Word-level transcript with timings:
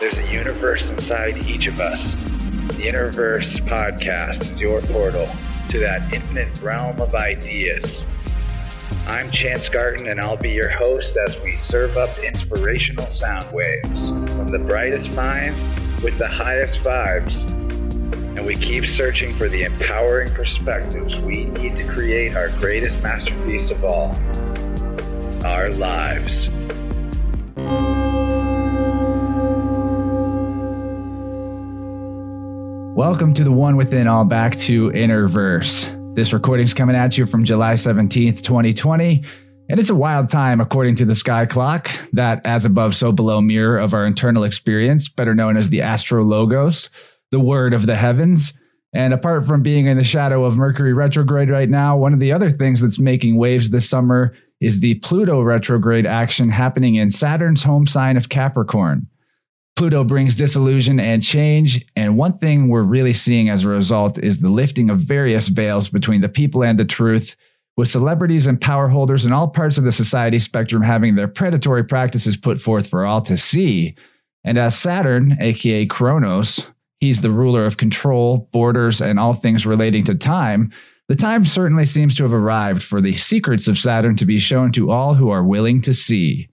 there's 0.00 0.18
a 0.18 0.32
universe 0.32 0.90
inside 0.90 1.36
each 1.48 1.66
of 1.66 1.80
us. 1.80 2.14
The 2.76 2.86
Interverse 2.86 3.58
podcast 3.62 4.42
is 4.42 4.60
your 4.60 4.80
portal 4.82 5.28
to 5.70 5.80
that 5.80 6.12
infinite 6.12 6.60
realm 6.62 7.00
of 7.00 7.16
ideas. 7.16 8.04
I'm 9.08 9.30
Chance 9.32 9.68
Garten, 9.68 10.06
and 10.06 10.20
I'll 10.20 10.36
be 10.36 10.50
your 10.50 10.68
host 10.68 11.16
as 11.16 11.36
we 11.40 11.56
serve 11.56 11.96
up 11.96 12.16
inspirational 12.20 13.10
sound 13.10 13.50
waves 13.52 14.10
from 14.10 14.48
the 14.48 14.58
brightest 14.60 15.12
minds 15.16 15.66
with 16.02 16.16
the 16.18 16.28
highest 16.28 16.78
vibes. 16.80 17.50
And 18.36 18.46
we 18.46 18.54
keep 18.54 18.86
searching 18.86 19.34
for 19.34 19.48
the 19.48 19.64
empowering 19.64 20.32
perspectives 20.32 21.18
we 21.18 21.46
need 21.46 21.74
to 21.74 21.84
create 21.88 22.36
our 22.36 22.50
greatest 22.50 23.02
masterpiece 23.02 23.72
of 23.72 23.82
all 23.82 24.14
our 25.44 25.70
lives. 25.70 26.48
Welcome 32.98 33.32
to 33.34 33.44
the 33.44 33.52
One 33.52 33.76
Within 33.76 34.08
All 34.08 34.24
Back 34.24 34.56
to 34.56 34.90
Interverse. 34.90 35.86
This 36.16 36.32
recording's 36.32 36.74
coming 36.74 36.96
at 36.96 37.16
you 37.16 37.26
from 37.26 37.44
July 37.44 37.74
17th, 37.74 38.40
2020. 38.40 39.24
And 39.70 39.78
it's 39.78 39.88
a 39.88 39.94
wild 39.94 40.28
time, 40.28 40.60
according 40.60 40.96
to 40.96 41.04
the 41.04 41.14
sky 41.14 41.46
clock, 41.46 41.92
that 42.14 42.40
as 42.44 42.64
above, 42.64 42.96
so 42.96 43.12
below 43.12 43.40
mirror 43.40 43.78
of 43.78 43.94
our 43.94 44.04
internal 44.04 44.42
experience, 44.42 45.08
better 45.08 45.32
known 45.32 45.56
as 45.56 45.68
the 45.68 45.78
astrologos, 45.78 46.90
the 47.30 47.38
word 47.38 47.72
of 47.72 47.86
the 47.86 47.94
heavens. 47.94 48.52
And 48.92 49.14
apart 49.14 49.46
from 49.46 49.62
being 49.62 49.86
in 49.86 49.96
the 49.96 50.02
shadow 50.02 50.44
of 50.44 50.56
Mercury 50.56 50.92
retrograde 50.92 51.50
right 51.50 51.70
now, 51.70 51.96
one 51.96 52.12
of 52.12 52.18
the 52.18 52.32
other 52.32 52.50
things 52.50 52.80
that's 52.80 52.98
making 52.98 53.36
waves 53.36 53.70
this 53.70 53.88
summer 53.88 54.34
is 54.60 54.80
the 54.80 54.94
Pluto 54.94 55.40
retrograde 55.40 56.04
action 56.04 56.48
happening 56.48 56.96
in 56.96 57.10
Saturn's 57.10 57.62
home 57.62 57.86
sign 57.86 58.16
of 58.16 58.28
Capricorn. 58.28 59.06
Pluto 59.78 60.02
brings 60.02 60.34
disillusion 60.34 60.98
and 60.98 61.22
change. 61.22 61.86
And 61.94 62.16
one 62.16 62.36
thing 62.36 62.68
we're 62.68 62.82
really 62.82 63.12
seeing 63.12 63.48
as 63.48 63.62
a 63.62 63.68
result 63.68 64.18
is 64.18 64.40
the 64.40 64.48
lifting 64.48 64.90
of 64.90 64.98
various 64.98 65.46
veils 65.46 65.88
between 65.88 66.20
the 66.20 66.28
people 66.28 66.64
and 66.64 66.76
the 66.76 66.84
truth, 66.84 67.36
with 67.76 67.86
celebrities 67.86 68.48
and 68.48 68.60
power 68.60 68.88
holders 68.88 69.24
in 69.24 69.32
all 69.32 69.46
parts 69.46 69.78
of 69.78 69.84
the 69.84 69.92
society 69.92 70.40
spectrum 70.40 70.82
having 70.82 71.14
their 71.14 71.28
predatory 71.28 71.84
practices 71.84 72.36
put 72.36 72.60
forth 72.60 72.88
for 72.88 73.06
all 73.06 73.20
to 73.20 73.36
see. 73.36 73.94
And 74.42 74.58
as 74.58 74.76
Saturn, 74.76 75.36
aka 75.40 75.86
Kronos, 75.86 76.72
he's 76.98 77.20
the 77.20 77.30
ruler 77.30 77.64
of 77.64 77.76
control, 77.76 78.48
borders, 78.50 79.00
and 79.00 79.20
all 79.20 79.34
things 79.34 79.64
relating 79.64 80.02
to 80.06 80.16
time. 80.16 80.72
The 81.06 81.14
time 81.14 81.44
certainly 81.44 81.84
seems 81.84 82.16
to 82.16 82.24
have 82.24 82.32
arrived 82.32 82.82
for 82.82 83.00
the 83.00 83.12
secrets 83.12 83.68
of 83.68 83.78
Saturn 83.78 84.16
to 84.16 84.26
be 84.26 84.40
shown 84.40 84.72
to 84.72 84.90
all 84.90 85.14
who 85.14 85.30
are 85.30 85.44
willing 85.44 85.80
to 85.82 85.92
see. 85.92 86.48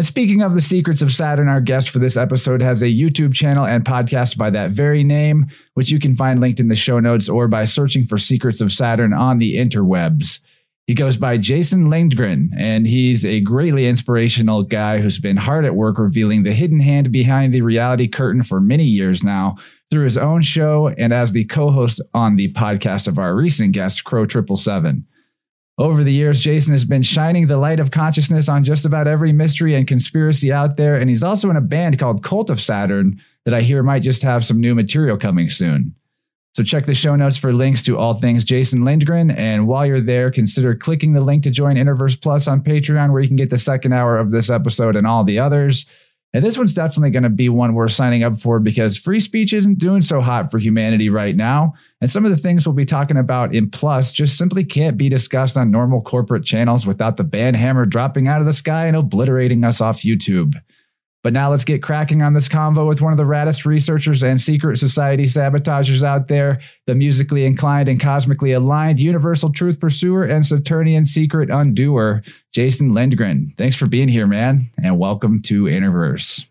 And 0.00 0.06
speaking 0.06 0.40
of 0.40 0.54
the 0.54 0.62
secrets 0.62 1.02
of 1.02 1.12
Saturn, 1.12 1.46
our 1.50 1.60
guest 1.60 1.90
for 1.90 1.98
this 1.98 2.16
episode 2.16 2.62
has 2.62 2.80
a 2.80 2.86
YouTube 2.86 3.34
channel 3.34 3.66
and 3.66 3.84
podcast 3.84 4.38
by 4.38 4.48
that 4.48 4.70
very 4.70 5.04
name, 5.04 5.48
which 5.74 5.90
you 5.90 6.00
can 6.00 6.16
find 6.16 6.40
linked 6.40 6.58
in 6.58 6.68
the 6.68 6.74
show 6.74 7.00
notes 7.00 7.28
or 7.28 7.48
by 7.48 7.66
searching 7.66 8.06
for 8.06 8.16
Secrets 8.16 8.62
of 8.62 8.72
Saturn 8.72 9.12
on 9.12 9.36
the 9.36 9.58
interwebs. 9.58 10.38
He 10.86 10.94
goes 10.94 11.18
by 11.18 11.36
Jason 11.36 11.90
Lindgren, 11.90 12.50
and 12.58 12.86
he's 12.86 13.26
a 13.26 13.40
greatly 13.40 13.86
inspirational 13.86 14.62
guy 14.62 15.00
who's 15.00 15.18
been 15.18 15.36
hard 15.36 15.66
at 15.66 15.76
work 15.76 15.98
revealing 15.98 16.44
the 16.44 16.54
hidden 16.54 16.80
hand 16.80 17.12
behind 17.12 17.52
the 17.52 17.60
reality 17.60 18.08
curtain 18.08 18.42
for 18.42 18.58
many 18.58 18.84
years 18.84 19.22
now 19.22 19.56
through 19.90 20.04
his 20.04 20.16
own 20.16 20.40
show 20.40 20.88
and 20.96 21.12
as 21.12 21.32
the 21.32 21.44
co 21.44 21.70
host 21.70 22.00
on 22.14 22.36
the 22.36 22.50
podcast 22.54 23.06
of 23.06 23.18
our 23.18 23.36
recent 23.36 23.72
guest, 23.72 24.04
Crow 24.04 24.24
Triple 24.24 24.56
Seven. 24.56 25.04
Over 25.80 26.04
the 26.04 26.12
years, 26.12 26.38
Jason 26.38 26.72
has 26.72 26.84
been 26.84 27.00
shining 27.00 27.46
the 27.46 27.56
light 27.56 27.80
of 27.80 27.90
consciousness 27.90 28.50
on 28.50 28.64
just 28.64 28.84
about 28.84 29.06
every 29.06 29.32
mystery 29.32 29.74
and 29.74 29.86
conspiracy 29.86 30.52
out 30.52 30.76
there, 30.76 30.96
and 30.96 31.08
he's 31.08 31.22
also 31.22 31.48
in 31.48 31.56
a 31.56 31.62
band 31.62 31.98
called 31.98 32.22
Cult 32.22 32.50
of 32.50 32.60
Saturn 32.60 33.18
that 33.46 33.54
I 33.54 33.62
hear 33.62 33.82
might 33.82 34.02
just 34.02 34.20
have 34.20 34.44
some 34.44 34.60
new 34.60 34.74
material 34.74 35.16
coming 35.16 35.48
soon. 35.48 35.94
So 36.54 36.62
check 36.62 36.84
the 36.84 36.92
show 36.92 37.16
notes 37.16 37.38
for 37.38 37.54
links 37.54 37.82
to 37.84 37.96
all 37.96 38.12
things 38.12 38.44
Jason 38.44 38.84
Lindgren, 38.84 39.30
and 39.30 39.66
while 39.66 39.86
you're 39.86 40.02
there, 40.02 40.30
consider 40.30 40.74
clicking 40.74 41.14
the 41.14 41.22
link 41.22 41.44
to 41.44 41.50
join 41.50 41.76
Interverse 41.76 42.20
Plus 42.20 42.46
on 42.46 42.62
Patreon, 42.62 43.10
where 43.10 43.22
you 43.22 43.28
can 43.28 43.38
get 43.38 43.48
the 43.48 43.56
second 43.56 43.94
hour 43.94 44.18
of 44.18 44.32
this 44.32 44.50
episode 44.50 44.96
and 44.96 45.06
all 45.06 45.24
the 45.24 45.38
others. 45.38 45.86
And 46.32 46.44
this 46.44 46.56
one's 46.56 46.74
definitely 46.74 47.10
going 47.10 47.24
to 47.24 47.28
be 47.28 47.48
one 47.48 47.74
worth 47.74 47.90
signing 47.90 48.22
up 48.22 48.38
for 48.38 48.60
because 48.60 48.96
free 48.96 49.18
speech 49.18 49.52
isn't 49.52 49.78
doing 49.78 50.00
so 50.00 50.20
hot 50.20 50.50
for 50.50 50.58
humanity 50.58 51.08
right 51.08 51.34
now. 51.34 51.74
And 52.00 52.08
some 52.08 52.24
of 52.24 52.30
the 52.30 52.36
things 52.36 52.66
we'll 52.66 52.74
be 52.74 52.84
talking 52.84 53.16
about 53.16 53.52
in 53.52 53.68
Plus 53.68 54.12
just 54.12 54.38
simply 54.38 54.64
can't 54.64 54.96
be 54.96 55.08
discussed 55.08 55.56
on 55.56 55.72
normal 55.72 56.00
corporate 56.00 56.44
channels 56.44 56.86
without 56.86 57.16
the 57.16 57.24
band 57.24 57.56
hammer 57.56 57.84
dropping 57.84 58.28
out 58.28 58.40
of 58.40 58.46
the 58.46 58.52
sky 58.52 58.86
and 58.86 58.96
obliterating 58.96 59.64
us 59.64 59.80
off 59.80 60.02
YouTube. 60.02 60.54
But 61.22 61.34
now 61.34 61.50
let's 61.50 61.64
get 61.64 61.82
cracking 61.82 62.22
on 62.22 62.32
this 62.32 62.48
convo 62.48 62.88
with 62.88 63.02
one 63.02 63.12
of 63.12 63.18
the 63.18 63.24
raddest 63.24 63.66
researchers 63.66 64.22
and 64.22 64.40
secret 64.40 64.78
society 64.78 65.26
sabotagers 65.26 66.02
out 66.02 66.28
there, 66.28 66.60
the 66.86 66.94
musically 66.94 67.44
inclined 67.44 67.90
and 67.90 68.00
cosmically 68.00 68.52
aligned 68.52 69.00
universal 69.00 69.52
truth 69.52 69.78
pursuer 69.78 70.24
and 70.24 70.46
Saturnian 70.46 71.04
secret 71.04 71.50
undoer, 71.50 72.22
Jason 72.52 72.94
Lindgren. 72.94 73.52
Thanks 73.58 73.76
for 73.76 73.86
being 73.86 74.08
here, 74.08 74.26
man, 74.26 74.62
and 74.82 74.98
welcome 74.98 75.42
to 75.42 75.64
Interverse. 75.64 76.46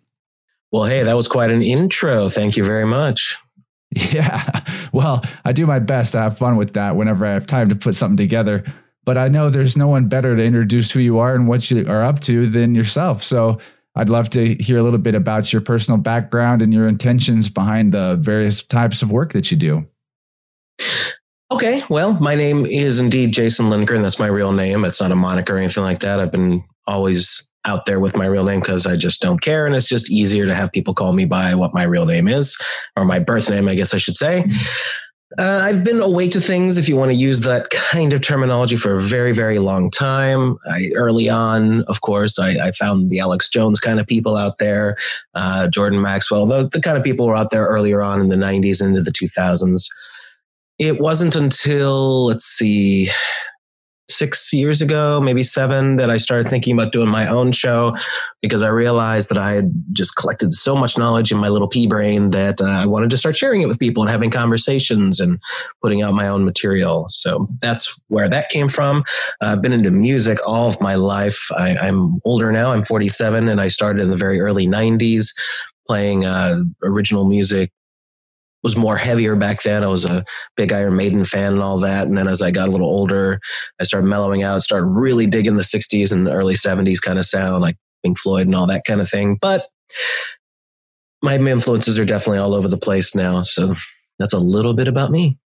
Well, 0.72 0.84
hey, 0.84 1.02
that 1.02 1.16
was 1.16 1.28
quite 1.28 1.50
an 1.50 1.64
intro. 1.64 2.30
Thank 2.30 2.56
you 2.56 2.64
very 2.64 2.86
much. 2.86 3.38
Yeah. 3.92 4.66
Well, 4.92 5.24
I 5.46 5.52
do 5.52 5.68
my 5.68 5.78
best 5.78 6.14
to 6.14 6.20
have 6.20 6.40
fun 6.40 6.58
with 6.58 6.74
that 6.74 6.96
whenever 6.96 7.24
I 7.24 7.34
have 7.34 7.46
time 7.46 7.70
to 7.70 7.76
put 7.76 7.96
something 7.96 8.18
together. 8.18 8.64
But 9.06 9.20
I 9.20 9.28
know 9.28 9.52
there's 9.52 9.78
no 9.78 9.88
one 9.88 10.10
better 10.10 10.36
to 10.36 10.44
introduce 10.44 10.90
who 10.90 11.00
you 11.00 11.20
are 11.20 11.36
and 11.36 11.48
what 11.48 11.70
you 11.70 11.86
are 11.88 12.04
up 12.04 12.20
to 12.22 12.50
than 12.50 12.74
yourself. 12.74 13.22
So 13.22 13.60
I'd 14.00 14.08
love 14.08 14.30
to 14.30 14.56
hear 14.56 14.78
a 14.78 14.84
little 14.84 14.98
bit 14.98 15.14
about 15.14 15.52
your 15.52 15.62
personal 15.62 15.98
background 16.00 16.62
and 16.62 16.74
your 16.74 16.88
intentions 16.88 17.50
behind 17.50 17.94
the 17.94 18.16
various 18.16 18.64
types 18.64 19.02
of 19.02 19.12
work 19.12 19.34
that 19.34 19.52
you 19.52 19.58
do. 19.58 19.86
Okay, 21.52 21.84
well, 21.90 22.14
my 22.14 22.34
name 22.34 22.66
is 22.66 23.00
indeed 23.00 23.34
Jason 23.34 23.70
Lindgren. 23.70 24.02
That's 24.02 24.18
my 24.18 24.28
real 24.28 24.54
name. 24.54 24.86
It's 24.86 25.02
not 25.02 25.12
a 25.12 25.16
moniker 25.16 25.56
or 25.56 25.58
anything 25.58 25.84
like 25.84 26.00
that. 26.00 26.22
I've 26.22 26.32
been 26.32 26.64
always 26.88 27.52
out 27.66 27.86
there 27.86 28.00
with 28.00 28.16
my 28.16 28.26
real 28.26 28.46
name 28.46 28.62
because 28.62 28.88
I 28.88 28.96
just 28.96 29.22
don't 29.22 29.42
care. 29.42 29.66
And 29.66 29.76
it's 29.76 29.90
just 29.90 30.10
easier 30.10 30.46
to 30.46 30.56
have 30.56 30.72
people 30.72 30.94
call 30.94 31.12
me 31.12 31.26
by 31.26 31.54
what 31.56 31.74
my 31.74 31.84
real 31.84 32.06
name 32.06 32.30
is, 32.30 32.58
or 32.96 33.04
my 33.04 33.20
birth 33.20 33.50
name, 33.50 33.68
I 33.68 33.76
guess 33.76 33.94
I 33.94 33.98
should 33.98 34.16
say. 34.16 34.46
Uh, 35.38 35.62
I've 35.64 35.84
been 35.84 36.02
away 36.02 36.28
to 36.30 36.42
things, 36.42 36.78
if 36.78 36.90
you 36.90 36.96
want 36.96 37.12
to 37.12 37.16
use 37.16 37.42
that 37.42 37.70
kind 37.70 38.14
of 38.14 38.22
terminology, 38.22 38.76
for 38.76 38.96
a 38.96 39.00
very, 39.00 39.32
very 39.32 39.60
long 39.60 39.92
time. 39.92 40.58
I, 40.68 40.90
early 40.96 41.30
on, 41.30 41.84
of 41.84 42.02
course, 42.02 42.40
I, 42.40 42.68
I, 42.68 42.72
found 42.72 43.12
the 43.12 43.20
Alex 43.20 43.48
Jones 43.48 43.80
kind 43.80 44.00
of 44.00 44.08
people 44.08 44.36
out 44.36 44.58
there, 44.58 44.98
uh, 45.36 45.68
Jordan 45.68 46.02
Maxwell, 46.02 46.48
the, 46.48 46.68
the 46.68 46.82
kind 46.82 46.98
of 46.98 47.04
people 47.04 47.28
were 47.28 47.36
out 47.36 47.52
there 47.52 47.68
earlier 47.68 48.02
on 48.02 48.22
in 48.22 48.30
the 48.30 48.36
90s 48.36 48.82
into 48.82 49.04
the 49.04 49.12
2000s. 49.12 49.86
It 50.80 51.00
wasn't 51.00 51.36
until, 51.36 52.26
let's 52.26 52.46
see, 52.46 53.12
six 54.10 54.52
years 54.52 54.82
ago, 54.82 55.22
maybe 55.22 55.44
seven, 55.44 55.96
that 55.98 56.10
I 56.10 56.18
started 56.18 56.50
thinking 56.50 56.74
about 56.74 56.92
doing 56.92 57.10
my 57.10 57.28
own 57.28 57.52
show 57.52 57.96
because 58.42 58.64
I 58.64 58.68
realized 58.68 59.30
that 59.30 59.38
I 59.38 59.54
had 59.54 59.72
just 59.94 60.16
collected 60.16 60.54
so 60.54 60.76
much 60.76 60.98
knowledge 60.98 61.32
in 61.32 61.38
my 61.38 61.50
little 61.50 61.68
pea 61.68 61.88
brain 61.88 62.32
that 62.32 62.60
uh, 62.62 62.66
I 62.66 62.86
wanted 62.86 63.12
to 63.12 63.18
start 63.18 63.36
sharing 63.36 63.62
it 63.62 63.68
with 63.68 63.80
people 63.80 64.04
and 64.04 64.10
having 64.10 64.32
conversations 64.32 65.20
and 65.20 65.40
putting 65.82 66.02
out 66.02 66.14
my 66.14 66.28
own 66.28 66.46
material. 66.46 67.06
So 67.10 67.48
that's 67.62 68.00
where 68.08 68.30
that 68.30 68.50
came 68.50 68.70
from. 68.70 69.04
Uh, 69.42 69.54
I've 69.54 69.62
been 69.62 69.74
into 69.74 69.92
music 69.92 70.40
all 70.46 70.68
of 70.68 70.82
my 70.82 70.96
life. 70.96 71.48
I, 71.56 71.88
am 71.88 72.20
older 72.26 72.52
now, 72.52 72.72
I'm 72.72 72.84
47, 72.84 73.48
and 73.48 73.62
I 73.62 73.68
started 73.68 74.02
in 74.02 74.10
the 74.10 74.18
very 74.18 74.40
early 74.40 74.68
90s 74.68 75.34
playing 75.88 76.24
uh, 76.24 76.62
original 76.84 77.26
music 77.26 77.72
was 78.64 78.76
more 78.76 78.98
heavier 78.98 79.36
back 79.36 79.64
then. 79.64 79.84
I 79.84 79.88
was 79.88 80.06
a 80.06 80.26
big 80.56 80.74
Iron 80.74 80.96
Maiden 80.96 81.24
fan 81.24 81.54
and 81.54 81.62
all 81.62 81.80
that. 81.80 82.08
And 82.08 82.18
then 82.18 82.28
as 82.28 82.42
I 82.42 82.52
got 82.52 82.68
a 82.68 82.72
little 82.72 82.90
older, 82.90 83.40
I 83.80 83.84
started 83.84 84.08
mellowing 84.08 84.44
out, 84.44 84.62
started 84.62 84.88
really 84.88 85.26
digging 85.28 85.56
the 85.56 85.64
60s 85.64 86.12
and 86.12 86.28
early 86.28 86.56
70s 86.56 87.02
kind 87.02 87.20
of 87.20 87.26
sound, 87.26 87.62
like 87.62 87.78
Pink 88.04 88.18
Floyd 88.18 88.48
and 88.48 88.56
all 88.56 88.68
that 88.68 88.84
kind 88.86 89.02
of 89.02 89.10
thing. 89.10 89.38
But 89.40 89.68
my 91.22 91.36
influences 91.36 91.98
are 92.00 92.06
definitely 92.06 92.40
all 92.40 92.54
over 92.54 92.68
the 92.68 92.78
place 92.78 93.16
now. 93.16 93.42
So 93.42 93.76
that's 94.18 94.34
a 94.34 94.40
little 94.40 94.74
bit 94.74 94.88
about 94.88 95.12
me. 95.12 95.38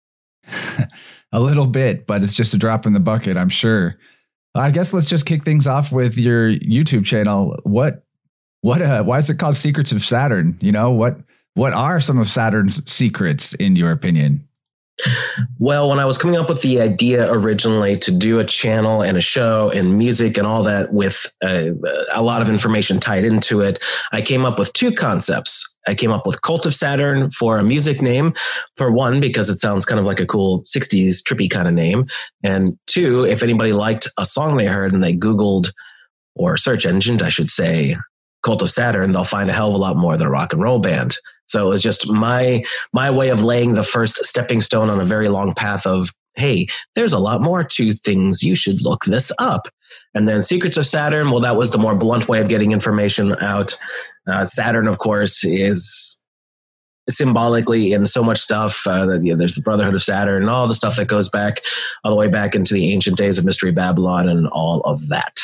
a 1.32 1.40
little 1.40 1.68
bit, 1.68 2.06
but 2.06 2.24
it's 2.24 2.34
just 2.34 2.54
a 2.54 2.58
drop 2.58 2.86
in 2.86 2.94
the 2.94 3.00
bucket, 3.00 3.38
I'm 3.38 3.50
sure. 3.50 3.98
I 4.56 4.70
guess 4.70 4.94
let's 4.94 5.08
just 5.08 5.26
kick 5.26 5.46
things 5.46 5.66
off 5.66 5.92
with 5.92 6.18
your 6.18 6.52
YouTube 6.52 7.06
channel. 7.06 7.58
What, 7.64 8.04
what, 8.62 8.82
uh, 8.82 9.04
why 9.04 9.18
is 9.18 9.30
it 9.30 9.40
called 9.40 9.56
Secrets 9.56 9.92
of 9.92 10.04
Saturn? 10.04 10.58
You 10.62 10.72
know, 10.72 10.92
what, 10.92 11.18
what 11.56 11.74
are 11.74 12.00
some 12.00 12.18
of 12.18 12.30
Saturn's 12.30 12.82
secrets, 12.92 13.54
in 13.54 13.76
your 13.76 13.92
opinion? 13.92 14.48
Well, 15.58 15.90
when 15.90 16.00
I 16.00 16.06
was 16.06 16.18
coming 16.18 16.40
up 16.40 16.48
with 16.48 16.62
the 16.62 16.80
idea 16.80 17.32
originally 17.32 17.98
to 18.00 18.12
do 18.12 18.40
a 18.40 18.46
channel 18.46 19.02
and 19.02 19.18
a 19.18 19.22
show 19.22 19.72
and 19.72 19.98
music 19.98 20.38
and 20.38 20.46
all 20.46 20.64
that 20.64 20.94
with 20.94 21.26
a, 21.44 21.72
a, 22.14 22.22
lot 22.22 22.44
of 22.44 22.50
information 22.50 23.00
tied 23.00 23.26
into 23.26 23.62
it, 23.62 23.84
I 24.12 24.22
came 24.22 24.46
up 24.46 24.60
with 24.60 24.72
two 24.74 24.92
concepts. 24.92 25.78
I 25.88 25.96
came 25.96 26.12
up 26.12 26.28
with 26.28 26.44
Cult 26.44 26.66
of 26.68 26.76
Saturn 26.76 27.32
for 27.32 27.58
a 27.58 27.64
music 27.64 28.02
name, 28.02 28.34
for 28.78 28.92
one, 28.92 29.20
because 29.20 29.50
it 29.50 29.58
sounds 29.58 29.84
kind 29.84 30.00
of 30.00 30.06
like 30.06 30.20
a 30.20 30.28
cool 30.28 30.62
60s 30.62 31.24
trippy 31.24 31.50
kind 31.50 31.68
of 31.68 31.74
name. 31.74 32.06
And 32.44 32.78
two, 32.86 33.26
if 33.26 33.42
anybody 33.42 33.74
liked 33.74 34.08
a 34.18 34.26
song 34.26 34.58
they 34.58 34.68
heard 34.68 34.94
and 34.94 35.04
they 35.04 35.16
Googled 35.16 35.74
or 36.36 36.56
search 36.56 36.86
engine, 36.86 37.22
I 37.22 37.30
should 37.30 37.50
say, 37.50 37.98
cult 38.44 38.62
of 38.62 38.70
Saturn, 38.70 39.12
they'll 39.12 39.24
find 39.24 39.50
a 39.50 39.54
hell 39.54 39.70
of 39.70 39.76
a 39.76 39.78
lot 39.78 39.98
more 39.98 40.16
than 40.18 40.28
a 40.28 40.32
rock 40.32 40.54
and 40.54 40.62
roll 40.62 40.80
band. 40.80 41.18
So 41.48 41.68
it 41.68 41.70
was 41.70 41.84
just 41.84 42.10
my 42.12 42.64
my 42.94 43.12
way 43.12 43.30
of 43.30 43.44
laying 43.44 43.74
the 43.74 43.84
first 43.84 44.24
stepping 44.26 44.62
stone 44.62 44.90
on 44.90 45.00
a 45.00 45.06
very 45.06 45.30
long 45.30 45.54
path 45.54 45.86
of 45.86 46.10
hey, 46.36 46.68
there's 46.96 47.14
a 47.14 47.20
lot 47.20 47.42
more 47.42 47.64
to 47.64 47.94
things. 47.94 48.42
You 48.42 48.56
should 48.56 48.82
look 48.82 49.06
this 49.06 49.32
up. 49.40 49.68
And 50.16 50.28
then 50.28 50.42
Secrets 50.42 50.78
of 50.78 50.88
Saturn, 50.88 51.30
well, 51.30 51.42
that 51.42 51.58
was 51.58 51.72
the 51.72 51.78
more 51.78 51.96
blunt 51.96 52.28
way 52.28 52.42
of 52.42 52.50
getting 52.50 52.72
information 52.72 53.36
out. 53.40 53.76
Uh, 54.28 54.46
Saturn, 54.46 54.88
of 54.88 54.98
course, 54.98 55.44
is 55.44 56.20
symbolically 57.10 57.92
in 57.92 58.06
so 58.06 58.24
much 58.24 58.40
stuff. 58.40 58.88
Uh, 58.88 59.06
there's 59.06 59.56
the 59.56 59.62
Brotherhood 59.62 59.94
of 59.94 60.02
Saturn 60.02 60.44
and 60.44 60.50
all 60.50 60.68
the 60.68 60.76
stuff 60.76 60.96
that 60.96 61.06
goes 61.06 61.30
back 61.30 61.62
all 62.04 62.12
the 62.12 62.18
way 62.18 62.30
back 62.30 62.56
into 62.56 62.74
the 62.74 62.92
ancient 62.94 63.18
days 63.18 63.38
of 63.38 63.46
Mystery 63.46 63.72
Babylon 63.72 64.28
and 64.28 64.48
all 64.48 64.82
of 64.82 65.10
that. 65.10 65.40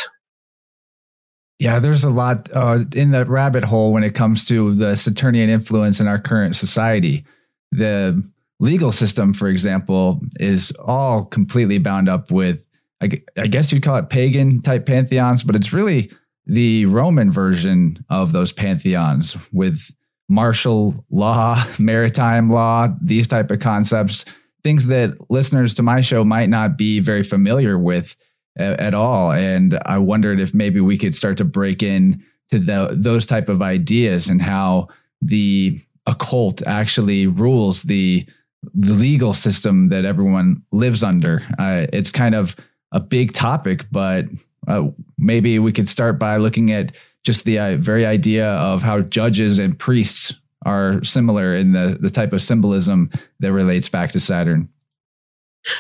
Yeah, 1.59 1.79
there's 1.79 2.06
a 2.06 2.09
lot 2.09 2.50
uh, 2.53 2.85
in 2.95 3.11
the 3.11 3.25
rabbit 3.25 3.65
hole 3.65 3.91
when 3.91 4.03
it 4.03 4.15
comes 4.15 4.45
to 4.47 4.73
the 4.75 4.95
Saturnian 4.95 5.50
influence 5.50 6.00
in 6.00 6.07
our 6.07 6.17
current 6.17 6.56
society. 6.56 7.25
The 7.71 8.23
legal 8.61 8.94
system, 8.94 9.33
for 9.33 9.50
example, 9.50 10.21
is 10.39 10.71
all 10.79 11.25
completely 11.25 11.77
bound 11.77 12.07
up 12.07 12.31
with, 12.31 12.65
I, 13.01 13.21
I 13.38 13.47
guess 13.47 13.71
you'd 13.71 13.83
call 13.83 13.97
it 13.97 14.09
pagan 14.09 14.61
type 14.61 14.85
pantheons, 14.85 15.44
but 15.44 15.56
it's 15.56 15.73
really 15.73 16.11
the 16.45 16.85
Roman 16.85 17.31
version 17.31 18.05
of 18.09 18.31
those 18.31 18.53
pantheons 18.53 19.35
with 19.51 19.91
martial 20.29 21.05
law, 21.09 21.62
maritime 21.79 22.50
law, 22.50 22.88
these 23.01 23.27
type 23.27 23.51
of 23.51 23.59
concepts, 23.59 24.23
things 24.63 24.88
that 24.88 25.17
listeners 25.29 25.73
to 25.75 25.83
my 25.83 26.00
show 26.00 26.23
might 26.23 26.50
not 26.50 26.77
be 26.77 27.01
very 27.01 27.23
familiar 27.23 27.77
with 27.77 28.15
at 28.57 28.94
all. 28.94 29.31
And 29.31 29.80
I 29.86 29.98
wondered 29.98 30.40
if 30.40 30.54
maybe 30.54 30.81
we 30.81 30.98
could 30.98 31.16
start 31.16 31.38
to 31.38 31.46
break 31.46 31.84
in 31.84 32.24
to 32.51 32.60
the, 32.60 32.90
those 32.92 33.25
type 33.25 33.50
of 33.50 33.62
ideas 33.62 34.28
and 34.28 34.42
how 34.42 34.88
the 35.22 35.80
occult 36.07 36.62
actually 36.66 37.28
rules 37.28 37.84
the 37.84 38.25
the 38.74 38.94
legal 38.94 39.31
system 39.31 39.88
that 39.88 40.04
everyone 40.04 40.62
lives 40.74 41.01
under. 41.01 41.42
Uh, 41.57 41.88
it's 41.94 42.12
kind 42.12 42.36
of 42.36 42.57
a 42.92 43.00
big 43.00 43.31
topic, 43.31 43.86
but 43.90 44.25
uh, 44.68 44.88
maybe 45.18 45.60
we 45.60 45.72
could 45.72 45.88
start 45.88 46.19
by 46.19 46.36
looking 46.36 46.72
at 46.72 46.92
just 47.24 47.46
the 47.46 47.57
uh, 47.57 47.78
very 47.78 48.06
idea 48.06 48.48
of 48.56 48.81
how 48.81 49.00
judges 49.00 49.60
and 49.60 49.80
priests 49.80 50.34
are 50.66 51.01
similar 51.04 51.56
in 51.56 51.72
the 51.72 51.98
the 52.01 52.10
type 52.10 52.34
of 52.34 52.42
symbolism 52.42 53.10
that 53.40 53.54
relates 53.54 53.88
back 53.88 54.12
to 54.12 54.19
Saturn. 54.19 54.68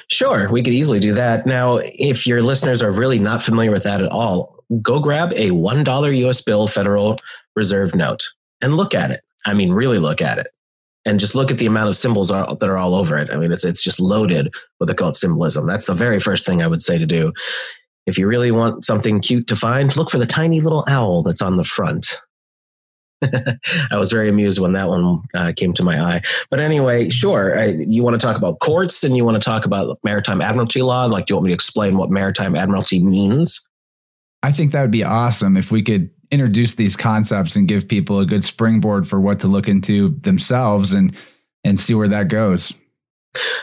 Sure, 0.09 0.49
we 0.49 0.63
could 0.63 0.73
easily 0.73 0.99
do 0.99 1.13
that. 1.13 1.45
Now, 1.45 1.79
if 1.83 2.25
your 2.25 2.41
listeners 2.41 2.81
are 2.81 2.91
really 2.91 3.19
not 3.19 3.43
familiar 3.43 3.71
with 3.71 3.83
that 3.83 4.01
at 4.01 4.11
all, 4.11 4.63
go 4.81 4.99
grab 4.99 5.31
a 5.33 5.49
$1 5.49 6.17
US 6.27 6.41
bill 6.41 6.67
Federal 6.67 7.17
Reserve 7.55 7.95
note 7.95 8.23
and 8.61 8.75
look 8.75 8.93
at 8.93 9.11
it. 9.11 9.21
I 9.45 9.53
mean, 9.53 9.71
really 9.71 9.97
look 9.97 10.21
at 10.21 10.37
it. 10.37 10.47
And 11.05 11.19
just 11.19 11.33
look 11.33 11.49
at 11.49 11.57
the 11.57 11.65
amount 11.65 11.89
of 11.89 11.95
symbols 11.95 12.29
are, 12.29 12.55
that 12.55 12.69
are 12.69 12.77
all 12.77 12.93
over 12.93 13.17
it. 13.17 13.31
I 13.31 13.37
mean, 13.37 13.51
it's, 13.51 13.63
it's 13.63 13.81
just 13.81 13.99
loaded 13.99 14.53
with 14.79 14.89
occult 14.89 15.15
symbolism. 15.15 15.65
That's 15.65 15.85
the 15.85 15.93
very 15.93 16.19
first 16.19 16.45
thing 16.45 16.61
I 16.61 16.67
would 16.67 16.81
say 16.81 16.97
to 16.97 17.05
do. 17.05 17.31
If 18.05 18.17
you 18.17 18.27
really 18.27 18.51
want 18.51 18.85
something 18.85 19.21
cute 19.21 19.47
to 19.47 19.55
find, 19.55 19.95
look 19.95 20.09
for 20.09 20.17
the 20.17 20.25
tiny 20.25 20.61
little 20.61 20.83
owl 20.87 21.23
that's 21.23 21.41
on 21.41 21.57
the 21.57 21.63
front. 21.63 22.19
I 23.91 23.97
was 23.97 24.11
very 24.11 24.29
amused 24.29 24.59
when 24.59 24.73
that 24.73 24.89
one 24.89 25.21
uh, 25.33 25.53
came 25.55 25.73
to 25.73 25.83
my 25.83 26.01
eye. 26.01 26.21
But 26.49 26.59
anyway, 26.59 27.09
sure. 27.09 27.57
I, 27.57 27.65
you 27.65 28.03
want 28.03 28.19
to 28.19 28.25
talk 28.25 28.37
about 28.37 28.59
courts 28.59 29.03
and 29.03 29.15
you 29.15 29.25
want 29.25 29.41
to 29.41 29.45
talk 29.45 29.65
about 29.65 29.99
maritime 30.03 30.41
admiralty 30.41 30.81
law? 30.81 31.05
Like, 31.05 31.25
do 31.25 31.33
you 31.33 31.35
want 31.37 31.45
me 31.45 31.49
to 31.49 31.55
explain 31.55 31.97
what 31.97 32.09
maritime 32.09 32.55
admiralty 32.55 33.03
means? 33.03 33.67
I 34.41 34.51
think 34.51 34.71
that 34.71 34.81
would 34.81 34.91
be 34.91 35.03
awesome 35.03 35.57
if 35.57 35.71
we 35.71 35.83
could 35.83 36.09
introduce 36.31 36.75
these 36.75 36.95
concepts 36.95 37.55
and 37.55 37.67
give 37.67 37.87
people 37.87 38.19
a 38.19 38.25
good 38.25 38.45
springboard 38.45 39.07
for 39.07 39.19
what 39.19 39.39
to 39.39 39.47
look 39.47 39.67
into 39.67 40.09
themselves 40.21 40.93
and 40.93 41.15
and 41.65 41.79
see 41.79 41.93
where 41.93 42.07
that 42.07 42.29
goes. 42.29 42.73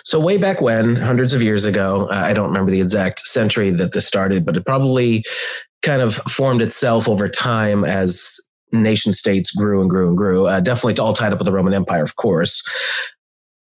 So 0.05 0.21
way 0.21 0.37
back 0.37 0.61
when, 0.61 0.97
hundreds 0.97 1.33
of 1.35 1.43
years 1.43 1.65
ago, 1.65 2.09
uh, 2.11 2.15
I 2.15 2.35
don't 2.35 2.49
remember 2.49 2.71
the 2.71 2.81
exact 2.81 3.21
century 3.21 3.71
that 3.71 3.93
this 3.93 4.07
started, 4.07 4.45
but 4.45 4.57
it 4.57 4.67
probably 4.67 5.25
kind 5.83 6.03
of 6.03 6.15
formed 6.15 6.63
itself 6.63 7.09
over 7.09 7.29
time 7.29 7.85
as 7.85 8.39
nation 8.73 9.13
states 9.13 9.51
grew 9.51 9.81
and 9.81 9.91
grew 9.91 10.09
and 10.09 10.17
grew. 10.17 10.47
Uh, 10.47 10.61
definitely 10.61 10.97
all 11.03 11.15
tied 11.15 11.33
up 11.33 11.39
with 11.39 11.47
the 11.47 11.53
Roman 11.53 11.75
Empire, 11.75 12.03
of 12.03 12.17
course. 12.17 12.63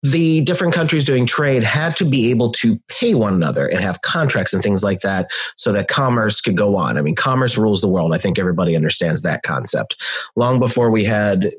The 0.04 0.42
different 0.42 0.74
countries 0.74 1.04
doing 1.04 1.26
trade 1.26 1.64
had 1.64 1.96
to 1.98 2.06
be 2.06 2.30
able 2.30 2.52
to 2.54 2.80
pay 2.88 3.16
one 3.16 3.34
another 3.34 3.68
and 3.68 3.80
have 3.80 4.02
contracts 4.04 4.54
and 4.54 4.62
things 4.62 4.84
like 4.84 5.02
that 5.02 5.30
so 5.56 5.72
that 5.72 5.88
commerce 5.88 6.40
could 6.40 6.56
go 6.56 6.76
on. 6.76 6.98
I 6.98 7.02
mean, 7.02 7.16
commerce 7.16 7.58
rules 7.58 7.82
the 7.82 7.88
world. 7.88 8.14
I 8.14 8.20
think 8.20 8.38
everybody 8.38 8.76
understands 8.76 9.24
that 9.24 9.44
concept. 9.44 10.02
Long 10.36 10.60
before 10.60 10.92
we 10.92 11.04
had 11.04 11.52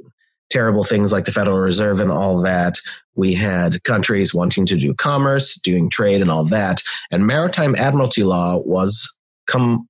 terrible 0.50 0.84
things 0.84 1.12
like 1.12 1.24
the 1.24 1.32
Federal 1.32 1.58
Reserve 1.58 2.00
and 2.00 2.12
all 2.12 2.40
that, 2.40 2.78
we 3.16 3.34
had 3.34 3.82
countries 3.82 4.32
wanting 4.32 4.64
to 4.66 4.76
do 4.76 4.94
commerce, 4.94 5.56
doing 5.56 5.90
trade, 5.90 6.22
and 6.22 6.31
all 6.31 6.44
that. 6.44 6.81
And 7.10 7.26
maritime 7.26 7.74
admiralty 7.76 8.22
law 8.22 8.56
was 8.58 9.12
come 9.46 9.88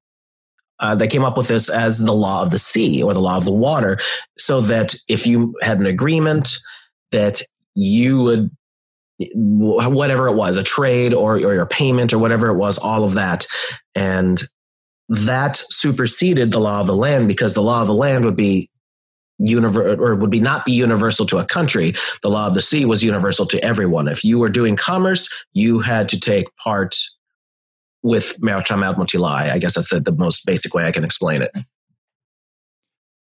uh, 0.81 0.95
they 0.95 1.09
came 1.09 1.25
up 1.25 1.37
with 1.37 1.49
this 1.49 1.69
as 1.69 1.99
the 1.99 2.15
law 2.15 2.43
of 2.43 2.51
the 2.51 2.59
sea 2.59 3.03
or 3.03 3.15
the 3.15 3.21
law 3.21 3.37
of 3.37 3.45
the 3.45 3.53
water, 3.53 3.99
so 4.37 4.61
that 4.63 4.95
if 5.09 5.27
you 5.27 5.55
had 5.63 5.81
an 5.81 5.87
agreement 5.87 6.57
that 7.13 7.43
you 7.75 8.23
would 8.23 8.51
whatever 9.35 10.29
it 10.29 10.35
was 10.35 10.57
a 10.57 10.63
trade 10.63 11.13
or, 11.13 11.35
or 11.35 11.55
your 11.55 11.67
payment 11.67 12.13
or 12.13 12.19
whatever 12.19 12.49
it 12.49 12.55
was 12.55 12.79
all 12.79 13.05
of 13.05 13.15
that. 13.15 13.47
And 13.95 14.41
that 15.09 15.57
superseded 15.57 16.53
the 16.53 16.61
law 16.61 16.81
of 16.81 16.87
the 16.87 16.95
land 16.95 17.27
because 17.27 17.55
the 17.55 17.63
law 17.63 17.81
of 17.81 17.87
the 17.87 17.95
land 17.95 18.25
would 18.25 18.37
be 18.37 18.71
universal 19.39 20.01
or 20.01 20.15
would 20.17 20.31
be 20.31 20.41
not 20.41 20.65
be 20.65 20.73
universal 20.73 21.27
to 21.27 21.39
a 21.39 21.45
country. 21.45 21.95
The 22.23 22.31
law 22.31 22.47
of 22.47 22.55
the 22.55 22.63
sea 22.63 22.85
was 22.85 23.03
universal 23.03 23.47
to 23.47 23.65
everyone. 23.65 24.09
If 24.09 24.25
you 24.25 24.39
were 24.39 24.49
doing 24.49 24.77
commerce 24.77 25.29
you 25.53 25.81
had 25.81 26.09
to 26.11 26.21
take 26.21 26.47
part 26.57 26.97
with 28.03 28.39
admiralty 28.45 29.19
law. 29.19 29.35
I 29.35 29.59
guess 29.59 29.75
that's 29.75 29.91
the, 29.91 30.01
the 30.01 30.13
most 30.13 30.47
basic 30.47 30.75
way 30.75 30.85
I 30.85 30.93
can 30.93 31.05
explain 31.05 31.43
it. 31.43 31.51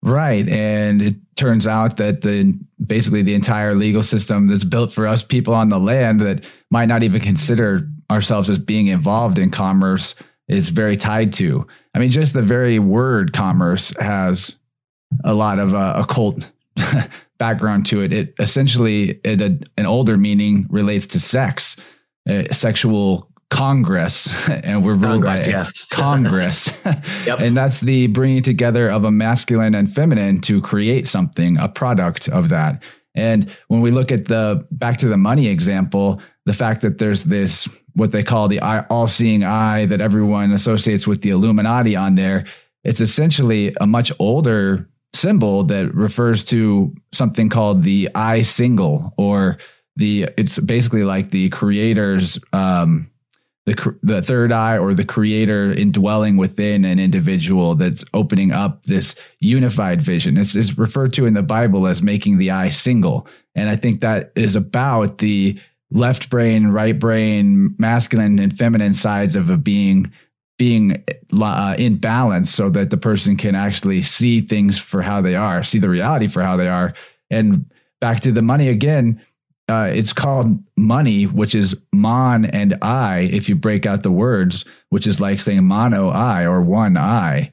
Right. 0.03 0.49
And 0.49 1.03
it 1.03 1.17
turns 1.35 1.67
out 1.67 1.97
that 1.97 2.21
the 2.21 2.57
basically 2.87 3.23
the 3.23 3.35
entire 3.35 3.75
legal 3.75 4.05
system 4.05 4.47
that's 4.47 4.63
built 4.63 4.93
for 4.93 5.07
us 5.07 5.23
people 5.23 5.53
on 5.53 5.69
the 5.69 5.81
land 5.81 6.21
that 6.21 6.45
might 6.71 6.87
not 6.87 7.03
even 7.03 7.21
consider 7.21 7.89
ourselves 8.11 8.49
as 8.49 8.59
being 8.59 8.87
involved 8.87 9.39
in 9.39 9.51
commerce 9.51 10.15
is 10.49 10.69
very 10.69 10.97
tied 10.97 11.33
to. 11.33 11.67
I 11.95 11.99
mean, 11.99 12.11
just 12.11 12.35
the 12.35 12.43
very 12.43 12.79
word 12.79 13.33
commerce 13.33 13.93
has 13.99 14.55
a 15.25 15.35
lot 15.35 15.59
of 15.59 15.75
uh, 15.75 15.95
occult 15.97 16.53
background 17.39 17.87
to 17.87 18.03
it. 18.03 18.13
It 18.13 18.35
essentially, 18.39 19.21
it, 19.25 19.41
a, 19.41 19.59
an 19.77 19.87
older 19.87 20.17
meaning 20.17 20.67
relates 20.71 21.07
to 21.09 21.21
sex, 21.21 21.77
uh, 22.29 22.45
sexual 22.53 23.29
Congress, 23.51 24.49
and 24.51 24.85
we're 24.85 24.93
ruled 24.93 25.23
Congress, 25.23 25.47
by 25.47 25.51
yes. 25.53 25.85
Congress. 25.91 26.85
yep. 27.27 27.39
And 27.41 27.57
that's 27.57 27.81
the 27.81 28.09
bringing 28.09 28.43
together 28.43 28.89
of 28.89 29.05
a 29.05 29.11
masculine 29.11 29.75
and 29.75 29.93
feminine 29.93 30.41
to 30.43 30.61
create 30.61 31.07
something, 31.07 31.57
a 31.59 31.69
product 31.69 32.29
of 32.29 32.49
that. 32.49 32.83
And 33.15 33.51
when 33.69 33.81
we 33.81 33.91
look 33.91 34.13
at 34.13 34.27
the 34.27 34.67
back 34.71 34.99
to 34.99 35.09
the 35.09 35.17
money 35.17 35.47
example, 35.49 36.21
the 36.45 36.53
fact 36.53 36.83
that 36.83 36.99
there's 36.99 37.25
this 37.25 37.67
what 37.95 38.13
they 38.13 38.23
call 38.23 38.47
the 38.47 38.61
all-seeing 38.61 39.43
eye 39.43 39.87
that 39.87 40.03
everyone 40.03 40.53
associates 40.53 41.07
with 41.07 41.23
the 41.23 41.31
Illuminati 41.31 41.97
on 41.97 42.15
there, 42.15 42.45
it's 42.85 43.01
essentially 43.01 43.75
a 43.81 43.87
much 43.87 44.13
older 44.19 44.87
symbol 45.15 45.65
that 45.65 45.93
refers 45.95 46.45
to 46.45 46.95
something 47.13 47.49
called 47.49 47.85
the 47.85 48.11
eye 48.15 48.43
single 48.43 49.15
or 49.17 49.57
the 49.97 50.29
it's 50.37 50.59
basically 50.59 51.03
like 51.03 51.31
the 51.31 51.49
creator's 51.49 52.39
um, 52.53 53.11
the 53.67 53.97
the 54.03 54.23
third 54.23 54.53
eye 54.53 54.79
or 54.79 54.95
the 54.95 55.05
creator 55.05 55.73
indwelling 55.73 56.37
within 56.37 56.85
an 56.85 56.99
individual 56.99 57.75
that's 57.75 58.05
opening 58.15 58.53
up 58.53 58.85
this 58.85 59.17
unified 59.41 60.01
vision. 60.01 60.39
It's, 60.39 60.55
it's 60.55 60.79
referred 60.79 61.13
to 61.15 61.27
in 61.27 61.35
the 61.35 61.43
Bible 61.43 61.87
as 61.87 62.01
making 62.01 62.39
the 62.39 62.51
eye 62.51 62.69
single, 62.69 63.27
and 63.55 63.69
I 63.69 63.77
think 63.77 64.01
that 64.01 64.33
is 64.37 64.55
about 64.55 65.19
the 65.19 65.59
left 65.91 66.31
brain, 66.31 66.69
right 66.69 66.99
brain, 66.99 67.75
masculine 67.79 68.39
and 68.39 68.57
feminine 68.57 68.95
sides 68.95 69.37
of 69.37 69.51
a 69.51 69.57
being 69.57 70.13
being 70.59 71.05
uh, 71.39 71.75
in 71.77 71.99
balance, 71.99 72.51
so 72.51 72.71
that 72.71 72.91
the 72.91 72.97
person 72.97 73.37
can 73.37 73.55
actually 73.55 74.01
see 74.01 74.41
things 74.41 74.79
for 74.79 75.03
how 75.03 75.21
they 75.21 75.35
are, 75.35 75.63
see 75.63 75.79
the 75.79 75.89
reality 75.89 76.29
for 76.29 76.43
how 76.43 76.57
they 76.57 76.69
are, 76.69 76.95
and 77.31 77.69
back 78.01 78.21
to 78.21 78.31
the 78.31 78.43
money 78.43 78.69
again 78.69 79.21
uh, 79.69 79.91
it's 79.93 80.13
called 80.13 80.59
money, 80.77 81.25
which 81.25 81.55
is 81.55 81.77
mon 81.93 82.45
and 82.45 82.77
I, 82.83 83.21
if 83.33 83.49
you 83.49 83.57
break 83.57 83.85
out 83.85 84.03
the 84.03 84.13
words, 84.13 84.65
which 84.91 85.07
is 85.07 85.21
like 85.21 85.41
saying 85.41 85.65
mono 85.65 86.09
I 86.11 86.43
or 86.45 86.61
one 86.61 86.97
I. 86.97 87.53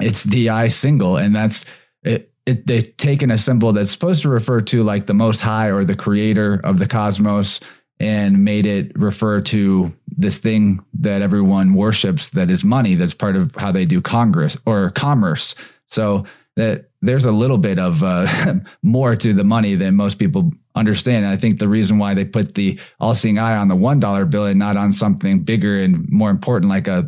It's 0.00 0.24
the 0.24 0.50
I 0.50 0.68
single, 0.68 1.16
and 1.16 1.34
that's 1.34 1.64
it, 2.02 2.32
it. 2.46 2.66
They've 2.66 2.96
taken 2.96 3.30
a 3.30 3.38
symbol 3.38 3.72
that's 3.72 3.90
supposed 3.90 4.22
to 4.22 4.28
refer 4.28 4.60
to 4.62 4.82
like 4.82 5.06
the 5.06 5.14
most 5.14 5.40
high 5.40 5.70
or 5.70 5.84
the 5.84 5.96
creator 5.96 6.60
of 6.62 6.78
the 6.78 6.86
cosmos 6.86 7.58
and 8.00 8.44
made 8.44 8.66
it 8.66 8.96
refer 8.98 9.40
to 9.40 9.92
this 10.08 10.38
thing 10.38 10.84
that 11.00 11.22
everyone 11.22 11.74
worships 11.74 12.30
that 12.30 12.50
is 12.50 12.64
money 12.64 12.96
that's 12.96 13.14
part 13.14 13.36
of 13.36 13.54
how 13.54 13.70
they 13.70 13.84
do 13.84 14.00
congress 14.00 14.56
or 14.66 14.90
commerce 14.90 15.54
so 15.88 16.24
that 16.56 16.90
there's 17.02 17.24
a 17.24 17.32
little 17.32 17.58
bit 17.58 17.78
of 17.78 18.02
uh, 18.02 18.54
more 18.82 19.14
to 19.14 19.32
the 19.32 19.44
money 19.44 19.76
than 19.76 19.94
most 19.94 20.18
people 20.18 20.52
understand. 20.74 21.24
And 21.24 21.32
I 21.32 21.36
think 21.36 21.58
the 21.58 21.68
reason 21.68 21.98
why 21.98 22.14
they 22.14 22.24
put 22.24 22.54
the 22.54 22.78
all-seeing 23.00 23.38
eye 23.38 23.56
on 23.56 23.68
the 23.68 23.76
one 23.76 24.00
dollar 24.00 24.24
bill 24.24 24.46
and 24.46 24.58
not 24.58 24.76
on 24.76 24.92
something 24.92 25.40
bigger 25.42 25.82
and 25.82 26.08
more 26.10 26.30
important 26.30 26.70
like 26.70 26.88
a 26.88 27.06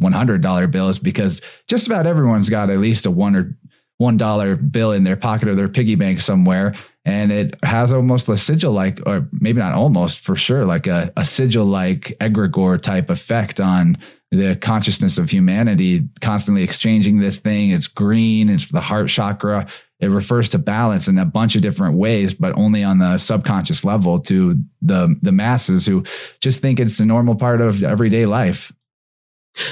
$100 0.00 0.70
bill 0.70 0.88
is 0.88 0.98
because 0.98 1.40
just 1.66 1.86
about 1.86 2.06
everyone's 2.06 2.48
got 2.48 2.70
at 2.70 2.78
least 2.78 3.06
a 3.06 3.10
one 3.10 3.34
or 3.34 3.56
one 3.96 4.16
dollar 4.16 4.54
bill 4.54 4.92
in 4.92 5.04
their 5.04 5.16
pocket 5.16 5.48
or 5.48 5.56
their 5.56 5.68
piggy 5.68 5.96
bank 5.96 6.20
somewhere 6.20 6.74
and 7.04 7.32
it 7.32 7.54
has 7.64 7.92
almost 7.92 8.28
a 8.28 8.36
sigil 8.36 8.72
like 8.72 9.00
or 9.06 9.28
maybe 9.32 9.58
not 9.58 9.72
almost 9.72 10.18
for 10.18 10.36
sure 10.36 10.64
like 10.64 10.86
a, 10.86 11.12
a 11.16 11.24
sigil 11.24 11.64
like 11.64 12.16
egregore 12.20 12.80
type 12.80 13.10
effect 13.10 13.60
on 13.60 13.98
the 14.30 14.56
consciousness 14.56 15.16
of 15.18 15.30
humanity 15.30 16.06
constantly 16.20 16.62
exchanging 16.62 17.18
this 17.18 17.38
thing 17.38 17.70
it's 17.70 17.86
green 17.86 18.48
it's 18.48 18.70
the 18.70 18.80
heart 18.80 19.08
chakra 19.08 19.66
it 20.00 20.08
refers 20.08 20.48
to 20.48 20.58
balance 20.58 21.08
in 21.08 21.18
a 21.18 21.24
bunch 21.24 21.56
of 21.56 21.62
different 21.62 21.96
ways 21.96 22.34
but 22.34 22.56
only 22.56 22.84
on 22.84 22.98
the 22.98 23.16
subconscious 23.18 23.84
level 23.84 24.18
to 24.18 24.54
the 24.82 25.16
the 25.22 25.32
masses 25.32 25.86
who 25.86 26.02
just 26.40 26.60
think 26.60 26.78
it's 26.78 27.00
a 27.00 27.06
normal 27.06 27.34
part 27.34 27.60
of 27.60 27.82
everyday 27.82 28.26
life 28.26 28.72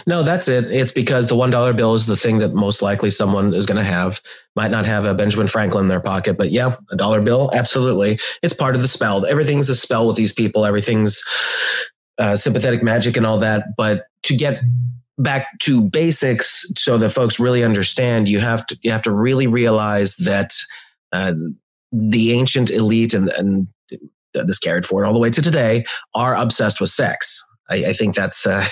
no, 0.06 0.22
that's 0.22 0.48
it. 0.48 0.70
It's 0.70 0.92
because 0.92 1.28
the 1.28 1.36
one 1.36 1.50
dollar 1.50 1.72
bill 1.72 1.94
is 1.94 2.06
the 2.06 2.16
thing 2.16 2.38
that 2.38 2.54
most 2.54 2.82
likely 2.82 3.10
someone 3.10 3.54
is 3.54 3.66
going 3.66 3.76
to 3.76 3.84
have. 3.84 4.20
Might 4.54 4.70
not 4.70 4.84
have 4.86 5.06
a 5.06 5.14
Benjamin 5.14 5.46
Franklin 5.46 5.84
in 5.84 5.88
their 5.88 6.00
pocket, 6.00 6.36
but 6.36 6.50
yeah, 6.50 6.76
a 6.90 6.96
dollar 6.96 7.20
bill, 7.20 7.50
absolutely. 7.52 8.18
It's 8.42 8.54
part 8.54 8.75
of 8.75 8.82
the 8.82 8.88
spell. 8.88 9.25
Everything's 9.26 9.70
a 9.70 9.75
spell 9.75 10.06
with 10.06 10.16
these 10.16 10.32
people. 10.32 10.64
Everything's 10.64 11.22
uh, 12.18 12.36
sympathetic 12.36 12.82
magic 12.82 13.16
and 13.16 13.26
all 13.26 13.38
that. 13.38 13.64
But 13.76 14.06
to 14.26 14.37
get 14.37 14.62
back 15.18 15.59
to 15.61 15.88
basics, 15.88 16.64
so 16.76 16.99
that 16.99 17.11
folks 17.11 17.40
really 17.40 17.64
understand, 17.64 18.28
you 18.28 18.40
have 18.40 18.66
to 18.66 18.78
you 18.83 18.90
have 18.90 19.02
to 19.02 19.12
really 19.12 19.47
realize 19.47 20.16
that 20.16 20.52
uh, 21.12 21.33
the 21.90 22.33
ancient 22.33 22.71
elite 22.71 23.14
and 23.14 23.30
and 23.30 23.68
this 24.35 24.59
carried 24.59 24.85
forward 24.85 25.06
all 25.06 25.14
the 25.14 25.18
way 25.18 25.30
to 25.30 25.40
today 25.40 25.85
are 26.14 26.37
obsessed 26.37 26.80
with 26.80 26.90
sex. 26.90 27.42
I, 27.71 27.76
I 27.76 27.92
think 27.95 28.14
that's 28.14 28.47
uh, 28.47 28.66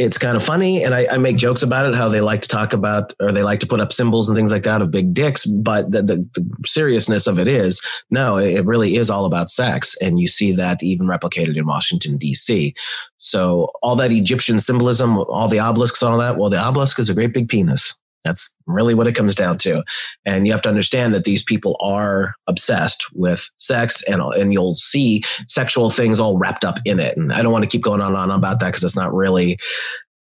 it's 0.00 0.16
kind 0.16 0.34
of 0.34 0.42
funny 0.42 0.82
and 0.82 0.94
I, 0.94 1.06
I, 1.12 1.18
make 1.18 1.36
jokes 1.36 1.62
about 1.62 1.84
it 1.84 1.94
how 1.94 2.08
they 2.08 2.22
like 2.22 2.40
to 2.42 2.48
talk 2.48 2.72
about 2.72 3.12
or 3.20 3.32
they 3.32 3.42
like 3.42 3.60
to 3.60 3.66
put 3.66 3.80
up 3.80 3.92
symbols 3.92 4.30
and 4.30 4.36
things 4.36 4.50
like 4.50 4.62
that 4.62 4.80
of 4.80 4.90
big 4.90 5.12
dicks 5.12 5.44
but 5.44 5.90
the, 5.90 6.02
the, 6.02 6.16
the, 6.34 6.56
seriousness 6.64 7.26
of 7.26 7.38
it 7.38 7.46
is 7.46 7.82
no 8.10 8.38
it 8.38 8.64
really 8.64 8.96
is 8.96 9.10
all 9.10 9.26
about 9.26 9.50
sex 9.50 9.94
and 10.00 10.18
you 10.18 10.26
see 10.26 10.52
that 10.52 10.82
even 10.82 11.06
replicated 11.06 11.56
in 11.56 11.66
washington 11.66 12.16
d.c 12.16 12.74
so 13.18 13.70
all 13.82 13.94
that 13.94 14.10
egyptian 14.10 14.58
symbolism 14.58 15.18
all 15.18 15.48
the 15.48 15.60
obelisks 15.60 16.02
all 16.02 16.16
that 16.16 16.38
well 16.38 16.48
the 16.48 16.58
obelisk 16.58 16.98
is 16.98 17.10
a 17.10 17.14
great 17.14 17.34
big 17.34 17.48
penis 17.48 18.00
that's 18.24 18.56
really 18.66 18.94
what 18.94 19.06
it 19.06 19.14
comes 19.14 19.34
down 19.34 19.58
to. 19.58 19.82
And 20.24 20.46
you 20.46 20.52
have 20.52 20.62
to 20.62 20.68
understand 20.68 21.14
that 21.14 21.24
these 21.24 21.42
people 21.42 21.76
are 21.80 22.34
obsessed 22.46 23.06
with 23.14 23.50
sex 23.58 24.02
and, 24.08 24.20
and 24.20 24.52
you'll 24.52 24.74
see 24.74 25.22
sexual 25.48 25.90
things 25.90 26.20
all 26.20 26.38
wrapped 26.38 26.64
up 26.64 26.78
in 26.84 27.00
it. 27.00 27.16
And 27.16 27.32
I 27.32 27.42
don't 27.42 27.52
want 27.52 27.64
to 27.64 27.70
keep 27.70 27.82
going 27.82 28.00
on 28.00 28.08
and 28.08 28.16
on 28.16 28.30
about 28.30 28.60
that 28.60 28.66
because 28.66 28.84
it's 28.84 28.96
not 28.96 29.14
really, 29.14 29.58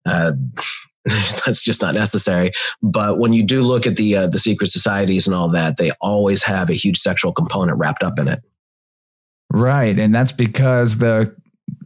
uh, 0.05 0.34
that's 1.05 1.63
just 1.63 1.81
not 1.81 1.96
necessary. 1.96 2.51
But 2.81 3.17
when 3.17 3.34
you 3.34 3.43
do 3.43 3.63
look 3.63 3.88
at 3.88 3.96
the, 3.96 4.15
uh, 4.15 4.27
the 4.27 4.39
secret 4.39 4.67
societies 4.67 5.27
and 5.27 5.36
all 5.36 5.50
that, 5.50 5.77
they 5.77 5.91
always 6.01 6.43
have 6.43 6.69
a 6.69 6.74
huge 6.74 7.00
sexual 7.00 7.34
component 7.34 7.77
wrapped 7.77 8.03
up 8.03 8.19
in 8.19 8.27
it. 8.27 8.39
Right. 9.51 9.98
And 9.98 10.13
that's 10.13 10.31
because 10.31 11.00
the 11.00 11.36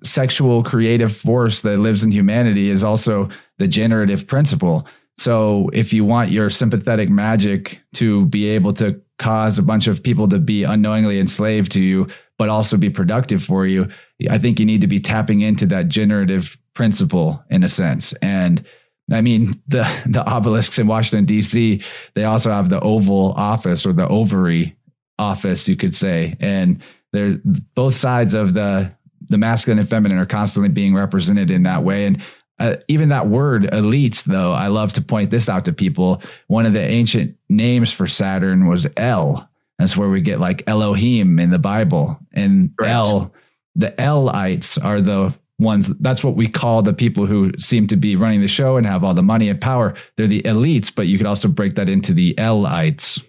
sexual 0.03 0.63
creative 0.63 1.15
force 1.15 1.61
that 1.61 1.77
lives 1.77 2.03
in 2.03 2.11
humanity 2.11 2.69
is 2.69 2.83
also 2.83 3.29
the 3.57 3.67
generative 3.67 4.27
principle 4.27 4.85
so 5.17 5.69
if 5.73 5.93
you 5.93 6.05
want 6.05 6.31
your 6.31 6.49
sympathetic 6.49 7.09
magic 7.09 7.79
to 7.93 8.25
be 8.27 8.47
able 8.47 8.73
to 8.73 8.99
cause 9.19 9.57
a 9.59 9.63
bunch 9.63 9.87
of 9.87 10.03
people 10.03 10.27
to 10.29 10.39
be 10.39 10.63
unknowingly 10.63 11.19
enslaved 11.19 11.71
to 11.73 11.81
you, 11.81 12.07
but 12.37 12.49
also 12.49 12.77
be 12.77 12.89
productive 12.89 13.43
for 13.43 13.65
you, 13.65 13.87
I 14.29 14.37
think 14.37 14.59
you 14.59 14.65
need 14.65 14.81
to 14.81 14.87
be 14.87 14.99
tapping 14.99 15.41
into 15.41 15.65
that 15.67 15.87
generative 15.87 16.57
principle 16.73 17.43
in 17.49 17.63
a 17.63 17.69
sense. 17.69 18.13
And 18.21 18.65
I 19.11 19.21
mean, 19.21 19.61
the 19.67 19.83
the 20.05 20.27
obelisks 20.27 20.79
in 20.79 20.87
Washington 20.87 21.25
D.C. 21.25 21.81
They 22.15 22.23
also 22.23 22.51
have 22.51 22.69
the 22.69 22.79
Oval 22.79 23.33
Office 23.33 23.85
or 23.85 23.93
the 23.93 24.07
ovary 24.07 24.75
office, 25.19 25.67
you 25.67 25.75
could 25.75 25.93
say, 25.93 26.35
and 26.39 26.81
they're 27.11 27.39
both 27.75 27.95
sides 27.95 28.33
of 28.33 28.53
the 28.53 28.91
the 29.29 29.37
masculine 29.37 29.79
and 29.79 29.89
feminine 29.89 30.17
are 30.17 30.25
constantly 30.25 30.69
being 30.69 30.93
represented 30.93 31.49
in 31.49 31.63
that 31.63 31.83
way. 31.83 32.05
And 32.05 32.21
uh, 32.63 32.77
even 32.87 33.09
that 33.09 33.27
word 33.27 33.63
elites, 33.63 34.23
though, 34.23 34.53
I 34.53 34.67
love 34.67 34.93
to 34.93 35.01
point 35.01 35.31
this 35.31 35.49
out 35.49 35.65
to 35.65 35.73
people. 35.73 36.21
One 36.47 36.65
of 36.65 36.71
the 36.71 36.81
ancient 36.81 37.35
names 37.49 37.91
for 37.91 38.07
Saturn 38.07 38.67
was 38.67 38.87
El. 38.95 39.49
That's 39.77 39.97
where 39.97 40.07
we 40.07 40.21
get 40.21 40.39
like 40.39 40.63
Elohim 40.65 41.39
in 41.39 41.49
the 41.49 41.59
Bible. 41.59 42.17
And 42.31 42.71
right. 42.79 42.91
El, 42.91 43.33
the 43.75 43.91
Elites 43.97 44.81
are 44.81 45.01
the 45.01 45.33
ones, 45.59 45.89
that's 45.99 46.23
what 46.23 46.37
we 46.37 46.47
call 46.47 46.81
the 46.81 46.93
people 46.93 47.25
who 47.25 47.51
seem 47.59 47.85
to 47.87 47.97
be 47.97 48.15
running 48.15 48.39
the 48.39 48.47
show 48.47 48.77
and 48.77 48.87
have 48.87 49.03
all 49.03 49.13
the 49.13 49.21
money 49.21 49.49
and 49.49 49.59
power. 49.59 49.93
They're 50.15 50.27
the 50.27 50.43
elites, 50.43 50.93
but 50.93 51.07
you 51.07 51.17
could 51.17 51.27
also 51.27 51.49
break 51.49 51.75
that 51.75 51.89
into 51.89 52.13
the 52.13 52.33
Elites. 52.35 53.21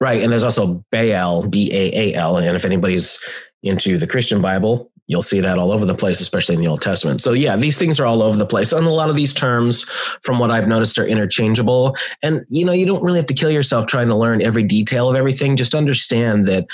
Right. 0.00 0.22
And 0.22 0.30
there's 0.30 0.44
also 0.44 0.84
Baal, 0.92 1.48
B 1.48 1.70
A 1.72 2.12
A 2.12 2.14
L. 2.14 2.36
And 2.36 2.54
if 2.54 2.64
anybody's 2.64 3.18
into 3.62 3.98
the 3.98 4.06
Christian 4.06 4.40
Bible, 4.40 4.90
you'll 5.06 5.22
see 5.22 5.40
that 5.40 5.58
all 5.58 5.72
over 5.72 5.84
the 5.84 5.94
place, 5.94 6.20
especially 6.20 6.54
in 6.54 6.60
the 6.60 6.66
Old 6.66 6.82
Testament. 6.82 7.20
So 7.20 7.32
yeah, 7.32 7.56
these 7.56 7.78
things 7.78 8.00
are 8.00 8.06
all 8.06 8.22
over 8.22 8.36
the 8.36 8.46
place. 8.46 8.72
And 8.72 8.86
a 8.86 8.90
lot 8.90 9.10
of 9.10 9.16
these 9.16 9.32
terms, 9.32 9.82
from 10.22 10.38
what 10.38 10.50
I've 10.50 10.68
noticed, 10.68 10.98
are 10.98 11.06
interchangeable. 11.06 11.96
And 12.22 12.44
you 12.48 12.64
know, 12.64 12.72
you 12.72 12.86
don't 12.86 13.02
really 13.02 13.18
have 13.18 13.26
to 13.26 13.34
kill 13.34 13.50
yourself 13.50 13.86
trying 13.86 14.08
to 14.08 14.16
learn 14.16 14.42
every 14.42 14.62
detail 14.62 15.10
of 15.10 15.16
everything. 15.16 15.56
Just 15.56 15.74
understand 15.74 16.46
that 16.46 16.66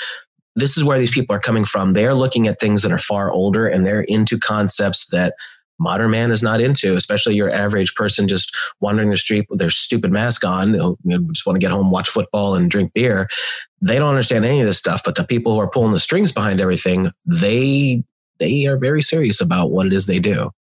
this 0.55 0.77
is 0.77 0.83
where 0.83 0.99
these 0.99 1.11
people 1.11 1.35
are 1.35 1.39
coming 1.39 1.65
from. 1.65 1.93
They're 1.93 2.15
looking 2.15 2.47
at 2.47 2.59
things 2.59 2.83
that 2.83 2.91
are 2.91 2.97
far 2.97 3.31
older 3.31 3.67
and 3.67 3.85
they're 3.85 4.01
into 4.01 4.37
concepts 4.37 5.07
that 5.09 5.33
modern 5.79 6.11
man 6.11 6.31
is 6.31 6.43
not 6.43 6.61
into, 6.61 6.95
especially 6.95 7.35
your 7.35 7.49
average 7.49 7.95
person 7.95 8.27
just 8.27 8.55
wandering 8.81 9.09
the 9.09 9.17
street 9.17 9.47
with 9.49 9.59
their 9.59 9.71
stupid 9.71 10.11
mask 10.11 10.45
on, 10.45 10.75
you 10.75 11.27
just 11.33 11.45
want 11.45 11.55
to 11.55 11.59
get 11.59 11.71
home, 11.71 11.89
watch 11.89 12.07
football, 12.07 12.53
and 12.53 12.69
drink 12.69 12.93
beer. 12.93 13.27
They 13.81 13.95
don't 13.95 14.09
understand 14.09 14.45
any 14.45 14.61
of 14.61 14.67
this 14.67 14.77
stuff. 14.77 15.01
But 15.03 15.15
the 15.15 15.23
people 15.23 15.53
who 15.53 15.59
are 15.59 15.69
pulling 15.69 15.93
the 15.93 15.99
strings 15.99 16.31
behind 16.31 16.61
everything, 16.61 17.11
they 17.25 18.03
they 18.41 18.65
are 18.65 18.77
very 18.77 19.01
serious 19.01 19.39
about 19.39 19.71
what 19.71 19.87
it 19.87 19.93
is 19.93 20.07
they 20.07 20.19
do. 20.19 20.51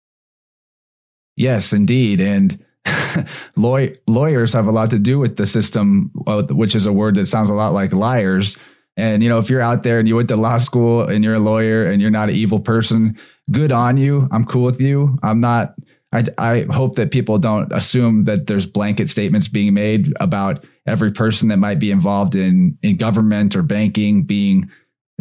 Yes, 1.37 1.73
indeed. 1.73 2.21
And 2.21 2.63
law- 3.57 3.89
lawyers 4.07 4.53
have 4.53 4.67
a 4.67 4.73
lot 4.73 4.91
to 4.91 4.99
do 4.99 5.19
with 5.19 5.37
the 5.37 5.47
system, 5.47 6.13
uh, 6.27 6.43
which 6.51 6.75
is 6.75 6.87
a 6.87 6.93
word 6.93 7.17
that 7.17 7.27
sounds 7.27 7.51
a 7.51 7.55
lot 7.55 7.73
like 7.73 7.93
liars. 7.93 8.57
And, 8.97 9.23
you 9.23 9.29
know, 9.29 9.39
if 9.39 9.49
you're 9.49 9.63
out 9.63 9.83
there 9.83 9.99
and 9.99 10.07
you 10.07 10.17
went 10.17 10.29
to 10.29 10.37
law 10.37 10.59
school 10.59 11.03
and 11.03 11.25
you're 11.25 11.35
a 11.35 11.41
lawyer 11.41 11.91
and 11.91 12.03
you're 12.03 12.11
not 12.11 12.29
an 12.29 12.35
evil 12.35 12.61
person, 12.61 13.19
good 13.51 13.73
on 13.73 13.97
you. 13.97 14.29
I'm 14.31 14.45
cool 14.45 14.65
with 14.65 14.81
you. 14.81 15.19
I'm 15.23 15.41
not, 15.41 15.75
I, 16.13 16.25
I 16.37 16.67
hope 16.71 16.97
that 16.97 17.11
people 17.11 17.39
don't 17.39 17.73
assume 17.73 18.25
that 18.25 18.47
there's 18.47 18.67
blanket 18.67 19.09
statements 19.09 19.49
being 19.49 19.73
made 19.73 20.13
about 20.21 20.65
every 20.87 21.13
person 21.13 21.49
that 21.49 21.57
might 21.57 21.79
be 21.79 21.91
involved 21.91 22.35
in, 22.35 22.77
in 22.83 22.99
government 22.99 23.57
or 23.57 23.63
banking 23.63 24.25
being 24.25 24.71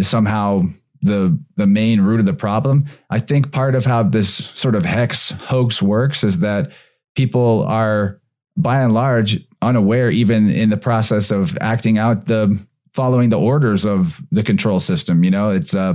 somehow 0.01 0.63
the 1.01 1.37
the 1.55 1.67
main 1.67 2.01
root 2.01 2.19
of 2.19 2.25
the 2.25 2.33
problem. 2.33 2.85
I 3.09 3.19
think 3.19 3.51
part 3.51 3.75
of 3.75 3.85
how 3.85 4.03
this 4.03 4.33
sort 4.33 4.75
of 4.75 4.85
hex 4.85 5.31
hoax 5.31 5.81
works 5.81 6.23
is 6.23 6.39
that 6.39 6.71
people 7.15 7.63
are 7.63 8.19
by 8.57 8.81
and 8.81 8.93
large 8.93 9.39
unaware 9.61 10.09
even 10.09 10.49
in 10.49 10.69
the 10.69 10.77
process 10.77 11.31
of 11.31 11.57
acting 11.61 11.97
out 11.97 12.25
the 12.25 12.59
following 12.93 13.29
the 13.29 13.39
orders 13.39 13.85
of 13.85 14.19
the 14.31 14.43
control 14.43 14.79
system. 14.79 15.23
You 15.23 15.31
know, 15.31 15.51
it's 15.51 15.73
uh 15.73 15.93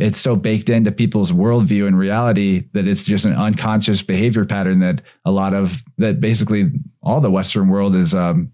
it's 0.00 0.18
so 0.18 0.34
baked 0.34 0.70
into 0.70 0.90
people's 0.90 1.30
worldview 1.30 1.86
and 1.86 1.98
reality 1.98 2.64
that 2.72 2.88
it's 2.88 3.04
just 3.04 3.26
an 3.26 3.34
unconscious 3.34 4.00
behavior 4.00 4.46
pattern 4.46 4.80
that 4.80 5.02
a 5.26 5.30
lot 5.30 5.52
of 5.52 5.82
that 5.98 6.20
basically 6.20 6.70
all 7.02 7.20
the 7.20 7.30
Western 7.30 7.68
world 7.68 7.94
is 7.94 8.14
um, 8.14 8.50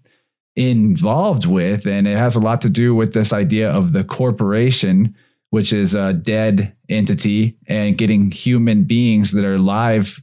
involved 0.57 1.45
with, 1.45 1.85
and 1.85 2.05
it 2.05 2.17
has 2.17 2.35
a 2.35 2.41
lot 2.41 2.59
to 2.61 2.69
do 2.69 2.93
with 2.93 3.13
this 3.13 3.31
idea 3.31 3.71
of 3.71 3.93
the 3.93 4.03
corporation 4.03 5.15
which 5.49 5.71
is 5.73 5.95
a 5.95 6.13
dead 6.13 6.75
entity, 6.89 7.57
and 7.67 7.97
getting 7.97 8.31
human 8.31 8.83
beings 8.83 9.31
that 9.31 9.45
are 9.45 9.57
live 9.57 10.21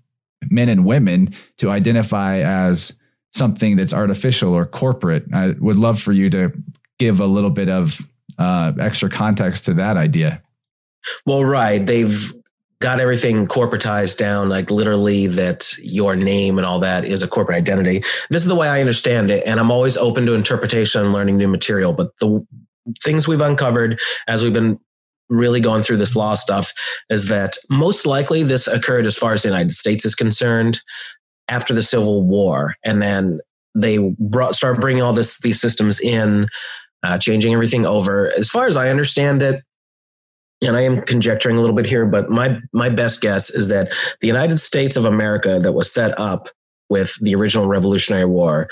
men 0.51 0.69
and 0.69 0.85
women 0.85 1.35
to 1.59 1.71
identify 1.71 2.39
as 2.41 2.93
something 3.33 3.77
that's 3.77 3.93
artificial 3.93 4.53
or 4.53 4.67
corporate. 4.67 5.25
I 5.33 5.55
would 5.59 5.77
love 5.77 6.01
for 6.01 6.13
you 6.13 6.31
to 6.31 6.53
give 6.99 7.21
a 7.21 7.27
little 7.27 7.51
bit 7.51 7.69
of 7.69 8.01
uh, 8.39 8.73
extra 8.81 9.11
context 9.11 9.65
to 9.65 9.75
that 9.75 9.97
idea. 9.97 10.43
Well, 11.27 11.45
right. 11.45 11.85
They've 11.85 12.33
got 12.81 13.01
everything 13.01 13.47
corporatized 13.47 14.19
down, 14.19 14.49
like 14.49 14.71
literally 14.71 15.27
that 15.27 15.73
your 15.79 16.17
name 16.17 16.59
and 16.59 16.67
all 16.67 16.81
that 16.81 17.05
is 17.05 17.23
a 17.23 17.29
corporate 17.29 17.57
identity. 17.57 18.03
This 18.31 18.43
is 18.43 18.49
the 18.49 18.55
way 18.55 18.69
I 18.69 18.81
understand 18.81 19.31
it. 19.31 19.43
And 19.47 19.59
I'm 19.59 19.71
always 19.71 19.97
open 19.97 20.27
to 20.27 20.35
interpretation 20.35 21.03
and 21.03 21.13
learning 21.13 21.37
new 21.39 21.49
material. 21.49 21.93
But 21.93 22.17
the 22.21 22.47
things 23.03 23.27
we've 23.27 23.41
uncovered 23.41 23.99
as 24.29 24.43
we've 24.43 24.53
been 24.53 24.79
really 25.29 25.61
going 25.61 25.83
through 25.83 25.97
this 25.97 26.17
law 26.17 26.35
stuff 26.35 26.73
is 27.11 27.29
that 27.29 27.57
most 27.71 28.07
likely 28.07 28.43
this 28.43 28.67
occurred 28.67 29.07
as 29.07 29.17
far 29.17 29.33
as 29.33 29.43
the 29.43 29.49
United 29.49 29.73
States 29.73 30.05
is 30.05 30.15
concerned 30.15 30.81
after 31.49 31.75
the 31.75 31.83
Civil 31.83 32.23
War. 32.23 32.75
And 32.85 33.01
then 33.01 33.41
they 33.75 33.99
brought 34.19 34.55
started 34.55 34.81
bringing 34.81 35.03
all 35.03 35.13
this 35.13 35.41
these 35.41 35.61
systems 35.61 36.01
in, 36.01 36.47
uh, 37.03 37.19
changing 37.19 37.53
everything 37.53 37.85
over. 37.87 38.33
As 38.39 38.49
far 38.49 38.67
as 38.67 38.77
I 38.77 38.91
understand 38.91 39.43
it, 39.43 39.63
and 40.63 40.77
I 40.77 40.83
am 40.83 41.03
conjecturing 41.03 41.57
a 41.57 41.61
little 41.61 41.77
bit 41.77 41.87
here, 41.87 42.07
but 42.07 42.31
my 42.31 42.59
my 42.73 42.89
best 42.89 43.21
guess 43.21 43.51
is 43.51 43.69
that 43.69 43.93
the 44.21 44.27
United 44.27 44.59
States 44.59 44.97
of 44.97 45.05
America 45.05 45.59
that 45.61 45.73
was 45.73 45.93
set 45.93 46.19
up 46.19 46.49
with 46.89 47.17
the 47.21 47.35
original 47.35 47.67
Revolutionary 47.67 48.27
War 48.27 48.69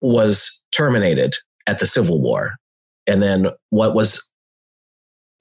was 0.00 0.64
terminated 0.72 1.34
at 1.66 1.78
the 1.78 1.86
Civil 1.86 2.20
War. 2.20 2.56
And 3.06 3.22
then 3.22 3.48
what 3.70 3.94
was 3.94 4.32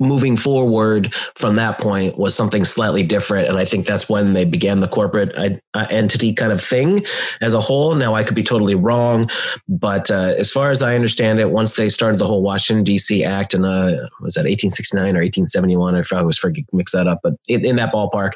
moving 0.03 0.37
forward 0.37 1.13
from 1.35 1.55
that 1.55 1.79
point 1.79 2.17
was 2.17 2.35
something 2.35 2.65
slightly 2.65 3.03
different. 3.03 3.47
And 3.47 3.57
I 3.57 3.65
think 3.65 3.85
that's 3.85 4.09
when 4.09 4.33
they 4.33 4.45
began 4.45 4.79
the 4.79 4.87
corporate 4.87 5.35
uh, 5.37 5.85
entity 5.89 6.33
kind 6.33 6.51
of 6.51 6.61
thing 6.61 7.05
as 7.41 7.53
a 7.53 7.61
whole. 7.61 7.95
Now, 7.95 8.13
I 8.15 8.23
could 8.23 8.35
be 8.35 8.43
totally 8.43 8.75
wrong, 8.75 9.29
but 9.67 10.11
uh, 10.11 10.35
as 10.37 10.51
far 10.51 10.71
as 10.71 10.81
I 10.81 10.95
understand 10.95 11.39
it, 11.39 11.51
once 11.51 11.73
they 11.75 11.89
started 11.89 12.19
the 12.19 12.27
whole 12.27 12.41
Washington, 12.41 12.83
D.C. 12.83 13.23
Act 13.23 13.53
in, 13.53 13.65
uh, 13.65 14.07
was 14.21 14.35
that 14.35 14.45
1869 14.45 15.01
or 15.01 15.21
1871? 15.21 15.95
I 15.95 16.21
was 16.21 16.37
forget, 16.37 16.65
mix 16.71 16.91
that 16.91 17.07
up, 17.07 17.19
but 17.23 17.33
in, 17.47 17.65
in 17.65 17.75
that 17.77 17.93
ballpark, 17.93 18.33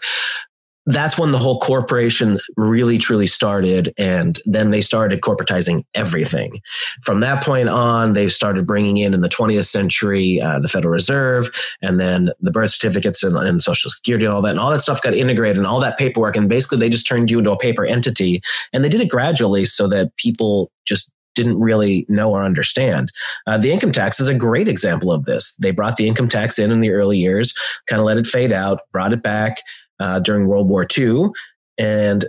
that's 0.88 1.20
when 1.20 1.32
the 1.32 1.38
whole 1.38 1.60
corporation 1.60 2.40
really 2.56 2.98
truly 2.98 3.28
started 3.28 3.94
and 3.98 4.40
then 4.46 4.72
they 4.72 4.82
started 4.82 5.22
corporatizing 5.22 5.84
everything 5.94 6.60
from 7.04 7.20
that 7.20 7.44
point 7.44 7.70
on 7.70 8.14
they 8.14 8.30
started 8.30 8.66
bringing 8.66 8.98
in 8.98 9.14
in 9.14 9.22
the 9.22 9.30
20th 9.30 9.66
century 9.66 10.42
uh, 10.42 10.60
the 10.60 10.68
federal 10.68 10.92
reserve 10.92 11.50
and 11.82 12.00
then 12.00 12.32
the 12.40 12.52
birth 12.52 12.72
certificates 12.72 13.22
and, 13.22 13.36
and, 13.38 13.62
social 13.62 13.92
security 13.92 14.24
and 14.24 14.34
all 14.34 14.42
that 14.42 14.52
and 14.52 14.60
all 14.60 14.72
that 14.72 14.82
stuff 14.82 15.02
got 15.02 15.14
integrated 15.14 15.58
and 15.58 15.68
all 15.68 15.80
that 15.80 15.98
paperwork 15.98 16.36
and 16.38 16.48
basically 16.48 16.78
they 16.78 16.90
just 16.90 17.06
turned 17.06 17.30
you 17.30 17.40
into 17.40 17.52
a 17.52 17.58
paper 17.58 17.86
entity 17.86 18.42
and 18.72 18.84
they 18.84 18.90
did 18.90 19.02
it 19.02 19.10
gradually 19.10 19.66
so 19.66 19.88
that 19.88 20.16
people 20.16 20.72
just 20.86 21.12
didn't 21.36 21.60
really 21.60 22.04
know 22.10 22.32
or 22.32 22.44
understand. 22.44 23.12
Uh, 23.46 23.60
the 23.60 23.72
income 23.72 23.92
tax 23.92 24.20
is 24.20 24.28
a 24.28 24.34
great 24.34 24.68
example 24.68 25.12
of 25.12 25.26
this. 25.26 25.56
They 25.58 25.70
brought 25.70 25.96
the 25.96 26.08
income 26.08 26.28
tax 26.28 26.58
in 26.58 26.72
in 26.72 26.82
the 26.82 26.90
early 26.90 27.20
years, 27.20 27.54
kind 27.86 28.00
of 28.00 28.08
let 28.08 28.18
it 28.18 28.26
fade 28.26 28.52
out, 28.52 28.80
brought 28.92 29.14
it 29.14 29.22
back, 29.22 29.58
uh, 30.00 30.20
during 30.20 30.48
World 30.48 30.70
War 30.70 30.88
II 30.98 31.30
and 31.78 32.26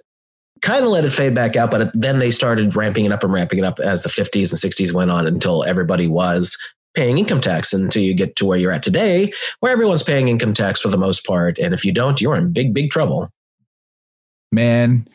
kind 0.61 0.85
of 0.85 0.91
let 0.91 1.05
it 1.05 1.13
fade 1.13 1.35
back 1.35 1.57
out. 1.57 1.71
But 1.71 1.91
then 1.95 2.19
they 2.19 2.31
started 2.31 2.75
ramping 2.75 3.05
it 3.05 3.13
up 3.13 3.23
and 3.23 3.33
ramping 3.33 3.59
it 3.59 3.65
up 3.65 3.79
as 3.81 4.03
the 4.03 4.09
50s 4.09 4.51
and 4.51 4.73
60s 4.73 4.93
went 4.93 5.11
on 5.11 5.27
until 5.27 5.65
everybody 5.65 6.09
was 6.09 6.57
paying 6.95 7.19
income 7.19 7.41
tax 7.41 7.73
until 7.73 8.03
you 8.03 8.15
get 8.15 8.35
to 8.37 8.47
where 8.47 8.59
you're 8.59 8.73
at 8.73 8.83
today, 8.83 9.33
where 9.61 9.73
everyone's 9.73 10.03
paying 10.03 10.29
income 10.29 10.55
tax 10.55 10.81
for 10.81 10.89
the 10.89 10.97
most 10.97 11.25
part. 11.25 11.59
And 11.59 11.75
if 11.75 11.85
you 11.85 11.93
don't, 11.93 12.21
you're 12.21 12.37
in 12.37 12.53
big, 12.53 12.75
big 12.75 12.91
trouble. 12.91 13.31
Man, 14.51 15.07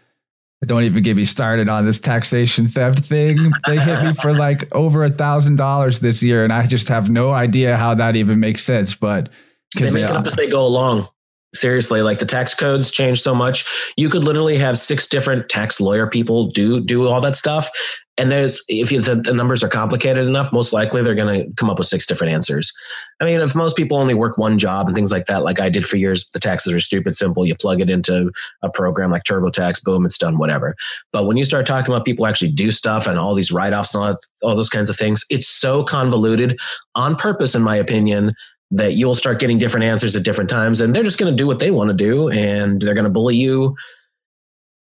don't 0.66 0.84
even 0.84 1.04
get 1.04 1.18
me 1.18 1.26
started 1.26 1.68
on 1.68 1.86
this 1.86 2.00
taxation 2.00 2.70
theft 2.70 3.00
thing. 3.00 3.52
They 3.68 3.78
hit 3.78 4.04
me 4.04 4.14
for 4.14 4.34
like 4.34 4.68
over 4.74 5.04
a 5.04 5.10
thousand 5.10 5.58
dollars 5.58 6.00
this 6.00 6.24
year, 6.24 6.44
and 6.44 6.54
I 6.54 6.68
just 6.68 6.88
have 6.88 7.10
no 7.10 7.32
idea 7.32 7.76
how 7.76 7.96
that 7.96 8.16
even 8.16 8.40
makes 8.40 8.64
sense. 8.64 8.96
But 8.96 9.30
they 9.76 9.92
make 9.92 10.06
it 10.06 10.12
up 10.12 10.26
as 10.26 10.36
they 10.36 10.48
go 10.48 10.66
along 10.66 11.08
seriously 11.54 12.02
like 12.02 12.20
the 12.20 12.26
tax 12.26 12.54
codes 12.54 12.92
change 12.92 13.22
so 13.22 13.34
much. 13.36 13.66
You 13.98 14.10
could 14.10 14.24
literally 14.24 14.58
have 14.58 14.78
six 14.78 15.08
different 15.08 15.50
tax 15.50 15.80
lawyer 15.80 16.08
people 16.08 16.48
do 16.48 16.82
do 16.82 17.08
all 17.08 17.22
that 17.22 17.36
stuff. 17.36 17.70
And 18.16 18.32
there's 18.32 18.62
if 18.68 18.92
you, 18.92 19.02
the, 19.02 19.16
the 19.16 19.34
numbers 19.34 19.64
are 19.64 19.70
complicated 19.70 20.28
enough 20.28 20.54
most 20.54 20.72
likely 20.72 21.02
they're 21.02 21.16
going 21.16 21.46
to 21.46 21.54
come 21.56 21.72
up 21.72 21.80
with 21.80 21.88
six 21.88 22.06
different 22.06 22.32
answers. 22.32 22.72
I 23.20 23.26
mean 23.26 23.42
if 23.42 23.56
most 23.56 23.76
people 23.76 23.98
only 23.98 24.14
work 24.14 24.38
one 24.38 24.60
job 24.60 24.86
and 24.86 24.96
things 24.96 25.12
like 25.12 25.26
that 25.26 25.44
like 25.44 25.60
i 25.60 25.70
did 25.70 25.86
for 25.86 25.98
years 25.98 26.30
the 26.30 26.40
taxes 26.40 26.74
are 26.74 26.80
stupid 26.80 27.16
simple. 27.16 27.46
You 27.46 27.56
plug 27.56 27.82
it 27.82 27.90
into 27.90 28.32
a 28.62 28.70
program 28.70 29.12
like 29.12 29.24
turbotax 29.24 29.84
boom 29.84 30.06
it's 30.06 30.18
done 30.18 30.38
whatever. 30.38 30.76
But 31.12 31.26
when 31.26 31.38
you 31.38 31.46
start 31.46 31.66
talking 31.66 31.94
about 31.94 32.06
people 32.06 32.28
actually 32.28 32.52
do 32.52 32.72
stuff 32.72 33.08
and 33.08 33.18
all 33.18 33.34
these 33.34 33.52
write-offs 33.52 33.96
and 33.96 34.04
all, 34.04 34.16
all 34.44 34.56
those 34.56 34.70
kinds 34.70 34.90
of 34.90 34.98
things 34.98 35.24
it's 35.30 35.48
so 35.48 35.84
convoluted 35.84 36.60
on 36.96 37.16
purpose 37.16 37.56
in 37.56 37.62
my 37.64 37.76
opinion 37.76 38.34
that 38.74 38.94
you'll 38.94 39.16
start 39.16 39.40
getting 39.40 39.60
different 39.60 39.86
answers 39.86 40.16
at 40.16 40.24
different 40.24 40.50
times 40.50 40.82
and 40.82 40.96
they're 40.96 41.04
just 41.04 41.20
going 41.20 41.32
to 41.32 41.38
do 41.38 41.46
what 41.46 41.60
they 41.60 41.70
want 41.70 41.90
to 41.90 41.94
do 41.94 42.30
and 42.30 42.82
they're 42.82 42.96
going 42.96 43.04
to 43.06 43.10
bully 43.10 43.36
you 43.36 43.76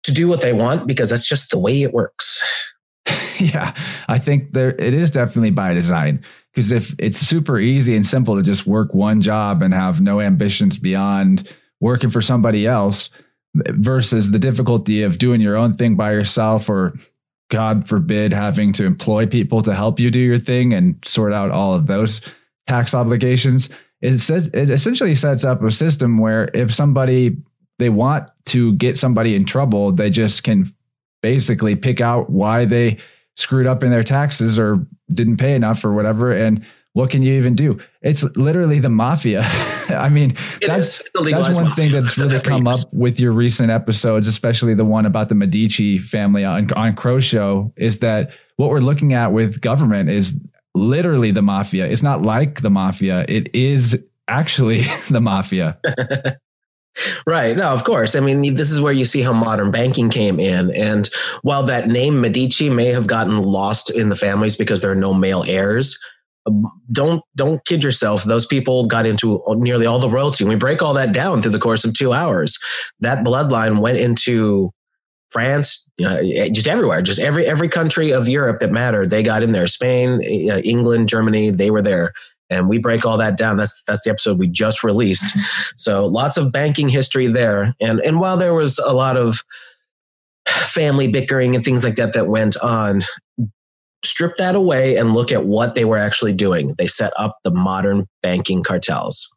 to 0.04 0.12
do 0.12 0.28
what 0.28 0.42
they 0.42 0.54
want 0.54 0.88
because 0.88 1.10
that's 1.10 1.28
just 1.28 1.50
the 1.50 1.58
way 1.58 1.82
it 1.82 1.92
works. 1.92 2.44
yeah, 3.40 3.74
I 4.08 4.20
think 4.20 4.54
there 4.54 4.76
it 4.80 4.94
is 4.94 5.10
definitely 5.10 5.50
by 5.50 5.74
design 5.74 6.24
because 6.54 6.72
if 6.72 6.94
it's 7.00 7.18
super 7.18 7.60
easy 7.60 7.96
and 7.96 8.06
simple 8.06 8.36
to 8.36 8.44
just 8.44 8.68
work 8.68 8.94
one 8.94 9.22
job 9.22 9.64
and 9.64 9.74
have 9.74 10.02
no 10.02 10.22
ambitions 10.22 10.78
beyond 10.78 11.50
working 11.82 12.12
for 12.12 12.22
somebody 12.22 12.68
else 12.68 13.10
versus 13.56 14.30
the 14.30 14.40
difficulty 14.40 15.02
of 15.02 15.18
doing 15.18 15.42
your 15.42 15.56
own 15.56 15.76
thing 15.76 15.96
by 15.96 16.12
yourself 16.12 16.70
or 16.70 16.94
god 17.50 17.88
forbid 17.88 18.32
having 18.32 18.72
to 18.72 18.86
employ 18.86 19.26
people 19.26 19.64
to 19.64 19.74
help 19.74 20.00
you 20.00 20.12
do 20.12 20.20
your 20.20 20.38
thing 20.38 20.72
and 20.72 20.96
sort 21.04 21.34
out 21.34 21.50
all 21.50 21.74
of 21.74 21.88
those 21.88 22.22
tax 22.70 22.94
obligations. 22.94 23.70
It 24.02 24.20
says 24.20 24.48
it 24.54 24.70
essentially 24.70 25.16
sets 25.16 25.44
up 25.44 25.62
a 25.64 25.72
system 25.72 26.20
where 26.20 26.50
if 26.54 26.74
somebody 26.74 27.36
they 27.80 27.90
want 27.90 28.30
to 28.46 28.74
get 28.74 28.98
somebody 28.98 29.36
in 29.36 29.46
trouble, 29.46 29.92
they 29.92 30.10
just 30.10 30.44
can 30.44 30.74
basically 31.22 31.76
pick 31.76 32.00
out 32.00 32.30
why 32.30 32.66
they 32.66 32.98
screwed 33.36 33.68
up 33.68 33.84
in 33.84 33.90
their 33.90 34.04
taxes 34.04 34.60
or 34.60 34.86
didn't 35.14 35.38
pay 35.38 35.56
enough 35.56 35.84
or 35.84 35.94
whatever 35.94 36.32
and 36.32 36.66
what 36.94 37.12
can 37.12 37.22
you 37.22 37.34
even 37.36 37.56
do? 37.56 37.80
It's 38.02 38.24
literally 38.36 38.80
the 38.80 38.90
mafia. 38.90 39.42
I 39.90 40.10
mean, 40.10 40.32
it 40.60 40.68
that's 40.68 41.04
that's 41.14 41.56
one 41.56 41.72
thing 41.72 41.92
that's 41.92 42.18
really 42.20 42.40
come 42.40 42.68
up 42.68 42.80
with 42.92 43.20
your 43.20 43.32
recent 43.32 43.70
episodes, 43.70 44.28
especially 44.28 44.74
the 44.74 44.86
one 44.86 45.06
about 45.06 45.30
the 45.30 45.36
Medici 45.36 46.00
family 46.00 46.44
on, 46.44 46.72
on 46.74 46.96
Crow 46.96 47.20
Show, 47.20 47.72
is 47.78 48.00
that 48.00 48.32
what 48.58 48.70
we're 48.70 48.80
looking 48.80 49.14
at 49.14 49.32
with 49.32 49.62
government 49.62 50.10
is 50.10 50.38
literally 50.80 51.32
the 51.32 51.42
mafia. 51.42 51.86
It's 51.86 52.04
not 52.04 52.22
like 52.22 52.62
the 52.62 52.70
mafia. 52.70 53.26
It 53.28 53.54
is 53.54 54.02
actually 54.28 54.84
the 55.10 55.22
mafia. 55.22 55.80
Right. 57.26 57.56
No, 57.56 57.70
of 57.70 57.84
course. 57.84 58.16
I 58.16 58.20
mean, 58.20 58.56
this 58.56 58.72
is 58.72 58.82
where 58.82 58.92
you 58.92 59.06
see 59.06 59.22
how 59.22 59.32
modern 59.32 59.72
banking 59.72 60.10
came 60.10 60.40
in. 60.40 60.74
And 60.76 61.10
while 61.44 61.64
that 61.64 61.88
name 61.88 62.20
Medici 62.20 62.70
may 62.70 62.88
have 62.88 63.08
gotten 63.08 63.42
lost 63.42 63.90
in 63.90 64.10
the 64.10 64.16
families 64.16 64.58
because 64.58 64.82
there 64.82 64.92
are 64.92 64.96
no 64.96 65.14
male 65.14 65.46
heirs, 65.48 65.98
um, 66.46 66.66
don't 66.92 67.22
don't 67.36 67.64
kid 67.66 67.84
yourself. 67.84 68.24
Those 68.24 68.46
people 68.46 68.86
got 68.86 69.06
into 69.06 69.42
nearly 69.50 69.86
all 69.86 70.00
the 70.00 70.10
royalty. 70.10 70.44
And 70.44 70.50
we 70.50 70.56
break 70.56 70.82
all 70.82 70.94
that 70.96 71.14
down 71.14 71.42
through 71.42 71.52
the 71.52 71.60
course 71.60 71.86
of 71.86 71.94
two 71.94 72.12
hours. 72.12 72.58
That 73.00 73.24
bloodline 73.24 73.80
went 73.80 73.98
into 73.98 74.72
France, 75.30 75.89
uh, 76.06 76.50
just 76.52 76.68
everywhere, 76.68 77.02
just 77.02 77.20
every 77.20 77.46
every 77.46 77.68
country 77.68 78.12
of 78.12 78.28
Europe 78.28 78.60
that 78.60 78.72
mattered, 78.72 79.10
they 79.10 79.24
got 79.24 79.44
in 79.44 79.52
there. 79.52 79.68
Spain, 79.68 80.22
uh, 80.50 80.60
England, 80.60 81.10
Germany, 81.10 81.50
they 81.50 81.72
were 81.72 81.82
there, 81.82 82.14
and 82.50 82.70
we 82.70 82.78
break 82.78 83.06
all 83.06 83.18
that 83.18 83.38
down. 83.38 83.58
That's 83.58 83.84
that's 83.84 84.04
the 84.04 84.10
episode 84.10 84.40
we 84.40 84.48
just 84.48 84.84
released. 84.84 85.38
So 85.76 86.06
lots 86.06 86.36
of 86.36 86.52
banking 86.52 86.90
history 86.90 87.28
there, 87.28 87.74
and 87.80 88.00
and 88.02 88.20
while 88.20 88.38
there 88.38 88.54
was 88.54 88.80
a 88.80 88.92
lot 88.92 89.16
of 89.16 89.40
family 90.48 91.10
bickering 91.10 91.56
and 91.56 91.64
things 91.64 91.84
like 91.84 91.96
that 91.96 92.14
that 92.14 92.28
went 92.28 92.58
on, 92.58 93.04
strip 94.04 94.36
that 94.38 94.56
away 94.56 94.98
and 94.98 95.14
look 95.14 95.32
at 95.32 95.46
what 95.46 95.76
they 95.76 95.86
were 95.86 95.98
actually 95.98 96.34
doing. 96.34 96.76
They 96.78 96.88
set 96.88 97.14
up 97.18 97.38
the 97.44 97.52
modern 97.52 98.08
banking 98.22 98.64
cartels. 98.64 99.34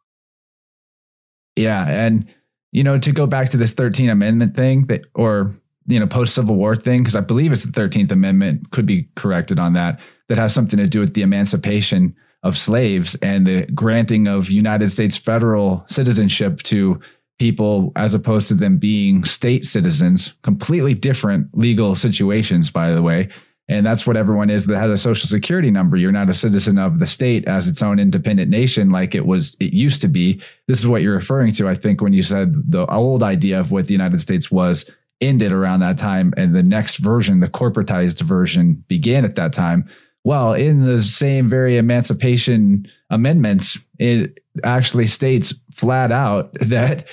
Yeah, 1.55 1.87
and 1.87 2.27
you 2.71 2.83
know 2.83 2.97
to 2.97 3.11
go 3.11 3.25
back 3.27 3.49
to 3.51 3.57
this 3.57 3.73
13 3.73 4.09
amendment 4.09 4.55
thing 4.55 4.85
that 4.87 5.01
or 5.13 5.51
you 5.87 5.99
know 5.99 6.07
post 6.07 6.35
Civil 6.35 6.55
War 6.55 6.75
thing 6.75 7.01
because 7.01 7.15
I 7.15 7.21
believe 7.21 7.51
it's 7.51 7.63
the 7.63 7.71
Thirteenth 7.71 8.11
Amendment. 8.11 8.71
Could 8.71 8.85
be 8.85 9.07
corrected 9.15 9.59
on 9.59 9.73
that. 9.73 9.99
That 10.29 10.37
has 10.37 10.53
something 10.53 10.79
to 10.79 10.87
do 10.87 10.99
with 10.99 11.13
the 11.13 11.21
emancipation 11.21 12.15
of 12.43 12.57
slaves 12.57 13.15
and 13.21 13.47
the 13.47 13.65
granting 13.67 14.27
of 14.27 14.49
United 14.49 14.91
States 14.91 15.17
federal 15.17 15.83
citizenship 15.87 16.61
to 16.63 16.99
people 17.39 17.91
as 17.95 18.13
opposed 18.13 18.47
to 18.49 18.53
them 18.53 18.77
being 18.77 19.23
state 19.25 19.65
citizens. 19.65 20.33
Completely 20.43 20.93
different 20.93 21.47
legal 21.57 21.95
situations, 21.95 22.69
by 22.69 22.91
the 22.91 23.01
way. 23.01 23.29
And 23.69 23.85
that's 23.85 24.05
what 24.05 24.17
everyone 24.17 24.49
is 24.49 24.65
that 24.65 24.77
has 24.77 24.91
a 24.91 24.97
social 24.97 25.27
security 25.27 25.71
number. 25.71 25.95
You're 25.95 26.11
not 26.11 26.29
a 26.29 26.33
citizen 26.33 26.77
of 26.77 26.99
the 26.99 27.07
state 27.07 27.47
as 27.47 27.67
its 27.67 27.81
own 27.81 27.97
independent 27.97 28.49
nation 28.49 28.91
like 28.91 29.15
it 29.15 29.25
was 29.25 29.55
it 29.59 29.71
used 29.71 30.01
to 30.01 30.09
be. 30.09 30.41
This 30.67 30.79
is 30.79 30.87
what 30.87 31.01
you're 31.01 31.15
referring 31.15 31.53
to, 31.53 31.69
I 31.69 31.75
think, 31.75 32.01
when 32.01 32.11
you 32.11 32.23
said 32.23 32.53
the 32.69 32.85
old 32.87 33.23
idea 33.23 33.59
of 33.59 33.71
what 33.71 33.87
the 33.87 33.93
United 33.93 34.19
States 34.19 34.51
was 34.51 34.85
ended 35.23 35.51
around 35.51 35.79
that 35.79 35.97
time 35.97 36.33
and 36.37 36.55
the 36.55 36.63
next 36.63 36.97
version 36.97 37.39
the 37.39 37.47
corporatized 37.47 38.21
version 38.21 38.83
began 38.87 39.25
at 39.25 39.35
that 39.35 39.53
time. 39.53 39.89
Well 40.23 40.53
in 40.53 40.85
the 40.85 41.01
same 41.01 41.49
very 41.49 41.77
emancipation 41.77 42.87
amendments 43.09 43.77
it 43.99 44.39
actually 44.63 45.07
states 45.07 45.53
flat 45.71 46.11
out 46.11 46.53
that 46.59 47.07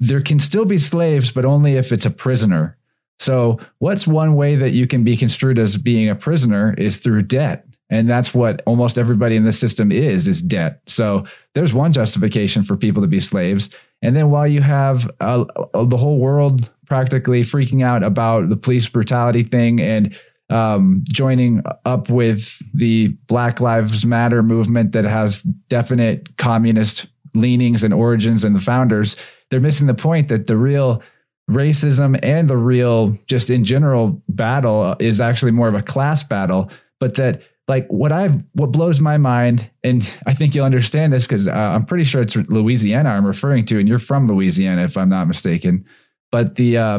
there 0.00 0.20
can 0.20 0.40
still 0.40 0.64
be 0.64 0.78
slaves 0.78 1.30
but 1.30 1.44
only 1.44 1.76
if 1.76 1.92
it's 1.92 2.06
a 2.06 2.10
prisoner. 2.10 2.76
So 3.18 3.58
what's 3.78 4.06
one 4.06 4.34
way 4.34 4.56
that 4.56 4.72
you 4.72 4.86
can 4.86 5.04
be 5.04 5.16
construed 5.16 5.58
as 5.58 5.76
being 5.76 6.10
a 6.10 6.14
prisoner 6.14 6.74
is 6.74 6.98
through 6.98 7.22
debt 7.22 7.66
and 7.90 8.08
that's 8.08 8.34
what 8.34 8.62
almost 8.66 8.98
everybody 8.98 9.36
in 9.36 9.44
the 9.44 9.52
system 9.52 9.92
is 9.92 10.26
is 10.26 10.42
debt. 10.42 10.80
So 10.86 11.26
there's 11.54 11.74
one 11.74 11.92
justification 11.92 12.62
for 12.62 12.76
people 12.76 13.02
to 13.02 13.08
be 13.08 13.20
slaves. 13.20 13.70
And 14.02 14.16
then 14.16 14.30
while 14.30 14.46
you 14.46 14.60
have 14.60 15.10
uh, 15.20 15.44
the 15.72 15.96
whole 15.96 16.18
world 16.18 16.70
practically 16.86 17.42
freaking 17.42 17.84
out 17.84 18.02
about 18.02 18.48
the 18.48 18.56
police 18.56 18.88
brutality 18.88 19.42
thing 19.42 19.80
and 19.80 20.14
um, 20.50 21.02
joining 21.08 21.62
up 21.84 22.10
with 22.10 22.58
the 22.74 23.08
Black 23.26 23.60
Lives 23.60 24.04
Matter 24.04 24.42
movement 24.42 24.92
that 24.92 25.04
has 25.04 25.42
definite 25.42 26.36
communist 26.36 27.06
leanings 27.34 27.82
and 27.82 27.94
origins 27.94 28.44
and 28.44 28.54
the 28.54 28.60
founders, 28.60 29.16
they're 29.50 29.60
missing 29.60 29.86
the 29.86 29.94
point 29.94 30.28
that 30.28 30.46
the 30.46 30.56
real 30.56 31.02
racism 31.50 32.18
and 32.22 32.48
the 32.48 32.56
real, 32.56 33.16
just 33.26 33.50
in 33.50 33.64
general, 33.64 34.22
battle 34.28 34.96
is 35.00 35.20
actually 35.20 35.52
more 35.52 35.68
of 35.68 35.74
a 35.74 35.82
class 35.82 36.22
battle, 36.22 36.70
but 37.00 37.16
that 37.16 37.42
like 37.66 37.86
what 37.88 38.12
I've 38.12 38.42
what 38.52 38.72
blows 38.72 39.00
my 39.00 39.16
mind, 39.16 39.70
and 39.82 40.02
I 40.26 40.34
think 40.34 40.54
you'll 40.54 40.66
understand 40.66 41.12
this 41.12 41.26
because 41.26 41.48
uh, 41.48 41.52
I'm 41.52 41.84
pretty 41.84 42.04
sure 42.04 42.22
it's 42.22 42.36
Louisiana 42.36 43.10
I'm 43.10 43.26
referring 43.26 43.64
to, 43.66 43.78
and 43.78 43.88
you're 43.88 43.98
from 43.98 44.28
Louisiana 44.28 44.84
if 44.84 44.96
I'm 44.96 45.08
not 45.08 45.26
mistaken. 45.26 45.84
But 46.30 46.56
the 46.56 46.76
uh, 46.76 46.98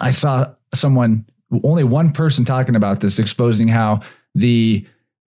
I 0.00 0.10
saw 0.10 0.52
someone, 0.74 1.26
only 1.62 1.84
one 1.84 2.12
person 2.12 2.44
talking 2.44 2.76
about 2.76 3.00
this, 3.00 3.18
exposing 3.18 3.68
how 3.68 4.00
the 4.34 4.86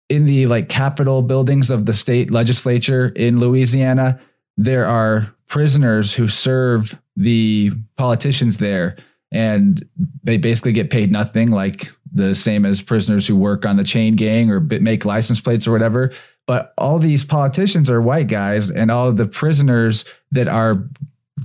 in 0.09 0.25
the 0.25 0.45
like 0.47 0.69
capitol 0.69 1.21
buildings 1.21 1.69
of 1.69 1.85
the 1.85 1.93
state 1.93 2.31
legislature 2.31 3.09
in 3.09 3.39
Louisiana, 3.39 4.19
there 4.55 4.85
are 4.87 5.33
prisoners 5.47 6.13
who 6.13 6.27
serve 6.27 6.97
the 7.15 7.71
politicians 7.97 8.57
there 8.57 8.97
and 9.31 9.87
they 10.23 10.37
basically 10.37 10.71
get 10.71 10.89
paid 10.89 11.11
nothing 11.11 11.51
like 11.51 11.89
the 12.13 12.35
same 12.35 12.65
as 12.65 12.81
prisoners 12.81 13.27
who 13.27 13.35
work 13.35 13.65
on 13.65 13.77
the 13.77 13.83
chain 13.83 14.15
gang 14.15 14.49
or 14.49 14.59
make 14.59 15.05
license 15.05 15.39
plates 15.39 15.67
or 15.67 15.71
whatever 15.71 16.11
but 16.45 16.73
all 16.77 16.99
these 16.99 17.23
politicians 17.23 17.89
are 17.89 18.01
white 18.01 18.27
guys 18.27 18.69
and 18.69 18.89
all 18.89 19.11
the 19.11 19.25
prisoners 19.25 20.05
that 20.31 20.47
are 20.47 20.83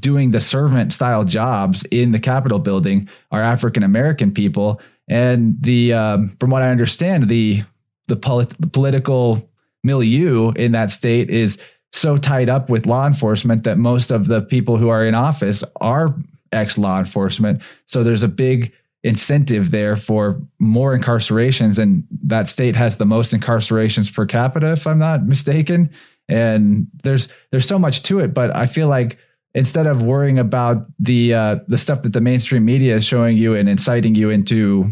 doing 0.01 0.31
the 0.31 0.41
servant 0.41 0.93
style 0.93 1.25
jobs 1.25 1.85
in 1.91 2.13
the 2.13 2.21
capitol 2.21 2.59
building 2.59 3.09
are 3.31 3.43
african 3.43 3.83
american 3.83 4.33
people 4.33 4.81
and 5.09 5.57
the 5.61 5.93
um, 5.93 6.35
from 6.41 6.51
what 6.51 6.63
i 6.63 6.71
understand 6.71 7.29
the 7.29 7.63
the, 8.09 8.17
polit- 8.17 8.61
the 8.61 8.69
political 8.69 9.49
milieu 9.85 10.51
in 10.53 10.73
that 10.73 10.91
state 10.91 11.31
is 11.31 11.59
so 11.93 12.17
tied 12.17 12.49
up 12.49 12.71
with 12.71 12.87
law 12.87 13.07
enforcement 13.07 13.65
that 13.65 13.79
most 13.79 14.11
of 14.11 14.27
the 14.27 14.41
people 14.41 14.77
who 14.77 14.89
are 14.89 15.05
in 15.05 15.15
office 15.15 15.63
are 15.81 16.15
ex 16.53 16.79
law 16.79 16.99
enforcement. 16.99 17.61
So 17.87 18.03
there's 18.03 18.23
a 18.23 18.29
big 18.29 18.73
incentive 19.05 19.71
there 19.71 19.97
for 19.97 20.41
more 20.59 20.97
incarcerations. 20.97 21.79
And 21.79 22.05
that 22.25 22.47
state 22.49 22.77
has 22.77 22.97
the 22.97 23.05
most 23.05 23.33
incarcerations 23.33 24.13
per 24.13 24.27
capita, 24.27 24.73
if 24.73 24.87
I'm 24.87 24.99
not 24.99 25.27
mistaken. 25.27 25.91
And 26.29 26.87
there's 27.03 27.29
there's 27.51 27.67
so 27.67 27.79
much 27.79 28.03
to 28.05 28.21
it, 28.21 28.33
but 28.33 28.55
I 28.55 28.67
feel 28.67 28.89
like 28.89 29.19
instead 29.55 29.87
of 29.87 30.03
worrying 30.03 30.39
about 30.39 30.87
the 30.99 31.35
uh, 31.35 31.57
the 31.67 31.79
stuff 31.79 32.03
that 32.03 32.13
the 32.13 32.21
mainstream 32.21 32.65
media 32.65 32.97
is 32.97 33.05
showing 33.05 33.37
you 33.37 33.55
and 33.55 33.69
inciting 33.69 34.15
you 34.15 34.31
into 34.31 34.89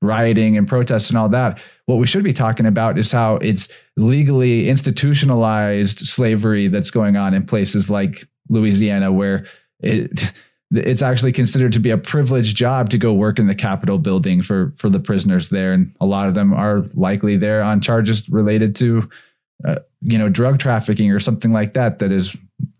rioting 0.00 0.56
and 0.56 0.68
protests 0.68 1.10
and 1.10 1.18
all 1.18 1.28
that. 1.28 1.58
What 1.86 1.96
we 1.96 2.06
should 2.06 2.22
be 2.22 2.32
talking 2.32 2.66
about 2.66 2.98
is 2.98 3.10
how 3.10 3.36
it's 3.36 3.68
legally 3.96 4.68
institutionalized 4.68 6.06
slavery 6.06 6.68
that's 6.68 6.90
going 6.90 7.16
on 7.16 7.34
in 7.34 7.44
places 7.44 7.90
like 7.90 8.24
Louisiana, 8.48 9.12
where 9.12 9.46
it 9.80 10.32
it's 10.70 11.02
actually 11.02 11.32
considered 11.32 11.72
to 11.72 11.78
be 11.78 11.90
a 11.90 11.96
privileged 11.96 12.56
job 12.56 12.90
to 12.90 12.98
go 12.98 13.12
work 13.12 13.38
in 13.38 13.46
the 13.46 13.54
Capitol 13.54 13.98
building 13.98 14.42
for 14.42 14.72
for 14.76 14.90
the 14.90 15.00
prisoners 15.00 15.48
there, 15.48 15.72
and 15.72 15.90
a 16.00 16.06
lot 16.06 16.28
of 16.28 16.34
them 16.34 16.52
are 16.52 16.84
likely 16.94 17.36
there 17.36 17.62
on 17.62 17.80
charges 17.80 18.28
related 18.28 18.74
to, 18.76 19.08
uh, 19.66 19.76
you 20.02 20.18
know, 20.18 20.28
drug 20.28 20.58
trafficking 20.58 21.10
or 21.10 21.20
something 21.20 21.52
like 21.52 21.74
that. 21.74 22.00
That 22.00 22.12
is 22.12 22.36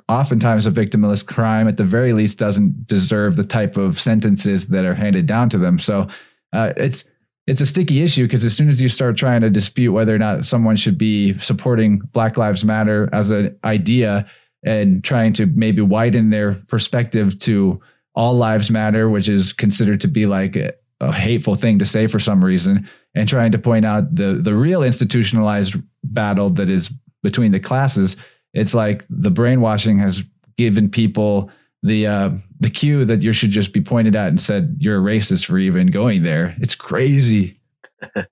oftentimes 0.08 0.66
a 0.66 0.70
victimless 0.70 1.24
crime. 1.26 1.66
At 1.66 1.78
the 1.78 1.84
very 1.84 2.12
least, 2.12 2.38
doesn't 2.38 2.86
deserve 2.86 3.36
the 3.36 3.44
type 3.44 3.76
of 3.78 3.98
sentences 3.98 4.68
that 4.68 4.84
are 4.84 4.94
handed 4.94 5.26
down 5.26 5.48
to 5.50 5.58
them. 5.58 5.78
So 5.78 6.08
uh, 6.52 6.74
it's 6.76 7.04
it's 7.46 7.62
a 7.62 7.66
sticky 7.66 8.02
issue 8.02 8.24
because 8.24 8.44
as 8.44 8.54
soon 8.54 8.68
as 8.68 8.82
you 8.82 8.88
start 8.88 9.16
trying 9.16 9.40
to 9.40 9.48
dispute 9.48 9.92
whether 9.92 10.14
or 10.14 10.18
not 10.18 10.44
someone 10.44 10.76
should 10.76 10.98
be 10.98 11.38
supporting 11.38 12.00
Black 12.12 12.36
Lives 12.36 12.66
Matter 12.66 13.08
as 13.14 13.30
an 13.30 13.58
idea 13.64 14.28
and 14.64 15.04
trying 15.04 15.32
to 15.34 15.46
maybe 15.46 15.82
widen 15.82 16.30
their 16.30 16.54
perspective 16.68 17.38
to 17.40 17.80
all 18.14 18.34
lives 18.36 18.70
matter, 18.70 19.08
which 19.08 19.28
is 19.28 19.52
considered 19.52 20.00
to 20.00 20.08
be 20.08 20.26
like 20.26 20.56
a, 20.56 20.72
a 21.00 21.12
hateful 21.12 21.54
thing 21.54 21.78
to 21.78 21.86
say 21.86 22.06
for 22.06 22.18
some 22.18 22.44
reason, 22.44 22.88
and 23.14 23.28
trying 23.28 23.52
to 23.52 23.58
point 23.58 23.84
out 23.84 24.14
the 24.14 24.40
the 24.42 24.54
real 24.54 24.82
institutionalized 24.82 25.76
battle 26.04 26.50
that 26.50 26.68
is 26.68 26.90
between 27.22 27.52
the 27.52 27.60
classes. 27.60 28.16
It's 28.54 28.74
like 28.74 29.04
the 29.08 29.30
brainwashing 29.30 29.98
has 29.98 30.24
given 30.56 30.90
people 30.90 31.50
the 31.82 32.06
uh, 32.06 32.30
the 32.60 32.70
cue 32.70 33.04
that 33.04 33.22
you 33.22 33.32
should 33.32 33.50
just 33.50 33.72
be 33.72 33.80
pointed 33.80 34.16
at 34.16 34.28
and 34.28 34.40
said 34.40 34.76
you're 34.80 34.98
a 34.98 35.16
racist 35.16 35.46
for 35.46 35.58
even 35.58 35.88
going 35.88 36.22
there. 36.22 36.56
It's 36.60 36.74
crazy. 36.74 37.60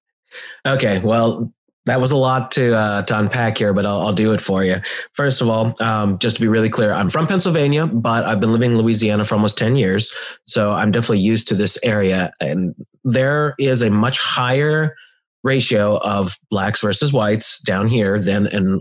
okay, 0.67 0.99
well, 1.01 1.53
that 1.87 2.01
was 2.01 2.11
a 2.11 2.17
lot 2.17 2.51
to 2.53 2.77
uh, 2.77 3.03
to 3.03 3.19
unpack 3.19 3.59
here, 3.59 3.73
but 3.73 3.87
I'll, 3.87 4.01
I'll, 4.03 4.13
do 4.13 4.33
it 4.33 4.41
for 4.41 4.65
you. 4.65 4.81
First 5.13 5.41
of 5.41 5.49
all, 5.49 5.73
um, 5.81 6.19
just 6.19 6.37
to 6.37 6.43
be 6.43 6.49
really 6.49 6.69
clear, 6.69 6.93
I'm 6.93 7.09
from 7.09 7.27
Pennsylvania, 7.27 7.87
but 7.87 8.25
I've 8.25 8.41
been 8.41 8.53
living 8.53 8.73
in 8.73 8.79
Louisiana 8.79 9.25
for 9.25 9.37
almost 9.37 9.57
ten 9.57 9.77
years, 9.77 10.13
so 10.45 10.73
I'm 10.73 10.91
definitely 10.91 11.21
used 11.21 11.49
to 11.49 11.55
this 11.55 11.79
area. 11.83 12.33
And 12.41 12.75
there 13.05 13.55
is 13.59 13.83
a 13.83 13.91
much 13.91 14.19
higher 14.19 14.97
ratio 15.45 15.99
of 15.99 16.37
blacks 16.51 16.81
versus 16.81 17.13
whites 17.13 17.61
down 17.61 17.87
here 17.87 18.19
than 18.19 18.49
in 18.49 18.81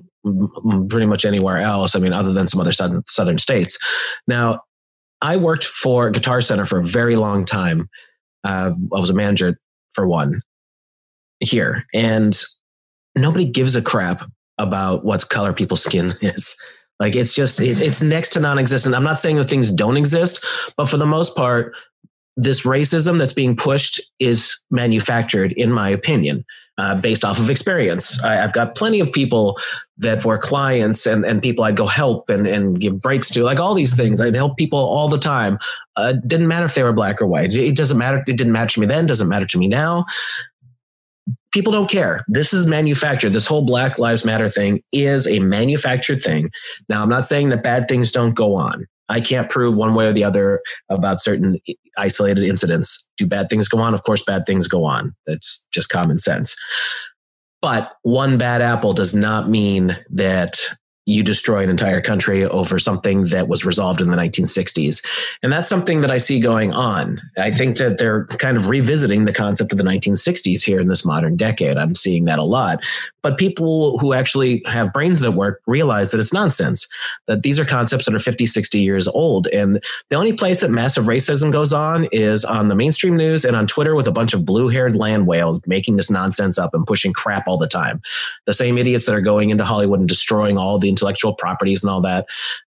pretty 0.89 1.05
much 1.05 1.23
anywhere 1.23 1.59
else. 1.59 1.95
I 1.95 1.99
mean, 1.99 2.11
other 2.11 2.33
than 2.33 2.47
some 2.47 2.59
other 2.59 2.71
southern, 2.71 3.03
southern 3.07 3.37
states. 3.37 3.77
Now, 4.27 4.61
I 5.21 5.37
worked 5.37 5.63
for 5.63 6.09
Guitar 6.09 6.41
Center 6.41 6.65
for 6.65 6.79
a 6.79 6.83
very 6.83 7.15
long 7.15 7.45
time. 7.45 7.87
Uh, 8.43 8.71
I 8.93 8.99
was 8.99 9.11
a 9.11 9.13
manager 9.13 9.57
for 9.93 10.07
one 10.07 10.41
here, 11.39 11.85
and 11.93 12.35
nobody 13.15 13.45
gives 13.45 13.75
a 13.75 13.81
crap 13.81 14.29
about 14.57 15.03
what 15.03 15.29
color 15.29 15.53
people's 15.53 15.83
skin 15.83 16.11
is. 16.21 16.57
Like 16.99 17.15
it's 17.15 17.35
just 17.35 17.59
it, 17.59 17.81
it's 17.81 18.01
next 18.01 18.29
to 18.31 18.39
non-existent. 18.39 18.95
I'm 18.95 19.03
not 19.03 19.19
saying 19.19 19.35
that 19.37 19.45
things 19.45 19.69
don't 19.69 19.97
exist, 19.97 20.45
but 20.77 20.87
for 20.87 20.97
the 20.97 21.05
most 21.05 21.35
part, 21.35 21.75
this 22.37 22.61
racism 22.61 23.17
that's 23.17 23.33
being 23.33 23.55
pushed 23.55 24.01
is 24.19 24.57
manufactured, 24.69 25.53
in 25.53 25.71
my 25.71 25.89
opinion, 25.89 26.43
uh, 26.77 26.99
based 26.99 27.23
off 27.23 27.39
of 27.39 27.49
experience. 27.49 28.21
I, 28.23 28.35
have 28.35 28.51
got 28.51 28.75
plenty 28.75 28.99
of 28.99 29.11
people 29.11 29.57
that 29.97 30.25
were 30.25 30.37
clients 30.37 31.05
and, 31.05 31.25
and 31.25 31.41
people 31.41 31.63
I'd 31.63 31.77
go 31.77 31.85
help 31.85 32.29
and, 32.29 32.45
and 32.45 32.79
give 32.79 32.99
breaks 32.99 33.29
to, 33.31 33.43
like 33.43 33.59
all 33.59 33.73
these 33.73 33.95
things. 33.95 34.19
I'd 34.19 34.35
help 34.35 34.57
people 34.57 34.79
all 34.79 35.07
the 35.07 35.17
time. 35.17 35.57
Uh, 35.95 36.13
didn't 36.27 36.49
matter 36.49 36.65
if 36.65 36.75
they 36.75 36.83
were 36.83 36.91
black 36.91 37.21
or 37.21 37.27
white. 37.27 37.55
It 37.55 37.77
doesn't 37.77 37.97
matter. 37.97 38.17
It 38.27 38.37
didn't 38.37 38.51
matter 38.51 38.73
to 38.73 38.79
me 38.81 38.85
then. 38.85 39.05
Doesn't 39.05 39.29
matter 39.29 39.45
to 39.45 39.57
me 39.57 39.69
now. 39.69 40.05
People 41.55 41.71
don't 41.71 41.89
care. 41.89 42.25
This 42.27 42.53
is 42.53 42.67
manufactured. 42.67 43.29
This 43.29 43.47
whole 43.47 43.65
Black 43.65 43.97
Lives 43.97 44.25
Matter 44.25 44.49
thing 44.49 44.81
is 44.91 45.25
a 45.25 45.39
manufactured 45.39 46.21
thing. 46.21 46.49
Now, 46.89 47.01
I'm 47.01 47.07
not 47.07 47.23
saying 47.23 47.47
that 47.47 47.63
bad 47.63 47.87
things 47.87 48.11
don't 48.11 48.35
go 48.35 48.55
on. 48.55 48.85
I 49.07 49.21
can't 49.21 49.49
prove 49.49 49.77
one 49.77 49.95
way 49.95 50.07
or 50.07 50.11
the 50.11 50.25
other 50.25 50.59
about 50.89 51.21
certain 51.21 51.57
isolated 51.97 52.43
incidents. 52.43 53.09
Do 53.17 53.25
bad 53.25 53.47
things 53.49 53.69
go 53.69 53.79
on? 53.79 53.93
Of 53.93 54.03
course, 54.03 54.21
bad 54.21 54.45
things 54.45 54.67
go 54.67 54.83
on. 54.83 55.15
That's 55.27 55.65
just 55.73 55.87
common 55.87 56.19
sense. 56.19 56.57
But 57.61 57.93
one 58.01 58.37
bad 58.37 58.61
apple 58.61 58.91
does 58.91 59.15
not 59.15 59.49
mean 59.49 59.97
that 60.09 60.59
you 61.05 61.23
destroy 61.23 61.63
an 61.63 61.69
entire 61.69 62.01
country 62.01 62.43
over 62.45 62.79
something 62.79 63.25
that 63.25 63.47
was 63.47 63.65
resolved 63.65 64.01
in 64.01 64.09
the 64.09 64.17
1960s. 64.17 65.05
And 65.43 65.53
that's 65.53 65.69
something 65.69 66.01
that 66.01 66.09
I 66.09 66.17
see 66.17 66.39
going 66.39 66.73
on. 66.73 67.21
I 67.37 67.51
think 67.51 67.77
that 67.77 67.97
they're 67.99 68.25
kind 68.25 68.57
of 68.57 68.69
revisiting 68.69 69.25
the 69.25 69.33
concept 69.33 69.71
of 69.71 69.77
the 69.77 69.83
1960s 69.83 70.63
here 70.63 70.79
in 70.79 70.87
this 70.87 71.05
modern 71.05 71.37
decade. 71.37 71.77
I'm 71.77 71.95
seeing 71.95 72.25
that 72.25 72.39
a 72.39 72.43
lot. 72.43 72.83
But 73.25 73.39
people 73.39 73.97
who 73.97 74.13
actually 74.13 74.61
have 74.67 74.93
brains 74.93 75.21
that 75.21 75.31
work 75.31 75.59
realize 75.65 76.11
that 76.11 76.19
it's 76.19 76.31
nonsense, 76.31 76.87
that 77.25 77.41
these 77.41 77.59
are 77.59 77.65
concepts 77.65 78.05
that 78.05 78.13
are 78.13 78.19
50, 78.19 78.45
60 78.45 78.79
years 78.79 79.07
old. 79.07 79.47
And 79.47 79.83
the 80.11 80.15
only 80.15 80.33
place 80.33 80.61
that 80.61 80.69
massive 80.69 81.05
racism 81.05 81.51
goes 81.51 81.73
on 81.73 82.05
is 82.11 82.45
on 82.45 82.67
the 82.67 82.75
mainstream 82.75 83.17
news 83.17 83.43
and 83.43 83.55
on 83.55 83.65
Twitter 83.65 83.95
with 83.95 84.05
a 84.05 84.11
bunch 84.11 84.35
of 84.35 84.45
blue 84.45 84.67
haired 84.67 84.95
land 84.95 85.25
whales 85.25 85.59
making 85.65 85.95
this 85.95 86.11
nonsense 86.11 86.59
up 86.59 86.75
and 86.75 86.85
pushing 86.85 87.13
crap 87.13 87.47
all 87.47 87.57
the 87.57 87.67
time. 87.67 87.99
The 88.45 88.53
same 88.53 88.77
idiots 88.77 89.07
that 89.07 89.15
are 89.15 89.21
going 89.21 89.49
into 89.49 89.65
Hollywood 89.65 90.01
and 90.01 90.07
destroying 90.07 90.59
all 90.59 90.77
the 90.77 90.89
intellectual 90.89 91.33
properties 91.33 91.83
and 91.83 91.89
all 91.89 92.01
that. 92.01 92.27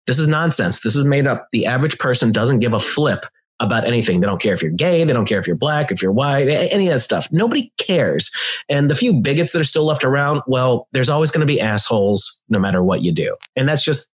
This 0.08 0.18
is 0.18 0.26
nonsense. 0.26 0.80
This 0.80 0.96
is 0.96 1.04
made 1.04 1.28
up. 1.28 1.46
The 1.52 1.66
average 1.66 1.96
person 2.00 2.32
doesn't 2.32 2.58
give 2.58 2.72
a 2.72 2.80
flip 2.80 3.24
about 3.60 3.86
anything. 3.86 4.20
They 4.20 4.26
don't 4.26 4.40
care 4.40 4.54
if 4.54 4.62
you're 4.62 4.72
gay. 4.72 5.04
They 5.04 5.12
don't 5.12 5.26
care 5.26 5.38
if 5.38 5.46
you're 5.46 5.56
black, 5.56 5.92
if 5.92 6.02
you're 6.02 6.12
white, 6.12 6.48
any 6.48 6.88
of 6.88 6.94
that 6.94 7.00
stuff. 7.00 7.30
Nobody 7.30 7.72
cares. 7.76 8.30
And 8.68 8.88
the 8.88 8.94
few 8.94 9.12
bigots 9.12 9.52
that 9.52 9.60
are 9.60 9.64
still 9.64 9.84
left 9.84 10.02
around, 10.02 10.42
well, 10.46 10.88
there's 10.92 11.10
always 11.10 11.30
going 11.30 11.46
to 11.46 11.46
be 11.46 11.60
assholes 11.60 12.40
no 12.48 12.58
matter 12.58 12.82
what 12.82 13.02
you 13.02 13.12
do. 13.12 13.36
And 13.56 13.68
that's 13.68 13.84
just, 13.84 14.10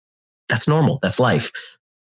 that's 0.48 0.68
normal. 0.68 1.00
That's 1.02 1.20
life. 1.20 1.52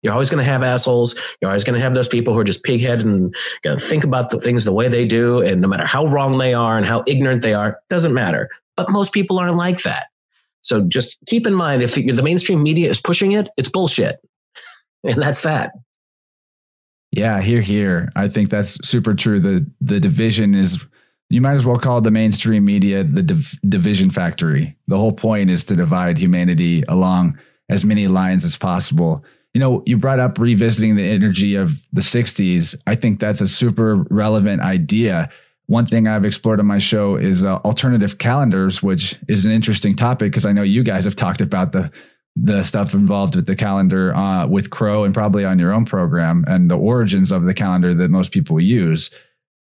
You're 0.01 0.13
always 0.13 0.29
going 0.29 0.43
to 0.43 0.49
have 0.49 0.63
assholes. 0.63 1.19
You're 1.41 1.49
always 1.49 1.63
going 1.63 1.77
to 1.77 1.83
have 1.83 1.93
those 1.93 2.07
people 2.07 2.33
who 2.33 2.39
are 2.39 2.45
just 2.45 2.63
pigheaded 2.63 3.01
and 3.01 3.35
going 3.63 3.77
to 3.77 3.83
think 3.83 4.03
about 4.03 4.29
the 4.29 4.39
things 4.39 4.63
the 4.63 4.73
way 4.73 4.87
they 4.87 5.05
do. 5.05 5.41
And 5.41 5.61
no 5.61 5.67
matter 5.67 5.85
how 5.85 6.05
wrong 6.07 6.37
they 6.37 6.53
are 6.53 6.77
and 6.77 6.85
how 6.85 7.03
ignorant 7.07 7.41
they 7.41 7.53
are, 7.53 7.79
doesn't 7.89 8.13
matter. 8.13 8.49
But 8.77 8.91
most 8.91 9.13
people 9.13 9.39
aren't 9.39 9.57
like 9.57 9.83
that. 9.83 10.07
So 10.61 10.81
just 10.81 11.19
keep 11.25 11.47
in 11.47 11.53
mind 11.53 11.81
if 11.81 11.95
the 11.95 12.21
mainstream 12.21 12.63
media 12.63 12.89
is 12.89 13.01
pushing 13.01 13.31
it, 13.31 13.49
it's 13.57 13.69
bullshit. 13.69 14.19
And 15.01 15.21
that's 15.21 15.43
that. 15.43 15.71
Yeah, 17.11 17.41
here, 17.41 17.61
here. 17.61 18.11
I 18.15 18.27
think 18.27 18.49
that's 18.49 18.77
super 18.87 19.13
true. 19.13 19.39
The 19.39 19.65
the 19.81 19.99
division 19.99 20.53
is 20.53 20.85
you 21.29 21.41
might 21.41 21.55
as 21.55 21.65
well 21.65 21.77
call 21.77 22.01
the 22.01 22.11
mainstream 22.11 22.65
media 22.65 23.03
the 23.03 23.23
div- 23.23 23.59
division 23.67 24.09
factory. 24.09 24.75
The 24.87 24.97
whole 24.97 25.13
point 25.13 25.49
is 25.49 25.63
to 25.65 25.75
divide 25.75 26.17
humanity 26.17 26.83
along 26.87 27.37
as 27.69 27.85
many 27.85 28.07
lines 28.07 28.43
as 28.43 28.55
possible. 28.55 29.23
You 29.53 29.59
know, 29.59 29.83
you 29.85 29.97
brought 29.97 30.19
up 30.19 30.37
revisiting 30.37 30.95
the 30.95 31.09
energy 31.09 31.55
of 31.55 31.75
the 31.91 32.01
60s. 32.01 32.75
I 32.85 32.95
think 32.95 33.19
that's 33.19 33.41
a 33.41 33.47
super 33.47 34.03
relevant 34.09 34.61
idea. 34.61 35.29
One 35.67 35.85
thing 35.85 36.07
I've 36.07 36.25
explored 36.25 36.59
on 36.59 36.65
my 36.65 36.77
show 36.79 37.15
is 37.15 37.43
uh, 37.43 37.55
alternative 37.57 38.17
calendars, 38.17 38.81
which 38.81 39.19
is 39.27 39.45
an 39.45 39.51
interesting 39.51 39.95
topic 39.95 40.31
because 40.31 40.45
I 40.45 40.51
know 40.51 40.63
you 40.63 40.83
guys 40.83 41.05
have 41.05 41.15
talked 41.15 41.41
about 41.41 41.71
the 41.71 41.91
the 42.41 42.63
stuff 42.63 42.93
involved 42.93 43.35
with 43.35 43.45
the 43.45 43.55
calendar 43.55 44.15
uh, 44.15 44.47
with 44.47 44.69
Crow 44.69 45.03
and 45.03 45.13
probably 45.13 45.43
on 45.43 45.59
your 45.59 45.73
own 45.73 45.85
program 45.85 46.45
and 46.47 46.69
the 46.69 46.77
origins 46.77 47.31
of 47.31 47.43
the 47.43 47.53
calendar 47.53 47.93
that 47.93 48.09
most 48.09 48.31
people 48.31 48.59
use. 48.59 49.09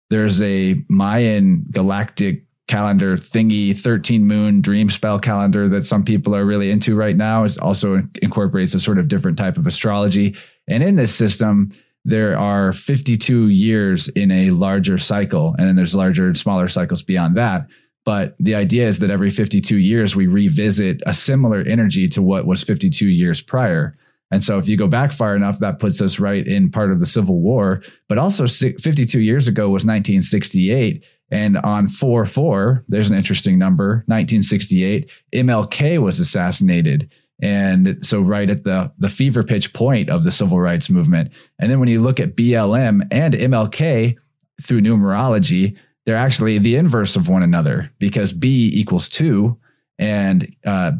There's 0.10 0.42
a 0.42 0.84
Mayan 0.90 1.66
galactic 1.70 2.46
calendar 2.68 3.18
thingy, 3.18 3.78
13 3.78 4.26
moon 4.26 4.62
dream 4.62 4.90
spell 4.90 5.20
calendar 5.20 5.68
that 5.70 5.86
some 5.86 6.04
people 6.04 6.36
are 6.36 6.46
really 6.46 6.72
into 6.72 6.96
right 6.96 7.16
now. 7.16 7.44
It 7.44 7.60
also 7.60 8.02
incorporates 8.22 8.74
a 8.74 8.80
sort 8.80 8.98
of 8.98 9.08
different 9.08 9.38
type 9.38 9.58
of 9.58 9.68
astrology. 9.68 10.36
And 10.68 10.82
in 10.82 10.96
this 10.96 11.14
system, 11.14 11.72
there 12.06 12.38
are 12.38 12.74
52 12.74 13.50
years 13.50 14.08
in 14.10 14.32
a 14.32 14.52
larger 14.52 14.98
cycle, 14.98 15.56
and 15.58 15.68
then 15.68 15.76
there's 15.76 15.96
larger 15.96 16.28
and 16.28 16.38
smaller 16.38 16.68
cycles 16.68 17.02
beyond 17.02 17.38
that. 17.38 17.68
But 18.06 18.36
the 18.40 18.56
idea 18.56 18.88
is 18.88 19.00
that 19.00 19.10
every 19.10 19.30
52 19.30 19.78
years, 19.78 20.16
we 20.16 20.28
revisit 20.28 21.02
a 21.06 21.14
similar 21.14 21.62
energy 21.62 22.08
to 22.10 22.22
what 22.22 22.46
was 22.46 22.64
52 22.64 23.08
years 23.08 23.42
prior. 23.42 23.98
And 24.30 24.44
so 24.44 24.58
if 24.58 24.68
you 24.68 24.78
go 24.78 24.88
back 24.88 25.14
far 25.14 25.36
enough, 25.36 25.60
that 25.60 25.80
puts 25.80 26.02
us 26.02 26.20
right 26.20 26.46
in 26.46 26.72
part 26.72 26.92
of 26.92 27.00
the 27.00 27.06
Civil 27.06 27.40
War. 27.40 27.84
But 28.10 28.18
also 28.18 28.48
52 28.48 29.20
years 29.20 29.48
ago 29.48 29.70
was 29.70 29.84
1968. 29.84 31.06
And 31.32 31.58
on 31.58 31.88
4 31.88 32.26
4, 32.26 32.84
there's 32.88 33.10
an 33.10 33.18
interesting 33.18 33.58
number 33.58 34.04
1968, 34.08 35.10
MLK 35.34 36.02
was 36.02 36.20
assassinated. 36.20 37.12
And 37.42 37.98
so, 38.06 38.22
right 38.22 38.50
at 38.50 38.64
the, 38.64 38.92
the 39.00 39.10
fever 39.10 39.44
pitch 39.44 39.74
point 39.74 40.10
of 40.10 40.24
the 40.24 40.32
civil 40.32 40.60
rights 40.60 40.90
movement. 40.90 41.32
And 41.60 41.70
then 41.70 41.80
when 41.80 41.90
you 41.90 42.02
look 42.02 42.20
at 42.20 42.36
BLM 42.36 43.08
and 43.12 43.34
MLK 43.34 44.16
through 44.62 44.82
numerology, 44.82 45.78
they're 46.06 46.16
actually 46.18 46.58
the 46.58 46.76
inverse 46.76 47.16
of 47.16 47.30
one 47.30 47.44
another 47.44 47.92
because 48.00 48.34
B 48.34 48.70
equals 48.74 49.08
two 49.08 49.58
and 49.98 50.54
uh, 50.66 50.92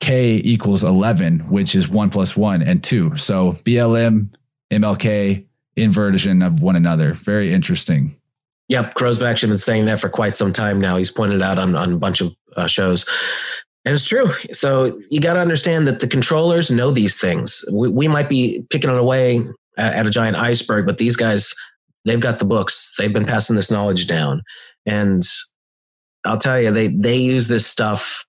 K 0.00 0.36
equals 0.36 0.84
11, 0.84 1.40
which 1.50 1.74
is 1.74 1.88
one 1.88 2.10
plus 2.10 2.36
one 2.36 2.62
and 2.62 2.82
two. 2.82 3.16
So 3.16 3.52
BLM, 3.64 4.28
MLK, 4.70 5.44
inversion 5.76 6.42
of 6.42 6.62
one 6.62 6.76
another. 6.76 7.14
Very 7.14 7.52
interesting. 7.52 8.16
Yep. 8.68 8.94
Crow's 8.94 9.20
actually 9.20 9.50
been 9.50 9.58
saying 9.58 9.86
that 9.86 9.98
for 9.98 10.08
quite 10.08 10.34
some 10.36 10.52
time 10.52 10.80
now. 10.80 10.96
He's 10.96 11.10
pointed 11.10 11.42
out 11.42 11.58
on, 11.58 11.74
on 11.74 11.92
a 11.92 11.98
bunch 11.98 12.20
of 12.20 12.32
uh, 12.56 12.66
shows. 12.68 13.04
And 13.84 13.94
it's 13.94 14.04
true. 14.04 14.30
So 14.52 14.98
you 15.10 15.20
got 15.20 15.34
to 15.34 15.40
understand 15.40 15.86
that 15.88 16.00
the 16.00 16.06
controllers 16.06 16.70
know 16.70 16.90
these 16.90 17.18
things. 17.18 17.64
We, 17.72 17.88
we 17.88 18.08
might 18.08 18.28
be 18.28 18.64
picking 18.70 18.90
it 18.90 18.98
away 18.98 19.44
at 19.76 20.06
a 20.06 20.10
giant 20.10 20.36
iceberg, 20.36 20.86
but 20.86 20.98
these 20.98 21.16
guys 21.16 21.54
they've 22.04 22.20
got 22.20 22.38
the 22.38 22.44
books. 22.44 22.94
They've 22.98 23.12
been 23.12 23.26
passing 23.26 23.56
this 23.56 23.70
knowledge 23.70 24.06
down. 24.06 24.42
And 24.86 25.22
I'll 26.24 26.38
tell 26.38 26.60
you, 26.60 26.70
they 26.70 26.88
they 26.88 27.16
use 27.16 27.48
this 27.48 27.66
stuff 27.66 28.26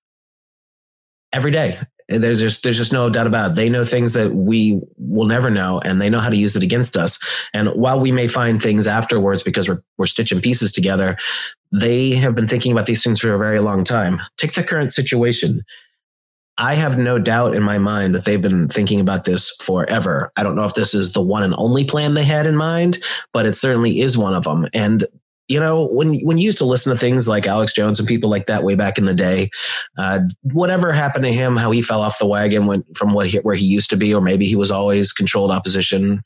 every 1.34 1.52
day. 1.52 1.80
There's 2.08 2.42
just 2.42 2.64
there's 2.64 2.78
just 2.78 2.92
no 2.92 3.10
doubt 3.10 3.28
about 3.28 3.52
it. 3.52 3.56
They 3.56 3.70
know 3.70 3.86
things 3.86 4.14
that 4.14 4.34
we 4.34 4.82
will 4.98 5.28
never 5.28 5.50
know, 5.50 5.80
and 5.80 6.02
they 6.02 6.10
know 6.10 6.20
how 6.20 6.30
to 6.30 6.36
use 6.36 6.56
it 6.56 6.64
against 6.64 6.98
us. 6.98 7.20
And 7.54 7.70
while 7.70 8.00
we 8.00 8.12
may 8.12 8.28
find 8.28 8.62
things 8.62 8.88
afterwards 8.88 9.44
because 9.44 9.70
we're 9.70 9.82
we're 9.98 10.06
stitching 10.08 10.42
pieces 10.42 10.72
together, 10.72 11.18
they 11.72 12.12
have 12.12 12.36
been 12.36 12.48
thinking 12.48 12.72
about 12.72 12.86
these 12.86 13.04
things 13.04 13.20
for 13.20 13.34
a 13.34 13.40
very 13.40 13.60
long 13.60 13.84
time. 13.84 14.22
Take 14.38 14.54
the 14.54 14.64
current 14.64 14.92
situation. 14.92 15.62
I 16.58 16.76
have 16.76 16.98
no 16.98 17.18
doubt 17.18 17.56
in 17.56 17.64
my 17.64 17.78
mind 17.78 18.14
that 18.14 18.26
they've 18.26 18.42
been 18.42 18.68
thinking 18.68 19.00
about 19.00 19.24
this 19.24 19.52
forever. 19.62 20.32
I 20.36 20.44
don't 20.44 20.56
know 20.56 20.66
if 20.66 20.76
this 20.76 20.94
is 20.94 21.14
the 21.14 21.22
one 21.22 21.44
and 21.44 21.56
only 21.58 21.86
plan 21.86 22.14
they 22.14 22.24
had 22.24 22.46
in 22.46 22.56
mind, 22.56 23.00
but 23.34 23.46
it 23.46 23.54
certainly 23.54 24.02
is 24.02 24.18
one 24.18 24.34
of 24.34 24.44
them. 24.44 24.68
And 24.74 25.06
you 25.48 25.60
know, 25.60 25.86
when 25.88 26.20
when 26.22 26.38
you 26.38 26.46
used 26.46 26.60
to 26.60 26.66
listen 26.66 26.94
to 26.94 26.98
things 26.98 27.28
like 27.28 27.46
Alex 27.46 27.74
Jones 27.74 28.00
and 28.00 28.08
people 28.08 28.30
like 28.30 28.46
that 28.46 28.64
way 28.64 28.76
back 28.76 28.98
in 28.98 29.04
the 29.04 29.14
day, 29.14 29.50
uh, 29.98 30.20
whatever 30.44 30.94
happened 30.94 31.26
to 31.26 31.34
him, 31.34 31.58
how 31.58 31.72
he 31.72 31.82
fell 31.82 32.02
off 32.02 32.20
the 32.20 32.26
wagon 32.26 32.68
went 32.68 32.86
from 32.96 33.12
what 33.12 33.28
he, 33.28 33.38
where 33.40 33.56
he 33.56 33.66
used 33.66 33.90
to 33.90 33.98
be, 33.98 34.14
or 34.14 34.22
maybe 34.22 34.46
he 34.46 34.56
was 34.56 34.72
always 34.72 35.12
controlled 35.12 35.52
opposition. 35.52 36.22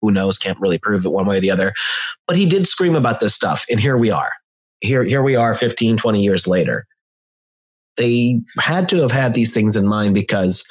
Who 0.00 0.10
knows? 0.10 0.38
Can't 0.38 0.58
really 0.60 0.78
prove 0.78 1.04
it 1.04 1.12
one 1.12 1.26
way 1.26 1.36
or 1.36 1.40
the 1.40 1.50
other. 1.50 1.74
But 2.26 2.36
he 2.36 2.46
did 2.46 2.66
scream 2.66 2.96
about 2.96 3.20
this 3.20 3.34
stuff, 3.34 3.66
and 3.70 3.78
here 3.78 3.98
we 3.98 4.10
are. 4.10 4.32
Here, 4.80 5.04
here 5.04 5.22
we 5.22 5.36
are, 5.36 5.52
15, 5.52 5.98
20 5.98 6.22
years 6.22 6.46
later 6.46 6.86
they 7.96 8.40
had 8.58 8.88
to 8.90 8.96
have 8.98 9.12
had 9.12 9.34
these 9.34 9.52
things 9.52 9.76
in 9.76 9.86
mind 9.86 10.14
because 10.14 10.64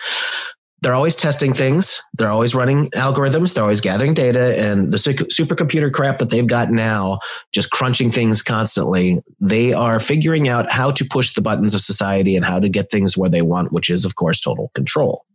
they're 0.82 0.94
always 0.94 1.16
testing 1.16 1.54
things. 1.54 2.02
They're 2.14 2.30
always 2.30 2.56
running 2.56 2.90
algorithms. 2.92 3.54
They're 3.54 3.64
always 3.64 3.82
gathering 3.82 4.14
data. 4.14 4.58
And 4.58 4.92
the 4.92 4.98
supercomputer 4.98 5.92
crap 5.92 6.20
that 6.20 6.30
they've 6.30 6.48
got 6.48 6.72
now, 6.72 7.20
just 7.54 7.70
crunching 7.70 8.12
things 8.12 8.42
constantly, 8.42 9.20
they 9.42 9.74
are 9.74 10.00
figuring 10.00 10.48
out 10.48 10.72
how 10.72 10.92
to 10.92 11.06
push 11.06 11.34
the 11.34 11.42
buttons 11.42 11.74
of 11.74 11.82
society 11.82 12.36
and 12.36 12.46
how 12.46 12.60
to 12.60 12.70
get 12.70 12.90
things 12.90 13.18
where 13.18 13.30
they 13.30 13.42
want, 13.42 13.74
which 13.74 13.90
is, 13.90 14.06
of 14.06 14.16
course, 14.16 14.40
total 14.40 14.72
control. 14.74 15.26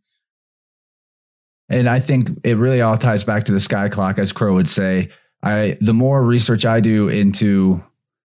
And 1.68 1.88
I 1.88 2.00
think 2.00 2.30
it 2.42 2.56
really 2.56 2.80
all 2.80 2.96
ties 2.96 3.24
back 3.24 3.44
to 3.44 3.52
the 3.52 3.60
sky 3.60 3.88
clock, 3.88 4.18
as 4.18 4.32
Crow 4.32 4.54
would 4.54 4.68
say. 4.68 5.10
I 5.42 5.76
the 5.80 5.94
more 5.94 6.22
research 6.22 6.64
I 6.64 6.80
do 6.80 7.08
into 7.08 7.82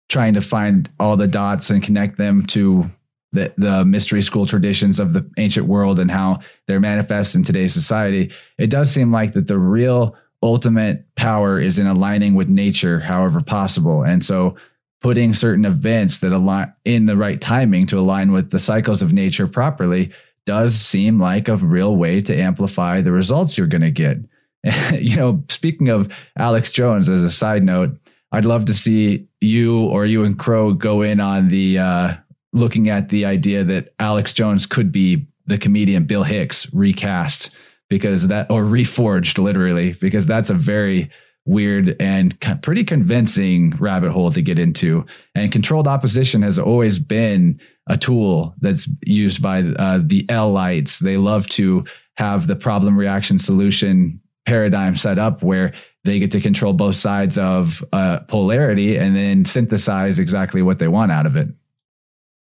trying 0.10 0.34
to 0.34 0.42
find 0.42 0.90
all 1.00 1.18
the 1.18 1.28
dots 1.28 1.70
and 1.70 1.84
connect 1.84 2.18
them 2.18 2.46
to 2.48 2.86
the, 3.32 3.54
the 3.58 3.86
mystery 3.86 4.22
school 4.22 4.46
traditions 4.46 5.00
of 5.00 5.14
the 5.14 5.30
ancient 5.38 5.68
world 5.68 6.00
and 6.00 6.12
how 6.12 6.40
they're 6.68 6.80
manifest 6.80 7.36
in 7.36 7.44
today's 7.44 7.74
society, 7.74 8.32
it 8.58 8.68
does 8.68 8.92
seem 8.92 9.12
like 9.12 9.34
that 9.34 9.48
the 9.48 9.58
real 9.58 10.16
ultimate 10.44 11.06
power 11.16 11.60
is 11.60 11.80
in 11.80 11.88
aligning 11.88 12.34
with 12.36 12.50
nature, 12.50 13.00
however 13.00 13.42
possible. 13.42 14.04
And 14.04 14.24
so 14.24 14.56
putting 15.02 15.34
certain 15.34 15.66
events 15.66 16.20
that 16.20 16.32
align 16.32 16.74
in 16.86 17.06
the 17.06 17.18
right 17.18 17.42
timing 17.42 17.88
to 17.88 18.00
align 18.00 18.32
with 18.32 18.52
the 18.52 18.60
cycles 18.60 19.02
of 19.02 19.14
nature 19.14 19.48
properly 19.48 20.12
does 20.46 20.76
seem 20.76 21.20
like 21.20 21.48
a 21.48 21.58
real 21.58 21.96
way 21.96 22.22
to 22.22 22.36
amplify 22.36 23.02
the 23.02 23.12
results 23.12 23.58
you're 23.58 23.68
going 23.68 23.82
to 23.82 23.92
get. 23.92 24.18
you 24.94 25.16
know, 25.16 25.44
speaking 25.50 25.90
of 25.90 26.12
Alex 26.38 26.72
Jones, 26.72 27.10
as 27.10 27.24
a 27.24 27.30
side 27.30 27.64
note, 27.64 27.98
I'd 28.32 28.46
love 28.46 28.66
to 28.66 28.74
see 28.74 29.28
you 29.42 29.86
or 29.88 30.06
you 30.06 30.24
and 30.24 30.38
Crow 30.38 30.74
go 30.74 31.02
in 31.02 31.20
on 31.20 31.50
the 31.50 31.80
uh, 31.80 32.14
looking 32.54 32.90
at 32.90 33.10
the 33.10 33.26
idea 33.26 33.64
that 33.64 33.94
Alex 34.00 34.34
Jones 34.34 34.66
could 34.66 34.92
be 34.92 35.28
the 35.48 35.58
comedian 35.58 36.06
Bill 36.06 36.24
Hicks 36.24 36.72
recast 36.74 37.50
because 37.90 38.28
that 38.28 38.50
or 38.50 38.64
reforged 38.64 39.42
literally 39.42 39.94
because 39.94 40.26
that's 40.26 40.50
a 40.50 40.54
very 40.54 41.10
weird 41.46 41.96
and 42.00 42.40
pretty 42.62 42.84
convincing 42.84 43.72
rabbit 43.72 44.12
hole 44.12 44.32
to 44.32 44.42
get 44.42 44.60
into. 44.60 45.06
And 45.36 45.52
controlled 45.52 45.88
opposition 45.88 46.42
has 46.44 46.60
always 46.60 47.00
been 47.00 47.60
a 47.88 47.98
tool 47.98 48.54
that's 48.62 48.88
used 49.04 49.42
by 49.42 49.64
uh, 49.64 50.00
the 50.04 50.26
L-ites 50.30 51.00
they 51.00 51.18
love 51.18 51.48
to 51.50 51.84
have 52.16 52.48
the 52.48 52.56
problem 52.56 52.98
reaction 52.98 53.40
solution 53.40 54.22
paradigm 54.46 54.96
set 54.96 55.18
up 55.18 55.44
where 55.44 55.74
they 56.04 56.20
get 56.20 56.32
to 56.32 56.42
control 56.42 56.74
both 56.74 56.96
sides 56.96 57.38
of 57.38 57.84
uh, 57.94 58.20
polarity 58.28 58.98
and 58.98 59.16
then 59.16 59.46
synthesize 59.46 60.20
exactly 60.20 60.62
what 60.62 60.80
they 60.80 60.88
want 60.88 61.12
out 61.12 61.26
of 61.26 61.36
it 61.36 61.48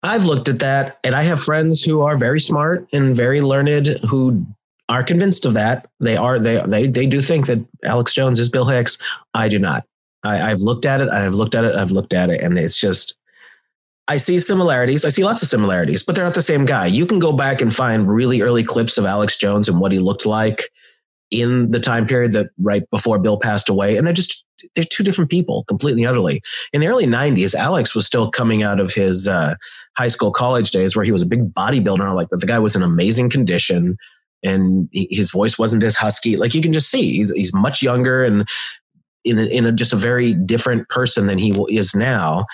I've 0.03 0.25
looked 0.25 0.49
at 0.49 0.59
that 0.59 0.99
and 1.05 1.15
I 1.15 1.23
have 1.23 1.43
friends 1.43 1.83
who 1.83 2.03
are 2.03 2.17
very 2.17 2.41
smart 2.41 2.87
and 2.93 3.17
very 3.17 3.41
learned 3.41 3.87
who 4.09 4.45
are 4.89 5.03
convinced 5.03 5.47
of 5.47 5.55
that. 5.55 5.89
They 6.01 6.17
are 6.17 6.39
they 6.39 6.61
they 6.67 6.87
they 6.89 7.07
do 7.07 7.23
think 7.23 7.47
that 7.47 7.65
Alex 7.85 8.13
Jones 8.13 8.39
is 8.41 8.49
Bill 8.49 8.65
Hicks. 8.65 8.99
I 9.35 9.49
do 9.49 9.59
not. 9.59 9.85
I, 10.25 10.51
I've 10.51 10.61
looked 10.61 10.87
at 10.87 11.01
it. 11.01 11.09
I've 11.09 11.35
looked 11.35 11.55
at 11.55 11.65
it. 11.65 11.75
I've 11.75 11.93
looked 11.93 12.13
at 12.13 12.31
it, 12.31 12.41
and 12.41 12.59
it's 12.59 12.79
just 12.79 13.17
I 14.09 14.17
see 14.17 14.39
similarities. 14.41 15.05
I 15.05 15.09
see 15.09 15.25
lots 15.25 15.43
of 15.43 15.49
similarities, 15.49 16.03
but 16.03 16.15
they're 16.15 16.25
not 16.25 16.35
the 16.35 16.43
same 16.43 16.65
guy. 16.65 16.87
You 16.87 17.07
can 17.07 17.19
go 17.19 17.33
back 17.33 17.61
and 17.61 17.75
find 17.75 18.09
really 18.09 18.41
early 18.41 18.65
clips 18.65 18.99
of 18.99 19.07
Alex 19.07 19.37
Jones 19.37 19.69
and 19.69 19.81
what 19.81 19.93
he 19.93 19.99
looked 20.01 20.27
like 20.27 20.71
in 21.33 21.71
the 21.71 21.81
time 21.81 22.07
period 22.07 22.33
that 22.33 22.51
right 22.61 22.89
before 22.91 23.19
Bill 23.19 23.39
passed 23.39 23.69
away, 23.69 23.97
and 23.97 24.07
they're 24.07 24.15
just 24.15 24.47
they're 24.77 24.85
two 24.85 25.03
different 25.03 25.31
people, 25.31 25.65
completely 25.65 26.07
utterly. 26.07 26.43
In 26.73 26.81
the 26.81 26.87
early 26.87 27.07
'90s, 27.07 27.55
Alex 27.55 27.95
was 27.95 28.07
still 28.07 28.31
coming 28.31 28.63
out 28.63 28.79
of 28.79 28.93
his 28.93 29.27
uh, 29.27 29.55
high 29.97 30.09
school, 30.09 30.31
college 30.31 30.71
days, 30.71 30.95
where 30.95 31.05
he 31.05 31.11
was 31.11 31.23
a 31.23 31.27
big 31.27 31.53
bodybuilder. 31.53 32.15
Like 32.15 32.29
that, 32.29 32.41
the 32.41 32.47
guy 32.47 32.59
was 32.59 32.77
in 32.77 32.83
amazing 32.83 33.31
condition, 33.31 33.97
and 34.45 34.89
he, 34.93 35.09
his 35.11 35.33
voice 35.33 35.59
wasn't 35.59 35.83
as 35.83 35.97
husky. 35.97 36.37
Like 36.37 36.55
you 36.55 36.61
can 36.61 36.73
just 36.73 36.91
see, 36.91 37.17
he's 37.17 37.31
he's 37.31 37.55
much 37.55 37.83
younger 37.83 38.23
and 38.23 38.47
in 39.25 39.39
a, 39.39 39.45
in 39.45 39.67
a, 39.67 39.73
just 39.73 39.93
a 39.93 39.97
very 39.97 40.35
different 40.35 40.89
person 40.89 41.27
than 41.27 41.39
he 41.39 41.57
is 41.71 41.95
now. 41.95 42.45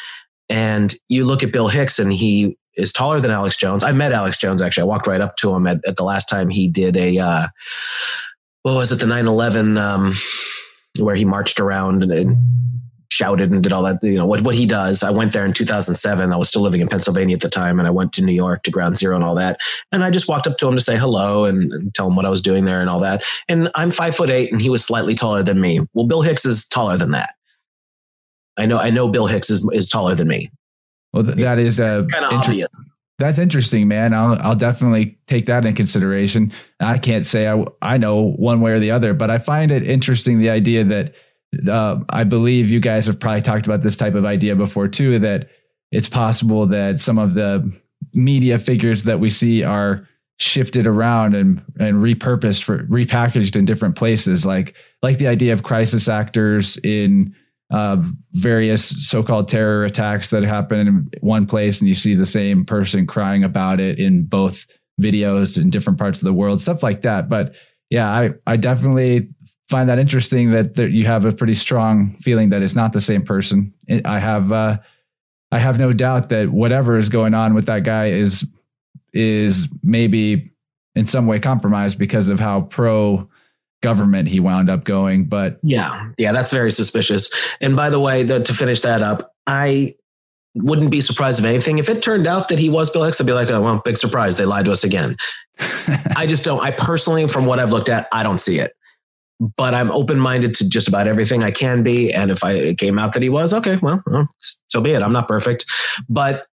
And 0.49 0.95
you 1.09 1.25
look 1.25 1.43
at 1.43 1.53
Bill 1.53 1.69
Hicks, 1.69 1.99
and 1.99 2.13
he 2.13 2.57
is 2.77 2.93
taller 2.93 3.19
than 3.19 3.33
Alex 3.33 3.57
Jones. 3.57 3.83
I 3.83 3.91
met 3.91 4.13
Alex 4.13 4.39
Jones 4.39 4.63
actually. 4.63 4.83
I 4.83 4.87
walked 4.87 5.09
right 5.09 5.21
up 5.21 5.37
to 5.39 5.53
him 5.53 5.67
at, 5.67 5.79
at 5.85 5.97
the 5.97 6.05
last 6.05 6.29
time 6.29 6.49
he 6.49 6.69
did 6.69 6.97
a. 6.97 7.19
Uh, 7.19 7.49
what 8.63 8.75
was 8.75 8.93
it, 8.93 9.01
the 9.01 9.07
9 9.07 9.27
11, 9.27 9.79
um, 9.79 10.15
where 10.99 11.15
he 11.15 11.25
marched 11.25 11.61
around 11.61 12.03
and, 12.03 12.13
and 12.13 12.37
shouted 13.11 13.51
and 13.51 13.63
did 13.63 13.73
all 13.73 13.83
that, 13.83 13.99
you 14.03 14.15
know, 14.15 14.27
what, 14.27 14.43
what 14.43 14.55
he 14.55 14.67
does. 14.67 15.03
I 15.03 15.11
went 15.11 15.33
there 15.33 15.45
in 15.45 15.53
2007. 15.53 16.33
I 16.33 16.37
was 16.37 16.49
still 16.49 16.63
living 16.63 16.81
in 16.81 16.89
Pennsylvania 16.89 17.35
at 17.35 17.43
the 17.43 17.49
time. 17.49 17.79
And 17.79 17.89
I 17.89 17.91
went 17.91 18.13
to 18.15 18.23
New 18.23 18.33
York 18.33 18.63
to 18.63 18.71
ground 18.71 18.97
zero 18.97 19.17
and 19.17 19.25
all 19.25 19.35
that. 19.35 19.61
And 19.91 20.05
I 20.05 20.11
just 20.11 20.29
walked 20.29 20.47
up 20.47 20.57
to 20.59 20.69
him 20.69 20.77
to 20.77 20.81
say 20.81 20.97
hello 20.97 21.45
and, 21.45 21.73
and 21.73 21.95
tell 21.95 22.07
him 22.07 22.17
what 22.17 22.27
I 22.27 22.31
was 22.31 22.41
doing 22.41 22.65
there 22.65 22.81
and 22.81 22.89
all 22.89 23.01
that. 23.01 23.25
And 23.49 23.71
I'm 23.75 23.91
five 23.91 24.15
foot 24.15 24.31
eight 24.31 24.53
and 24.53 24.61
he 24.61 24.71
was 24.71 24.85
slightly 24.85 25.15
taller 25.15 25.43
than 25.43 25.61
me. 25.61 25.81
Well, 25.95 26.07
Bill 26.07 26.23
Hicks 26.23 26.45
is 26.45 26.69
taller 26.69 26.97
than 26.97 27.11
that. 27.11 27.35
I 28.57 28.67
know, 28.67 28.79
I 28.79 28.91
know 28.91 29.09
Bill 29.09 29.27
Hicks 29.27 29.51
is, 29.51 29.69
is 29.73 29.89
taller 29.89 30.15
than 30.15 30.29
me. 30.29 30.51
Well, 31.13 31.23
that 31.23 31.59
is 31.59 31.81
uh, 31.81 32.05
kind 32.11 32.25
of 32.25 32.33
obvious. 32.33 32.69
That's 33.19 33.41
interesting, 33.41 33.89
man. 33.89 34.15
I'll 34.15 34.39
I'll 34.41 34.55
definitely 34.55 35.19
take 35.27 35.47
that 35.47 35.67
in 35.67 35.75
consideration. 35.75 36.53
I 36.79 36.99
can't 36.99 37.27
say 37.27 37.49
I 37.49 37.65
I 37.83 37.99
know 37.99 38.31
one 38.31 38.61
way 38.61 38.73
or 38.73 38.79
the 38.79 38.93
other, 38.93 39.13
but 39.13 39.31
I 39.31 39.39
find 39.39 39.73
it 39.73 39.89
interesting 39.89 40.39
the 40.39 40.51
idea 40.51 40.85
that 40.85 41.15
uh, 41.69 42.01
I 42.11 42.25
believe 42.25 42.71
you 42.71 42.79
guys 42.79 43.07
have 43.07 43.19
probably 43.19 43.43
talked 43.43 43.67
about 43.67 43.83
this 43.83 43.97
type 43.97 44.15
of 44.15 44.25
idea 44.25 44.55
before 44.55 44.87
too. 44.87 45.19
That 45.19 45.49
it's 45.91 46.09
possible 46.09 46.67
that 46.67 47.01
some 47.01 47.19
of 47.19 47.35
the 47.35 47.69
media 48.15 48.59
figures 48.59 49.03
that 49.05 49.19
we 49.19 49.31
see 49.31 49.65
are 49.65 50.07
shifted 50.39 50.87
around 50.87 51.35
and 51.35 51.61
and 51.81 51.97
repurposed 51.97 52.63
for 52.63 52.85
repackaged 52.85 53.57
in 53.57 53.65
different 53.65 53.97
places, 53.97 54.47
like 54.47 54.75
like 55.03 55.19
the 55.19 55.27
idea 55.27 55.53
of 55.53 55.65
crisis 55.65 56.09
actors 56.09 56.77
in 56.85 57.35
uh, 57.71 57.97
various 58.33 58.85
so-called 59.09 59.49
terror 59.49 59.85
attacks 59.85 60.31
that 60.31 60.43
happen 60.43 60.87
in 60.87 61.11
one 61.21 61.47
place, 61.47 61.81
and 61.81 61.89
you 61.89 61.95
see 61.95 62.15
the 62.15 62.27
same 62.27 62.65
person 62.65 63.07
crying 63.07 63.45
about 63.45 63.81
it 63.81 63.99
in 63.99 64.25
both 64.25 64.67
videos 65.01 65.61
in 65.61 65.71
different 65.71 65.99
parts 65.99 66.19
of 66.19 66.25
the 66.25 66.33
world, 66.33 66.61
stuff 66.61 66.83
like 66.83 67.03
that. 67.03 67.29
But 67.29 67.55
yeah, 67.91 68.11
I 68.11 68.31
I 68.47 68.57
definitely 68.57 69.29
find 69.69 69.89
that 69.89 69.99
interesting 69.99 70.51
that, 70.53 70.77
that 70.77 70.91
you 70.91 71.05
have 71.07 71.25
a 71.25 71.33
pretty 71.33 71.55
strong 71.55 72.17
feeling 72.21 72.49
that 72.51 72.63
it's 72.63 72.75
not 72.75 72.93
the 72.93 73.01
same 73.01 73.23
person. 73.23 73.73
I 74.05 74.19
have 74.19 74.51
uh, 74.51 74.79
I 75.53 75.59
have 75.59 75.79
no 75.79 75.93
doubt 75.93 76.31
that 76.31 76.51
whatever 76.51 76.99
is 76.99 77.09
going 77.09 77.35
on 77.35 77.55
with 77.55 77.67
that 77.67 77.85
guy 77.85 78.07
is 78.11 78.47
is 79.13 79.69
maybe 79.83 80.53
in 80.95 81.05
some 81.05 81.27
way 81.27 81.39
compromised 81.39 81.99
because 81.99 82.29
of 82.29 82.41
how 82.41 82.63
pro 82.63 83.29
government 83.83 84.29
he 84.29 84.41
wound 84.41 84.69
up 84.71 84.85
going. 84.85 85.25
But 85.25 85.59
yeah, 85.63 86.11
yeah, 86.19 86.33
that's 86.33 86.53
very 86.53 86.71
suspicious. 86.71 87.29
And 87.61 87.77
by 87.77 87.91
the 87.91 88.01
way, 88.01 88.23
the, 88.23 88.41
to 88.41 88.53
finish 88.53 88.81
that 88.83 89.03
up, 89.03 89.33
I 89.47 89.95
wouldn't 90.55 90.91
be 90.91 91.01
surprised 91.01 91.39
if 91.39 91.45
anything. 91.45 91.79
If 91.79 91.89
it 91.89 92.03
turned 92.03 92.27
out 92.27 92.49
that 92.49 92.59
he 92.59 92.69
was 92.69 92.91
Bill 92.91 93.05
Hicks, 93.05 93.21
I'd 93.21 93.27
be 93.27 93.33
like, 93.33 93.51
oh, 93.51 93.61
well, 93.61 93.83
big 93.85 93.97
surprise. 93.97 94.37
They 94.37 94.45
lied 94.45 94.65
to 94.65 94.73
us 94.73 94.85
again. 94.85 95.17
I 96.17 96.27
just 96.27 96.45
don't, 96.45 96.61
I 96.61 96.71
personally, 96.71 97.29
from 97.29 97.47
what 97.47 97.59
I've 97.59 97.73
looked 97.73 97.89
at, 97.89 98.09
I 98.13 98.23
don't 98.23 98.39
see 98.39 98.59
it. 98.59 98.73
But 99.57 99.73
I'm 99.73 99.93
open 99.93 100.19
minded 100.19 100.55
to 100.55 100.69
just 100.69 100.89
about 100.89 101.07
everything 101.07 101.45
I 101.45 101.53
can 101.53 101.85
be. 101.85 102.13
And 102.13 102.31
if 102.33 102.43
I 102.43 102.53
it 102.53 102.79
came 102.79 102.99
out 102.99 103.13
that 103.13 103.23
he 103.23 103.29
was, 103.29 103.55
okay, 103.55 103.77
well, 103.81 104.03
well, 104.07 104.29
so 104.67 104.81
be 104.81 104.93
it. 104.93 105.03
I'm 105.03 105.13
not 105.13 105.29
perfect. 105.29 105.65
But 106.09 106.47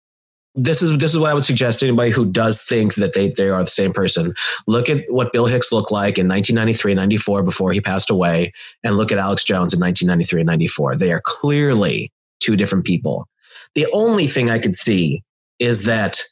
this 0.56 0.82
is 0.82 0.96
this 0.98 1.12
is 1.12 1.18
what 1.18 1.30
I 1.30 1.34
would 1.34 1.44
suggest 1.44 1.80
to 1.80 1.86
anybody 1.86 2.10
who 2.10 2.24
does 2.24 2.62
think 2.62 2.94
that 2.94 3.12
they 3.12 3.28
they 3.28 3.50
are 3.50 3.62
the 3.62 3.70
same 3.70 3.92
person. 3.92 4.34
Look 4.66 4.88
at 4.88 5.04
what 5.08 5.32
Bill 5.32 5.46
Hicks 5.46 5.70
looked 5.70 5.92
like 5.92 6.18
in 6.18 6.26
1993, 6.26 6.94
94 6.94 7.42
before 7.42 7.72
he 7.72 7.80
passed 7.80 8.10
away, 8.10 8.52
and 8.82 8.96
look 8.96 9.12
at 9.12 9.18
Alex 9.18 9.44
Jones 9.44 9.74
in 9.74 9.80
1993 9.80 10.40
and 10.40 10.46
94. 10.46 10.96
They 10.96 11.12
are 11.12 11.20
clearly 11.20 12.10
two 12.40 12.56
different 12.56 12.84
people. 12.84 13.28
The 13.74 13.86
only 13.92 14.26
thing 14.26 14.48
I 14.48 14.58
could 14.58 14.74
see 14.74 15.22
is 15.58 15.84
that 15.84 16.22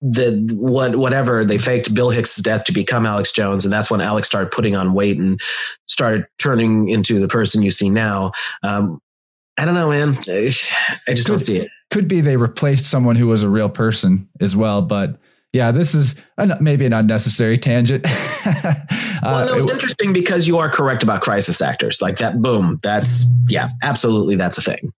the 0.00 0.48
what 0.54 0.96
whatever 0.96 1.44
they 1.44 1.58
faked 1.58 1.92
Bill 1.92 2.10
Hicks' 2.10 2.36
death 2.36 2.64
to 2.64 2.72
become 2.72 3.04
Alex 3.04 3.32
Jones, 3.32 3.64
and 3.64 3.72
that's 3.72 3.90
when 3.90 4.00
Alex 4.00 4.28
started 4.28 4.50
putting 4.50 4.76
on 4.76 4.94
weight 4.94 5.18
and 5.18 5.40
started 5.86 6.26
turning 6.38 6.88
into 6.88 7.18
the 7.18 7.28
person 7.28 7.62
you 7.62 7.70
see 7.70 7.90
now. 7.90 8.32
Um, 8.62 9.00
I 9.60 9.64
don't 9.64 9.74
know, 9.74 9.90
man. 9.90 10.16
I 10.26 11.14
just 11.14 11.26
don't 11.26 11.38
see 11.38 11.58
it 11.58 11.70
could 11.90 12.08
be 12.08 12.20
they 12.20 12.36
replaced 12.36 12.84
someone 12.84 13.16
who 13.16 13.26
was 13.26 13.42
a 13.42 13.48
real 13.48 13.68
person 13.68 14.28
as 14.40 14.56
well. 14.56 14.80
But 14.80 15.18
yeah, 15.52 15.72
this 15.72 15.94
is 15.94 16.14
an, 16.38 16.54
maybe 16.60 16.86
an 16.86 16.92
unnecessary 16.92 17.58
tangent. 17.58 18.06
uh, 18.44 18.74
well, 19.22 19.46
no, 19.46 19.54
it's 19.54 19.70
it, 19.70 19.74
interesting 19.74 20.12
because 20.12 20.46
you 20.46 20.58
are 20.58 20.68
correct 20.68 21.02
about 21.02 21.22
crisis 21.22 21.60
actors. 21.60 22.00
Like 22.00 22.18
that, 22.18 22.40
boom, 22.40 22.78
that's, 22.82 23.24
yeah, 23.48 23.68
absolutely, 23.82 24.36
that's 24.36 24.56
a 24.56 24.62
thing. 24.62 24.92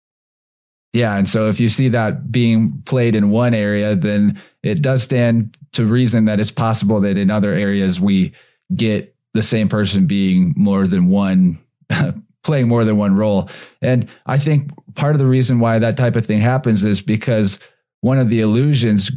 Yeah. 0.92 1.16
And 1.16 1.26
so 1.26 1.48
if 1.48 1.58
you 1.58 1.70
see 1.70 1.88
that 1.88 2.30
being 2.30 2.82
played 2.84 3.14
in 3.14 3.30
one 3.30 3.54
area, 3.54 3.96
then 3.96 4.40
it 4.62 4.82
does 4.82 5.02
stand 5.02 5.56
to 5.72 5.86
reason 5.86 6.26
that 6.26 6.38
it's 6.38 6.50
possible 6.50 7.00
that 7.00 7.16
in 7.16 7.30
other 7.30 7.54
areas 7.54 7.98
we 7.98 8.34
get 8.76 9.14
the 9.32 9.42
same 9.42 9.70
person 9.70 10.06
being 10.06 10.52
more 10.54 10.86
than 10.86 11.08
one 11.08 11.58
playing 12.42 12.68
more 12.68 12.84
than 12.84 12.96
one 12.96 13.14
role. 13.14 13.48
And 13.80 14.08
I 14.26 14.38
think 14.38 14.70
part 14.94 15.14
of 15.14 15.18
the 15.18 15.26
reason 15.26 15.60
why 15.60 15.78
that 15.78 15.96
type 15.96 16.16
of 16.16 16.26
thing 16.26 16.40
happens 16.40 16.84
is 16.84 17.00
because 17.00 17.58
one 18.00 18.18
of 18.18 18.28
the 18.28 18.40
illusions 18.40 19.10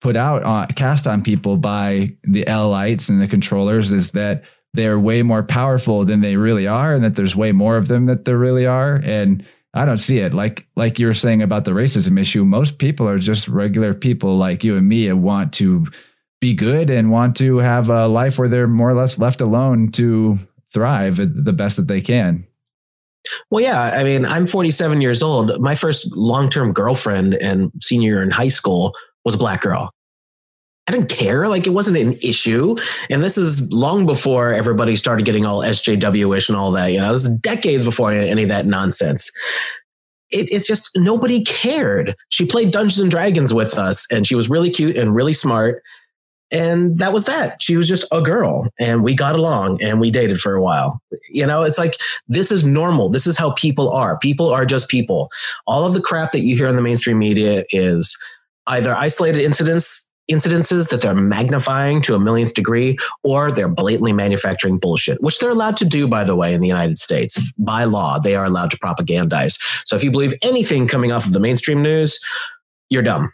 put 0.00 0.16
out 0.16 0.42
on 0.44 0.68
cast 0.68 1.06
on 1.06 1.22
people 1.22 1.56
by 1.56 2.12
the 2.22 2.46
L-lights 2.46 3.08
and 3.08 3.20
the 3.20 3.28
controllers 3.28 3.92
is 3.92 4.12
that 4.12 4.42
they're 4.74 4.98
way 4.98 5.22
more 5.22 5.42
powerful 5.42 6.04
than 6.04 6.20
they 6.20 6.36
really 6.36 6.66
are 6.66 6.94
and 6.94 7.02
that 7.02 7.16
there's 7.16 7.34
way 7.34 7.52
more 7.52 7.76
of 7.76 7.88
them 7.88 8.06
that 8.06 8.24
there 8.24 8.38
really 8.38 8.66
are. 8.66 8.96
And 8.96 9.44
I 9.74 9.84
don't 9.84 9.98
see 9.98 10.18
it. 10.18 10.34
Like 10.34 10.66
like 10.76 10.98
you 10.98 11.06
were 11.06 11.14
saying 11.14 11.42
about 11.42 11.64
the 11.64 11.72
racism 11.72 12.18
issue 12.20 12.44
most 12.44 12.78
people 12.78 13.08
are 13.08 13.18
just 13.18 13.48
regular 13.48 13.92
people 13.92 14.36
like 14.38 14.62
you 14.62 14.76
and 14.76 14.88
me 14.88 15.08
and 15.08 15.22
want 15.22 15.52
to 15.54 15.86
be 16.40 16.54
good 16.54 16.90
and 16.90 17.10
want 17.10 17.36
to 17.36 17.58
have 17.58 17.90
a 17.90 18.06
life 18.06 18.38
where 18.38 18.48
they're 18.48 18.68
more 18.68 18.90
or 18.90 18.94
less 18.94 19.18
left 19.18 19.40
alone 19.40 19.90
to 19.92 20.36
thrive 20.72 21.16
the 21.16 21.52
best 21.52 21.76
that 21.76 21.88
they 21.88 22.00
can 22.00 22.46
well, 23.50 23.62
yeah. 23.62 23.82
I 23.82 24.04
mean, 24.04 24.24
I'm 24.24 24.46
47 24.46 25.00
years 25.00 25.22
old. 25.22 25.60
My 25.60 25.74
first 25.74 26.14
long 26.16 26.50
term 26.50 26.72
girlfriend 26.72 27.34
and 27.34 27.70
senior 27.80 28.22
in 28.22 28.30
high 28.30 28.48
school 28.48 28.94
was 29.24 29.34
a 29.34 29.38
black 29.38 29.62
girl. 29.62 29.92
I 30.88 30.90
didn't 30.90 31.10
care. 31.10 31.48
Like 31.48 31.66
it 31.66 31.70
wasn't 31.70 31.98
an 31.98 32.14
issue. 32.22 32.74
And 33.10 33.22
this 33.22 33.36
is 33.36 33.70
long 33.70 34.06
before 34.06 34.54
everybody 34.54 34.96
started 34.96 35.26
getting 35.26 35.44
all 35.44 35.60
SJW 35.60 36.34
ish 36.34 36.48
and 36.48 36.56
all 36.56 36.72
that. 36.72 36.86
You 36.86 36.98
know, 36.98 37.12
this 37.12 37.26
is 37.26 37.38
decades 37.40 37.84
before 37.84 38.10
any 38.10 38.44
of 38.44 38.48
that 38.48 38.66
nonsense. 38.66 39.30
It, 40.30 40.50
it's 40.50 40.66
just 40.66 40.90
nobody 40.96 41.44
cared. 41.44 42.16
She 42.30 42.46
played 42.46 42.70
Dungeons 42.70 43.00
and 43.00 43.10
Dragons 43.10 43.52
with 43.52 43.78
us 43.78 44.06
and 44.10 44.26
she 44.26 44.34
was 44.34 44.48
really 44.48 44.70
cute 44.70 44.96
and 44.96 45.14
really 45.14 45.34
smart. 45.34 45.82
And 46.50 46.98
that 46.98 47.12
was 47.12 47.26
that. 47.26 47.62
She 47.62 47.76
was 47.76 47.88
just 47.88 48.04
a 48.10 48.22
girl 48.22 48.68
and 48.78 49.02
we 49.02 49.14
got 49.14 49.34
along 49.34 49.82
and 49.82 50.00
we 50.00 50.10
dated 50.10 50.40
for 50.40 50.54
a 50.54 50.62
while. 50.62 51.00
You 51.28 51.46
know, 51.46 51.62
it's 51.62 51.78
like 51.78 51.94
this 52.26 52.50
is 52.50 52.64
normal. 52.64 53.10
This 53.10 53.26
is 53.26 53.36
how 53.36 53.52
people 53.52 53.90
are. 53.90 54.18
People 54.18 54.48
are 54.48 54.64
just 54.64 54.88
people. 54.88 55.30
All 55.66 55.86
of 55.86 55.94
the 55.94 56.00
crap 56.00 56.32
that 56.32 56.40
you 56.40 56.56
hear 56.56 56.68
in 56.68 56.76
the 56.76 56.82
mainstream 56.82 57.18
media 57.18 57.64
is 57.70 58.16
either 58.66 58.94
isolated 58.94 59.42
incidents 59.42 60.08
incidences 60.30 60.90
that 60.90 61.00
they're 61.00 61.14
magnifying 61.14 62.02
to 62.02 62.14
a 62.14 62.20
millionth 62.20 62.54
degree, 62.54 62.98
or 63.24 63.50
they're 63.50 63.68
blatantly 63.68 64.12
manufacturing 64.12 64.78
bullshit, 64.78 65.16
which 65.22 65.38
they're 65.38 65.50
allowed 65.50 65.76
to 65.78 65.84
do, 65.84 66.06
by 66.06 66.22
the 66.22 66.36
way, 66.36 66.52
in 66.52 66.60
the 66.60 66.68
United 66.68 66.98
States. 66.98 67.52
By 67.58 67.84
law, 67.84 68.18
they 68.18 68.36
are 68.36 68.44
allowed 68.44 68.70
to 68.72 68.78
propagandize. 68.78 69.58
So 69.86 69.96
if 69.96 70.04
you 70.04 70.10
believe 70.10 70.34
anything 70.42 70.86
coming 70.86 71.12
off 71.12 71.26
of 71.26 71.32
the 71.32 71.40
mainstream 71.40 71.82
news, 71.82 72.20
you're 72.90 73.02
dumb. 73.02 73.32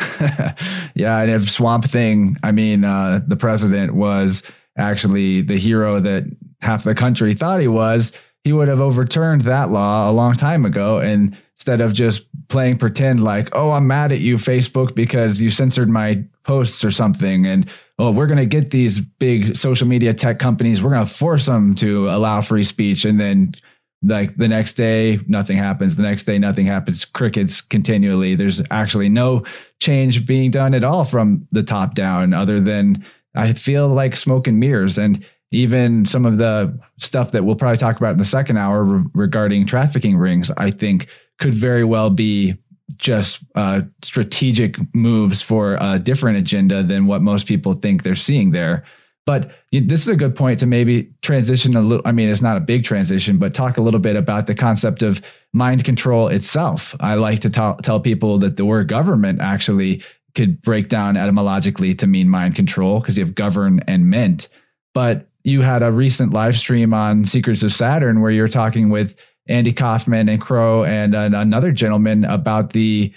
yeah, 0.94 1.20
and 1.20 1.30
if 1.30 1.50
Swamp 1.50 1.84
Thing, 1.84 2.36
I 2.42 2.52
mean, 2.52 2.84
uh, 2.84 3.20
the 3.26 3.36
president 3.36 3.94
was 3.94 4.42
actually 4.76 5.42
the 5.42 5.58
hero 5.58 6.00
that 6.00 6.24
half 6.60 6.84
the 6.84 6.94
country 6.94 7.34
thought 7.34 7.60
he 7.60 7.68
was, 7.68 8.12
he 8.44 8.52
would 8.52 8.68
have 8.68 8.80
overturned 8.80 9.42
that 9.42 9.70
law 9.70 10.10
a 10.10 10.12
long 10.12 10.34
time 10.34 10.64
ago. 10.64 10.98
And 10.98 11.36
instead 11.54 11.80
of 11.80 11.92
just 11.92 12.22
playing 12.48 12.78
pretend 12.78 13.22
like, 13.22 13.50
oh, 13.52 13.72
I'm 13.72 13.86
mad 13.86 14.12
at 14.12 14.20
you, 14.20 14.36
Facebook, 14.36 14.94
because 14.94 15.42
you 15.42 15.50
censored 15.50 15.90
my 15.90 16.24
posts 16.44 16.82
or 16.84 16.90
something. 16.90 17.46
And 17.46 17.68
oh, 17.98 18.10
we're 18.10 18.26
going 18.26 18.38
to 18.38 18.46
get 18.46 18.70
these 18.70 18.98
big 18.98 19.56
social 19.56 19.86
media 19.86 20.14
tech 20.14 20.38
companies, 20.38 20.82
we're 20.82 20.90
going 20.90 21.06
to 21.06 21.12
force 21.12 21.46
them 21.46 21.74
to 21.76 22.08
allow 22.08 22.40
free 22.40 22.64
speech. 22.64 23.04
And 23.04 23.20
then 23.20 23.54
like 24.02 24.34
the 24.36 24.48
next 24.48 24.74
day 24.74 25.20
nothing 25.26 25.58
happens. 25.58 25.96
The 25.96 26.02
next 26.02 26.24
day 26.24 26.38
nothing 26.38 26.66
happens. 26.66 27.04
Crickets 27.04 27.60
continually. 27.60 28.34
There's 28.34 28.62
actually 28.70 29.08
no 29.08 29.44
change 29.78 30.26
being 30.26 30.50
done 30.50 30.74
at 30.74 30.84
all 30.84 31.04
from 31.04 31.46
the 31.50 31.62
top 31.62 31.94
down 31.94 32.32
other 32.32 32.60
than 32.60 33.04
i 33.36 33.52
feel 33.52 33.88
like 33.88 34.16
smoke 34.16 34.46
and 34.46 34.58
mirrors. 34.58 34.98
And 34.98 35.24
even 35.52 36.04
some 36.04 36.26
of 36.26 36.38
the 36.38 36.78
stuff 36.98 37.32
that 37.32 37.44
we'll 37.44 37.56
probably 37.56 37.76
talk 37.76 37.96
about 37.96 38.12
in 38.12 38.18
the 38.18 38.24
second 38.24 38.56
hour 38.56 38.84
re- 38.84 39.04
regarding 39.14 39.66
trafficking 39.66 40.16
rings 40.16 40.50
i 40.56 40.70
think 40.70 41.08
could 41.38 41.54
very 41.54 41.84
well 41.84 42.10
be 42.10 42.54
just 42.96 43.40
uh, 43.54 43.80
strategic 44.02 44.76
moves 44.94 45.42
for 45.42 45.76
a 45.80 45.98
different 45.98 46.38
agenda 46.38 46.82
than 46.82 47.06
what 47.06 47.22
most 47.22 47.46
people 47.46 47.74
think 47.74 48.02
they're 48.02 48.14
seeing 48.14 48.50
there 48.50 48.84
but 49.26 49.52
this 49.72 50.02
is 50.02 50.08
a 50.08 50.16
good 50.16 50.34
point 50.34 50.58
to 50.60 50.66
maybe 50.66 51.12
transition 51.22 51.76
a 51.76 51.80
little. 51.80 52.06
I 52.06 52.12
mean, 52.12 52.28
it's 52.28 52.42
not 52.42 52.56
a 52.56 52.60
big 52.60 52.84
transition, 52.84 53.38
but 53.38 53.54
talk 53.54 53.76
a 53.76 53.82
little 53.82 54.00
bit 54.00 54.16
about 54.16 54.46
the 54.46 54.54
concept 54.54 55.02
of 55.02 55.22
mind 55.52 55.84
control 55.84 56.28
itself. 56.28 56.96
I 57.00 57.14
like 57.14 57.40
to 57.40 57.50
t- 57.50 57.82
tell 57.82 58.00
people 58.00 58.38
that 58.38 58.56
the 58.56 58.64
word 58.64 58.88
government 58.88 59.40
actually 59.40 60.02
could 60.34 60.62
break 60.62 60.88
down 60.88 61.16
etymologically 61.16 61.94
to 61.96 62.06
mean 62.06 62.28
mind 62.28 62.54
control 62.54 63.00
because 63.00 63.18
you 63.18 63.24
have 63.24 63.34
govern 63.34 63.80
and 63.86 64.08
mint. 64.08 64.48
But 64.94 65.28
you 65.44 65.62
had 65.62 65.82
a 65.82 65.92
recent 65.92 66.32
live 66.32 66.56
stream 66.56 66.92
on 66.94 67.24
Secrets 67.24 67.62
of 67.62 67.72
Saturn 67.72 68.20
where 68.20 68.30
you're 68.30 68.48
talking 68.48 68.90
with 68.90 69.14
Andy 69.48 69.72
Kaufman 69.72 70.28
and 70.28 70.40
Crow 70.40 70.84
and 70.84 71.14
uh, 71.14 71.30
another 71.32 71.72
gentleman 71.72 72.24
about 72.24 72.72
the 72.72 73.12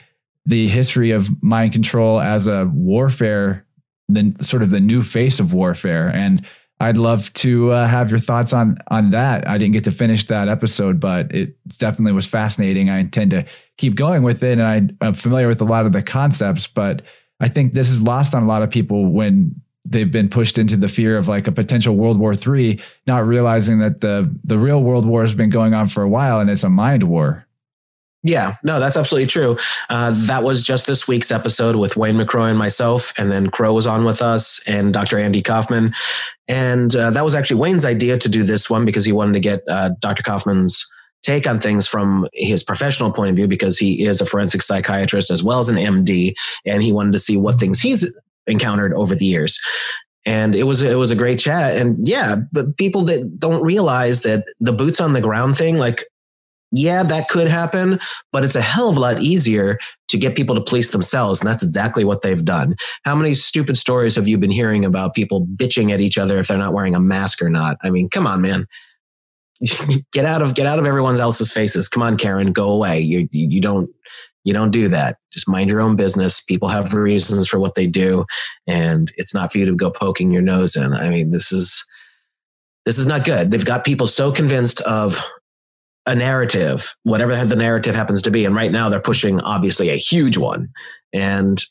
the 0.46 0.68
history 0.68 1.12
of 1.12 1.42
mind 1.42 1.72
control 1.72 2.20
as 2.20 2.48
a 2.48 2.70
warfare, 2.74 3.66
the 4.10 4.36
sort 4.42 4.64
of 4.64 4.70
the 4.70 4.80
new 4.80 5.04
face 5.04 5.40
of 5.40 5.54
warfare. 5.54 6.08
And 6.08 6.46
I'd 6.80 6.98
love 6.98 7.32
to 7.34 7.72
uh, 7.72 7.88
have 7.88 8.10
your 8.10 8.20
thoughts 8.20 8.52
on 8.52 8.78
on 8.88 9.12
that. 9.12 9.48
I 9.48 9.58
didn't 9.58 9.74
get 9.74 9.86
to 9.86 9.92
finish 9.92 10.26
that 10.28 10.50
episode, 10.50 11.00
but 11.00 11.34
it 11.34 11.56
definitely 11.78 12.12
was 12.12 12.26
fascinating. 12.26 12.90
I 12.90 13.00
intend 13.00 13.32
to 13.32 13.46
keep 13.78 13.96
going 13.96 14.24
with 14.24 14.44
it, 14.44 14.60
and 14.60 14.64
I, 14.64 15.06
I'm 15.06 15.14
familiar 15.14 15.48
with 15.48 15.62
a 15.62 15.66
lot 15.66 15.86
of 15.86 15.94
the 15.94 16.02
concepts, 16.02 16.68
but 16.68 17.04
I 17.40 17.48
think 17.48 17.74
this 17.74 17.90
is 17.90 18.02
lost 18.02 18.36
on 18.36 18.44
a 18.44 18.48
lot 18.48 18.64
of 18.64 18.70
people 18.70 19.12
when 19.12 19.56
they've 19.86 20.12
been 20.12 20.30
pushed 20.30 20.58
into 20.58 20.78
the 20.78 20.88
fear 20.88 21.18
of 21.18 21.28
like 21.28 21.48
a 21.48 21.52
potential 21.52 21.96
World 21.96 22.20
War 22.20 22.34
III, 22.34 22.82
not 23.08 23.26
realizing 23.26 23.80
that 23.80 24.02
the 24.02 24.34
the 24.44 24.58
real 24.58 24.84
World 24.84 25.06
War 25.06 25.22
has 25.22 25.36
been 25.36 25.50
going 25.50 25.74
on 25.74 25.88
for 25.88 26.04
a 26.04 26.10
while 26.10 26.40
and 26.40 26.50
it's 26.50 26.64
a 26.64 26.70
mind 26.70 27.04
war. 27.04 27.46
Yeah, 28.26 28.56
no, 28.64 28.80
that's 28.80 28.96
absolutely 28.96 29.28
true. 29.28 29.58
Uh, 29.90 30.12
that 30.16 30.44
was 30.44 30.64
just 30.64 30.88
this 30.88 31.10
week's 31.10 31.30
episode 31.30 31.76
with 31.76 31.98
Wayne 31.98 32.16
McRoy 32.16 32.50
and 32.50 32.58
myself, 32.58 33.14
and 33.18 33.30
then 33.30 33.50
Crow 33.50 33.74
was 33.74 33.86
on 33.86 34.06
with 34.06 34.22
us 34.22 34.66
and 34.66 34.94
Dr. 34.94 35.20
Andy 35.20 35.42
Kaufman. 35.42 35.94
And 36.48 36.96
uh, 36.96 37.10
that 37.12 37.26
was 37.26 37.36
actually 37.36 37.60
Wayne's 37.60 37.84
idea 37.84 38.18
to 38.18 38.30
do 38.30 38.44
this 38.44 38.70
one 38.70 38.86
because 38.86 39.04
he 39.04 39.12
wanted 39.12 39.34
to 39.34 39.40
get 39.42 39.64
uh, 39.68 39.90
Dr. 40.00 40.24
Kaufman's 40.24 40.90
take 41.22 41.48
on 41.48 41.60
things 41.60 41.86
from 41.86 42.28
his 42.34 42.64
professional 42.64 43.12
point 43.12 43.30
of 43.30 43.36
view 43.36 43.48
because 43.48 43.78
he 43.78 44.06
is 44.06 44.22
a 44.22 44.26
forensic 44.26 44.62
psychiatrist 44.62 45.30
as 45.30 45.44
well 45.44 45.60
as 45.60 45.68
an 45.68 45.76
MD, 45.76 46.34
and 46.66 46.82
he 46.82 46.94
wanted 46.94 47.12
to 47.14 47.20
see 47.20 47.36
what 47.36 47.56
things 47.56 47.82
he's 47.82 48.06
encountered 48.48 48.94
over 48.94 49.16
the 49.16 49.26
years. 49.26 49.60
And 50.26 50.56
it 50.56 50.64
was 50.64 50.82
it 50.82 50.98
was 50.98 51.12
a 51.12 51.16
great 51.16 51.40
chat, 51.40 51.76
and 51.76 52.08
yeah, 52.08 52.38
but 52.54 52.78
people 52.78 53.04
that 53.06 53.38
don't 53.38 53.62
realize 53.62 54.22
that 54.22 54.46
the 54.62 54.72
boots 54.72 55.02
on 55.02 55.12
the 55.12 55.20
ground 55.20 55.58
thing, 55.58 55.78
like 55.78 56.06
yeah, 56.76 57.04
that 57.04 57.30
could 57.30 57.48
happen, 57.48 58.00
but 58.32 58.44
it's 58.44 58.56
a 58.56 58.62
hell 58.62 58.90
of 58.90 58.98
a 58.98 59.00
lot 59.00 59.22
easier 59.22 59.78
to 60.08 60.18
get 60.18 60.36
people 60.36 60.56
to 60.56 60.62
police 60.62 60.90
themselves. 60.90 61.40
And 61.40 61.48
that's 61.48 61.62
exactly 61.62 62.04
what 62.04 62.22
they've 62.22 62.44
done. 62.44 62.76
How 63.04 63.14
many 63.14 63.36
stupid 63.36 63.78
stories 63.78 64.16
have 64.16 64.28
you 64.28 64.40
been 64.40 64.52
hearing 64.52 64.84
about 64.84 65.14
people 65.14 65.46
bitching 65.46 65.92
at 65.92 66.02
each 66.02 66.18
other 66.18 66.40
if 66.40 66.48
they're 66.48 66.58
not 66.58 66.74
wearing 66.74 66.96
a 66.96 67.00
mask 67.00 67.44
or 67.44 67.50
not? 67.50 67.78
I 67.84 67.92
mean, 67.92 68.10
come 68.10 68.26
on, 68.26 68.42
man. 68.42 68.66
get 70.12 70.26
out 70.26 70.42
of 70.42 70.56
get 70.56 70.66
out 70.66 70.80
of 70.80 70.88
everyone 70.88 71.20
else's 71.20 71.54
faces. 71.54 71.88
Come 71.88 72.02
on, 72.02 72.18
Karen, 72.18 72.52
go 72.52 72.70
away. 72.72 73.00
You 73.00 73.30
you 73.32 73.62
don't 73.62 73.90
you 74.44 74.52
don't 74.52 74.72
do 74.72 74.90
that. 74.90 75.18
Just 75.32 75.48
mind 75.48 75.70
your 75.70 75.80
own 75.80 75.96
business. 75.96 76.42
People 76.42 76.70
have 76.70 76.94
reasons 76.96 77.48
for 77.48 77.60
what 77.60 77.76
they 77.76 77.86
do, 77.86 78.26
and 78.66 79.14
it's 79.16 79.34
not 79.34 79.52
for 79.52 79.60
you 79.60 79.66
to 79.68 79.76
go 79.76 79.92
poking 79.92 80.32
your 80.32 80.42
nose 80.42 80.76
in. 80.76 80.94
I 80.94 81.10
mean, 81.10 81.30
this 81.30 81.52
is 81.52 81.86
this 82.86 82.98
is 82.98 83.06
not 83.06 83.26
good. 83.26 83.52
They've 83.52 83.64
got 83.64 83.86
people 83.86 84.08
so 84.08 84.32
convinced 84.32 84.82
of 84.82 85.22
a 86.06 86.16
narrative, 86.16 86.96
whatever 87.04 87.46
the 87.46 87.56
narrative 87.56 87.96
happens 87.96 88.22
to 88.24 88.32
be. 88.32 88.46
And 88.46 88.56
right 88.56 88.72
now 88.72 88.90
they're 88.90 89.00
pushing 89.00 89.40
obviously 89.42 89.90
a 89.90 89.96
huge 89.96 90.38
one. 90.38 90.70
And 91.14 91.64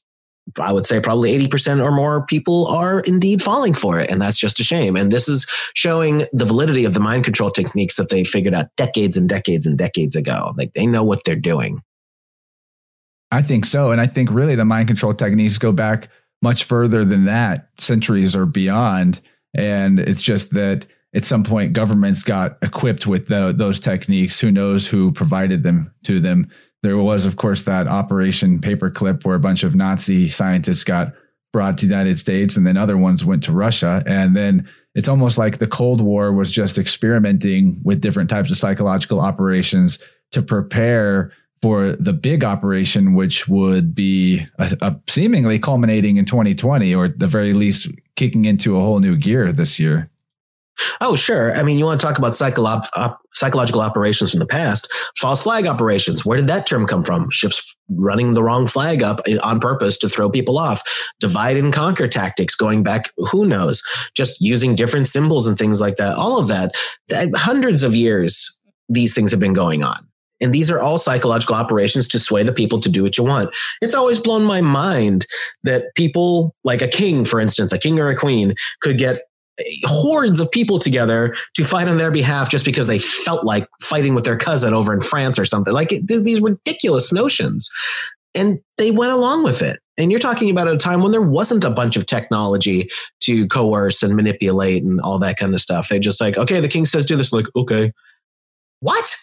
I 0.59 0.72
would 0.72 0.87
say 0.87 1.01
probably 1.01 1.39
80% 1.39 1.83
or 1.83 1.93
more 1.93 2.26
people 2.26 2.66
are 2.66 3.01
indeed 3.01 3.43
falling 3.43 3.74
for 3.74 4.01
it. 4.01 4.11
And 4.11 4.20
that's 4.20 4.39
just 4.39 4.59
a 4.59 4.64
shame. 4.64 4.97
And 4.97 5.12
this 5.12 5.28
is 5.28 5.47
showing 5.74 6.26
the 6.33 6.45
validity 6.45 6.85
of 6.85 6.95
the 6.95 7.01
mind 7.01 7.24
control 7.24 7.51
techniques 7.51 7.97
that 7.97 8.09
they 8.09 8.24
figured 8.24 8.55
out 8.55 8.66
decades 8.76 9.16
and 9.16 9.28
decades 9.28 9.66
and 9.66 9.78
decades 9.78 10.16
ago. 10.16 10.53
Like 10.57 10.72
they 10.72 10.87
know 10.87 11.05
what 11.05 11.20
they're 11.24 11.37
doing. 11.37 11.83
I 13.30 13.43
think 13.43 13.64
so. 13.64 13.91
And 13.93 14.01
I 14.01 14.07
think 14.07 14.30
really 14.30 14.57
the 14.57 14.64
mind 14.64 14.89
control 14.89 15.14
techniques 15.14 15.59
go 15.59 15.72
back 15.72 16.09
much 16.43 16.64
further 16.64 17.05
than 17.05 17.26
that, 17.26 17.68
centuries 17.78 18.35
or 18.35 18.45
beyond. 18.45 19.20
And 19.55 20.01
it's 20.01 20.22
just 20.22 20.51
that 20.55 20.87
at 21.14 21.24
some 21.24 21.44
point 21.44 21.72
governments 21.72 22.22
got 22.22 22.58
equipped 22.62 23.06
with 23.06 23.28
the, 23.28 23.52
those 23.56 23.78
techniques. 23.78 24.40
Who 24.40 24.50
knows 24.50 24.86
who 24.86 25.12
provided 25.12 25.62
them 25.62 25.92
to 26.04 26.20
them? 26.20 26.50
There 26.82 26.98
was, 26.98 27.24
of 27.24 27.36
course, 27.36 27.62
that 27.64 27.86
Operation 27.86 28.60
Paperclip 28.60 29.24
where 29.24 29.36
a 29.36 29.40
bunch 29.40 29.62
of 29.62 29.74
Nazi 29.74 30.28
scientists 30.28 30.84
got 30.84 31.12
brought 31.52 31.78
to 31.78 31.86
the 31.86 31.90
United 31.90 32.18
States, 32.18 32.56
and 32.56 32.66
then 32.66 32.76
other 32.76 32.96
ones 32.96 33.24
went 33.24 33.42
to 33.44 33.52
Russia. 33.52 34.02
And 34.06 34.34
then 34.34 34.68
it's 34.94 35.08
almost 35.08 35.38
like 35.38 35.58
the 35.58 35.66
Cold 35.66 36.00
War 36.00 36.32
was 36.32 36.50
just 36.50 36.78
experimenting 36.78 37.80
with 37.84 38.00
different 38.00 38.30
types 38.30 38.50
of 38.50 38.58
psychological 38.58 39.20
operations 39.20 39.98
to 40.32 40.42
prepare 40.42 41.32
for 41.60 41.92
the 41.92 42.12
big 42.12 42.42
operation, 42.42 43.14
which 43.14 43.46
would 43.48 43.94
be 43.94 44.46
a, 44.58 44.76
a 44.80 44.96
seemingly 45.08 45.58
culminating 45.58 46.16
in 46.16 46.24
2020, 46.24 46.94
or 46.94 47.04
at 47.04 47.18
the 47.18 47.28
very 47.28 47.54
least, 47.54 47.88
kicking 48.16 48.44
into 48.44 48.76
a 48.76 48.80
whole 48.80 48.98
new 48.98 49.16
gear 49.16 49.52
this 49.52 49.78
year. 49.78 50.10
Oh, 51.01 51.16
sure. 51.16 51.55
I 51.55 51.62
mean, 51.62 51.79
you 51.79 51.85
want 51.85 52.01
to 52.01 52.07
talk 52.07 52.18
about 52.18 52.33
psycholo- 52.33 52.87
op- 52.95 53.20
psychological 53.35 53.81
operations 53.81 54.31
from 54.31 54.41
the 54.41 54.47
past, 54.47 54.91
false 55.18 55.43
flag 55.43 55.66
operations. 55.66 56.25
Where 56.25 56.37
did 56.37 56.47
that 56.47 56.66
term 56.66 56.87
come 56.87 57.03
from? 57.03 57.31
Ships 57.31 57.77
running 57.89 58.35
the 58.35 58.43
wrong 58.43 58.66
flag 58.66 59.03
up 59.03 59.20
eh, 59.27 59.39
on 59.43 59.61
purpose 59.61 59.99
to 59.99 60.09
throw 60.09 60.31
people 60.31 60.59
off. 60.59 60.83
Divide 61.20 61.57
and 61.57 61.73
conquer 61.73 62.09
tactics 62.09 62.55
going 62.55 62.83
back, 62.83 63.11
who 63.16 63.47
knows? 63.47 63.83
Just 64.14 64.41
using 64.41 64.75
different 64.75 65.07
symbols 65.07 65.47
and 65.47 65.59
things 65.59 65.81
like 65.81 65.97
that. 65.97 66.14
All 66.14 66.39
of 66.39 66.49
that, 66.49 66.75
that 67.09 67.29
hundreds 67.35 67.83
of 67.83 67.95
years, 67.95 68.59
these 68.89 69.14
things 69.14 69.31
have 69.31 69.41
been 69.41 69.55
going 69.55 69.83
on. 69.83 70.07
And 70.41 70.53
these 70.53 70.70
are 70.73 70.81
all 70.81 70.99
psychological 70.99 71.55
operations 71.55 72.09
to 72.09 72.18
sway 72.18 72.43
the 72.43 72.53
people 72.53 72.81
to 72.81 72.89
do 72.89 73.05
what 73.05 73.16
you 73.16 73.23
want. 73.23 73.55
It's 73.81 73.95
always 73.95 74.18
blown 74.18 74.43
my 74.43 74.61
mind 74.61 75.25
that 75.62 75.95
people, 75.95 76.57
like 76.64 76.83
a 76.83 76.89
king, 76.89 77.25
for 77.25 77.39
instance, 77.39 77.73
a 77.73 77.79
king 77.79 78.01
or 78.01 78.09
a 78.09 78.16
queen, 78.16 78.55
could 78.81 78.99
get 78.99 79.23
hordes 79.84 80.40
of 80.40 80.50
people 80.50 80.78
together 80.78 81.34
to 81.55 81.64
fight 81.64 81.88
on 81.88 81.98
their 81.98 82.11
behalf 82.11 82.50
just 82.50 82.64
because 82.64 82.86
they 82.86 82.98
felt 82.98 83.44
like 83.44 83.68
fighting 83.80 84.14
with 84.14 84.24
their 84.24 84.36
cousin 84.36 84.74
over 84.74 84.92
in 84.92 85.00
France 85.00 85.38
or 85.38 85.44
something. 85.44 85.72
Like 85.72 85.92
these 86.05 86.40
ridiculous 86.40 87.12
notions. 87.12 87.70
And 88.34 88.61
they 88.78 88.90
went 88.90 89.12
along 89.12 89.44
with 89.44 89.61
it. 89.61 89.78
And 89.98 90.11
you're 90.11 90.20
talking 90.20 90.50
about 90.50 90.68
a 90.68 90.76
time 90.78 91.03
when 91.03 91.12
there 91.12 91.20
wasn't 91.20 91.64
a 91.64 91.70
bunch 91.70 91.96
of 91.96 92.07
technology 92.07 92.88
to 93.20 93.46
coerce 93.48 94.03
and 94.03 94.16
manipulate 94.16 94.82
and 94.82 95.00
all 95.03 95.18
that 95.18 95.36
kind 95.36 95.53
of 95.53 95.61
stuff. 95.61 95.88
They 95.88 95.98
just 95.98 96.20
like, 96.20 96.38
okay, 96.38 96.61
the 96.61 96.68
king 96.68 96.86
says 96.86 97.05
do 97.05 97.16
this. 97.16 97.32
Like, 97.32 97.46
okay. 97.55 97.92
What? 98.80 99.16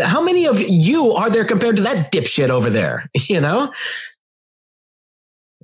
How 0.00 0.22
many 0.22 0.46
of 0.46 0.60
you 0.62 1.12
are 1.12 1.28
there 1.28 1.44
compared 1.44 1.76
to 1.76 1.82
that 1.82 2.10
dipshit 2.10 2.48
over 2.48 2.70
there? 2.70 3.08
You 3.28 3.40
know? 3.40 3.72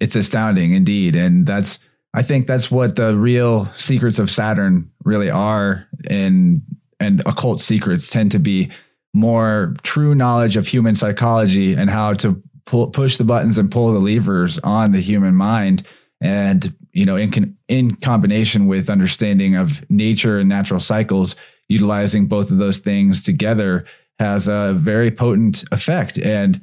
It's 0.00 0.16
astounding 0.16 0.74
indeed. 0.74 1.16
And 1.16 1.46
that's 1.46 1.78
I 2.14 2.22
think 2.22 2.46
that's 2.46 2.70
what 2.70 2.94
the 2.94 3.16
real 3.16 3.68
secrets 3.74 4.20
of 4.20 4.30
Saturn 4.30 4.90
really 5.04 5.28
are, 5.28 5.86
and 6.08 6.62
and 7.00 7.20
occult 7.26 7.60
secrets 7.60 8.08
tend 8.08 8.30
to 8.30 8.38
be 8.38 8.70
more 9.12 9.74
true 9.82 10.14
knowledge 10.14 10.56
of 10.56 10.66
human 10.66 10.94
psychology 10.94 11.74
and 11.74 11.90
how 11.90 12.14
to 12.14 12.40
pull, 12.66 12.86
push 12.86 13.16
the 13.16 13.24
buttons 13.24 13.58
and 13.58 13.70
pull 13.70 13.92
the 13.92 13.98
levers 13.98 14.58
on 14.60 14.92
the 14.92 15.00
human 15.00 15.34
mind, 15.34 15.84
and 16.20 16.72
you 16.92 17.04
know, 17.04 17.16
in 17.16 17.56
in 17.68 17.96
combination 17.96 18.68
with 18.68 18.88
understanding 18.88 19.56
of 19.56 19.84
nature 19.90 20.38
and 20.38 20.48
natural 20.48 20.80
cycles, 20.80 21.34
utilizing 21.68 22.26
both 22.26 22.52
of 22.52 22.58
those 22.58 22.78
things 22.78 23.24
together 23.24 23.84
has 24.20 24.46
a 24.46 24.76
very 24.78 25.10
potent 25.10 25.64
effect. 25.72 26.16
And 26.18 26.62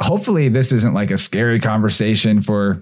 hopefully, 0.00 0.48
this 0.48 0.70
isn't 0.70 0.94
like 0.94 1.10
a 1.10 1.18
scary 1.18 1.58
conversation 1.58 2.40
for 2.40 2.80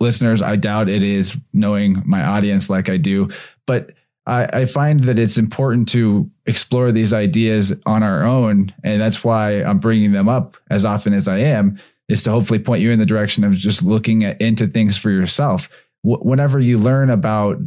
listeners. 0.00 0.42
I 0.42 0.56
doubt 0.56 0.88
it 0.88 1.02
is, 1.02 1.36
knowing 1.52 2.02
my 2.06 2.22
audience 2.22 2.68
like 2.68 2.88
I 2.88 2.96
do. 2.96 3.28
But 3.66 3.92
I, 4.26 4.60
I, 4.60 4.64
find 4.66 5.04
that 5.04 5.18
it's 5.18 5.38
important 5.38 5.88
to 5.90 6.28
explore 6.46 6.90
these 6.92 7.12
ideas 7.12 7.72
on 7.86 8.02
our 8.02 8.24
own. 8.24 8.74
And 8.82 9.00
that's 9.00 9.22
why 9.22 9.62
I'm 9.62 9.78
bringing 9.78 10.12
them 10.12 10.28
up 10.28 10.56
as 10.70 10.84
often 10.84 11.14
as 11.14 11.28
I 11.28 11.38
am, 11.38 11.80
is 12.08 12.22
to 12.24 12.30
hopefully 12.30 12.58
point 12.58 12.82
you 12.82 12.90
in 12.90 12.98
the 12.98 13.06
direction 13.06 13.44
of 13.44 13.54
just 13.54 13.82
looking 13.82 14.24
at, 14.24 14.40
into 14.40 14.66
things 14.66 14.96
for 14.96 15.10
yourself. 15.10 15.68
W- 16.04 16.22
whenever 16.22 16.60
you 16.60 16.78
learn 16.78 17.08
about 17.10 17.58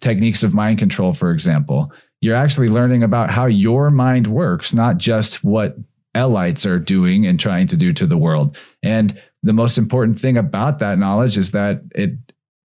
techniques 0.00 0.42
of 0.42 0.54
mind 0.54 0.78
control, 0.78 1.12
for 1.12 1.30
example, 1.32 1.92
you're 2.20 2.36
actually 2.36 2.68
learning 2.68 3.02
about 3.02 3.30
how 3.30 3.46
your 3.46 3.90
mind 3.90 4.28
works, 4.28 4.72
not 4.72 4.98
just 4.98 5.44
what 5.44 5.76
Elites 6.14 6.64
are 6.64 6.78
doing 6.78 7.26
and 7.26 7.38
trying 7.38 7.66
to 7.66 7.76
do 7.76 7.92
to 7.92 8.06
the 8.06 8.16
world. 8.16 8.56
And 8.82 9.20
the 9.44 9.52
most 9.52 9.76
important 9.76 10.18
thing 10.18 10.38
about 10.38 10.78
that 10.78 10.98
knowledge 10.98 11.36
is 11.36 11.52
that 11.52 11.82
it 11.94 12.12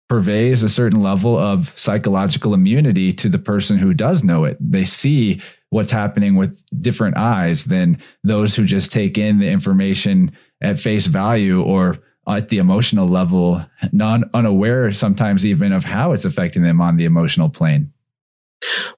purveys 0.10 0.64
a 0.64 0.70
certain 0.70 1.02
level 1.02 1.36
of 1.36 1.74
psychological 1.76 2.54
immunity 2.54 3.12
to 3.12 3.28
the 3.28 3.40
person 3.40 3.78
who 3.78 3.94
does 3.94 4.24
know 4.24 4.46
it. 4.46 4.58
They 4.62 4.86
see 4.86 5.42
what's 5.70 5.92
happening 5.92 6.36
with 6.36 6.64
different 6.82 7.18
eyes 7.18 7.66
than 7.66 7.98
those 8.24 8.56
who 8.56 8.64
just 8.64 8.92
take 8.92 9.18
in 9.18 9.40
the 9.40 9.48
information 9.48 10.32
at 10.62 10.80
face 10.80 11.08
value 11.08 11.62
or 11.62 11.98
at 12.30 12.50
the 12.50 12.60
emotional 12.60 13.08
level, 13.08 13.66
non 13.92 14.30
unaware 14.34 14.94
sometimes 14.94 15.46
even 15.46 15.74
of 15.74 15.84
how 15.84 16.12
it's 16.14 16.26
affecting 16.26 16.62
them 16.62 16.80
on 16.80 16.98
the 16.98 17.06
emotional 17.06 17.50
plane. 17.50 17.92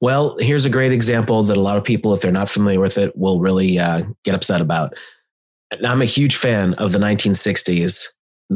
Well, 0.01 0.35
here's 0.39 0.65
a 0.65 0.69
great 0.69 0.91
example 0.91 1.43
that 1.43 1.57
a 1.57 1.61
lot 1.61 1.77
of 1.77 1.83
people, 1.83 2.13
if 2.13 2.21
they're 2.21 2.31
not 2.31 2.49
familiar 2.49 2.79
with 2.79 2.97
it, 2.97 3.15
will 3.17 3.39
really 3.39 3.79
uh, 3.79 4.03
get 4.23 4.35
upset 4.35 4.61
about. 4.61 4.95
I'm 5.85 6.01
a 6.01 6.05
huge 6.05 6.35
fan 6.35 6.73
of 6.75 6.91
the 6.91 6.99
1960s, 6.99 8.07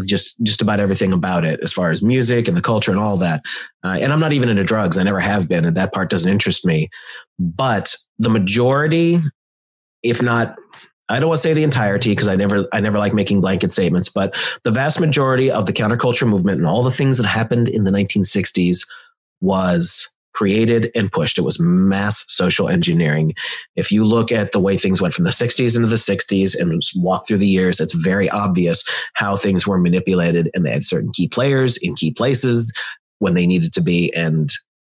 just 0.05 0.41
just 0.43 0.61
about 0.61 0.80
everything 0.80 1.14
about 1.14 1.45
it, 1.45 1.59
as 1.61 1.72
far 1.72 1.91
as 1.91 2.01
music 2.01 2.47
and 2.47 2.57
the 2.57 2.61
culture 2.61 2.91
and 2.91 2.99
all 2.99 3.18
that. 3.18 3.41
Uh, 3.84 3.97
and 3.99 4.11
I'm 4.11 4.20
not 4.20 4.34
even 4.34 4.49
into 4.49 4.64
drugs; 4.64 4.97
I 4.97 5.03
never 5.03 5.20
have 5.20 5.47
been, 5.47 5.66
and 5.66 5.78
that 5.78 5.93
part 5.93 6.09
doesn't 6.09 6.32
interest 6.32 6.66
me. 6.66 6.89
But 7.39 7.95
the 8.20 8.30
majority 8.30 9.20
if 10.03 10.22
not 10.22 10.57
I 11.09 11.20
don't 11.20 11.30
want 11.30 11.39
to 11.39 11.41
say 11.41 11.53
the 11.53 11.64
entirety 11.64 12.11
because 12.11 12.28
I 12.28 12.36
never 12.36 12.68
I 12.72 12.80
never 12.80 12.97
like 12.97 13.14
making 13.14 13.41
blanket 13.41 13.72
statements, 13.72 14.09
but 14.09 14.36
the 14.64 14.72
vast 14.72 14.99
majority 14.99 15.51
of 15.51 15.66
the 15.66 15.74
counterculture 15.74 16.28
movement 16.28 16.59
and 16.59 16.68
all 16.68 16.84
the 16.84 16.91
things 16.91 17.18
that 17.18 17.28
happened 17.28 17.68
in 17.68 17.84
the 17.84 17.91
1960s 17.91 18.88
was 19.41 20.16
created 20.34 20.92
and 20.96 21.12
pushed. 21.12 21.38
It 21.38 21.44
was 21.44 21.60
mass 21.60 22.24
social 22.28 22.70
engineering. 22.70 23.34
If 23.76 23.92
you 23.92 24.04
look 24.04 24.32
at 24.32 24.52
the 24.52 24.60
way 24.60 24.78
things 24.78 25.02
went 25.02 25.14
from 25.14 25.26
the 25.26 25.32
60s 25.32 25.76
into 25.76 25.88
the 25.88 25.96
60s 25.96 26.60
and 26.60 26.82
walk 26.96 27.28
through 27.28 27.38
the 27.38 27.48
years, 27.48 27.80
it's 27.80 27.94
very 27.94 28.30
obvious 28.30 28.84
how 29.14 29.36
things 29.36 29.66
were 29.66 29.80
manipulated 29.80 30.50
and 30.54 30.66
they 30.66 30.72
had 30.72 30.84
certain 30.84 31.12
key 31.12 31.28
players 31.28 31.78
in 31.78 31.96
key 31.96 32.12
places 32.12 32.74
when 33.20 33.34
they 33.34 33.48
needed 33.48 33.72
to 33.74 33.82
be. 33.82 34.14
And 34.14 34.52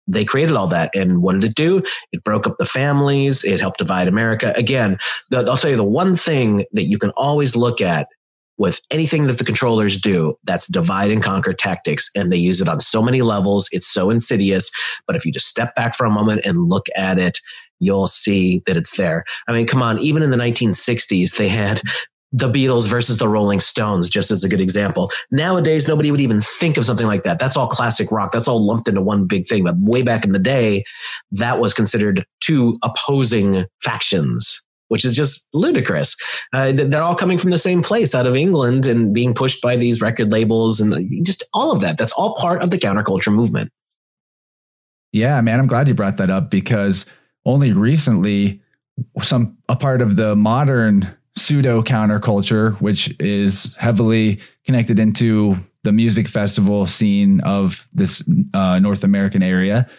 they 0.07 0.23
created 0.23 0.55
all 0.55 0.67
that. 0.67 0.95
And 0.95 1.21
what 1.21 1.33
did 1.33 1.43
it 1.43 1.55
do? 1.55 1.83
It 2.13 2.23
broke 2.23 2.47
up 2.47 2.57
the 2.57 2.65
families. 2.65 3.43
It 3.43 3.59
helped 3.59 3.79
divide 3.79 4.07
America. 4.07 4.53
Again, 4.55 4.97
I'll 5.33 5.57
tell 5.57 5.69
you 5.69 5.75
the 5.75 5.83
one 5.83 6.15
thing 6.15 6.65
that 6.71 6.85
you 6.85 6.97
can 6.97 7.09
always 7.17 7.57
look 7.57 7.81
at 7.81 8.07
with 8.57 8.81
anything 8.91 9.27
that 9.27 9.37
the 9.37 9.43
controllers 9.43 9.99
do, 9.99 10.37
that's 10.43 10.67
divide 10.67 11.11
and 11.11 11.23
conquer 11.23 11.53
tactics. 11.53 12.09
And 12.15 12.31
they 12.31 12.37
use 12.37 12.61
it 12.61 12.69
on 12.69 12.79
so 12.79 13.01
many 13.01 13.21
levels. 13.21 13.69
It's 13.71 13.87
so 13.87 14.09
insidious. 14.09 14.71
But 15.05 15.15
if 15.15 15.25
you 15.25 15.31
just 15.31 15.47
step 15.47 15.75
back 15.75 15.95
for 15.95 16.05
a 16.05 16.11
moment 16.11 16.41
and 16.43 16.69
look 16.69 16.87
at 16.95 17.19
it, 17.19 17.39
you'll 17.79 18.07
see 18.07 18.63
that 18.65 18.77
it's 18.77 18.97
there. 18.97 19.23
I 19.47 19.53
mean, 19.53 19.67
come 19.67 19.81
on, 19.81 19.99
even 19.99 20.23
in 20.23 20.31
the 20.31 20.37
1960s, 20.37 21.37
they 21.37 21.49
had 21.49 21.81
the 22.33 22.51
Beatles 22.51 22.87
versus 22.87 23.17
the 23.17 23.27
Rolling 23.29 23.59
Stones, 23.59 24.09
just 24.09 24.31
as 24.31 24.43
a 24.43 24.49
good 24.49 24.59
example. 24.59 25.09
Nowadays, 25.31 25.87
nobody 25.87 26.11
would 26.11 26.19
even 26.19 26.41
think 26.41 26.77
of 26.77 26.85
something 26.85 27.07
like 27.07 27.23
that. 27.23 27.39
That's 27.39 27.55
all 27.55 27.67
classic 27.67 28.11
rock. 28.11 28.31
That's 28.31 28.47
all 28.47 28.65
lumped 28.65 28.89
into 28.89 29.01
one 29.01 29.27
big 29.27 29.47
thing. 29.47 29.63
But 29.63 29.77
way 29.79 30.03
back 30.03 30.25
in 30.25 30.33
the 30.33 30.39
day, 30.39 30.83
that 31.31 31.61
was 31.61 31.73
considered 31.73 32.25
two 32.41 32.79
opposing 32.83 33.65
factions, 33.81 34.65
which 34.87 35.05
is 35.05 35.15
just 35.15 35.47
ludicrous. 35.53 36.15
Uh, 36.53 36.71
they're 36.71 37.03
all 37.03 37.15
coming 37.15 37.37
from 37.37 37.51
the 37.51 37.57
same 37.57 37.81
place 37.81 38.15
out 38.15 38.25
of 38.25 38.35
England 38.35 38.87
and 38.87 39.13
being 39.13 39.33
pushed 39.33 39.61
by 39.61 39.75
these 39.75 40.01
record 40.01 40.31
labels 40.31 40.79
and 40.79 41.09
just 41.25 41.43
all 41.53 41.71
of 41.71 41.81
that. 41.81 41.97
That's 41.97 42.13
all 42.13 42.35
part 42.35 42.63
of 42.63 42.71
the 42.71 42.77
counterculture 42.77 43.33
movement. 43.33 43.71
Yeah, 45.11 45.39
man, 45.41 45.59
I'm 45.59 45.67
glad 45.67 45.87
you 45.87 45.93
brought 45.93 46.17
that 46.17 46.29
up 46.29 46.49
because 46.49 47.05
only 47.45 47.71
recently, 47.71 48.61
some 49.21 49.57
a 49.69 49.75
part 49.75 50.01
of 50.01 50.15
the 50.15 50.35
modern 50.35 51.07
pseudo 51.37 51.81
counterculture, 51.81 52.79
which 52.81 53.15
is 53.19 53.73
heavily 53.77 54.39
connected 54.65 54.99
into 54.99 55.55
the 55.83 55.91
music 55.91 56.27
festival 56.27 56.85
scene 56.85 57.39
of 57.41 57.87
this 57.93 58.23
uh, 58.53 58.79
North 58.79 59.03
American 59.03 59.41
area. 59.41 59.89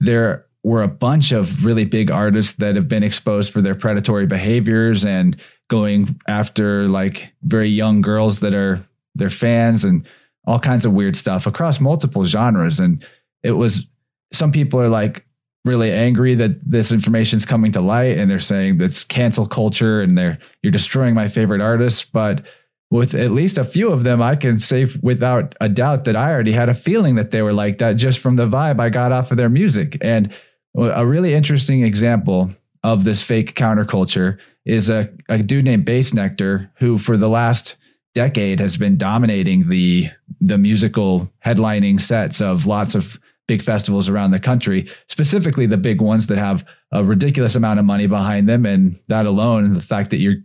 There 0.00 0.45
were 0.66 0.82
a 0.82 0.88
bunch 0.88 1.30
of 1.30 1.64
really 1.64 1.84
big 1.84 2.10
artists 2.10 2.56
that 2.56 2.74
have 2.74 2.88
been 2.88 3.04
exposed 3.04 3.52
for 3.52 3.62
their 3.62 3.76
predatory 3.76 4.26
behaviors 4.26 5.04
and 5.04 5.36
going 5.70 6.20
after 6.26 6.88
like 6.88 7.32
very 7.42 7.68
young 7.68 8.00
girls 8.00 8.40
that 8.40 8.52
are 8.52 8.82
their 9.14 9.30
fans 9.30 9.84
and 9.84 10.04
all 10.44 10.58
kinds 10.58 10.84
of 10.84 10.92
weird 10.92 11.16
stuff 11.16 11.46
across 11.46 11.78
multiple 11.78 12.24
genres. 12.24 12.80
And 12.80 13.06
it 13.44 13.52
was 13.52 13.86
some 14.32 14.50
people 14.50 14.80
are 14.80 14.88
like, 14.88 15.24
really 15.64 15.92
angry 15.92 16.34
that 16.34 16.58
this 16.68 16.90
information 16.90 17.36
is 17.36 17.44
coming 17.44 17.70
to 17.72 17.80
light 17.80 18.18
and 18.18 18.28
they're 18.28 18.40
saying 18.40 18.78
that's 18.78 19.02
cancel 19.02 19.48
culture 19.48 20.00
and 20.00 20.16
they're 20.16 20.38
you're 20.62 20.70
destroying 20.70 21.12
my 21.12 21.26
favorite 21.26 21.60
artists 21.60 22.04
but 22.04 22.46
with 22.92 23.16
at 23.16 23.32
least 23.32 23.58
a 23.58 23.64
few 23.64 23.90
of 23.90 24.04
them 24.04 24.22
i 24.22 24.36
can 24.36 24.60
say 24.60 24.88
without 25.02 25.56
a 25.60 25.68
doubt 25.68 26.04
that 26.04 26.14
i 26.14 26.30
already 26.30 26.52
had 26.52 26.68
a 26.68 26.74
feeling 26.74 27.16
that 27.16 27.32
they 27.32 27.42
were 27.42 27.52
like 27.52 27.78
that 27.78 27.94
just 27.94 28.20
from 28.20 28.36
the 28.36 28.46
vibe 28.46 28.78
i 28.78 28.88
got 28.88 29.10
off 29.10 29.32
of 29.32 29.36
their 29.38 29.48
music 29.48 29.98
and 30.00 30.32
a 30.76 31.06
really 31.06 31.34
interesting 31.34 31.84
example 31.84 32.50
of 32.82 33.04
this 33.04 33.22
fake 33.22 33.54
counterculture 33.54 34.38
is 34.64 34.90
a, 34.90 35.08
a 35.28 35.38
dude 35.38 35.64
named 35.64 35.86
Bassnectar 35.86 36.70
who 36.76 36.98
for 36.98 37.16
the 37.16 37.28
last 37.28 37.76
decade 38.14 38.60
has 38.60 38.76
been 38.76 38.96
dominating 38.96 39.68
the 39.68 40.08
the 40.40 40.58
musical 40.58 41.30
headlining 41.44 42.00
sets 42.00 42.40
of 42.40 42.66
lots 42.66 42.94
of 42.94 43.18
big 43.46 43.62
festivals 43.62 44.08
around 44.08 44.32
the 44.32 44.40
country, 44.40 44.88
specifically 45.08 45.66
the 45.66 45.76
big 45.76 46.00
ones 46.00 46.26
that 46.26 46.38
have 46.38 46.64
a 46.92 47.04
ridiculous 47.04 47.54
amount 47.54 47.78
of 47.78 47.84
money 47.84 48.06
behind 48.06 48.48
them. 48.48 48.66
And 48.66 48.98
that 49.08 49.26
alone, 49.26 49.74
the 49.74 49.80
fact 49.80 50.10
that 50.10 50.18
you're 50.18 50.42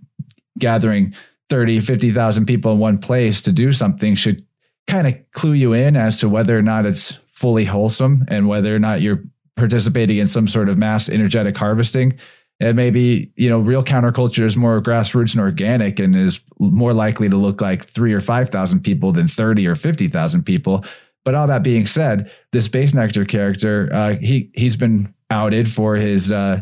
gathering 0.60 1.14
30, 1.50 1.80
50,000 1.80 2.46
people 2.46 2.74
in 2.74 2.80
one 2.80 2.98
place 2.98 3.42
to 3.42 3.52
do 3.52 3.74
something 3.74 4.16
should 4.16 4.46
kind 4.88 5.08
of 5.08 5.16
clue 5.32 5.54
you 5.54 5.74
in 5.74 5.96
as 5.96 6.20
to 6.20 6.30
whether 6.30 6.58
or 6.58 6.62
not 6.62 6.86
it's 6.86 7.18
fully 7.34 7.66
wholesome 7.66 8.26
and 8.28 8.48
whether 8.48 8.76
or 8.76 8.80
not 8.80 9.02
you're 9.02 9.24
participating 9.62 10.18
in 10.18 10.26
some 10.26 10.48
sort 10.48 10.70
of 10.70 10.78
mass 10.80 11.08
energetic 11.08 11.56
harvesting. 11.56 12.18
And 12.60 12.76
maybe, 12.76 13.32
you 13.36 13.48
know, 13.48 13.60
real 13.60 13.84
counterculture 13.84 14.44
is 14.44 14.58
more 14.58 14.82
grassroots 14.82 15.34
and 15.34 15.40
organic 15.40 16.00
and 16.00 16.16
is 16.16 16.42
more 16.60 16.94
likely 16.94 17.30
to 17.30 17.38
look 17.38 17.62
like 17.62 17.86
three 17.86 18.12
or 18.12 18.22
5,000 18.22 18.82
people 18.82 19.14
than 19.14 19.28
30 19.28 19.68
or 19.68 19.76
50,000 19.76 20.44
people. 20.44 20.84
But 21.24 21.36
all 21.36 21.46
that 21.46 21.62
being 21.62 21.86
said, 21.86 22.32
this 22.52 22.68
Bassnectar 22.68 23.28
character, 23.28 23.92
uh, 23.94 24.16
he 24.20 24.50
he's 24.56 24.76
been 24.76 25.14
outed 25.30 25.72
for 25.72 25.96
his 25.96 26.32
uh, 26.32 26.62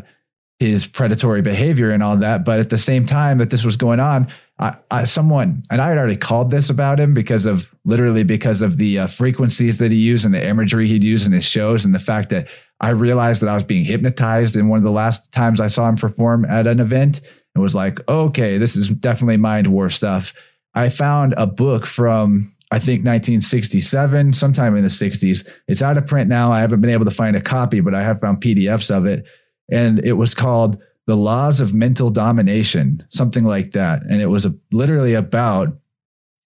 his 0.60 0.86
predatory 0.86 1.40
behavior 1.40 1.90
and 1.90 2.02
all 2.02 2.16
that. 2.18 2.44
But 2.44 2.60
at 2.60 2.68
the 2.68 2.78
same 2.78 3.06
time 3.06 3.38
that 3.38 3.48
this 3.48 3.64
was 3.64 3.76
going 3.76 3.98
on, 3.98 4.30
I, 4.58 4.76
I, 4.90 5.04
someone 5.04 5.62
and 5.70 5.80
I 5.80 5.88
had 5.88 5.96
already 5.96 6.18
called 6.18 6.50
this 6.50 6.68
about 6.68 7.00
him 7.00 7.14
because 7.14 7.46
of 7.46 7.74
literally 7.86 8.24
because 8.24 8.60
of 8.60 8.76
the 8.76 8.98
uh, 8.98 9.06
frequencies 9.06 9.78
that 9.78 9.90
he 9.90 9.96
used 9.96 10.26
and 10.26 10.34
the 10.34 10.46
imagery 10.46 10.86
he'd 10.86 11.02
use 11.02 11.26
in 11.26 11.32
his 11.32 11.46
shows 11.46 11.86
and 11.86 11.94
the 11.94 11.98
fact 11.98 12.28
that 12.28 12.46
I 12.78 12.90
realized 12.90 13.40
that 13.40 13.48
I 13.48 13.54
was 13.54 13.64
being 13.64 13.84
hypnotized 13.84 14.54
in 14.54 14.68
one 14.68 14.76
of 14.76 14.84
the 14.84 14.90
last 14.90 15.32
times 15.32 15.62
I 15.62 15.66
saw 15.66 15.88
him 15.88 15.96
perform 15.96 16.44
at 16.44 16.66
an 16.66 16.78
event 16.78 17.22
and 17.54 17.62
was 17.62 17.74
like, 17.74 17.98
okay, 18.06 18.58
this 18.58 18.76
is 18.76 18.88
definitely 18.88 19.38
mind 19.38 19.66
war 19.66 19.88
stuff. 19.88 20.34
I 20.74 20.90
found 20.90 21.34
a 21.38 21.46
book 21.46 21.86
from 21.86 22.54
I 22.72 22.78
think 22.78 23.00
1967, 23.00 24.34
sometime 24.34 24.76
in 24.76 24.82
the 24.82 24.88
60s. 24.88 25.48
It's 25.66 25.82
out 25.82 25.96
of 25.96 26.06
print 26.06 26.28
now. 26.28 26.52
I 26.52 26.60
haven't 26.60 26.80
been 26.80 26.90
able 26.90 27.04
to 27.06 27.10
find 27.10 27.34
a 27.34 27.40
copy, 27.40 27.80
but 27.80 27.94
I 27.94 28.04
have 28.04 28.20
found 28.20 28.40
PDFs 28.40 28.94
of 28.94 29.06
it. 29.06 29.24
And 29.70 29.98
it 30.00 30.14
was 30.14 30.34
called 30.34 30.80
The 31.06 31.16
Laws 31.16 31.60
of 31.60 31.74
Mental 31.74 32.10
Domination, 32.10 33.06
something 33.10 33.44
like 33.44 33.72
that. 33.72 34.02
And 34.02 34.20
it 34.20 34.26
was 34.26 34.46
a, 34.46 34.54
literally 34.72 35.14
about 35.14 35.76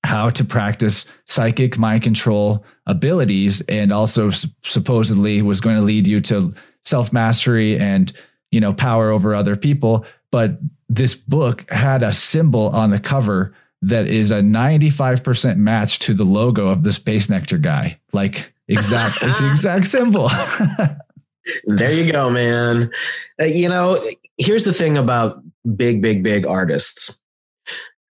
how 0.05 0.31
to 0.31 0.45
practice 0.45 1.07
psychic 1.27 1.79
mind 1.79 2.03
control 2.03 2.65
abilities 2.87 3.63
and 3.63 3.91
also 3.91 4.31
supposedly 4.63 5.41
was 5.41 5.61
going 5.61 5.77
to 5.77 5.83
lead 5.83 6.07
you 6.07 6.21
to 6.21 6.55
self 6.85 7.11
mastery 7.11 7.79
and 7.79 8.13
you 8.51 8.61
know 8.61 8.75
power 8.75 9.11
over 9.11 9.35
other 9.35 9.57
people 9.57 10.05
but 10.31 10.59
this 10.91 11.15
book 11.15 11.65
had 11.71 12.03
a 12.03 12.13
symbol 12.13 12.69
on 12.69 12.91
the 12.91 13.01
cover 13.01 13.55
that 13.83 14.07
is 14.07 14.31
a 14.31 14.37
95% 14.37 15.57
match 15.57 15.99
to 16.01 16.15
the 16.15 16.25
logo 16.25 16.69
of 16.69 16.83
this 16.83 16.99
Bassnectar 16.99 17.61
guy. 17.61 18.01
Like 18.13 18.53
exact, 18.67 19.19
it's 19.23 19.39
the 19.39 19.51
exact 19.51 19.87
symbol. 19.87 20.31
there 21.65 21.93
you 21.93 22.11
go, 22.11 22.31
man. 22.31 22.91
Uh, 23.41 23.45
you 23.45 23.69
know, 23.69 24.01
here's 24.39 24.65
the 24.65 24.73
thing 24.73 24.97
about 24.97 25.43
big, 25.77 26.03
big, 26.03 26.23
big 26.23 26.47
artists. 26.47 27.21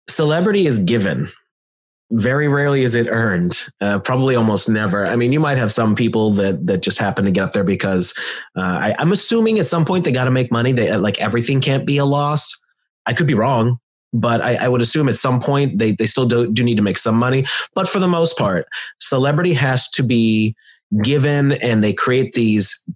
Celebrity 0.10 0.66
is 0.66 0.80
given. 0.80 1.30
Very 2.12 2.48
rarely 2.48 2.84
is 2.84 2.94
it 2.94 3.08
earned. 3.10 3.58
Uh, 3.82 4.00
probably 4.00 4.36
almost 4.36 4.70
never. 4.70 5.06
I 5.06 5.16
mean, 5.16 5.34
you 5.34 5.40
might 5.40 5.58
have 5.58 5.72
some 5.72 5.96
people 5.96 6.32
that 6.34 6.68
that 6.68 6.82
just 6.82 7.00
happen 7.00 7.26
to 7.26 7.32
get 7.32 7.44
up 7.44 7.54
there 7.54 7.64
because 7.64 8.14
uh, 8.56 8.62
I, 8.62 8.96
I'm 9.00 9.12
assuming 9.12 9.58
at 9.58 9.66
some 9.66 9.84
point 9.84 10.04
they 10.04 10.12
got 10.12 10.26
to 10.26 10.32
make 10.32 10.52
money. 10.52 10.74
They 10.74 10.96
like 10.98 11.20
everything 11.20 11.60
can't 11.60 11.88
be 11.88 11.98
a 11.98 12.06
loss. 12.06 12.54
I 13.06 13.14
could 13.14 13.28
be 13.28 13.34
wrong 13.34 13.80
but 14.14 14.42
I, 14.42 14.56
I, 14.56 14.70
would 14.70 14.82
assume 14.82 15.10
at 15.10 15.18
some 15.18 15.40
point 15.40 15.80
they, 15.80 15.94
they 15.94 16.06
still 16.06 16.28
do, 16.28 16.52
do 16.52 16.64
need 16.64 16.78
to 16.78 16.84
make 16.84 17.00
some 17.00 17.16
money. 17.16 17.46
But 17.74 17.90
for 17.90 18.00
the 18.00 18.08
most 18.08 18.38
part, 18.38 18.68
celebrity 19.00 19.54
has 19.54 19.90
to 19.92 20.04
be 20.04 20.56
given 21.02 21.54
and 21.54 21.84
they 21.84 21.94
create 21.94 22.34
these 22.34 22.88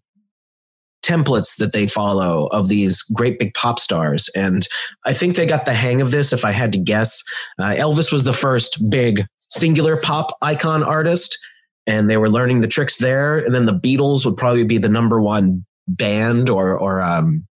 templates 1.07 1.57
that 1.57 1.71
they 1.71 1.87
follow 1.87 2.47
of 2.47 2.67
these 2.67 3.01
great 3.13 3.39
big 3.39 3.53
pop 3.53 3.79
stars. 3.79 4.29
And 4.35 4.67
I 5.05 5.13
think 5.13 5.35
they 5.35 5.45
got 5.45 5.65
the 5.65 5.73
hang 5.73 6.01
of 6.01 6.11
this, 6.11 6.33
if 6.33 6.43
I 6.43 6.51
had 6.51 6.73
to 6.73 6.79
guess. 6.79 7.23
Uh, 7.57 7.69
Elvis 7.69 8.11
was 8.11 8.23
the 8.23 8.33
first 8.33 8.89
big 8.89 9.25
singular 9.49 9.97
pop 9.97 10.35
icon 10.41 10.83
artist, 10.83 11.37
and 11.85 12.09
they 12.09 12.17
were 12.17 12.29
learning 12.29 12.61
the 12.61 12.67
tricks 12.67 12.97
there. 12.97 13.37
And 13.37 13.55
then 13.55 13.65
the 13.65 13.79
Beatles 13.79 14.25
would 14.25 14.35
probably 14.35 14.65
be 14.65 14.77
the 14.77 14.89
number 14.89 15.21
one 15.21 15.65
band 15.87 16.49
or, 16.49 16.77
or 16.77 17.01
um, 17.01 17.47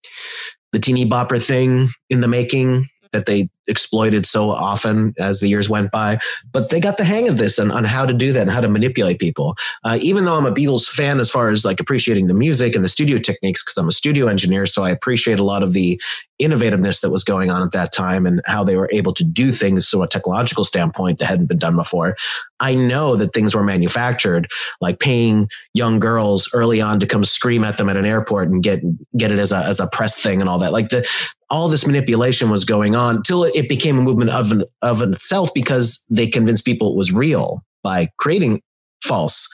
the 0.72 0.78
teeny 0.78 1.04
bopper 1.04 1.44
thing 1.44 1.90
in 2.08 2.22
the 2.22 2.28
making 2.28 2.88
that 3.12 3.26
they 3.26 3.50
exploited 3.66 4.26
so 4.26 4.50
often 4.50 5.14
as 5.18 5.40
the 5.40 5.48
years 5.48 5.68
went 5.68 5.90
by. 5.90 6.18
But 6.52 6.70
they 6.70 6.80
got 6.80 6.96
the 6.96 7.04
hang 7.04 7.28
of 7.28 7.38
this 7.38 7.58
and 7.58 7.70
on 7.70 7.84
how 7.84 8.06
to 8.06 8.12
do 8.12 8.32
that 8.32 8.42
and 8.42 8.50
how 8.50 8.60
to 8.60 8.68
manipulate 8.68 9.18
people. 9.18 9.56
Uh, 9.84 9.98
even 10.00 10.24
though 10.24 10.36
I'm 10.36 10.46
a 10.46 10.52
Beatles 10.52 10.86
fan 10.86 11.20
as 11.20 11.30
far 11.30 11.50
as 11.50 11.64
like 11.64 11.80
appreciating 11.80 12.26
the 12.26 12.34
music 12.34 12.74
and 12.74 12.84
the 12.84 12.88
studio 12.88 13.18
techniques, 13.18 13.62
because 13.62 13.76
I'm 13.76 13.88
a 13.88 13.92
studio 13.92 14.26
engineer, 14.26 14.66
so 14.66 14.84
I 14.84 14.90
appreciate 14.90 15.38
a 15.38 15.44
lot 15.44 15.62
of 15.62 15.72
the 15.72 16.00
innovativeness 16.42 17.00
that 17.00 17.10
was 17.10 17.22
going 17.22 17.50
on 17.50 17.62
at 17.62 17.72
that 17.72 17.92
time 17.92 18.26
and 18.26 18.40
how 18.46 18.64
they 18.64 18.76
were 18.76 18.90
able 18.92 19.14
to 19.14 19.24
do 19.24 19.52
things 19.52 19.88
from 19.88 20.02
a 20.02 20.08
technological 20.08 20.64
standpoint 20.64 21.18
that 21.18 21.26
hadn't 21.26 21.46
been 21.46 21.58
done 21.58 21.76
before. 21.76 22.16
I 22.58 22.74
know 22.74 23.16
that 23.16 23.32
things 23.32 23.54
were 23.54 23.62
manufactured, 23.62 24.50
like 24.80 24.98
paying 24.98 25.48
young 25.72 26.00
girls 26.00 26.48
early 26.52 26.80
on 26.80 27.00
to 27.00 27.06
come 27.06 27.24
scream 27.24 27.64
at 27.64 27.78
them 27.78 27.88
at 27.88 27.96
an 27.96 28.06
airport 28.06 28.48
and 28.48 28.62
get 28.62 28.80
get 29.16 29.30
it 29.30 29.38
as 29.38 29.52
a 29.52 29.58
as 29.58 29.80
a 29.80 29.86
press 29.86 30.20
thing 30.20 30.40
and 30.40 30.48
all 30.48 30.58
that. 30.58 30.72
Like 30.72 30.88
the 30.88 31.08
all 31.50 31.68
this 31.68 31.86
manipulation 31.86 32.48
was 32.48 32.64
going 32.64 32.96
on 32.96 33.22
till 33.22 33.44
it 33.54 33.68
became 33.68 33.98
a 33.98 34.02
movement 34.02 34.30
of 34.30 34.52
an, 34.52 34.64
of 34.82 35.02
itself 35.02 35.52
because 35.54 36.04
they 36.10 36.26
convinced 36.26 36.64
people 36.64 36.90
it 36.90 36.96
was 36.96 37.12
real 37.12 37.64
by 37.82 38.08
creating 38.18 38.62
false 39.02 39.48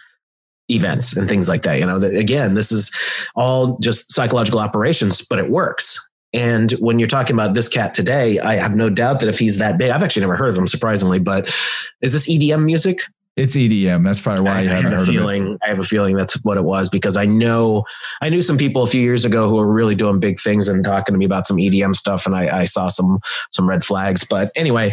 events 0.70 1.16
and 1.16 1.28
things 1.28 1.48
like 1.48 1.62
that. 1.62 1.78
You 1.78 1.86
know, 1.86 1.96
again, 1.96 2.54
this 2.54 2.70
is 2.70 2.94
all 3.34 3.78
just 3.78 4.12
psychological 4.12 4.60
operations, 4.60 5.22
but 5.22 5.38
it 5.38 5.50
works. 5.50 6.04
And 6.34 6.72
when 6.72 6.98
you're 6.98 7.08
talking 7.08 7.34
about 7.34 7.54
this 7.54 7.68
cat 7.68 7.94
today, 7.94 8.38
I 8.38 8.56
have 8.56 8.76
no 8.76 8.90
doubt 8.90 9.20
that 9.20 9.28
if 9.28 9.38
he's 9.38 9.58
that 9.58 9.78
big, 9.78 9.90
I've 9.90 10.02
actually 10.02 10.20
never 10.20 10.36
heard 10.36 10.50
of 10.50 10.58
him, 10.58 10.66
surprisingly. 10.66 11.18
But 11.18 11.54
is 12.02 12.12
this 12.12 12.28
EDM 12.28 12.64
music? 12.64 13.00
It's 13.38 13.54
EDM. 13.54 14.04
That's 14.04 14.18
probably 14.18 14.42
why 14.42 14.58
I, 14.58 14.60
you 14.62 14.68
haven't 14.68 14.92
heard 14.98 15.06
feeling, 15.06 15.58
I 15.64 15.68
have 15.68 15.78
a 15.78 15.84
feeling 15.84 16.16
that's 16.16 16.42
what 16.44 16.56
it 16.56 16.64
was 16.64 16.88
because 16.88 17.16
I 17.16 17.24
know 17.24 17.84
I 18.20 18.30
knew 18.30 18.42
some 18.42 18.58
people 18.58 18.82
a 18.82 18.86
few 18.88 19.00
years 19.00 19.24
ago 19.24 19.48
who 19.48 19.54
were 19.54 19.72
really 19.72 19.94
doing 19.94 20.18
big 20.18 20.40
things 20.40 20.66
and 20.66 20.82
talking 20.82 21.14
to 21.14 21.18
me 21.18 21.24
about 21.24 21.46
some 21.46 21.56
EDM 21.56 21.94
stuff, 21.94 22.26
and 22.26 22.34
I, 22.34 22.62
I 22.62 22.64
saw 22.64 22.88
some 22.88 23.20
some 23.52 23.68
red 23.68 23.84
flags. 23.84 24.24
But 24.28 24.50
anyway, 24.56 24.90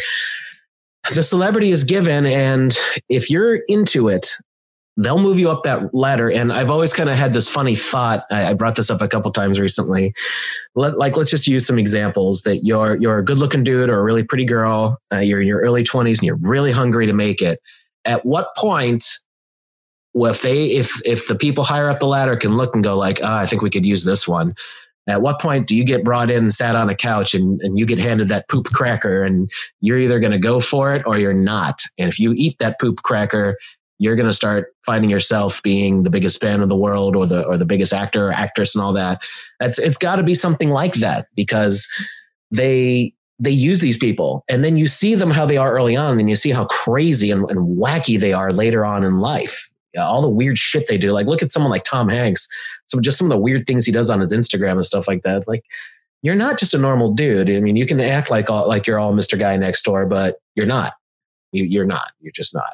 the 1.13 1.23
celebrity 1.23 1.71
is 1.71 1.85
given, 1.85 2.27
and 2.27 2.77
if 3.09 3.31
you're 3.31 3.55
into 3.67 4.09
it, 4.09 4.29
they'll 4.95 5.17
move 5.19 5.39
you 5.39 5.49
up 5.49 5.63
that 5.63 5.95
ladder. 5.95 6.29
And 6.29 6.53
I've 6.53 6.69
always 6.69 6.93
kind 6.93 7.09
of 7.09 7.15
had 7.15 7.33
this 7.33 7.49
funny 7.49 7.75
thought. 7.75 8.25
I, 8.29 8.53
brought 8.53 8.75
this 8.75 8.91
up 8.91 9.01
a 9.01 9.07
couple 9.07 9.31
times 9.31 9.59
recently. 9.59 10.13
Let, 10.75 10.99
like, 10.99 11.17
let's 11.17 11.31
just 11.31 11.47
use 11.47 11.65
some 11.65 11.79
examples 11.79 12.43
that 12.43 12.63
you're 12.63 12.95
you're 12.97 13.17
a 13.17 13.25
good 13.25 13.39
looking 13.39 13.63
dude 13.63 13.89
or 13.89 13.99
a 13.99 14.03
really 14.03 14.23
pretty 14.23 14.45
girl. 14.45 14.99
Uh, 15.11 15.17
you're 15.17 15.41
in 15.41 15.47
your 15.47 15.61
early 15.61 15.83
20s 15.83 16.19
and 16.19 16.23
you're 16.23 16.39
really 16.41 16.71
hungry 16.71 17.07
to 17.07 17.13
make 17.13 17.41
it. 17.41 17.59
At 18.05 18.25
what 18.25 18.55
point? 18.55 19.05
If 20.13 20.41
they 20.41 20.67
if 20.67 21.05
if 21.05 21.27
the 21.27 21.35
people 21.35 21.65
higher 21.65 21.89
up 21.89 21.99
the 21.99 22.07
ladder 22.07 22.37
can 22.37 22.55
look 22.55 22.73
and 22.73 22.83
go 22.83 22.95
like, 22.95 23.19
oh, 23.21 23.33
I 23.33 23.45
think 23.45 23.61
we 23.61 23.69
could 23.69 23.85
use 23.85 24.05
this 24.05 24.27
one. 24.27 24.55
At 25.07 25.21
what 25.21 25.39
point 25.39 25.67
do 25.67 25.75
you 25.75 25.83
get 25.83 26.03
brought 26.03 26.31
in 26.31 26.37
and 26.37 26.53
sat 26.53 26.75
on 26.75 26.89
a 26.89 26.95
couch 26.95 27.35
and, 27.35 27.61
and 27.61 27.77
you 27.77 27.85
get 27.85 27.99
handed 27.99 28.29
that 28.29 28.49
poop 28.49 28.65
cracker 28.73 29.23
and 29.23 29.51
you're 29.79 29.99
either 29.99 30.19
going 30.19 30.31
to 30.31 30.39
go 30.39 30.59
for 30.59 30.93
it 30.93 31.03
or 31.05 31.19
you're 31.19 31.33
not? 31.33 31.79
And 31.99 32.07
if 32.07 32.19
you 32.19 32.33
eat 32.35 32.57
that 32.57 32.79
poop 32.79 33.03
cracker, 33.03 33.55
you're 33.99 34.15
going 34.15 34.27
to 34.27 34.33
start 34.33 34.73
finding 34.85 35.09
yourself 35.09 35.61
being 35.63 36.03
the 36.03 36.09
biggest 36.09 36.41
fan 36.41 36.61
of 36.61 36.69
the 36.69 36.75
world 36.75 37.15
or 37.15 37.27
the 37.27 37.45
or 37.45 37.57
the 37.57 37.65
biggest 37.65 37.93
actor 37.93 38.29
or 38.29 38.31
actress 38.31 38.75
and 38.75 38.83
all 38.83 38.93
that 38.93 39.21
it's 39.61 39.79
it's 39.79 39.97
got 39.97 40.17
to 40.17 40.23
be 40.23 40.35
something 40.35 40.69
like 40.69 40.95
that 40.95 41.25
because 41.35 41.87
they 42.51 43.13
they 43.39 43.51
use 43.51 43.81
these 43.81 43.97
people 43.97 44.43
and 44.49 44.63
then 44.63 44.77
you 44.77 44.87
see 44.87 45.15
them 45.15 45.31
how 45.31 45.45
they 45.45 45.57
are 45.57 45.73
early 45.73 45.95
on 45.95 46.11
and 46.11 46.19
then 46.19 46.27
you 46.27 46.35
see 46.35 46.51
how 46.51 46.65
crazy 46.65 47.31
and, 47.31 47.49
and 47.49 47.77
wacky 47.77 48.19
they 48.19 48.33
are 48.33 48.51
later 48.51 48.85
on 48.85 49.03
in 49.03 49.19
life. 49.19 49.71
All 49.97 50.21
the 50.21 50.29
weird 50.29 50.57
shit 50.57 50.87
they 50.87 50.97
do. 50.97 51.11
Like 51.11 51.27
look 51.27 51.41
at 51.41 51.51
someone 51.51 51.71
like 51.71 51.83
tom 51.83 52.09
hanks 52.09 52.47
some 52.87 53.01
just 53.01 53.17
some 53.17 53.25
of 53.25 53.31
the 53.31 53.41
weird 53.41 53.65
things 53.65 53.85
he 53.85 53.91
does 53.91 54.09
on 54.09 54.19
his 54.19 54.33
instagram 54.33 54.73
and 54.73 54.85
stuff 54.85 55.07
like 55.07 55.23
that. 55.23 55.47
Like 55.47 55.63
you're 56.21 56.35
not 56.35 56.57
just 56.59 56.73
a 56.73 56.77
normal 56.77 57.13
dude. 57.13 57.49
I 57.49 57.59
mean 57.59 57.75
you 57.75 57.85
can 57.85 57.99
act 57.99 58.29
like 58.29 58.49
all, 58.49 58.67
like 58.67 58.87
you're 58.87 58.99
all 58.99 59.13
mr 59.13 59.37
guy 59.37 59.55
next 59.57 59.83
door 59.83 60.05
but 60.05 60.39
you're 60.55 60.65
not. 60.65 60.93
You, 61.51 61.63
you're 61.63 61.85
not. 61.85 62.11
You're 62.19 62.33
just 62.33 62.53
not. 62.53 62.73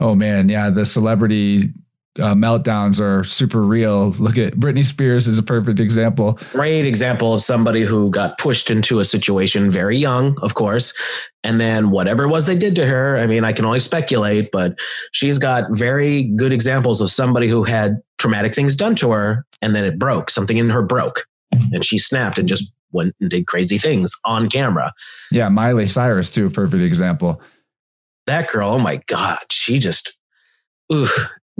Oh 0.00 0.14
man, 0.14 0.48
yeah, 0.48 0.70
the 0.70 0.84
celebrity 0.84 1.72
uh, 2.18 2.34
meltdowns 2.34 3.00
are 3.00 3.24
super 3.24 3.62
real. 3.62 4.10
Look 4.12 4.38
at 4.38 4.54
Britney 4.54 4.84
Spears 4.84 5.26
is 5.26 5.38
a 5.38 5.42
perfect 5.42 5.80
example. 5.80 6.38
Great 6.52 6.86
example 6.86 7.34
of 7.34 7.40
somebody 7.40 7.82
who 7.82 8.10
got 8.10 8.38
pushed 8.38 8.70
into 8.70 9.00
a 9.00 9.04
situation 9.04 9.70
very 9.70 9.96
young, 9.96 10.38
of 10.42 10.54
course, 10.54 10.96
and 11.42 11.60
then 11.60 11.90
whatever 11.90 12.24
it 12.24 12.28
was 12.28 12.46
they 12.46 12.56
did 12.56 12.74
to 12.76 12.86
her. 12.86 13.18
I 13.18 13.26
mean, 13.26 13.44
I 13.44 13.52
can 13.52 13.64
only 13.64 13.80
speculate, 13.80 14.50
but 14.52 14.78
she's 15.12 15.38
got 15.38 15.76
very 15.76 16.24
good 16.24 16.52
examples 16.52 17.00
of 17.00 17.10
somebody 17.10 17.48
who 17.48 17.64
had 17.64 18.00
traumatic 18.18 18.54
things 18.54 18.76
done 18.76 18.94
to 18.96 19.10
her, 19.10 19.44
and 19.60 19.74
then 19.74 19.84
it 19.84 19.98
broke. 19.98 20.30
Something 20.30 20.58
in 20.58 20.70
her 20.70 20.82
broke, 20.82 21.26
and 21.72 21.84
she 21.84 21.98
snapped 21.98 22.38
and 22.38 22.48
just 22.48 22.72
went 22.92 23.14
and 23.20 23.28
did 23.28 23.46
crazy 23.46 23.76
things 23.76 24.12
on 24.24 24.48
camera. 24.48 24.92
Yeah, 25.32 25.48
Miley 25.48 25.88
Cyrus 25.88 26.30
too, 26.30 26.46
a 26.46 26.50
perfect 26.50 26.82
example 26.82 27.40
that 28.26 28.50
girl, 28.50 28.70
oh 28.70 28.78
my 28.78 28.96
God, 29.06 29.38
she 29.50 29.78
just, 29.78 30.18
ooh. 30.92 31.08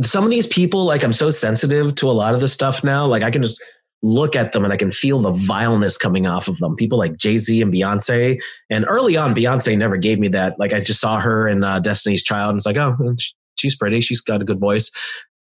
Some 0.03 0.25
of 0.25 0.31
these 0.31 0.47
people, 0.47 0.85
like 0.85 1.05
I'm 1.05 1.13
so 1.13 1.31
sensitive 1.31 1.95
to 1.97 2.11
a 2.11 2.13
lot 2.13 2.35
of 2.35 2.41
the 2.41 2.49
stuff 2.49 2.83
now. 2.83 3.07
Like 3.07 3.23
I 3.23 3.31
can 3.31 3.43
just 3.43 3.63
look 4.03 4.37
at 4.37 4.53
them 4.53 4.65
and 4.65 4.73
I 4.73 4.77
can 4.77 4.91
feel 4.91 5.21
the 5.21 5.33
vileness 5.33 5.97
coming 5.97 6.27
off 6.27 6.47
of 6.47 6.59
them. 6.59 6.77
People 6.77 6.99
like 6.99 7.17
Jay 7.17 7.39
Z 7.39 7.63
and 7.63 7.73
Beyonce. 7.73 8.39
And 8.71 8.85
early 8.89 9.17
on, 9.17 9.35
Beyonce 9.35 9.79
never 9.79 9.97
gave 9.97 10.19
me 10.19 10.29
that. 10.29 10.59
Like 10.59 10.73
I 10.73 10.81
just 10.81 11.01
saw 11.01 11.21
her 11.21 11.49
in 11.49 11.65
uh, 11.65 11.79
Destiny's 11.79 12.23
Child 12.23 12.51
and 12.51 12.59
it's 12.59 12.67
like, 12.67 12.77
oh, 12.77 12.97
she's 13.57 13.77
pretty. 13.77 14.01
She's 14.01 14.21
got 14.21 14.43
a 14.43 14.45
good 14.45 14.61
voice. 14.61 14.91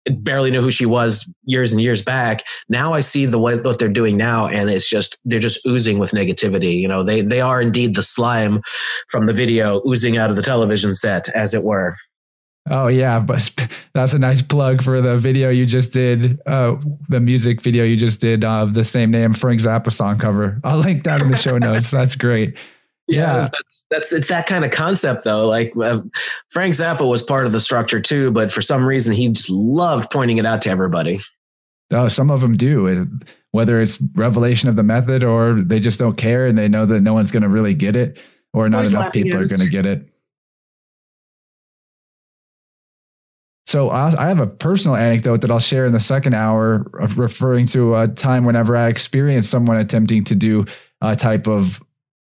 I 0.09 0.13
Barely 0.13 0.53
knew 0.53 0.61
who 0.61 0.71
she 0.71 0.87
was 0.87 1.33
years 1.45 1.73
and 1.73 1.81
years 1.81 2.01
back. 2.01 2.45
Now 2.69 2.93
I 2.93 3.01
see 3.01 3.27
the 3.27 3.41
way 3.41 3.57
what 3.57 3.81
they're 3.81 3.89
doing 3.89 4.17
now, 4.17 4.47
and 4.47 4.71
it's 4.71 4.89
just 4.89 5.19
they're 5.25 5.41
just 5.41 5.67
oozing 5.67 5.99
with 5.99 6.13
negativity. 6.13 6.81
You 6.81 6.87
know, 6.87 7.03
they 7.03 7.23
they 7.23 7.41
are 7.41 7.61
indeed 7.61 7.97
the 7.97 8.03
slime 8.03 8.63
from 9.09 9.27
the 9.27 9.33
video 9.33 9.83
oozing 9.85 10.17
out 10.17 10.31
of 10.31 10.37
the 10.37 10.43
television 10.43 10.95
set, 10.95 11.29
as 11.31 11.55
it 11.55 11.65
were. 11.65 11.97
Oh 12.69 12.89
yeah, 12.89 13.21
but 13.21 13.51
that's 13.95 14.13
a 14.13 14.19
nice 14.19 14.43
plug 14.43 14.83
for 14.83 15.01
the 15.01 15.17
video 15.17 15.51
you 15.51 15.67
just 15.67 15.93
did, 15.93 16.41
uh, 16.47 16.77
the 17.09 17.21
music 17.21 17.63
video 17.63 17.85
you 17.85 17.97
just 17.97 18.21
did 18.21 18.45
of 18.45 18.75
the 18.75 18.85
same 18.85 19.11
name 19.11 19.35
Frank 19.35 19.61
Zappa 19.61 19.93
song 19.93 20.19
cover. 20.19 20.61
I'll 20.65 20.79
link 20.79 21.05
that 21.05 21.21
in 21.21 21.31
the 21.31 21.37
show 21.37 21.59
notes. 21.59 21.91
That's 21.91 22.17
great 22.17 22.57
yeah, 23.09 23.21
yeah. 23.21 23.49
That's, 23.53 23.87
that's 23.91 24.13
it's 24.13 24.29
that 24.29 24.47
kind 24.47 24.65
of 24.65 24.73
concept 24.73 25.25
though. 25.25 25.47
Like 25.47 25.73
uh, 25.77 26.01
Frank 26.51 26.75
Zappa 26.75 27.09
was 27.09 27.23
part 27.23 27.47
of 27.47 27.53
the 27.53 27.61
structure 27.61 28.01
too, 28.01 28.33
but 28.33 28.51
for 28.51 28.61
some 28.61 28.85
reason 28.85 29.15
he 29.15 29.29
just 29.29 29.51
loved 29.51 30.11
pointing 30.11 30.39
it 30.39 30.47
out 30.47 30.63
to 30.63 30.71
everybody. 30.71 31.21
Oh, 31.93 32.09
some 32.09 32.31
of 32.31 32.41
them 32.41 32.57
do. 32.57 33.09
Whether 33.53 33.81
it's 33.81 34.01
revelation 34.15 34.69
of 34.69 34.75
the 34.75 34.83
method 34.83 35.23
or 35.23 35.63
they 35.63 35.79
just 35.79 36.01
don't 36.01 36.17
care 36.17 36.47
and 36.47 36.59
they 36.59 36.67
know 36.67 36.85
that 36.85 37.01
no 37.01 37.15
one's 37.15 37.31
going 37.31 37.45
to 37.45 37.49
really 37.49 37.75
get 37.75 37.95
it, 37.95 38.19
or 38.53 38.69
not 38.69 38.89
enough 38.89 39.13
people 39.13 39.41
are 39.41 39.47
going 39.47 39.61
to 39.61 39.69
get 39.69 39.87
it. 39.87 40.09
So 43.67 43.91
I 43.91 44.29
have 44.29 44.39
a 44.39 44.47
personal 44.47 44.97
anecdote 44.97 45.41
that 45.41 45.51
I'll 45.51 45.59
share 45.59 45.87
in 45.87 45.93
the 45.93 45.99
second 45.99 46.35
hour, 46.35 46.87
referring 47.17 47.67
to 47.67 47.97
a 47.97 48.07
time 48.07 48.45
whenever 48.45 48.77
I 48.77 48.87
experienced 48.89 49.51
someone 49.51 49.77
attempting 49.77 50.23
to 50.25 50.37
do 50.37 50.67
a 51.01 51.17
type 51.17 51.49
of 51.49 51.83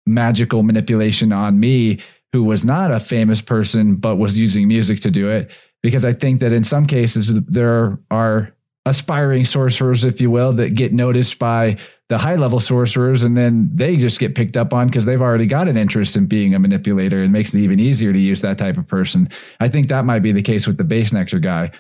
magical 0.07 0.63
manipulation 0.63 1.33
on 1.33 1.59
me 1.59 2.01
who 2.33 2.45
was 2.45 2.65
not 2.65 2.91
a 2.91 3.01
famous 3.01 3.41
person 3.41 3.97
but 3.97 4.17
was 4.17 4.37
using 4.37 4.69
music 4.69 5.01
to 5.01 5.11
do 5.11 5.31
it. 5.31 5.51
Because 5.83 6.05
i 6.05 6.13
think 6.13 6.41
that 6.41 6.53
in 6.53 6.65
some 6.65 6.87
cases 6.87 7.33
there 7.47 7.99
are 8.11 8.55
aspiring 8.85 9.45
sorcerers 9.45 10.05
if 10.05 10.21
you 10.21 10.31
will 10.31 10.53
that 10.53 10.75
get 10.75 10.93
noticed 10.93 11.39
by 11.39 11.77
the 12.13 12.19
high 12.19 12.37
level 12.37 12.61
sorcerers 12.61 13.25
and 13.25 13.39
then 13.39 13.71
they 13.73 13.97
just 13.97 14.21
get 14.21 14.35
picked 14.35 14.59
up 14.59 14.75
on 14.75 14.87
because 14.87 15.07
they've 15.07 15.23
already 15.23 15.47
got 15.47 15.67
an 15.67 15.79
interest 15.79 16.15
in 16.15 16.27
being 16.27 16.55
a 16.55 16.59
manipulator 16.59 17.23
and 17.23 17.33
makes 17.33 17.55
it 17.55 17.61
even 17.61 17.81
easier 17.81 18.13
to 18.13 18.19
use 18.19 18.43
that 18.43 18.59
type 18.59 18.77
of 18.77 18.87
person. 18.87 19.31
I 19.61 19.69
think 19.69 19.89
that 19.89 20.05
might 20.05 20.19
be 20.19 20.31
the 20.31 20.43
case 20.43 20.67
with 20.67 20.77
the 20.77 20.85
Bassnectar 20.85 21.41
guy. 21.41 21.71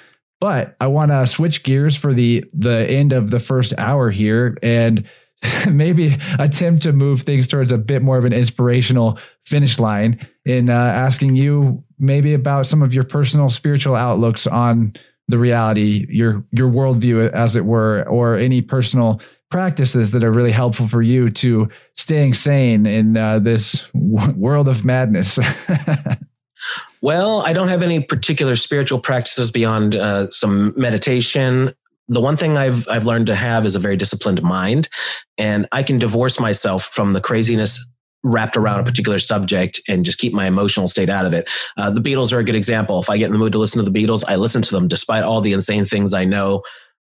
But 0.40 0.74
i 0.80 0.86
want 0.86 1.10
to 1.10 1.26
switch 1.26 1.64
gears 1.64 1.96
for 1.96 2.14
the 2.14 2.46
the 2.54 2.88
end 2.88 3.12
of 3.12 3.30
the 3.30 3.40
first 3.40 3.74
hour 3.76 4.10
here 4.10 4.56
and 4.62 5.06
maybe 5.70 6.16
attempt 6.38 6.82
to 6.84 6.94
move 6.94 7.22
things 7.22 7.46
towards 7.46 7.70
a 7.70 7.76
bit 7.76 8.00
more 8.00 8.16
of 8.16 8.24
an 8.24 8.32
inspirational 8.32 9.18
finish 9.44 9.78
line 9.78 10.26
in 10.46 10.70
uh, 10.70 10.72
asking 10.72 11.36
you 11.36 11.84
maybe 11.98 12.32
about 12.32 12.64
some 12.66 12.80
of 12.80 12.94
your 12.94 13.04
personal 13.04 13.50
spiritual 13.50 13.96
outlooks 13.96 14.46
on 14.46 14.94
the 15.28 15.38
reality, 15.38 16.06
your 16.08 16.42
your 16.52 16.70
worldview, 16.70 17.30
as 17.32 17.54
it 17.54 17.66
were, 17.66 18.04
or 18.08 18.36
any 18.36 18.62
personal 18.62 19.20
practices 19.52 20.10
that 20.10 20.24
are 20.24 20.32
really 20.32 20.50
helpful 20.50 20.88
for 20.88 21.02
you 21.02 21.30
to 21.30 21.68
staying 21.96 22.34
sane 22.34 22.86
in 22.86 23.16
uh, 23.16 23.38
this 23.38 23.88
w- 23.92 24.32
world 24.32 24.66
of 24.66 24.84
madness. 24.84 25.38
well, 27.02 27.42
I 27.42 27.52
don't 27.52 27.68
have 27.68 27.82
any 27.82 28.02
particular 28.02 28.56
spiritual 28.56 29.00
practices 29.00 29.50
beyond 29.50 29.94
uh, 29.94 30.30
some 30.30 30.72
meditation 30.76 31.74
the 32.08 32.20
one 32.20 32.36
thing 32.36 32.58
I've 32.58 32.86
I've 32.88 33.06
learned 33.06 33.26
to 33.26 33.34
have 33.34 33.64
is 33.64 33.74
a 33.74 33.78
very 33.78 33.96
disciplined 33.96 34.42
mind, 34.42 34.88
and 35.38 35.66
I 35.72 35.82
can 35.82 35.98
divorce 35.98 36.38
myself 36.38 36.82
from 36.82 37.12
the 37.12 37.20
craziness 37.20 37.80
wrapped 38.24 38.56
around 38.56 38.80
a 38.80 38.84
particular 38.84 39.18
subject 39.18 39.80
and 39.88 40.04
just 40.04 40.18
keep 40.18 40.32
my 40.32 40.46
emotional 40.46 40.88
state 40.88 41.10
out 41.10 41.26
of 41.26 41.32
it. 41.32 41.48
Uh, 41.76 41.90
the 41.90 42.00
Beatles 42.00 42.32
are 42.32 42.38
a 42.38 42.44
good 42.44 42.54
example. 42.54 43.00
If 43.00 43.10
I 43.10 43.16
get 43.18 43.26
in 43.26 43.32
the 43.32 43.38
mood 43.38 43.52
to 43.52 43.58
listen 43.58 43.84
to 43.84 43.90
the 43.90 44.06
Beatles, 44.06 44.22
I 44.26 44.36
listen 44.36 44.62
to 44.62 44.70
them 44.70 44.88
despite 44.88 45.24
all 45.24 45.40
the 45.40 45.52
insane 45.52 45.84
things 45.84 46.14
I 46.14 46.24
know 46.24 46.62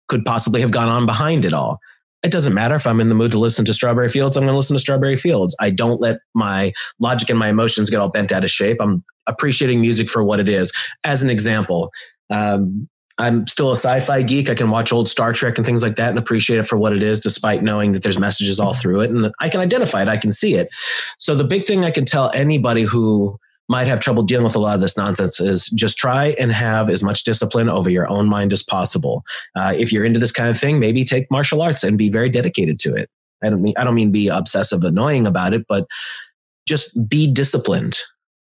could 0.09 0.25
possibly 0.25 0.61
have 0.61 0.71
gone 0.71 0.89
on 0.89 1.07
behind 1.07 1.45
it 1.45 1.53
all. 1.53 1.81
It 2.25 2.33
doesn't 2.33 2.55
matter 2.55 2.75
if 2.75 2.87
I'm 2.87 3.01
in 3.01 3.11
the 3.11 3.15
mood 3.15 3.33
to 3.33 3.39
listen 3.39 3.65
to 3.67 3.75
Strawberry 3.75 4.09
Fields, 4.09 4.37
I'm 4.37 4.45
going 4.45 4.53
to 4.53 4.57
listen 4.57 4.75
to 4.75 4.81
Strawberry 4.81 5.17
Fields. 5.17 5.55
I 5.61 5.71
don't 5.71 6.01
let 6.01 6.21
my 6.35 6.73
logic 6.99 7.29
and 7.29 7.39
my 7.39 7.51
emotions 7.51 7.91
get 7.91 8.01
all 8.01 8.09
bent 8.09 8.33
out 8.33 8.45
of 8.45 8.51
shape. 8.51 8.79
I'm 8.81 9.05
appreciating 9.27 9.81
music 9.81 10.09
for 10.09 10.25
what 10.25 10.41
it 10.41 10.49
is. 10.49 10.73
As 11.05 11.23
an 11.23 11.29
example, 11.29 11.91
um, 12.31 12.89
I'm 13.19 13.47
still 13.47 13.69
a 13.69 13.77
sci-fi 13.77 14.23
geek. 14.23 14.51
I 14.51 14.55
can 14.55 14.71
watch 14.71 14.93
old 14.93 15.09
Star 15.09 15.33
Trek 15.33 15.59
and 15.59 15.67
things 15.67 15.83
like 15.83 15.97
that 15.97 16.11
and 16.11 16.19
appreciate 16.19 16.59
it 16.59 16.65
for 16.67 16.77
what 16.77 16.95
it 16.95 17.03
is, 17.03 17.21
despite 17.21 17.63
knowing 17.63 17.93
that 17.93 18.03
there's 18.03 18.19
messages 18.19 18.59
all 18.59 18.75
through 18.75 19.03
it, 19.03 19.11
and 19.11 19.31
I 19.41 19.49
can 19.49 19.61
identify 19.61 20.03
it. 20.03 20.09
I 20.09 20.17
can 20.17 20.33
see 20.33 20.55
it. 20.55 20.69
So 21.19 21.35
the 21.35 21.45
big 21.45 21.67
thing 21.67 21.85
I 21.85 21.91
can 21.91 22.07
tell 22.07 22.31
anybody 22.35 22.83
who 22.83 23.39
might 23.69 23.87
have 23.87 24.01
trouble 24.01 24.23
dealing 24.23 24.45
with 24.45 24.55
a 24.55 24.59
lot 24.59 24.75
of 24.75 24.81
this 24.81 24.97
nonsense 24.97 25.41
is 25.41 25.69
just 25.71 25.97
try 25.97 26.29
and 26.39 26.53
have 26.53 26.91
as 26.91 27.03
much 27.03 27.25
discipline 27.25 27.69
over 27.69 27.89
your 27.89 28.09
own 28.09 28.29
mind 28.29 28.53
as 28.53 28.63
possible. 28.63 29.25
Uh, 29.57 29.73
if 29.77 29.93
you're 29.93 30.05
into 30.05 30.21
this 30.21 30.33
kind 30.33 30.49
of 30.49 30.59
thing, 30.59 30.79
maybe 30.79 31.05
take 31.05 31.31
martial 31.31 31.63
arts 31.63 31.83
and 31.83 31.97
be 31.97 32.11
very 32.11 32.29
dedicated 32.29 32.79
to 32.81 32.95
it. 32.95 33.09
I 33.43 33.51
don't 33.51 33.63
mean 33.63 33.75
I 33.77 33.85
don't 33.85 33.95
mean 33.95 34.13
be 34.13 34.29
obsessive, 34.29 34.85
annoying 34.85 35.27
about 35.27 35.53
it, 35.53 35.67
but 35.69 35.87
just 36.67 37.09
be 37.09 37.31
disciplined. 37.31 37.99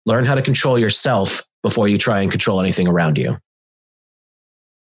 Learn 0.05 0.25
how 0.25 0.35
to 0.35 0.41
control 0.41 0.79
yourself 0.79 1.43
before 1.63 1.87
you 1.87 1.97
try 1.97 2.21
and 2.21 2.31
control 2.31 2.61
anything 2.61 2.87
around 2.87 3.17
you. 3.17 3.37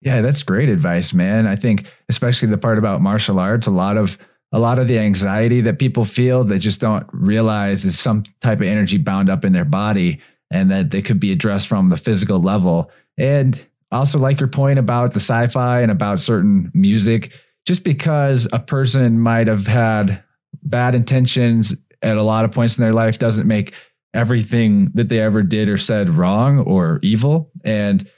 Yeah, 0.01 0.21
that's 0.21 0.45
great 0.45 0.69
advice, 0.69 1.13
man. 1.13 1.47
I 1.47 1.57
think 1.57 1.87
especially 2.09 2.49
the 2.49 2.59
part 2.59 2.79
about 2.79 3.01
martial 3.01 3.41
arts, 3.41 3.67
a 3.67 3.73
lot 3.73 3.97
of 3.97 4.17
a 4.53 4.59
lot 4.59 4.79
of 4.79 4.89
the 4.89 4.99
anxiety 4.99 5.61
that 5.63 5.79
people 5.79 6.05
feel 6.05 6.45
that 6.45 6.59
just 6.59 6.81
don't 6.81 7.07
realize 7.13 7.85
is 7.85 7.99
some 7.99 8.25
type 8.41 8.61
of 8.61 8.67
energy 8.67 8.97
bound 8.97 9.29
up 9.29 9.45
in 9.45 9.53
their 9.53 9.65
body 9.65 10.21
and 10.51 10.71
that 10.71 10.91
they 10.91 11.03
could 11.03 11.21
be 11.21 11.33
addressed 11.33 11.69
from 11.69 11.91
the 11.91 11.97
physical 11.97 12.41
level. 12.41 12.91
And 13.19 13.67
also 13.93 14.19
like 14.19 14.41
your 14.41 14.49
point 14.49 14.79
about 14.79 15.13
the 15.13 15.21
sci-fi 15.21 15.81
and 15.81 15.91
about 15.91 16.21
certain 16.21 16.71
music, 16.73 17.33
just 17.67 17.85
because 17.85 18.49
a 18.53 18.59
person 18.59 19.21
might 19.21 19.47
have 19.47 19.67
had 19.67 20.23
bad 20.63 20.95
intentions 20.95 21.75
at 22.01 22.17
a 22.17 22.23
lot 22.23 22.45
of 22.45 22.53
points 22.53 22.79
in 22.79 22.83
their 22.83 22.95
life 22.95 23.19
doesn't 23.19 23.47
make 23.47 23.75
everything 24.15 24.91
that 24.95 25.09
they 25.09 25.21
ever 25.21 25.43
did 25.43 25.69
or 25.69 25.77
said 25.77 26.09
wrong 26.09 26.59
or 26.61 26.99
evil. 27.03 27.51
And 27.65 28.09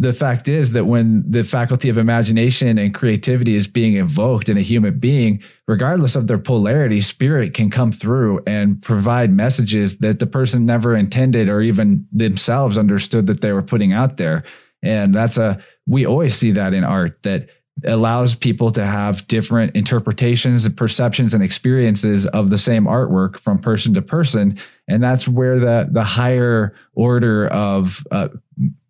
the 0.00 0.12
fact 0.12 0.48
is 0.48 0.72
that 0.72 0.84
when 0.84 1.24
the 1.28 1.42
faculty 1.42 1.88
of 1.88 1.98
imagination 1.98 2.78
and 2.78 2.94
creativity 2.94 3.56
is 3.56 3.66
being 3.66 3.96
invoked 3.96 4.48
in 4.48 4.56
a 4.56 4.62
human 4.62 4.98
being, 4.98 5.42
regardless 5.66 6.14
of 6.14 6.28
their 6.28 6.38
polarity, 6.38 7.00
spirit 7.00 7.52
can 7.52 7.68
come 7.68 7.90
through 7.90 8.40
and 8.46 8.80
provide 8.80 9.32
messages 9.32 9.98
that 9.98 10.20
the 10.20 10.26
person 10.26 10.64
never 10.64 10.94
intended 10.94 11.48
or 11.48 11.60
even 11.60 12.06
themselves 12.12 12.78
understood 12.78 13.26
that 13.26 13.40
they 13.40 13.52
were 13.52 13.62
putting 13.62 13.92
out 13.92 14.18
there. 14.18 14.44
And 14.82 15.12
that's 15.12 15.36
a, 15.36 15.58
we 15.86 16.06
always 16.06 16.36
see 16.36 16.52
that 16.52 16.74
in 16.74 16.84
art 16.84 17.22
that 17.24 17.48
allows 17.84 18.34
people 18.34 18.70
to 18.72 18.84
have 18.84 19.26
different 19.28 19.74
interpretations 19.76 20.64
and 20.64 20.76
perceptions 20.76 21.34
and 21.34 21.42
experiences 21.42 22.26
of 22.26 22.50
the 22.50 22.58
same 22.58 22.84
artwork 22.84 23.38
from 23.38 23.58
person 23.58 23.94
to 23.94 24.02
person. 24.02 24.58
And 24.88 25.02
that's 25.02 25.28
where 25.28 25.58
the 25.58 25.88
the 25.90 26.04
higher 26.04 26.74
order 26.94 27.48
of 27.48 28.06
uh, 28.10 28.28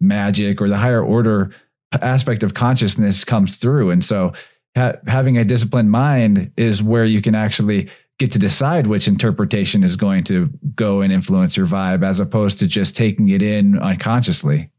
magic 0.00 0.60
or 0.60 0.68
the 0.68 0.76
higher 0.76 1.02
order 1.02 1.54
aspect 1.92 2.42
of 2.42 2.54
consciousness 2.54 3.24
comes 3.24 3.56
through. 3.56 3.90
And 3.90 4.04
so 4.04 4.32
ha- 4.76 4.96
having 5.06 5.38
a 5.38 5.44
disciplined 5.44 5.90
mind 5.90 6.52
is 6.56 6.82
where 6.82 7.04
you 7.04 7.22
can 7.22 7.34
actually 7.34 7.88
get 8.18 8.32
to 8.32 8.38
decide 8.38 8.86
which 8.86 9.06
interpretation 9.06 9.84
is 9.84 9.96
going 9.96 10.24
to 10.24 10.50
go 10.74 11.00
and 11.00 11.12
influence 11.12 11.56
your 11.56 11.66
vibe 11.66 12.04
as 12.04 12.20
opposed 12.20 12.58
to 12.58 12.66
just 12.66 12.96
taking 12.96 13.28
it 13.28 13.42
in 13.42 13.78
unconsciously 13.78 14.70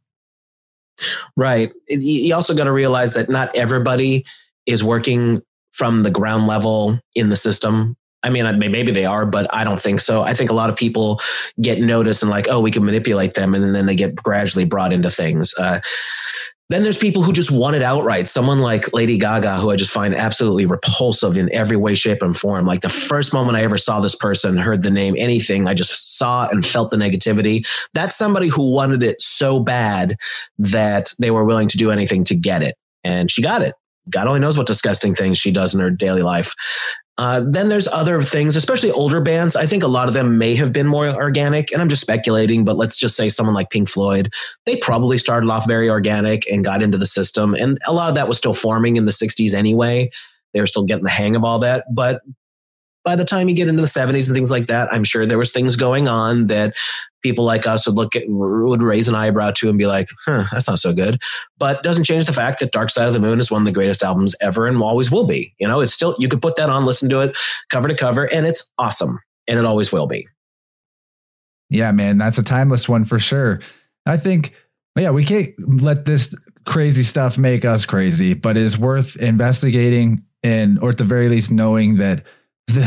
Right. 1.36 1.72
You 1.88 2.34
also 2.36 2.54
got 2.54 2.66
to 2.66 2.72
realize 2.72 3.14
that 3.14 3.30
not 3.30 3.56
everybody 3.56 4.26
is 4.66 4.84
working 4.84 5.42
from 5.72 6.04
the 6.04 6.12
ground 6.12 6.48
level 6.48 7.00
in 7.16 7.30
the 7.30 7.36
system. 7.36 7.96
I 8.22 8.30
mean, 8.30 8.60
maybe 8.60 8.92
they 8.92 9.06
are, 9.06 9.26
but 9.26 9.48
I 9.54 9.64
don't 9.64 9.82
think 9.82 10.02
so. 10.02 10.22
I 10.22 10.34
think 10.34 10.50
a 10.50 10.54
lot 10.54 10.70
of 10.70 10.76
people 10.76 11.22
get 11.62 11.80
noticed 11.80 12.22
and 12.22 12.30
like, 12.30 12.48
oh, 12.50 12.60
we 12.60 12.70
can 12.70 12.84
manipulate 12.84 13.34
them, 13.34 13.56
and 13.56 13.74
then 13.74 13.86
they 13.86 13.96
get 13.96 14.16
gradually 14.16 14.66
brought 14.66 14.92
into 14.92 15.10
things. 15.10 15.54
Uh, 15.58 15.80
then 16.70 16.84
there's 16.84 16.98
people 16.98 17.24
who 17.24 17.34
just 17.34 17.50
want 17.50 17.76
it 17.76 17.82
outright. 17.82 18.28
Someone 18.28 18.60
like 18.60 18.94
Lady 18.94 19.18
Gaga, 19.18 19.58
who 19.58 19.72
I 19.72 19.76
just 19.76 19.92
find 19.92 20.14
absolutely 20.16 20.68
repulsive 20.68 21.36
in 21.36 21.52
every 21.52 21.76
way, 21.76 21.96
shape, 21.96 22.22
and 22.22 22.38
form. 22.38 22.66
Like 22.66 22.82
the 22.82 22.90
first 22.90 23.34
moment 23.34 23.58
I 23.58 23.64
ever 23.64 23.78
saw 23.78 24.00
this 24.00 24.16
person, 24.16 24.56
heard 24.58 24.84
the 24.84 24.92
name, 24.92 25.16
anything, 25.18 25.68
I 25.68 25.74
just 25.74 26.18
saw 26.18 26.48
and 26.48 26.64
felt 26.64 26.92
the 26.92 26.98
negativity. 26.98 27.68
That's 27.94 28.16
somebody 28.16 28.50
who 28.50 28.72
wanted 28.72 29.02
it 29.02 29.20
so 29.20 29.60
bad 29.60 30.16
that 30.60 31.14
they 31.18 31.32
were 31.32 31.44
willing 31.44 31.70
to 31.70 31.78
do 31.78 31.90
anything 31.90 32.24
to 32.26 32.36
get 32.36 32.62
it. 32.62 32.76
And 33.04 33.32
she 33.32 33.42
got 33.42 33.64
it. 33.64 33.74
God 34.12 34.28
only 34.28 34.40
knows 34.40 34.58
what 34.58 34.68
disgusting 34.68 35.16
things 35.16 35.38
she 35.38 35.52
does 35.52 35.74
in 35.74 35.82
her 35.82 35.90
daily 35.90 36.22
life. 36.22 36.54
Uh, 37.20 37.44
then 37.46 37.68
there's 37.68 37.88
other 37.90 38.24
things, 38.24 38.56
especially 38.56 38.90
older 38.92 39.20
bands. 39.20 39.58
I 39.58 39.66
think 39.66 39.84
a 39.84 39.88
lot 39.88 40.08
of 40.08 40.14
them 40.14 40.38
may 40.38 40.56
have 40.56 40.72
been 40.72 40.88
more 40.88 41.10
organic, 41.10 41.70
and 41.70 41.82
I'm 41.82 41.90
just 41.90 42.02
speculating, 42.02 42.64
but 42.64 42.78
let's 42.78 42.98
just 42.98 43.18
say 43.18 43.28
someone 43.28 43.54
like 43.54 43.72
Pink 43.72 43.90
Floyd, 43.90 44.32
they 44.66 44.78
probably 44.78 45.18
started 45.18 45.50
off 45.50 45.68
very 45.68 45.90
organic 45.90 46.50
and 46.50 46.64
got 46.64 46.82
into 46.82 46.98
the 46.98 47.06
system. 47.06 47.54
And 47.56 47.78
a 47.86 47.92
lot 47.92 48.08
of 48.08 48.16
that 48.16 48.30
was 48.30 48.38
still 48.38 48.54
forming 48.54 48.96
in 48.96 49.04
the 49.04 49.12
60s 49.12 49.54
anyway. 49.54 50.10
They 50.54 50.62
were 50.62 50.66
still 50.66 50.86
getting 50.86 51.04
the 51.04 51.10
hang 51.10 51.36
of 51.36 51.44
all 51.44 51.60
that. 51.60 51.84
But 51.94 52.22
by 53.04 53.18
the 53.18 53.26
time 53.26 53.50
you 53.50 53.56
get 53.56 53.68
into 53.68 53.82
the 53.82 53.88
70s 53.88 54.28
and 54.28 54.36
things 54.36 54.50
like 54.50 54.68
that, 54.68 54.88
I'm 54.94 55.04
sure 55.04 55.26
there 55.26 55.38
was 55.38 55.52
things 55.52 55.76
going 55.76 56.08
on 56.08 56.46
that 56.46 56.74
people 57.22 57.46
like 57.46 57.68
us 57.68 57.86
would 57.86 57.96
look 57.96 58.16
at 58.16 58.24
would 58.28 58.82
raise 58.82 59.08
an 59.08 59.16
eyebrow 59.16 59.52
to 59.52 59.70
and 59.70 59.78
be 59.78 59.88
like, 59.88 60.08
huh, 60.26 60.46
that's 60.52 60.68
not 60.68 60.80
so 60.80 60.94
good. 60.94 61.20
But 61.58 61.84
doesn't 61.84 62.06
change 62.06 62.26
the 62.26 62.34
fact 62.34 62.60
that 62.60 62.72
Dark 62.72 62.90
Side 62.90 63.08
of 63.08 63.14
the 63.14 63.20
Moon 63.20 63.40
is 63.40 63.52
one 63.52 63.62
of 63.62 63.66
the 63.66 63.72
greatest 63.72 64.04
albums 64.04 64.36
ever 64.42 64.68
and 64.68 64.82
always 64.82 65.12
will 65.12 65.26
be. 65.26 65.54
You 65.60 65.68
know, 65.68 65.80
it's 65.80 65.94
still 65.94 66.16
you 66.20 66.28
could 66.28 66.42
put 66.42 66.56
that 66.56 66.70
on, 66.70 66.86
listen 66.86 67.10
to 67.10 67.20
it 67.22 67.38
cover 67.70 67.88
to 67.88 67.96
cover, 67.96 68.26
and 68.34 68.46
it's 68.46 68.72
awesome. 68.78 69.20
And 69.48 69.58
it 69.58 69.66
always 69.66 69.92
will 69.92 70.08
be. 70.08 70.28
Yeah, 71.70 71.92
man, 71.92 72.18
that's 72.18 72.38
a 72.38 72.44
timeless 72.44 72.90
one 72.90 73.06
for 73.06 73.20
sure. 73.20 73.62
I 74.06 74.18
think, 74.18 74.54
yeah, 74.96 75.12
we 75.12 75.24
can't 75.24 75.54
let 75.82 76.06
this 76.06 76.34
crazy 76.66 77.04
stuff 77.04 77.38
make 77.38 77.64
us 77.66 77.86
crazy, 77.86 78.34
but 78.34 78.58
it 78.58 78.64
is 78.64 78.78
worth 78.78 79.16
investigating 79.18 80.24
and, 80.44 80.80
or 80.80 80.90
at 80.90 80.98
the 80.98 81.04
very 81.04 81.30
least, 81.30 81.52
knowing 81.52 81.98
that 81.98 82.24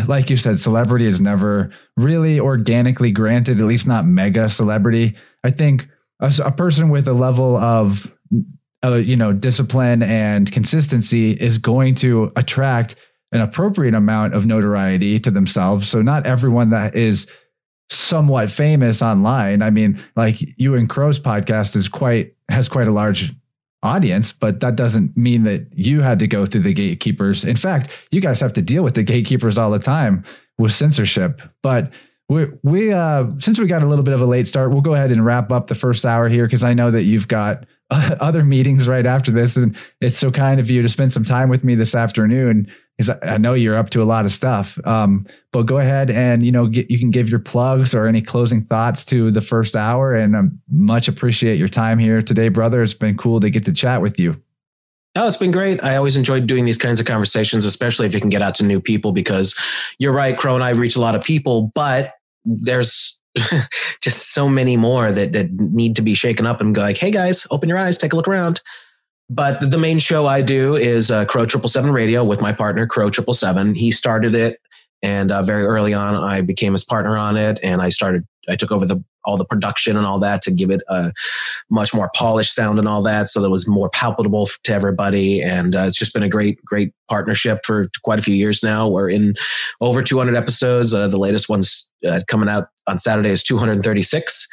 like 0.08 0.30
you 0.30 0.36
said, 0.36 0.58
celebrity 0.58 1.06
is 1.06 1.20
never 1.20 1.72
really 1.96 2.40
organically 2.40 3.10
granted, 3.10 3.60
at 3.60 3.66
least 3.66 3.86
not 3.86 4.06
mega 4.06 4.48
celebrity. 4.48 5.16
I 5.44 5.50
think 5.50 5.88
a, 6.20 6.32
a 6.44 6.52
person 6.52 6.88
with 6.88 7.08
a 7.08 7.12
level 7.12 7.56
of, 7.56 8.14
uh, 8.84 8.94
you 8.94 9.16
know, 9.16 9.32
discipline 9.32 10.02
and 10.02 10.50
consistency 10.50 11.32
is 11.32 11.58
going 11.58 11.94
to 11.96 12.32
attract 12.36 12.96
an 13.32 13.40
appropriate 13.40 13.94
amount 13.94 14.34
of 14.34 14.46
notoriety 14.46 15.18
to 15.20 15.30
themselves. 15.30 15.88
So 15.88 16.02
not 16.02 16.26
everyone 16.26 16.70
that 16.70 16.94
is 16.94 17.26
somewhat 17.88 18.50
famous 18.50 19.02
online. 19.02 19.62
I 19.62 19.70
mean, 19.70 20.02
like 20.16 20.40
you 20.58 20.74
and 20.74 20.88
Crow's 20.88 21.18
podcast 21.18 21.76
is 21.76 21.88
quite 21.88 22.34
has 22.48 22.68
quite 22.68 22.88
a 22.88 22.92
large 22.92 23.32
audience, 23.82 24.32
but 24.32 24.60
that 24.60 24.76
doesn't 24.76 25.16
mean 25.16 25.44
that 25.44 25.66
you 25.72 26.00
had 26.00 26.18
to 26.20 26.26
go 26.26 26.46
through 26.46 26.62
the 26.62 26.72
gatekeepers. 26.72 27.44
In 27.44 27.56
fact, 27.56 27.90
you 28.10 28.20
guys 28.20 28.40
have 28.40 28.52
to 28.54 28.62
deal 28.62 28.82
with 28.82 28.94
the 28.94 29.02
gatekeepers 29.02 29.58
all 29.58 29.70
the 29.70 29.78
time 29.78 30.24
with 30.58 30.72
censorship. 30.72 31.40
But 31.62 31.90
we, 32.28 32.46
we 32.62 32.92
uh, 32.92 33.26
since 33.38 33.58
we 33.58 33.66
got 33.66 33.82
a 33.82 33.88
little 33.88 34.04
bit 34.04 34.14
of 34.14 34.20
a 34.20 34.26
late 34.26 34.48
start, 34.48 34.70
we'll 34.70 34.80
go 34.80 34.94
ahead 34.94 35.10
and 35.10 35.24
wrap 35.24 35.50
up 35.50 35.66
the 35.66 35.74
first 35.74 36.06
hour 36.06 36.28
here 36.28 36.46
because 36.46 36.64
I 36.64 36.74
know 36.74 36.90
that 36.90 37.02
you've 37.02 37.28
got 37.28 37.66
other 37.90 38.42
meetings 38.42 38.88
right 38.88 39.04
after 39.04 39.30
this, 39.30 39.56
and 39.56 39.76
it's 40.00 40.16
so 40.16 40.30
kind 40.30 40.60
of 40.60 40.70
you 40.70 40.82
to 40.82 40.88
spend 40.88 41.12
some 41.12 41.24
time 41.24 41.48
with 41.48 41.64
me 41.64 41.74
this 41.74 41.94
afternoon 41.94 42.72
because 42.96 43.16
I 43.22 43.38
know 43.38 43.54
you're 43.54 43.76
up 43.76 43.90
to 43.90 44.02
a 44.02 44.04
lot 44.04 44.24
of 44.24 44.32
stuff. 44.32 44.78
Um, 44.86 45.26
but 45.52 45.62
go 45.62 45.78
ahead 45.78 46.10
and 46.10 46.44
you 46.44 46.52
know 46.52 46.66
get, 46.66 46.90
you 46.90 46.98
can 46.98 47.10
give 47.10 47.28
your 47.28 47.38
plugs 47.38 47.94
or 47.94 48.06
any 48.06 48.22
closing 48.22 48.64
thoughts 48.64 49.04
to 49.06 49.30
the 49.30 49.40
first 49.40 49.76
hour, 49.76 50.14
and 50.14 50.36
I 50.36 50.42
much 50.70 51.08
appreciate 51.08 51.58
your 51.58 51.68
time 51.68 51.98
here 51.98 52.22
today, 52.22 52.48
brother. 52.48 52.82
It's 52.82 52.94
been 52.94 53.16
cool 53.16 53.40
to 53.40 53.50
get 53.50 53.64
to 53.66 53.72
chat 53.72 54.02
with 54.02 54.18
you. 54.18 54.40
Oh, 55.14 55.28
it's 55.28 55.36
been 55.36 55.50
great. 55.50 55.82
I 55.84 55.96
always 55.96 56.16
enjoyed 56.16 56.46
doing 56.46 56.64
these 56.64 56.78
kinds 56.78 56.98
of 56.98 57.04
conversations, 57.04 57.66
especially 57.66 58.06
if 58.06 58.14
you 58.14 58.20
can 58.20 58.30
get 58.30 58.40
out 58.40 58.54
to 58.56 58.64
new 58.64 58.80
people. 58.80 59.12
Because 59.12 59.54
you're 59.98 60.12
right, 60.12 60.36
Crow 60.36 60.54
and 60.54 60.64
I 60.64 60.70
reach 60.70 60.96
a 60.96 61.00
lot 61.00 61.14
of 61.14 61.22
people, 61.22 61.70
but 61.74 62.14
there's 62.44 63.20
just 64.00 64.32
so 64.32 64.48
many 64.48 64.76
more 64.76 65.12
that 65.12 65.32
that 65.32 65.52
need 65.52 65.96
to 65.96 66.02
be 66.02 66.14
shaken 66.14 66.46
up 66.46 66.60
and 66.60 66.74
go 66.74 66.82
like, 66.82 66.98
hey 66.98 67.10
guys, 67.10 67.46
open 67.50 67.68
your 67.68 67.78
eyes, 67.78 67.98
take 67.98 68.12
a 68.12 68.16
look 68.16 68.28
around. 68.28 68.60
But 69.30 69.70
the 69.70 69.78
main 69.78 69.98
show 69.98 70.26
I 70.26 70.42
do 70.42 70.74
is 70.76 71.10
uh, 71.10 71.24
Crow 71.24 71.46
Triple 71.46 71.68
Seven 71.68 71.92
Radio 71.92 72.24
with 72.24 72.40
my 72.40 72.52
partner 72.52 72.86
Crow 72.86 73.10
Triple 73.10 73.34
Seven. 73.34 73.74
He 73.74 73.90
started 73.90 74.34
it, 74.34 74.60
and 75.02 75.32
uh, 75.32 75.42
very 75.42 75.64
early 75.64 75.94
on, 75.94 76.14
I 76.14 76.42
became 76.42 76.72
his 76.72 76.84
partner 76.84 77.16
on 77.16 77.36
it, 77.36 77.58
and 77.62 77.80
I 77.80 77.88
started. 77.88 78.26
I 78.48 78.56
took 78.56 78.72
over 78.72 78.84
the 78.84 79.02
all 79.24 79.36
the 79.36 79.44
production 79.44 79.96
and 79.96 80.04
all 80.04 80.18
that 80.18 80.42
to 80.42 80.52
give 80.52 80.70
it 80.70 80.80
a 80.88 81.12
much 81.70 81.94
more 81.94 82.10
polished 82.14 82.54
sound 82.54 82.78
and 82.78 82.88
all 82.88 83.00
that, 83.02 83.28
so 83.28 83.40
that 83.40 83.50
was 83.50 83.68
more 83.68 83.88
palpable 83.90 84.48
to 84.64 84.72
everybody. 84.72 85.40
And 85.40 85.76
uh, 85.76 85.82
it's 85.82 85.96
just 85.96 86.12
been 86.12 86.24
a 86.24 86.28
great, 86.28 86.62
great 86.64 86.92
partnership 87.08 87.60
for 87.64 87.88
quite 88.02 88.18
a 88.18 88.22
few 88.22 88.34
years 88.34 88.62
now. 88.62 88.88
We're 88.88 89.08
in 89.08 89.34
over 89.80 90.02
200 90.02 90.34
episodes. 90.34 90.92
Uh, 90.92 91.08
the 91.08 91.18
latest 91.18 91.48
one's 91.48 91.90
uh, 92.06 92.20
coming 92.26 92.48
out 92.48 92.66
on 92.86 92.98
Saturday 92.98 93.30
is 93.30 93.42
236 93.44 94.48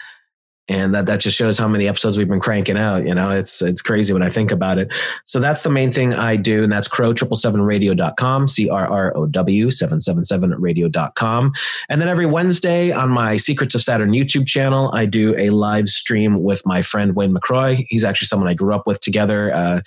and 0.70 0.94
that 0.94 1.08
that 1.08 1.20
just 1.20 1.36
shows 1.36 1.58
how 1.58 1.68
many 1.68 1.88
episodes 1.88 2.18
we've 2.18 2.28
been 2.28 2.40
cranking 2.40 2.78
out. 2.78 3.06
You 3.06 3.16
know, 3.16 3.32
it's 3.32 3.62
it's 3.62 3.82
crazy 3.82 4.14
when 4.14 4.22
I 4.22 4.30
think 4.30 4.52
about 4.52 4.78
it. 4.78 4.94
So 5.26 5.40
that's 5.40 5.64
the 5.64 5.70
main 5.70 5.92
thing 5.92 6.14
I 6.14 6.36
do, 6.36 6.64
and 6.64 6.72
that's 6.72 6.88
crow 6.88 7.12
triple 7.12 7.36
seven 7.36 7.62
radio.com, 7.62 8.48
C 8.48 8.70
R 8.70 8.88
R 8.88 9.18
O 9.18 9.26
W 9.26 9.72
seven 9.72 10.00
seven 10.00 10.24
seven 10.24 10.52
radio.com. 10.52 11.54
And 11.90 12.00
then 12.00 12.08
every 12.08 12.28
Wednesday 12.28 12.92
on 12.92 13.10
my 13.10 13.38
Secrets 13.38 13.74
of 13.74 13.82
Saturn 13.82 14.12
YouTube 14.12 14.48
channel, 14.48 14.92
I 14.94 15.06
do 15.08 15.36
a 15.36 15.50
live 15.50 15.88
stream 15.88 16.42
with 16.42 16.66
my 16.66 16.82
friend 16.84 17.16
Wayne 17.16 17.34
McRoy. 17.34 17.86
He's 17.90 18.04
actually 18.04 18.28
someone 18.28 18.48
I 18.48 18.54
grew 18.54 18.74
up 18.74 18.86
with 18.86 19.02
together. 19.02 19.54
Uh, 19.54 19.82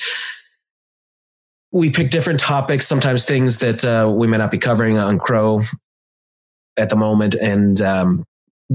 we 1.72 1.90
pick 1.90 2.10
different 2.10 2.40
topics, 2.40 2.86
sometimes 2.86 3.24
things 3.24 3.60
that 3.60 3.84
uh, 3.84 4.10
we 4.12 4.26
may 4.26 4.36
not 4.36 4.50
be 4.50 4.58
covering 4.58 4.98
on 4.98 5.18
Crow 5.18 5.62
at 6.76 6.90
the 6.90 6.96
moment, 6.96 7.34
and 7.34 7.80
um, 7.80 8.24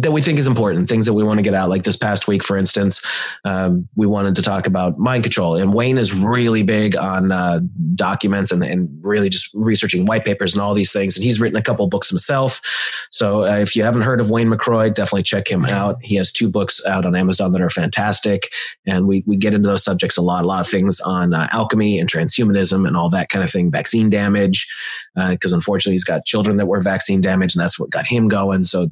that 0.02 0.12
we 0.12 0.22
think 0.22 0.38
is 0.38 0.48
important, 0.48 0.88
things 0.88 1.06
that 1.06 1.14
we 1.14 1.24
want 1.24 1.40
to 1.40 1.42
get 1.42 1.54
out. 1.54 1.70
Like 1.70 1.84
this 1.84 1.98
past 1.98 2.28
week, 2.28 2.44
for 2.44 2.58
instance, 2.58 3.02
um, 3.46 3.88
we 3.96 4.06
wanted 4.06 4.36
to 4.36 4.42
talk 4.42 4.68
about 4.68 5.00
mind 5.00 5.24
control. 5.24 5.56
And 5.56 5.74
Wayne 5.74 5.98
is 5.98 6.14
really 6.14 6.62
big 6.64 6.96
on 6.96 7.32
uh, 7.32 7.62
documents 7.96 8.52
and, 8.52 8.64
and, 8.64 8.88
really 9.02 9.30
just 9.30 9.50
researching 9.54 10.06
white 10.06 10.26
papers 10.26 10.54
and 10.54 10.62
all 10.62 10.74
these 10.74 10.92
things. 10.92 11.16
And 11.16 11.24
he's 11.24 11.40
written 11.40 11.58
a 11.58 11.62
couple 11.62 11.88
books 11.88 12.10
himself. 12.10 12.62
So 13.10 13.46
uh, 13.46 13.58
if 13.58 13.76
you 13.76 13.84
haven't 13.84 14.02
heard 14.02 14.20
of 14.20 14.30
Wayne 14.30 14.50
McRoy, 14.50 14.94
definitely 14.94 15.24
check 15.24 15.48
him 15.48 15.66
out. 15.66 15.98
He 16.02 16.16
has 16.16 16.32
two 16.32 16.50
books 16.50 16.86
out 16.86 17.06
on 17.06 17.16
Amazon 17.16 17.54
that 17.54 17.62
are 17.62 17.70
fantastic. 17.70 18.50
And 18.86 19.08
we, 19.08 19.24
we 19.26 19.38
get 19.38 19.54
into 19.54 19.70
those 19.70 19.84
subjects 19.84 20.18
a 20.18 20.22
lot, 20.22 20.44
a 20.44 20.48
lot 20.48 20.60
of 20.60 20.68
things 20.68 21.00
on 21.00 21.34
uh, 21.34 21.48
alchemy 21.52 22.00
and 22.00 22.10
transhumanism 22.10 22.86
and 22.86 22.98
all 22.98 23.10
that 23.12 23.30
kind 23.30 23.44
of 23.44 23.50
thing, 23.50 23.72
vaccine 23.72 24.10
damage. 24.10 24.68
Because 25.16 25.54
uh, 25.54 25.56
unfortunately, 25.56 25.94
he's 25.94 26.04
got 26.04 26.26
children 26.26 26.58
that 26.58 26.66
were 26.66 26.82
vaccine 26.82 27.22
damaged, 27.22 27.56
and 27.56 27.64
that's 27.64 27.80
what 27.80 27.90
got 27.90 28.08
him 28.08 28.28
going. 28.28 28.66
So 28.66 28.90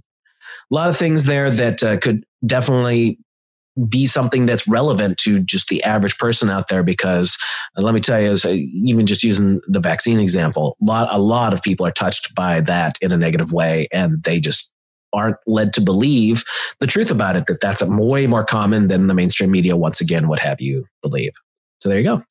a 0.71 0.75
lot 0.75 0.89
of 0.89 0.97
things 0.97 1.25
there 1.25 1.49
that 1.49 1.83
uh, 1.83 1.97
could 1.97 2.25
definitely 2.45 3.19
be 3.89 4.05
something 4.05 4.45
that's 4.45 4.67
relevant 4.67 5.17
to 5.17 5.39
just 5.41 5.67
the 5.67 5.83
average 5.83 6.17
person 6.17 6.49
out 6.49 6.69
there 6.69 6.83
because 6.83 7.37
uh, 7.77 7.81
let 7.81 7.93
me 7.93 7.99
tell 7.99 8.21
you 8.21 8.31
is 8.31 8.45
uh, 8.45 8.49
even 8.49 9.05
just 9.05 9.23
using 9.23 9.59
the 9.67 9.81
vaccine 9.81 10.19
example 10.19 10.77
a 10.81 10.85
lot, 10.85 11.07
a 11.11 11.19
lot 11.19 11.53
of 11.53 11.61
people 11.61 11.85
are 11.85 11.91
touched 11.91 12.33
by 12.35 12.61
that 12.61 12.97
in 13.01 13.11
a 13.11 13.17
negative 13.17 13.51
way 13.51 13.87
and 13.91 14.23
they 14.23 14.39
just 14.39 14.71
aren't 15.11 15.37
led 15.45 15.73
to 15.73 15.81
believe 15.81 16.43
the 16.79 16.87
truth 16.87 17.11
about 17.11 17.35
it 17.35 17.45
that 17.47 17.61
that's 17.61 17.83
way 17.83 18.27
more 18.27 18.45
common 18.45 18.87
than 18.87 19.07
the 19.07 19.13
mainstream 19.13 19.51
media 19.51 19.75
once 19.75 20.01
again 20.01 20.27
would 20.27 20.39
have 20.39 20.59
you 20.59 20.85
believe. 21.01 21.31
So 21.79 21.89
there 21.89 21.97
you 21.97 22.03
go. 22.03 22.23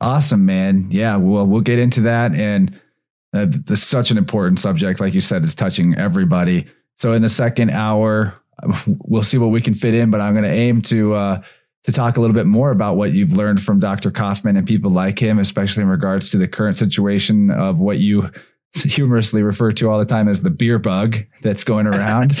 Awesome 0.00 0.44
man. 0.44 0.88
Yeah 0.90 1.16
well 1.16 1.46
we'll 1.46 1.62
get 1.62 1.78
into 1.78 2.02
that 2.02 2.34
and 2.34 2.78
uh, 3.32 3.46
such 3.74 4.10
an 4.10 4.18
important 4.18 4.60
subject 4.60 5.00
like 5.00 5.14
you 5.14 5.20
said 5.22 5.42
is 5.42 5.54
touching 5.54 5.94
everybody 5.94 6.66
so 6.98 7.12
in 7.12 7.22
the 7.22 7.28
second 7.28 7.70
hour, 7.70 8.34
we'll 8.86 9.22
see 9.22 9.38
what 9.38 9.48
we 9.48 9.60
can 9.60 9.74
fit 9.74 9.94
in, 9.94 10.10
but 10.10 10.20
I'm 10.20 10.32
going 10.32 10.44
to 10.44 10.50
aim 10.50 10.82
to 10.82 11.14
uh, 11.14 11.42
to 11.84 11.92
talk 11.92 12.16
a 12.16 12.20
little 12.20 12.34
bit 12.34 12.46
more 12.46 12.70
about 12.70 12.96
what 12.96 13.12
you've 13.12 13.32
learned 13.32 13.62
from 13.62 13.78
Dr. 13.78 14.10
Kaufman 14.10 14.56
and 14.56 14.66
people 14.66 14.90
like 14.90 15.20
him, 15.20 15.38
especially 15.38 15.84
in 15.84 15.88
regards 15.88 16.30
to 16.30 16.36
the 16.36 16.48
current 16.48 16.76
situation 16.76 17.50
of 17.50 17.78
what 17.78 17.98
you 17.98 18.28
humorously 18.74 19.42
refer 19.42 19.70
to 19.72 19.88
all 19.88 19.98
the 19.98 20.04
time 20.04 20.28
as 20.28 20.42
the 20.42 20.50
beer 20.50 20.78
bug 20.78 21.18
that's 21.42 21.64
going 21.64 21.86
around. 21.86 22.34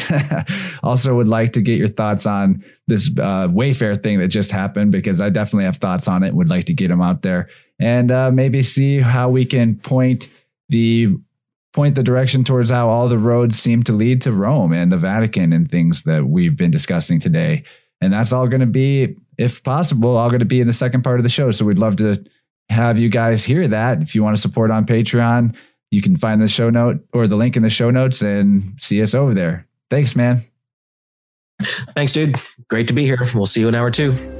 also, 0.82 1.14
would 1.14 1.28
like 1.28 1.52
to 1.52 1.62
get 1.62 1.78
your 1.78 1.88
thoughts 1.88 2.26
on 2.26 2.64
this 2.88 3.08
uh, 3.18 3.48
Wayfair 3.48 4.02
thing 4.02 4.18
that 4.18 4.28
just 4.28 4.50
happened 4.50 4.90
because 4.90 5.20
I 5.20 5.30
definitely 5.30 5.64
have 5.64 5.76
thoughts 5.76 6.08
on 6.08 6.22
it. 6.24 6.34
Would 6.34 6.50
like 6.50 6.66
to 6.66 6.74
get 6.74 6.88
them 6.88 7.00
out 7.00 7.22
there 7.22 7.48
and 7.78 8.10
uh, 8.10 8.30
maybe 8.30 8.62
see 8.62 9.00
how 9.00 9.30
we 9.30 9.44
can 9.44 9.76
point 9.76 10.28
the 10.68 11.16
point 11.76 11.94
the 11.94 12.02
direction 12.02 12.42
towards 12.42 12.70
how 12.70 12.88
all 12.88 13.08
the 13.08 13.18
roads 13.18 13.60
seem 13.60 13.84
to 13.84 13.92
lead 13.92 14.22
to 14.22 14.32
Rome 14.32 14.72
and 14.72 14.90
the 14.90 14.96
Vatican 14.96 15.52
and 15.52 15.70
things 15.70 16.02
that 16.02 16.26
we've 16.26 16.56
been 16.56 16.72
discussing 16.72 17.20
today. 17.20 17.62
And 18.00 18.12
that's 18.12 18.32
all 18.32 18.48
going 18.48 18.60
to 18.60 18.66
be, 18.66 19.14
if 19.38 19.62
possible, 19.62 20.16
all 20.16 20.30
going 20.30 20.40
to 20.40 20.46
be 20.46 20.60
in 20.60 20.66
the 20.66 20.72
second 20.72 21.02
part 21.02 21.20
of 21.20 21.22
the 21.22 21.28
show. 21.28 21.50
So 21.50 21.64
we'd 21.64 21.78
love 21.78 21.96
to 21.96 22.24
have 22.70 22.98
you 22.98 23.08
guys 23.08 23.44
hear 23.44 23.68
that. 23.68 24.02
If 24.02 24.14
you 24.14 24.24
want 24.24 24.34
to 24.36 24.42
support 24.42 24.70
on 24.70 24.86
Patreon, 24.86 25.54
you 25.90 26.02
can 26.02 26.16
find 26.16 26.42
the 26.42 26.48
show 26.48 26.70
note 26.70 27.06
or 27.12 27.28
the 27.28 27.36
link 27.36 27.56
in 27.56 27.62
the 27.62 27.70
show 27.70 27.90
notes 27.90 28.22
and 28.22 28.76
see 28.80 29.00
us 29.02 29.14
over 29.14 29.34
there. 29.34 29.68
Thanks, 29.88 30.16
man. 30.16 30.42
Thanks, 31.94 32.12
dude. 32.12 32.36
Great 32.68 32.88
to 32.88 32.94
be 32.94 33.04
here. 33.04 33.28
We'll 33.34 33.46
see 33.46 33.60
you 33.60 33.68
in 33.68 33.74
hour 33.74 33.90
two. 33.90 34.35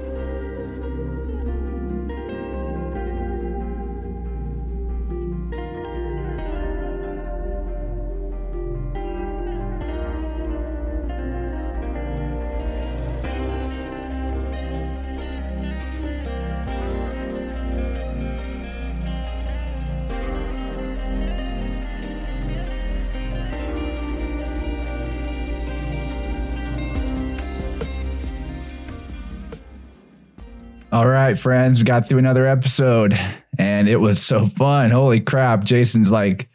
Right, 31.26 31.38
friends, 31.40 31.80
we 31.80 31.84
got 31.84 32.08
through 32.08 32.18
another 32.18 32.46
episode 32.46 33.18
and 33.58 33.88
it 33.88 33.96
was 33.96 34.22
so 34.22 34.46
fun. 34.46 34.92
Holy 34.92 35.18
crap. 35.18 35.64
Jason's 35.64 36.12
like 36.12 36.48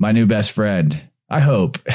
my 0.00 0.10
new 0.10 0.26
best 0.26 0.50
friend. 0.50 1.00
I 1.30 1.38
hope 1.38 1.78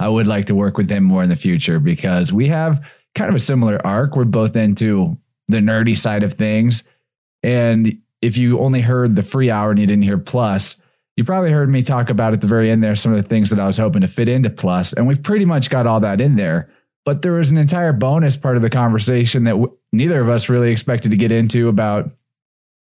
I 0.00 0.08
would 0.08 0.26
like 0.26 0.46
to 0.46 0.54
work 0.54 0.78
with 0.78 0.88
him 0.88 1.04
more 1.04 1.22
in 1.22 1.28
the 1.28 1.36
future 1.36 1.80
because 1.80 2.32
we 2.32 2.48
have 2.48 2.82
kind 3.14 3.28
of 3.28 3.36
a 3.36 3.40
similar 3.40 3.78
arc. 3.86 4.16
We're 4.16 4.24
both 4.24 4.56
into 4.56 5.18
the 5.48 5.58
nerdy 5.58 5.98
side 5.98 6.22
of 6.22 6.32
things. 6.32 6.84
And 7.42 7.98
if 8.22 8.38
you 8.38 8.60
only 8.60 8.80
heard 8.80 9.14
the 9.14 9.22
free 9.22 9.50
hour 9.50 9.70
and 9.70 9.78
you 9.78 9.86
didn't 9.86 10.04
hear 10.04 10.16
plus, 10.16 10.76
you 11.18 11.24
probably 11.24 11.50
heard 11.50 11.68
me 11.68 11.82
talk 11.82 12.08
about 12.08 12.32
at 12.32 12.40
the 12.40 12.46
very 12.46 12.70
end 12.70 12.82
there 12.82 12.96
some 12.96 13.12
of 13.12 13.22
the 13.22 13.28
things 13.28 13.50
that 13.50 13.60
I 13.60 13.66
was 13.66 13.76
hoping 13.76 14.00
to 14.00 14.08
fit 14.08 14.30
into 14.30 14.48
plus. 14.48 14.94
And 14.94 15.06
we 15.06 15.14
pretty 15.14 15.44
much 15.44 15.68
got 15.68 15.86
all 15.86 16.00
that 16.00 16.22
in 16.22 16.36
there. 16.36 16.70
But 17.04 17.20
there 17.20 17.32
was 17.32 17.50
an 17.50 17.58
entire 17.58 17.92
bonus 17.92 18.38
part 18.38 18.56
of 18.56 18.62
the 18.62 18.70
conversation 18.70 19.44
that 19.44 19.58
neither 19.92 20.20
of 20.20 20.28
us 20.28 20.48
really 20.48 20.70
expected 20.70 21.10
to 21.10 21.16
get 21.16 21.32
into 21.32 21.68
about 21.68 22.10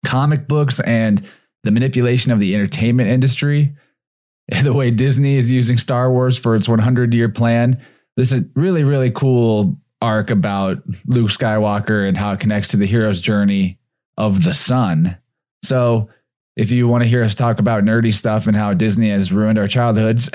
comic 0.05 0.47
books 0.47 0.79
and 0.81 1.27
the 1.63 1.71
manipulation 1.71 2.31
of 2.31 2.39
the 2.39 2.55
entertainment 2.55 3.09
industry, 3.09 3.75
the 4.63 4.73
way 4.73 4.91
Disney 4.91 5.37
is 5.37 5.51
using 5.51 5.77
Star 5.77 6.11
Wars 6.11 6.37
for 6.37 6.55
its 6.55 6.69
100 6.69 7.13
year 7.13 7.29
plan. 7.29 7.81
This 8.17 8.31
is 8.31 8.43
really, 8.55 8.83
really 8.83 9.11
cool 9.11 9.75
arc 10.01 10.29
about 10.29 10.77
Luke 11.07 11.31
Skywalker 11.31 12.07
and 12.07 12.15
how 12.15 12.33
it 12.33 12.39
connects 12.39 12.69
to 12.69 12.77
the 12.77 12.85
hero's 12.85 13.19
journey 13.19 13.79
of 14.17 14.43
the 14.43 14.53
sun. 14.53 15.17
So, 15.63 16.09
if 16.55 16.71
you 16.71 16.87
want 16.87 17.03
to 17.03 17.09
hear 17.09 17.21
us 17.21 17.35
talk 17.35 17.59
about 17.59 17.83
nerdy 17.83 18.13
stuff 18.13 18.47
and 18.47 18.55
how 18.55 18.73
Disney 18.73 19.09
has 19.09 19.33
ruined 19.33 19.59
our 19.59 19.67
childhoods, 19.67 20.29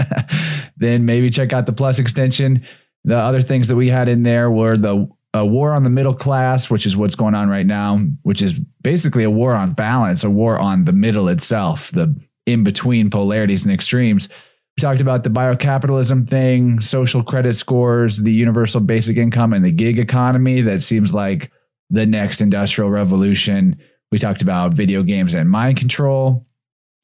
then 0.76 1.04
maybe 1.04 1.30
check 1.30 1.52
out 1.52 1.66
the 1.66 1.72
Plus 1.72 2.00
extension. 2.00 2.66
The 3.04 3.16
other 3.16 3.40
things 3.40 3.68
that 3.68 3.76
we 3.76 3.88
had 3.88 4.08
in 4.08 4.24
there 4.24 4.50
were 4.50 4.76
the 4.76 5.08
a 5.36 5.46
war 5.46 5.72
on 5.72 5.82
the 5.82 5.90
middle 5.90 6.14
class, 6.14 6.70
which 6.70 6.86
is 6.86 6.96
what's 6.96 7.14
going 7.14 7.34
on 7.34 7.48
right 7.48 7.66
now, 7.66 7.98
which 8.22 8.42
is 8.42 8.58
basically 8.82 9.24
a 9.24 9.30
war 9.30 9.54
on 9.54 9.72
balance, 9.72 10.24
a 10.24 10.30
war 10.30 10.58
on 10.58 10.84
the 10.84 10.92
middle 10.92 11.28
itself, 11.28 11.90
the 11.92 12.14
in 12.46 12.62
between 12.62 13.10
polarities 13.10 13.64
and 13.64 13.72
extremes. 13.72 14.28
We 14.76 14.80
talked 14.82 15.00
about 15.00 15.24
the 15.24 15.30
biocapitalism 15.30 16.28
thing, 16.28 16.80
social 16.80 17.22
credit 17.22 17.56
scores, 17.56 18.18
the 18.18 18.32
universal 18.32 18.80
basic 18.80 19.16
income, 19.16 19.52
and 19.52 19.64
the 19.64 19.72
gig 19.72 19.98
economy 19.98 20.60
that 20.62 20.82
seems 20.82 21.14
like 21.14 21.50
the 21.90 22.06
next 22.06 22.40
industrial 22.40 22.90
revolution. 22.90 23.76
We 24.12 24.18
talked 24.18 24.42
about 24.42 24.74
video 24.74 25.02
games 25.02 25.34
and 25.34 25.50
mind 25.50 25.78
control. 25.78 26.46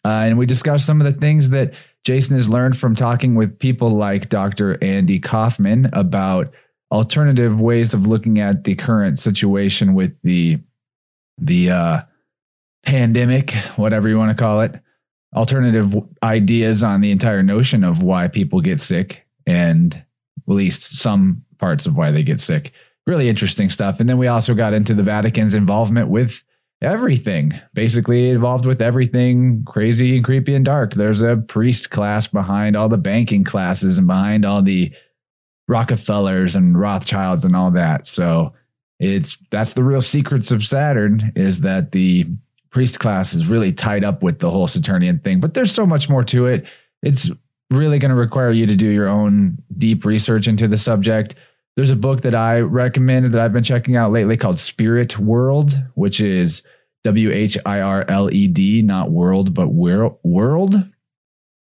Uh, 0.05 0.25
and 0.27 0.39
we 0.39 0.47
discussed 0.47 0.87
some 0.87 1.01
of 1.01 1.13
the 1.13 1.19
things 1.19 1.51
that 1.51 1.75
Jason 2.05 2.37
has 2.37 2.49
learned 2.49 2.77
from 2.77 2.95
talking 2.95 3.37
with 3.37 3.59
people 3.59 3.97
like 3.97 4.29
Dr. 4.29 4.83
Andy 4.83 5.21
Kaufman 5.21 5.89
about 5.93 6.53
alternative 6.93 7.59
ways 7.59 7.95
of 7.95 8.07
looking 8.07 8.39
at 8.39 8.65
the 8.65 8.75
current 8.77 9.19
situation 9.19 9.95
with 9.95 10.21
the 10.23 10.61
the 11.39 11.71
uh, 11.71 12.03
pandemic, 12.85 13.53
whatever 13.77 14.09
you 14.09 14.19
want 14.19 14.37
to 14.37 14.41
call 14.41 14.61
it, 14.61 14.79
alternative 15.35 15.95
ideas 16.23 16.85
on 16.85 17.01
the 17.01 17.11
entire 17.11 17.43
notion 17.43 17.83
of 17.83 18.03
why 18.03 18.29
people 18.29 18.61
get 18.61 18.81
sick 18.81 19.27
and 19.47 19.95
at 19.95 20.55
least 20.55 20.99
some 20.99 21.43
parts 21.59 21.87
of 21.87 21.97
why 21.97 22.11
they 22.11 22.23
get 22.23 22.39
sick. 22.39 22.73
Really 23.07 23.29
interesting 23.29 23.71
stuff. 23.71 23.99
And 23.99 24.09
then 24.09 24.19
we 24.19 24.29
also 24.29 24.55
got 24.55 24.75
into 24.75 24.95
the 24.95 25.03
Vatican's 25.03 25.55
involvement 25.55 26.09
with 26.09 26.43
everything, 26.83 27.59
basically 27.73 28.29
involved 28.29 28.67
with 28.67 28.83
everything 28.83 29.65
crazy 29.65 30.17
and 30.17 30.25
creepy 30.25 30.55
and 30.55 30.65
dark. 30.65 30.95
There's 30.95 31.23
a 31.23 31.37
priest 31.37 31.91
class 31.91 32.27
behind 32.27 32.77
all 32.77 32.89
the 32.89 32.99
banking 32.99 33.43
classes 33.43 33.99
and 33.99 34.07
behind 34.07 34.45
all 34.45 34.63
the 34.63 34.93
Rockefellers 35.73 36.55
and 36.55 36.79
Rothschilds 36.79 37.47
and 37.47 37.57
all 37.57 37.71
that. 37.71 38.07
So 38.07 38.53
it's 39.01 39.39
that's 39.51 39.73
the 39.73 39.83
real 39.83 40.03
secrets 40.03 40.53
of 40.53 40.65
Saturn 40.65 41.33
is 41.35 41.61
that 41.61 41.93
the 41.93 42.27
priest 42.69 43.01
class 43.01 43.33
is 43.33 43.47
really 43.47 43.73
tied 43.73 44.05
up 44.05 44.23
with 44.23 44.39
the 44.39 44.51
whole 44.51 44.69
Saturnian 44.69 45.19
thing. 45.21 45.41
But 45.41 45.55
there's 45.55 45.73
so 45.73 45.87
much 45.87 46.11
more 46.11 46.25
to 46.25 46.47
it. 46.47 46.67
It's 47.03 47.31
really 47.71 47.99
going 47.99 48.11
to 48.11 48.15
require 48.15 48.53
you 48.53 48.67
to 48.67 48.77
do 48.77 48.89
your 48.89 49.09
own 49.09 49.57
deep 49.79 50.05
research 50.05 50.47
into 50.47 50.69
the 50.69 50.77
subject. 50.77 51.35
there's 51.75 51.91
a 51.91 51.97
book 51.97 52.21
that 52.21 52.35
I 52.35 52.61
recommended 52.61 53.33
that 53.33 53.41
I've 53.41 53.53
been 53.53 53.65
checking 53.65 53.97
out 53.97 54.13
lately 54.13 54.37
called 54.37 54.59
Spirit 54.59 55.19
Whirled, 55.19 55.75
which 55.95 56.21
is 56.21 56.63
W 57.05 57.33
H 57.33 57.57
I 57.65 57.81
R 57.81 58.05
L 58.09 58.31
E 58.31 58.47
D, 58.47 58.83
not 58.83 59.11
world, 59.11 59.55
but 59.55 59.69
world. 59.69 60.77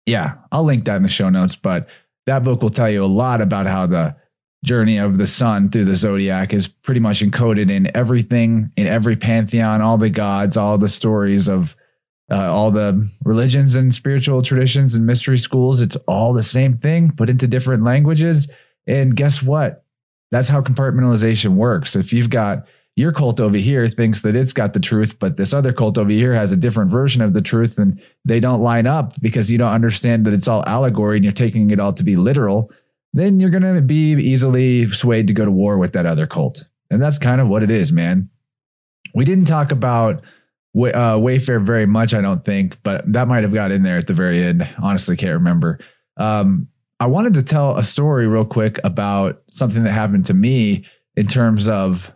Yeah, 0.07 0.35
I'll 0.51 0.65
link 0.65 0.87
that 0.87 0.97
in 0.97 1.03
the 1.03 1.09
show 1.09 1.29
notes. 1.29 1.57
But 1.57 1.89
that 2.29 2.45
book 2.45 2.63
will 2.63 2.71
tell 2.71 2.91
you 2.91 3.05
a 3.05 3.07
lot 3.07 3.41
about 3.41 3.67
how 3.67 3.87
the 3.87 4.15
journey 4.65 4.99
of 4.99 5.19
the 5.19 5.27
sun 5.27 5.71
through 5.71 5.87
the 5.87 5.97
zodiac 5.97 6.53
is 6.53 6.69
pretty 6.69 7.01
much 7.01 7.21
encoded 7.21 7.71
in 7.71 7.95
everything, 7.97 8.71
in 8.77 8.87
every 8.87 9.17
pantheon, 9.17 9.81
all 9.81 9.97
the 9.97 10.11
gods, 10.11 10.57
all 10.57 10.77
the 10.79 10.89
stories 10.89 11.49
of 11.49 11.75
uh, 12.31 12.53
all 12.53 12.71
the 12.71 13.09
religions 13.25 13.77
and 13.77 13.95
spiritual 13.95 14.43
traditions 14.43 14.95
and 14.95 15.07
mystery 15.07 15.39
schools. 15.39 15.81
It's 15.81 15.97
all 16.07 16.35
the 16.35 16.43
same 16.43 16.77
thing, 16.77 17.13
put 17.13 17.31
into 17.31 17.47
different 17.47 17.85
languages. 17.85 18.49
And 18.87 19.17
guess 19.17 19.43
what? 19.43 19.85
That's 20.31 20.49
how 20.49 20.61
compartmentalization 20.61 21.55
works. 21.55 21.97
If 21.97 22.13
you've 22.13 22.31
got 22.31 22.67
your 22.99 23.13
cult 23.13 23.39
over 23.39 23.57
here 23.57 23.87
thinks 23.87 24.23
that 24.23 24.35
it's 24.35 24.53
got 24.53 24.73
the 24.73 24.81
truth, 24.81 25.21
but 25.21 25.37
this 25.37 25.55
other 25.55 25.73
cult 25.73 25.97
over 25.97 26.11
here 26.11 26.35
has 26.35 26.51
a 26.51 26.57
different 26.57 26.91
version 26.91 27.23
of 27.23 27.33
the 27.33 27.41
truth, 27.41 27.79
and 27.79 28.03
they 28.25 28.41
don't 28.41 28.61
line 28.61 28.89
up 28.89 29.13
because 29.21 29.53
you 29.53 29.57
don't 29.57 29.73
understand 29.73 30.27
that 30.27 30.35
it's 30.35 30.49
all 30.49 30.65
allegory 30.67 31.17
and 31.17 31.25
you're 31.25 31.33
taking 31.33 31.71
it 31.71 31.79
all 31.79 31.93
to 31.93 32.03
be 32.03 32.17
literal, 32.17 32.73
then 33.13 33.39
you're 33.39 33.51
going 33.51 33.63
to 33.63 33.81
be 33.81 34.15
easily 34.15 34.91
swayed 34.91 35.29
to 35.29 35.33
go 35.33 35.45
to 35.45 35.51
war 35.51 35.79
with 35.79 35.93
that 35.93 36.07
other 36.07 36.27
cult. 36.27 36.65
And 36.91 37.01
that's 37.01 37.21
kind 37.21 37.41
of 37.41 37.47
what 37.47 37.63
it 37.63 37.71
is, 37.71 37.93
man. 37.93 38.29
We 39.15 39.25
didn't 39.25 39.45
talk 39.45 39.71
about 39.71 40.17
uh, 40.75 41.19
Wayfair 41.19 41.65
very 41.65 41.87
much, 41.87 42.15
I 42.15 42.21
don't 42.21 42.45
think, 42.45 42.79
but 42.83 43.05
that 43.13 43.29
might 43.29 43.45
have 43.45 43.55
got 43.55 43.71
in 43.71 43.85
there 43.85 43.99
at 43.99 44.09
the 44.09 44.13
very 44.13 44.43
end. 44.43 44.69
Honestly, 44.83 45.17
can't 45.17 45.35
remember. 45.35 45.79
Um, 46.17 46.67
I 46.99 47.07
wanted 47.07 47.35
to 47.35 47.45
tell 47.45 47.79
a 47.79 47.85
story 47.85 48.27
real 48.27 48.45
quick 48.45 48.81
about 48.83 49.41
something 49.53 49.85
that 49.85 49.93
happened 49.93 50.27
to 50.27 50.35
me 50.35 50.85
in 51.15 51.29
terms 51.29 51.69
of 51.69 52.13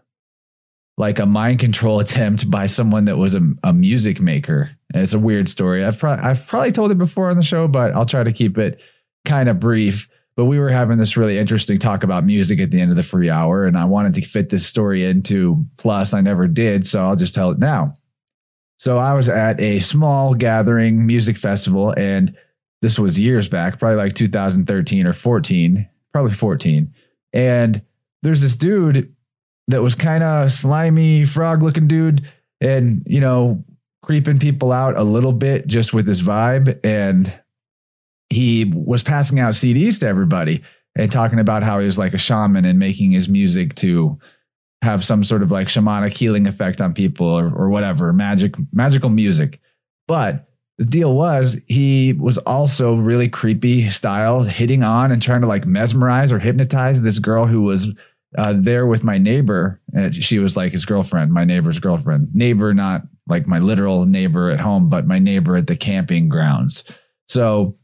like 0.97 1.19
a 1.19 1.27
mind 1.27 1.59
control 1.59 2.01
attempt 2.01 2.51
by 2.51 2.67
someone 2.67 3.05
that 3.07 3.19
was 3.19 3.35
a, 3.35 3.41
a 3.65 3.73
music 3.73 4.21
maker. 4.21 4.71
And 4.93 5.03
it's 5.03 5.13
a 5.13 5.19
weird 5.19 5.49
story. 5.49 5.85
I've 5.85 5.99
pro- 5.99 6.21
I've 6.23 6.47
probably 6.47 6.73
told 6.73 6.91
it 6.91 6.99
before 6.99 7.31
on 7.31 7.37
the 7.37 7.43
show, 7.43 7.67
but 7.69 7.95
I'll 7.95 8.07
try 8.07 8.23
to 8.23 8.33
keep 8.33 8.59
it 8.59 8.81
kind 9.25 9.49
of 9.49 9.61
brief. 9.61 10.09
But 10.35 10.47
we 10.47 10.59
were 10.59 10.71
having 10.71 10.97
this 10.97 11.17
really 11.17 11.39
interesting 11.39 11.79
talk 11.79 12.03
about 12.03 12.25
music 12.25 12.59
at 12.59 12.71
the 12.71 12.81
end 12.81 12.91
of 12.91 12.97
the 12.97 13.03
free 13.03 13.29
hour, 13.29 13.67
and 13.67 13.77
I 13.77 13.85
wanted 13.85 14.15
to 14.15 14.23
fit 14.23 14.49
this 14.49 14.67
story 14.67 15.05
into 15.05 15.63
Plus. 15.77 16.15
I 16.15 16.23
never 16.23 16.49
did, 16.49 16.87
so 16.87 17.05
I'll 17.07 17.17
just 17.17 17.35
tell 17.35 17.51
it 17.51 17.59
now. 17.59 17.95
So 18.79 18.99
I 18.99 19.13
was 19.13 19.29
at 19.29 19.61
a 19.61 19.81
small 19.81 20.35
gathering 20.35 21.07
music 21.07 21.37
festival, 21.37 21.93
and 21.99 22.35
this 22.81 22.99
was 22.99 23.19
years 23.19 23.47
back, 23.47 23.79
probably 23.79 23.97
like 23.97 24.15
2013 24.15 25.07
or 25.07 25.13
14, 25.13 25.89
probably 26.13 26.33
14. 26.33 26.93
And 27.33 27.83
there's 28.23 28.41
this 28.41 28.57
dude 28.57 29.12
that 29.69 29.83
was 29.83 29.95
kind 29.95 30.25
of 30.25 30.53
slimy, 30.53 31.25
frog 31.25 31.63
looking 31.63 31.89
dude, 31.89 32.27
and, 32.61 33.03
you 33.07 33.21
know, 33.21 33.65
creeping 34.03 34.39
people 34.39 34.73
out 34.73 34.97
a 34.97 35.05
little 35.05 35.33
bit 35.33 35.67
just 35.67 35.93
with 35.93 36.07
his 36.07 36.23
vibe. 36.23 36.79
And 36.85 37.33
he 38.31 38.65
was 38.65 39.03
passing 39.03 39.41
out 39.41 39.55
CDs 39.55 40.01
to 40.01 40.09
everybody 40.09 40.63
and 40.97 41.11
talking 41.11 41.39
about 41.39 41.63
how 41.63 41.79
he 41.79 41.87
was 41.87 41.99
like 41.99 42.15
a 42.15 42.19
shaman 42.19 42.65
and 42.65 42.79
making 42.79 43.13
his 43.13 43.29
music 43.29 43.75
to 43.77 44.19
have 44.83 45.05
some 45.05 45.23
sort 45.23 45.43
of 45.43 45.51
like 45.51 45.69
shamanic 45.69 46.17
healing 46.17 46.47
effect 46.47 46.81
on 46.81 46.93
people 46.93 47.27
or, 47.27 47.55
or 47.55 47.69
whatever, 47.69 48.13
magic, 48.13 48.55
magical 48.73 49.09
music. 49.09 49.61
But 50.09 50.49
the 50.79 50.85
deal 50.85 51.15
was 51.15 51.57
he 51.69 52.15
was 52.15 52.39
also 52.39 52.95
really 52.95 53.29
creepy 53.29 53.89
style, 53.91 54.43
hitting 54.43 54.83
on 54.83 55.13
and 55.13 55.23
trying 55.23 55.43
to 55.43 55.47
like 55.47 55.67
mesmerize 55.67 56.33
or 56.33 56.41
hypnotize 56.41 57.01
this 57.01 57.21
girl 57.21 57.47
who 57.47 57.63
was 57.63 57.93
uh, 58.39 58.55
there 58.57 58.87
with 58.87 59.05
my 59.05 59.19
neighbor. 59.19 59.81
And 59.93 60.15
she 60.15 60.39
was 60.39 60.57
like 60.57 60.73
his 60.73 60.85
girlfriend, 60.85 61.33
my 61.33 61.45
neighbor's 61.45 61.79
girlfriend. 61.79 62.35
Neighbor, 62.35 62.73
not 62.75 63.03
like 63.29 63.47
my 63.47 63.59
literal 63.59 64.05
neighbor 64.05 64.51
at 64.51 64.61
home, 64.61 64.89
but 64.89 65.07
my 65.07 65.19
neighbor 65.19 65.57
at 65.57 65.67
the 65.67 65.77
camping 65.77 66.29
grounds. 66.29 66.85
So 67.29 67.77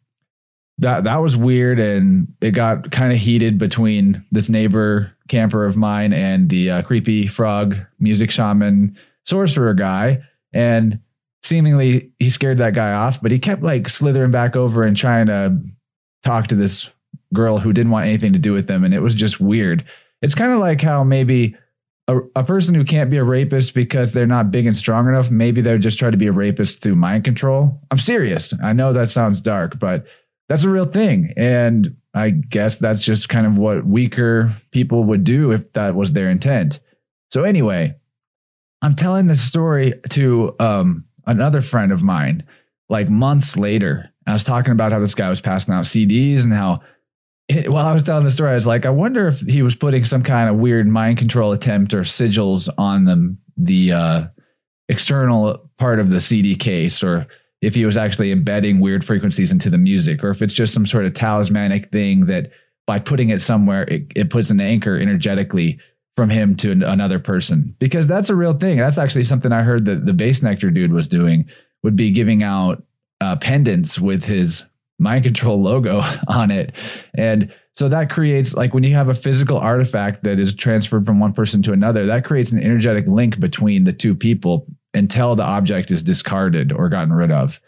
that 0.79 1.05
that 1.05 1.17
was 1.17 1.37
weird, 1.37 1.81
and 1.81 2.33
it 2.41 2.53
got 2.53 2.91
kind 2.93 3.13
of 3.13 3.19
heated 3.19 3.59
between 3.59 4.25
this 4.31 4.49
neighbor 4.49 5.13
camper 5.29 5.65
of 5.65 5.77
mine 5.77 6.13
and 6.13 6.49
the 6.49 6.71
uh, 6.71 6.83
creepy 6.83 7.27
frog 7.27 7.77
music 7.99 8.31
shaman 8.31 8.97
sorcerer 9.27 9.75
guy, 9.75 10.23
and 10.53 11.01
seemingly 11.43 12.13
he 12.19 12.31
scared 12.31 12.59
that 12.59 12.75
guy 12.75 12.93
off, 12.93 13.21
but 13.21 13.33
he 13.33 13.39
kept 13.39 13.63
like 13.63 13.89
slithering 13.89 14.31
back 14.31 14.55
over 14.55 14.85
and 14.85 14.97
trying 14.97 15.27
to 15.27 15.59
talk 16.23 16.47
to 16.47 16.55
this 16.55 16.89
girl 17.35 17.59
who 17.59 17.73
didn't 17.73 17.93
want 17.93 18.07
anything 18.07 18.33
to 18.33 18.39
do 18.39 18.53
with 18.53 18.69
them, 18.69 18.85
and 18.85 18.95
it 18.95 19.01
was 19.01 19.15
just 19.15 19.41
weird. 19.41 19.85
It's 20.23 20.35
kind 20.35 20.53
of 20.53 20.59
like 20.59 20.81
how 20.81 21.05
maybe 21.05 21.57
a, 22.09 22.19
a 22.35 22.43
person 22.45 22.75
who 22.75 22.85
can't 22.85 23.11
be 23.11 23.19
a 23.19 23.25
rapist 23.25 23.75
because 23.75 24.13
they're 24.13 24.27
not 24.27 24.51
big 24.51 24.67
and 24.67 24.77
strong 24.77 25.07
enough, 25.09 25.31
maybe 25.31 25.61
they're 25.61 25.79
just 25.79 25.99
trying 25.99 26.13
to 26.13 26.19
be 26.19 26.27
a 26.27 26.33
rapist 26.33 26.83
through 26.83 26.97
mind 26.97 27.25
control. 27.25 27.81
I'm 27.91 27.99
serious. 27.99 28.53
I 28.63 28.73
know 28.73 28.93
that 28.93 29.11
sounds 29.11 29.41
dark, 29.41 29.79
but 29.79 30.07
that's 30.49 30.65
a 30.65 30.71
real 30.71 30.87
thing. 30.87 31.35
And 31.37 31.95
I 32.15 32.31
guess 32.31 32.79
that's 32.79 33.05
just 33.05 33.29
kind 33.29 33.47
of 33.47 33.59
what 33.59 33.87
weaker 33.87 34.53
people 34.73 35.05
would 35.05 35.23
do 35.23 35.53
if 35.53 35.71
that 35.75 35.95
was 35.95 36.15
their 36.15 36.31
intent. 36.31 36.81
So, 37.31 37.45
anyway, 37.45 37.95
I'm 38.81 38.97
telling 38.97 39.27
this 39.27 39.43
story 39.43 39.93
to 40.11 40.57
um, 40.59 41.05
another 41.27 41.61
friend 41.61 41.93
of 41.93 42.03
mine 42.03 42.45
like 42.89 43.11
months 43.11 43.57
later. 43.57 44.11
I 44.27 44.33
was 44.33 44.45
talking 44.45 44.73
about 44.73 44.93
how 44.93 45.01
this 45.01 45.15
guy 45.15 45.29
was 45.29 45.43
passing 45.43 45.75
out 45.75 45.85
CDs 45.85 46.45
and 46.45 46.53
how 46.53 46.81
while 47.67 47.87
I 47.87 47.93
was 47.93 48.03
telling 48.03 48.25
the 48.25 48.31
story, 48.31 48.51
I 48.51 48.55
was 48.55 48.67
like, 48.67 48.87
I 48.87 48.91
wonder 48.91 49.27
if 49.29 49.41
he 49.41 49.63
was 49.63 49.75
putting 49.75 50.05
some 50.05 50.23
kind 50.23 50.51
of 50.51 50.57
weird 50.57 50.87
mind 50.87 51.19
control 51.19 51.53
attempt 51.53 51.95
or 51.95 52.03
sigils 52.03 52.69
on 52.79 53.05
the 53.05 53.37
the 53.57 53.93
uh, 53.93 54.27
external 54.89 55.71
part 55.79 55.99
of 55.99 56.11
the 56.11 56.21
CD 56.21 56.55
case, 56.55 57.03
or 57.03 57.27
if 57.61 57.75
he 57.75 57.85
was 57.85 57.97
actually 57.97 58.31
embedding 58.31 58.81
weird 58.81 59.05
frequencies 59.05 59.51
into 59.51 59.71
the 59.71 59.79
music, 59.79 60.23
or 60.23 60.31
if 60.31 60.43
it's 60.43 60.53
just 60.53 60.75
some 60.75 60.87
sort 60.87 61.07
of 61.07 61.15
talismanic 61.15 61.91
thing 61.91 62.27
that 62.27 62.51
by 62.87 62.99
putting 62.99 63.31
it 63.31 63.41
somewhere, 63.41 63.83
it, 63.85 64.05
it 64.15 64.31
puts 64.31 64.51
an 64.51 64.61
anchor 64.61 64.97
energetically 64.97 65.79
from 66.17 66.31
him 66.31 66.55
to 66.57 66.71
another 66.71 67.19
person. 67.19 67.75
Because 67.79 68.07
that's 68.07 68.31
a 68.31 68.35
real 68.35 68.55
thing. 68.55 68.79
That's 68.79 68.99
actually 68.99 69.25
something 69.25 69.53
I 69.53 69.63
heard 69.63 69.85
that 69.87 70.07
the 70.07 70.13
Bassnectar 70.13 70.73
dude 70.73 70.93
was 70.93 71.09
doing. 71.09 71.49
Would 71.85 71.97
be 71.97 72.11
giving 72.11 72.43
out 72.43 72.83
uh, 73.21 73.37
pendants 73.37 74.01
with 74.01 74.25
his 74.25 74.65
mind 74.99 75.25
control 75.25 75.61
logo 75.63 76.03
on 76.29 76.51
it. 76.51 76.75
And 77.15 77.53
so 77.77 77.89
that 77.89 78.11
creates 78.11 78.55
like 78.55 78.75
when 78.75 78.83
you 78.83 78.95
have 78.95 79.09
a 79.09 79.15
physical 79.15 79.59
artifact 79.59 80.25
that 80.25 80.41
is 80.41 80.55
transferred 80.55 81.07
from 81.07 81.21
one 81.21 81.33
person 81.33 81.63
to 81.63 81.73
another, 81.73 82.07
that 82.07 82.25
creates 82.25 82.51
an 82.51 82.63
energetic 82.63 83.07
link 83.07 83.39
between 83.39 83.85
the 83.85 83.93
two 83.93 84.15
people 84.15 84.67
until 84.95 85.37
the 85.37 85.45
object 85.45 85.91
is 85.91 86.03
discarded 86.03 86.73
or 86.73 86.89
gotten 86.89 87.13
rid 87.13 87.31
of. 87.31 87.61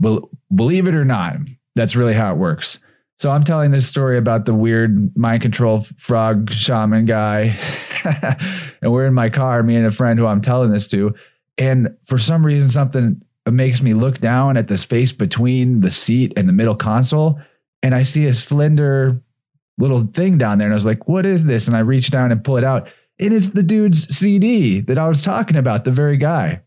Be- 0.00 0.20
believe 0.54 0.86
it 0.86 0.94
or 0.94 1.04
not, 1.04 1.36
that's 1.74 1.96
really 1.96 2.14
how 2.14 2.32
it 2.32 2.36
works. 2.36 2.78
So 3.18 3.30
I'm 3.30 3.42
telling 3.42 3.72
this 3.72 3.88
story 3.88 4.16
about 4.16 4.44
the 4.44 4.54
weird 4.54 5.16
mind 5.16 5.42
control 5.42 5.82
frog 5.96 6.52
shaman 6.52 7.04
guy. 7.06 7.58
and 8.82 8.92
we're 8.92 9.06
in 9.06 9.14
my 9.14 9.28
car, 9.28 9.62
me 9.62 9.74
and 9.74 9.86
a 9.86 9.90
friend 9.90 10.18
who 10.18 10.26
I'm 10.26 10.40
telling 10.40 10.70
this 10.70 10.86
to. 10.88 11.14
And 11.56 11.96
for 12.04 12.18
some 12.18 12.46
reason, 12.46 12.70
something 12.70 13.20
makes 13.52 13.82
me 13.82 13.94
look 13.94 14.20
down 14.20 14.56
at 14.56 14.68
the 14.68 14.76
space 14.76 15.12
between 15.12 15.80
the 15.80 15.90
seat 15.90 16.32
and 16.36 16.48
the 16.48 16.52
middle 16.52 16.76
console. 16.76 17.40
And 17.82 17.94
I 17.94 18.02
see 18.02 18.26
a 18.26 18.34
slender 18.34 19.22
little 19.78 20.06
thing 20.06 20.38
down 20.38 20.58
there. 20.58 20.66
And 20.66 20.74
I 20.74 20.76
was 20.76 20.86
like, 20.86 21.08
what 21.08 21.24
is 21.24 21.44
this? 21.44 21.68
And 21.68 21.76
I 21.76 21.80
reach 21.80 22.10
down 22.10 22.32
and 22.32 22.42
pull 22.42 22.56
it 22.56 22.64
out. 22.64 22.88
And 23.20 23.32
it's 23.32 23.50
the 23.50 23.62
dude's 23.62 24.14
CD 24.16 24.80
that 24.82 24.98
I 24.98 25.08
was 25.08 25.22
talking 25.22 25.56
about, 25.56 25.84
the 25.84 25.90
very 25.90 26.16
guy. 26.16 26.62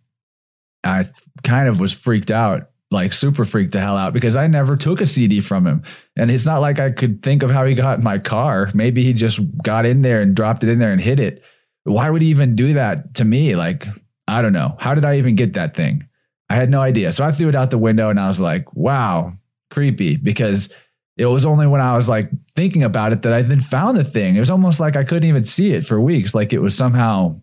I 0.84 1.06
kind 1.44 1.68
of 1.68 1.80
was 1.80 1.94
freaked 1.94 2.32
out, 2.32 2.70
like 2.90 3.14
super 3.14 3.46
freaked 3.46 3.74
the 3.74 3.80
hell 3.80 3.96
out 3.96 4.14
because 4.14 4.36
I 4.36 4.48
never 4.48 4.76
took 4.76 5.00
a 5.02 5.08
CD 5.08 5.42
from 5.42 5.66
him. 5.66 5.84
And 6.18 6.32
it's 6.32 6.46
not 6.46 6.60
like 6.60 6.80
I 6.80 6.92
could 6.92 7.22
think 7.22 7.44
of 7.44 7.52
how 7.52 7.66
he 7.66 7.76
got 7.76 8.00
in 8.00 8.04
my 8.04 8.18
car. 8.18 8.72
Maybe 8.74 9.04
he 9.04 9.14
just 9.14 9.40
got 9.64 9.86
in 9.86 10.02
there 10.02 10.22
and 10.22 10.36
dropped 10.36 10.64
it 10.64 10.70
in 10.70 10.80
there 10.80 10.92
and 10.92 11.02
hid 11.02 11.20
it. 11.20 11.44
Why 11.84 12.10
would 12.10 12.22
he 12.22 12.30
even 12.30 12.56
do 12.56 12.74
that 12.74 13.16
to 13.16 13.26
me? 13.26 13.56
Like, 13.56 13.88
I 14.28 14.42
don't 14.42 14.54
know. 14.54 14.76
How 14.80 14.94
did 14.94 15.06
I 15.06 15.18
even 15.18 15.36
get 15.36 15.54
that 15.54 15.76
thing? 15.76 16.08
I 16.52 16.56
had 16.56 16.70
no 16.70 16.82
idea. 16.82 17.14
So 17.14 17.24
I 17.24 17.32
threw 17.32 17.48
it 17.48 17.56
out 17.56 17.72
the 17.72 17.78
window 17.78 18.10
and 18.10 18.20
I 18.20 18.28
was 18.28 18.40
like, 18.40 18.74
wow, 18.76 19.32
creepy 19.70 20.18
because 20.18 20.70
it 21.16 21.26
was 21.26 21.46
only 21.46 21.66
when 21.66 21.80
I 21.80 21.96
was 21.96 22.10
like 22.10 22.30
thinking 22.56 22.84
about 22.84 23.14
it 23.14 23.22
that 23.22 23.32
I 23.32 23.42
then 23.42 23.62
found 23.62 23.98
the 23.98 24.04
thing. 24.04 24.36
It 24.36 24.40
was 24.40 24.50
almost 24.50 24.80
like 24.80 24.96
I 24.96 25.04
couldn't 25.04 25.30
even 25.30 25.46
see 25.46 25.74
it 25.74 25.86
for 25.86 26.00
weeks, 26.02 26.36
like 26.36 26.52
it 26.52 26.60
was 26.60 26.76
somehow 26.76 27.42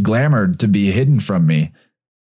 glamored 0.00 0.58
to 0.58 0.68
be 0.68 0.90
hidden 0.90 1.20
from 1.20 1.46
me. 1.46 1.72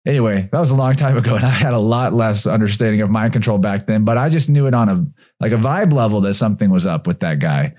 Anyway, 0.08 0.48
that 0.52 0.60
was 0.60 0.70
a 0.70 0.76
long 0.76 0.94
time 0.94 1.18
ago, 1.18 1.36
and 1.36 1.44
I 1.44 1.50
had 1.50 1.74
a 1.74 1.80
lot 1.80 2.14
less 2.14 2.46
understanding 2.46 3.02
of 3.02 3.10
mind 3.10 3.34
control 3.34 3.58
back 3.58 3.88
then. 3.88 4.06
But 4.06 4.18
I 4.18 4.30
just 4.30 4.50
knew 4.50 4.68
it 4.68 4.74
on 4.74 4.88
a 4.88 5.06
like 5.40 5.52
a 5.52 5.56
vibe 5.56 5.92
level 5.92 6.22
that 6.22 6.36
something 6.36 6.70
was 6.70 6.86
up 6.86 7.08
with 7.08 7.22
that 7.22 7.40
guy. 7.40 7.74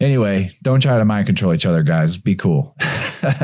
Anyway, 0.00 0.52
don't 0.62 0.80
try 0.80 0.98
to 0.98 1.04
mind 1.04 1.26
control 1.26 1.54
each 1.54 1.64
other, 1.64 1.82
guys. 1.82 2.18
Be 2.18 2.34
cool. 2.36 2.76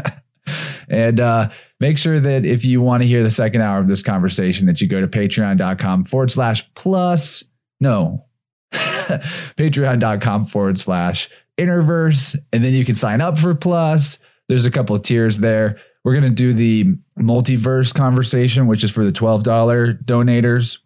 and 0.89 1.19
uh, 1.19 1.49
make 1.83 1.99
sure 1.99 2.21
that 2.21 2.47
if 2.47 2.65
you 2.65 2.81
want 2.81 3.03
to 3.03 3.09
hear 3.09 3.25
the 3.25 3.31
second 3.31 3.61
hour 3.61 3.81
of 3.81 3.89
this 3.89 4.05
conversation, 4.05 4.67
that 4.69 4.81
you 4.81 4.87
go 4.87 5.01
to 5.01 5.09
patreon.com 5.09 6.05
forward 6.05 6.31
slash 6.31 6.65
plus. 6.75 7.43
No, 7.81 8.25
patreon.com 8.73 10.47
forward 10.47 10.79
slash 10.79 11.29
Interverse, 11.59 12.39
and 12.53 12.65
then 12.65 12.73
you 12.73 12.85
can 12.85 12.95
sign 12.95 13.21
up 13.21 13.37
for 13.37 13.55
Plus. 13.55 14.19
There's 14.49 14.65
a 14.65 14.71
couple 14.71 14.95
of 14.95 15.03
tiers 15.03 15.39
there. 15.39 15.79
We're 16.05 16.19
going 16.19 16.29
to 16.29 16.31
do 16.31 16.55
the 16.55 16.85
multiverse 17.19 17.93
conversation, 17.93 18.69
which 18.69 18.85
is 18.85 18.91
for 18.91 19.05
the 19.05 19.13
$12 19.13 20.05
donators. 20.05 20.79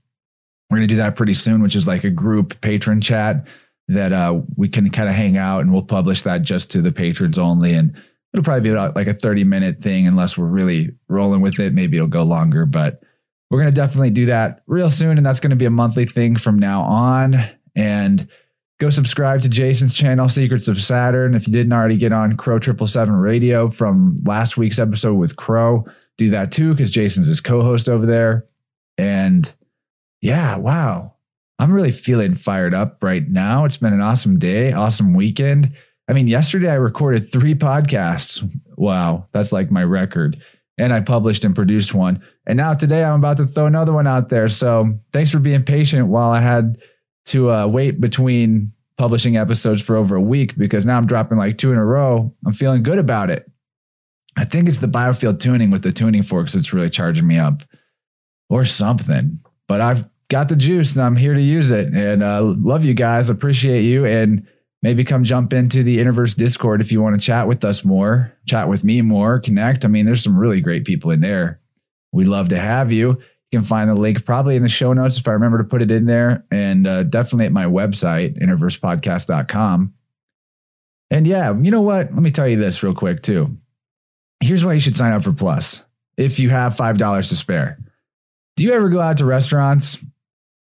We're 0.71 0.79
going 0.79 0.89
to 0.89 0.95
do 0.95 0.99
that 0.99 1.15
pretty 1.15 1.35
soon, 1.35 1.63
which 1.63 1.77
is 1.77 1.87
like 1.87 2.05
a 2.05 2.11
group 2.11 2.61
patron 2.63 3.01
chat 3.01 3.47
that 3.89 4.13
uh, 4.13 4.41
we 4.57 4.69
can 4.69 4.91
kind 4.91 5.09
of 5.09 5.15
hang 5.15 5.37
out 5.37 5.61
and 5.61 5.73
we'll 5.73 5.83
publish 5.83 6.23
that 6.23 6.43
just 6.43 6.71
to 6.73 6.83
the 6.83 6.91
patrons 6.91 7.39
only. 7.39 7.75
And 7.75 7.95
it'll 8.37 8.45
probably 8.45 8.69
be 8.69 8.69
about 8.69 8.95
like 8.95 9.07
a 9.07 9.15
30 9.15 9.45
minute 9.45 9.81
thing 9.81 10.07
unless 10.07 10.37
we're 10.37 10.45
really 10.45 10.91
rolling 11.09 11.41
with 11.41 11.59
it. 11.59 11.73
Maybe 11.73 11.97
it'll 11.97 12.07
go 12.07 12.23
longer, 12.23 12.67
but 12.67 13.01
we're 13.49 13.61
going 13.61 13.73
to 13.73 13.81
definitely 13.81 14.11
do 14.11 14.27
that 14.27 14.63
real 14.67 14.91
soon. 14.91 15.17
And 15.17 15.25
that's 15.25 15.41
going 15.41 15.51
to 15.51 15.57
be 15.57 15.65
a 15.65 15.71
monthly 15.71 16.05
thing 16.05 16.37
from 16.37 16.59
now 16.59 16.83
on. 16.83 17.49
And 17.75 18.29
go 18.79 18.91
subscribe 18.91 19.41
to 19.41 19.49
Jason's 19.49 19.95
channel, 19.95 20.29
Secrets 20.29 20.69
of 20.69 20.83
Saturn. 20.83 21.35
If 21.35 21.47
you 21.47 21.53
didn't 21.53 21.73
already 21.73 21.97
get 21.97 22.13
on 22.13 22.37
Crow 22.37 22.59
Triple 22.59 22.87
Seven 22.87 23.15
Radio 23.15 23.71
from 23.71 24.17
last 24.25 24.59
week's 24.59 24.79
episode 24.79 25.15
with 25.15 25.37
Crow, 25.37 25.87
do 26.19 26.29
that 26.29 26.53
too, 26.53 26.73
because 26.73 26.91
Jason's 26.91 27.29
his 27.29 27.41
co 27.41 27.63
host 27.63 27.89
over 27.89 28.05
there. 28.05 28.45
And 28.99 29.51
yeah, 30.21 30.59
wow. 30.59 31.15
I'm 31.59 31.73
really 31.73 31.93
feeling 31.93 32.35
fired 32.35 32.75
up 32.75 33.03
right 33.03 33.27
now. 33.27 33.65
It's 33.65 33.79
been 33.79 33.95
an 33.95 34.03
awesome 34.03 34.39
day, 34.39 34.73
awesome 34.73 35.15
weekend. 35.15 35.75
I 36.09 36.13
mean, 36.13 36.29
yesterday 36.29 36.71
I 36.71 36.75
recorded 36.75 37.31
three 37.31 37.55
podcasts. 37.55 38.45
Wow, 38.77 39.27
that's 39.33 39.53
like 39.53 39.71
my 39.71 39.83
record. 39.83 40.41
And 40.79 40.93
I 40.93 41.01
published 41.01 41.45
and 41.45 41.55
produced 41.55 41.95
one. 41.95 42.23
And 42.47 42.57
now 42.57 42.75
today 42.75 43.03
I'm 43.03 43.19
about 43.19 43.39
to 43.39 43.47
throw 43.47 43.67
another 43.67 43.93
one 43.93 44.07
out 44.07 44.29
there. 44.29 44.49
So 44.49 44.99
thanks 45.13 45.31
for 45.31 45.39
being 45.39 45.65
patient 45.65 46.09
while 46.09 46.31
I 46.31 46.41
had 46.41 46.79
to 47.27 47.51
uh, 47.51 47.67
wait 47.67 48.01
between 48.01 48.73
publishing 48.99 49.37
episodes 49.37 49.83
for 49.83 49.97
over 49.97 50.17
a 50.17 50.21
week 50.21 50.57
because 50.57 50.87
now 50.87 50.97
I'm 50.97 51.07
dropping 51.07 51.39
like 51.39 51.59
two 51.59 51.73
in 51.73 51.79
a 51.79 51.85
row. 51.85 52.33
I'm 52.47 52.53
feeling 52.53 52.83
good 52.83 52.99
about 52.99 53.31
it. 53.31 53.51
I 54.37 54.45
think 54.45 54.69
it's 54.69 54.79
the 54.79 54.87
biofield 54.87 55.41
tuning 55.41 55.71
with 55.71 55.83
the 55.83 55.93
tuning 55.93 56.23
forks 56.23 56.53
that's 56.53 56.73
really 56.73 56.91
charging 56.91 57.27
me 57.27 57.39
up 57.39 57.63
or 58.49 58.65
something. 58.65 59.39
But 59.67 59.81
I've 59.81 60.05
got 60.29 60.49
the 60.49 60.57
juice 60.57 60.95
and 60.95 61.05
I'm 61.05 61.17
here 61.17 61.35
to 61.35 61.41
use 61.41 61.71
it. 61.71 61.93
And 61.93 62.23
uh, 62.23 62.43
love 62.43 62.85
you 62.85 62.95
guys. 62.95 63.29
Appreciate 63.29 63.83
you. 63.83 64.05
And 64.05 64.47
maybe 64.87 65.03
come 65.03 65.25
jump 65.25 65.53
into 65.53 65.83
the 65.83 65.99
Interverse 65.99 66.37
Discord 66.37 66.81
if 66.81 66.93
you 66.93 67.03
want 67.03 67.19
to 67.19 67.27
chat 67.27 67.49
with 67.49 67.65
us 67.65 67.85
more, 67.85 68.33
chat 68.47 68.69
with 68.69 68.85
me 68.85 69.03
more, 69.03 69.41
connect. 69.41 69.85
I 69.85 69.89
mean, 69.89 70.07
there's 70.07 70.23
some 70.23 70.39
really 70.39 70.61
great 70.61 70.85
people 70.85 71.11
in 71.11 71.21
there. 71.21 71.59
We'd 72.13 72.29
love 72.29 72.51
to 72.51 72.57
have 72.57 72.93
you. 72.93 73.09
You 73.09 73.59
can 73.59 73.63
find 73.65 73.91
the 73.91 73.97
link 73.97 74.25
probably 74.25 74.55
in 74.55 74.63
the 74.63 74.69
show 74.69 74.93
notes 74.93 75.19
if 75.19 75.27
I 75.27 75.33
remember 75.33 75.59
to 75.59 75.65
put 75.65 75.83
it 75.83 75.91
in 75.91 76.07
there, 76.07 76.45
and 76.53 76.87
uh, 76.87 77.03
definitely 77.03 77.47
at 77.47 77.53
my 77.53 77.65
website, 77.65 78.41
interversepodcast.com. 78.41 79.93
And 81.11 81.27
yeah, 81.27 81.53
you 81.61 81.73
know 81.73 81.83
what? 81.83 82.15
Let 82.15 82.23
me 82.23 82.31
tell 82.31 82.47
you 82.47 82.57
this 82.57 82.85
real 82.85 82.95
quick, 82.95 83.25
too. 83.25 83.57
Here's 84.39 84.65
why 84.65 84.75
you 84.75 84.81
should 84.81 84.95
sign 84.95 85.13
up 85.13 85.25
for 85.25 85.33
Plus 85.33 85.83
if 86.17 86.39
you 86.39 86.51
have 86.51 86.77
$5 86.77 87.29
to 87.29 87.37
spare. 87.37 87.77
Do 88.57 88.63
you 88.63 88.73
ever 88.73 88.89
go 88.89 89.01
out 89.01 89.17
to 89.17 89.25
restaurants 89.25 89.99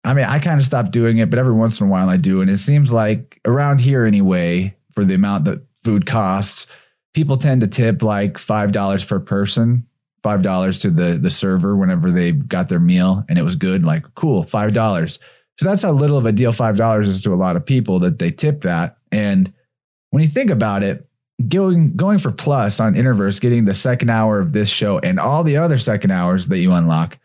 I 0.03 0.13
mean, 0.13 0.25
I 0.25 0.39
kind 0.39 0.59
of 0.59 0.65
stopped 0.65 0.91
doing 0.91 1.19
it, 1.19 1.29
but 1.29 1.39
every 1.39 1.53
once 1.53 1.79
in 1.79 1.87
a 1.87 1.89
while 1.89 2.09
I 2.09 2.17
do. 2.17 2.41
And 2.41 2.49
it 2.49 2.57
seems 2.57 2.91
like 2.91 3.39
around 3.45 3.81
here 3.81 4.05
anyway, 4.05 4.75
for 4.93 5.05
the 5.05 5.13
amount 5.13 5.45
that 5.45 5.61
food 5.83 6.05
costs, 6.05 6.67
people 7.13 7.37
tend 7.37 7.61
to 7.61 7.67
tip 7.67 8.01
like 8.01 8.33
$5 8.33 9.07
per 9.07 9.19
person, 9.19 9.85
$5 10.23 10.81
to 10.81 10.89
the, 10.89 11.19
the 11.21 11.29
server 11.29 11.75
whenever 11.75 12.11
they 12.11 12.31
got 12.31 12.69
their 12.69 12.79
meal 12.79 13.23
and 13.29 13.37
it 13.37 13.43
was 13.43 13.55
good. 13.55 13.83
Like, 13.83 14.03
cool, 14.15 14.43
$5. 14.43 15.19
So 15.59 15.65
that's 15.65 15.83
how 15.83 15.91
little 15.91 16.17
of 16.17 16.25
a 16.25 16.31
deal 16.31 16.51
$5 16.51 17.01
is 17.01 17.21
to 17.23 17.33
a 17.33 17.35
lot 17.35 17.55
of 17.55 17.65
people 17.65 17.99
that 17.99 18.17
they 18.17 18.31
tip 18.31 18.61
that. 18.63 18.97
And 19.11 19.53
when 20.09 20.23
you 20.23 20.29
think 20.29 20.49
about 20.49 20.83
it, 20.83 21.07
going 21.47 21.95
going 21.95 22.17
for 22.17 22.31
plus 22.31 22.79
on 22.79 22.93
Interverse, 22.93 23.41
getting 23.41 23.65
the 23.65 23.73
second 23.73 24.09
hour 24.09 24.39
of 24.39 24.51
this 24.51 24.69
show 24.69 24.99
and 24.99 25.19
all 25.19 25.43
the 25.43 25.57
other 25.57 25.77
second 25.77 26.11
hours 26.11 26.47
that 26.47 26.59
you 26.59 26.71
unlock, 26.73 27.17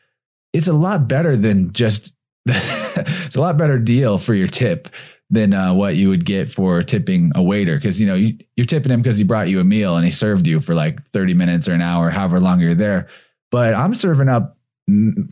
it's 0.52 0.68
a 0.68 0.72
lot 0.72 1.08
better 1.08 1.36
than 1.36 1.72
just 1.72 2.14
it's 2.46 3.36
a 3.36 3.40
lot 3.40 3.56
better 3.56 3.78
deal 3.78 4.18
for 4.18 4.34
your 4.34 4.48
tip 4.48 4.88
than 5.30 5.52
uh, 5.52 5.74
what 5.74 5.96
you 5.96 6.08
would 6.08 6.24
get 6.24 6.50
for 6.50 6.82
tipping 6.82 7.32
a 7.34 7.42
waiter. 7.42 7.76
Because 7.76 8.00
you 8.00 8.06
know 8.06 8.14
you, 8.14 8.38
you're 8.56 8.66
tipping 8.66 8.92
him 8.92 9.02
because 9.02 9.18
he 9.18 9.24
brought 9.24 9.48
you 9.48 9.60
a 9.60 9.64
meal 9.64 9.96
and 9.96 10.04
he 10.04 10.10
served 10.10 10.46
you 10.46 10.60
for 10.60 10.74
like 10.74 11.04
30 11.08 11.34
minutes 11.34 11.68
or 11.68 11.72
an 11.72 11.82
hour 11.82 12.10
however 12.10 12.40
long 12.40 12.60
you're 12.60 12.74
there. 12.74 13.08
But 13.50 13.74
i'm 13.74 13.94
serving 13.94 14.28
up 14.28 14.56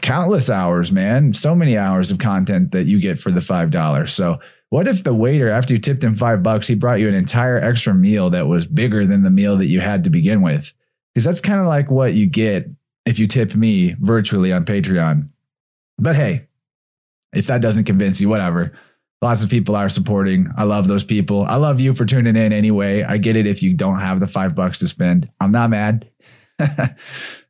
countless 0.02 0.50
hours 0.50 0.90
man. 0.90 1.32
So 1.32 1.54
many 1.54 1.78
hours 1.78 2.10
of 2.10 2.18
content 2.18 2.72
that 2.72 2.86
you 2.86 3.00
get 3.00 3.20
for 3.20 3.30
the 3.30 3.40
five 3.40 3.70
dollars. 3.70 4.12
So 4.12 4.40
what 4.70 4.88
if 4.88 5.04
the 5.04 5.14
waiter 5.14 5.48
after 5.48 5.74
you 5.74 5.78
tipped 5.78 6.02
him 6.02 6.16
five 6.16 6.42
bucks 6.42 6.66
he 6.66 6.74
brought 6.74 6.98
you 6.98 7.08
an 7.08 7.14
entire 7.14 7.58
extra 7.58 7.94
meal 7.94 8.30
that 8.30 8.48
was 8.48 8.66
bigger 8.66 9.06
than 9.06 9.22
the 9.22 9.30
meal 9.30 9.56
that 9.58 9.66
you 9.66 9.80
had 9.80 10.02
to 10.04 10.10
begin 10.10 10.42
with? 10.42 10.72
Because 11.14 11.24
that's 11.24 11.40
kind 11.40 11.60
of 11.60 11.66
like 11.66 11.90
what 11.90 12.14
you 12.14 12.26
get 12.26 12.68
if 13.06 13.20
you 13.20 13.28
tip 13.28 13.54
me 13.54 13.94
virtually 14.00 14.52
on 14.52 14.64
patreon. 14.64 15.28
But 15.98 16.16
hey 16.16 16.48
if 17.34 17.46
that 17.46 17.60
doesn't 17.60 17.84
convince 17.84 18.20
you, 18.20 18.28
whatever. 18.28 18.72
Lots 19.22 19.42
of 19.42 19.48
people 19.48 19.74
are 19.74 19.88
supporting. 19.88 20.48
I 20.56 20.64
love 20.64 20.86
those 20.86 21.04
people. 21.04 21.44
I 21.46 21.54
love 21.56 21.80
you 21.80 21.94
for 21.94 22.04
tuning 22.04 22.36
in 22.36 22.52
anyway. 22.52 23.02
I 23.02 23.16
get 23.16 23.36
it 23.36 23.46
if 23.46 23.62
you 23.62 23.72
don't 23.72 24.00
have 24.00 24.20
the 24.20 24.26
five 24.26 24.54
bucks 24.54 24.78
to 24.80 24.88
spend. 24.88 25.30
I'm 25.40 25.52
not 25.52 25.70
mad. 25.70 26.08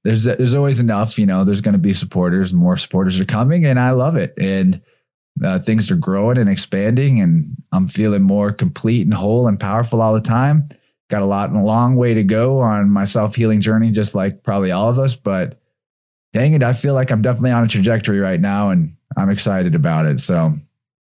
there's 0.05 0.25
there's 0.25 0.55
always 0.55 0.81
enough. 0.81 1.19
You 1.19 1.27
know, 1.27 1.45
there's 1.45 1.61
going 1.61 1.73
to 1.73 1.79
be 1.79 1.93
supporters. 1.93 2.53
More 2.53 2.77
supporters 2.77 3.19
are 3.19 3.25
coming, 3.25 3.65
and 3.65 3.81
I 3.81 3.91
love 3.91 4.17
it. 4.17 4.35
And 4.39 4.81
uh, 5.45 5.59
things 5.59 5.91
are 5.91 5.97
growing 5.97 6.39
and 6.39 6.49
expanding, 6.49 7.21
and 7.21 7.57
I'm 7.73 7.89
feeling 7.89 8.23
more 8.23 8.53
complete 8.53 9.03
and 9.03 9.15
whole 9.15 9.49
and 9.49 9.59
powerful 9.59 10.01
all 10.01 10.15
the 10.15 10.21
time. 10.21 10.69
Got 11.11 11.23
a 11.23 11.27
lot, 11.27 11.49
and 11.49 11.59
a 11.59 11.63
long 11.63 11.97
way 11.97 12.15
to 12.15 12.23
go 12.23 12.61
on 12.61 12.91
my 12.91 13.05
self 13.05 13.35
healing 13.35 13.61
journey, 13.61 13.91
just 13.91 14.15
like 14.15 14.43
probably 14.43 14.71
all 14.71 14.89
of 14.89 14.99
us. 14.99 15.17
But 15.17 15.61
dang 16.33 16.53
it, 16.53 16.63
I 16.63 16.73
feel 16.73 16.95
like 16.95 17.11
I'm 17.11 17.23
definitely 17.23 17.51
on 17.51 17.65
a 17.65 17.69
trajectory 17.69 18.21
right 18.21 18.41
now, 18.41 18.71
and 18.71 18.97
I'm 19.17 19.31
excited 19.31 19.75
about 19.75 20.07
it. 20.07 20.21
So 20.21 20.55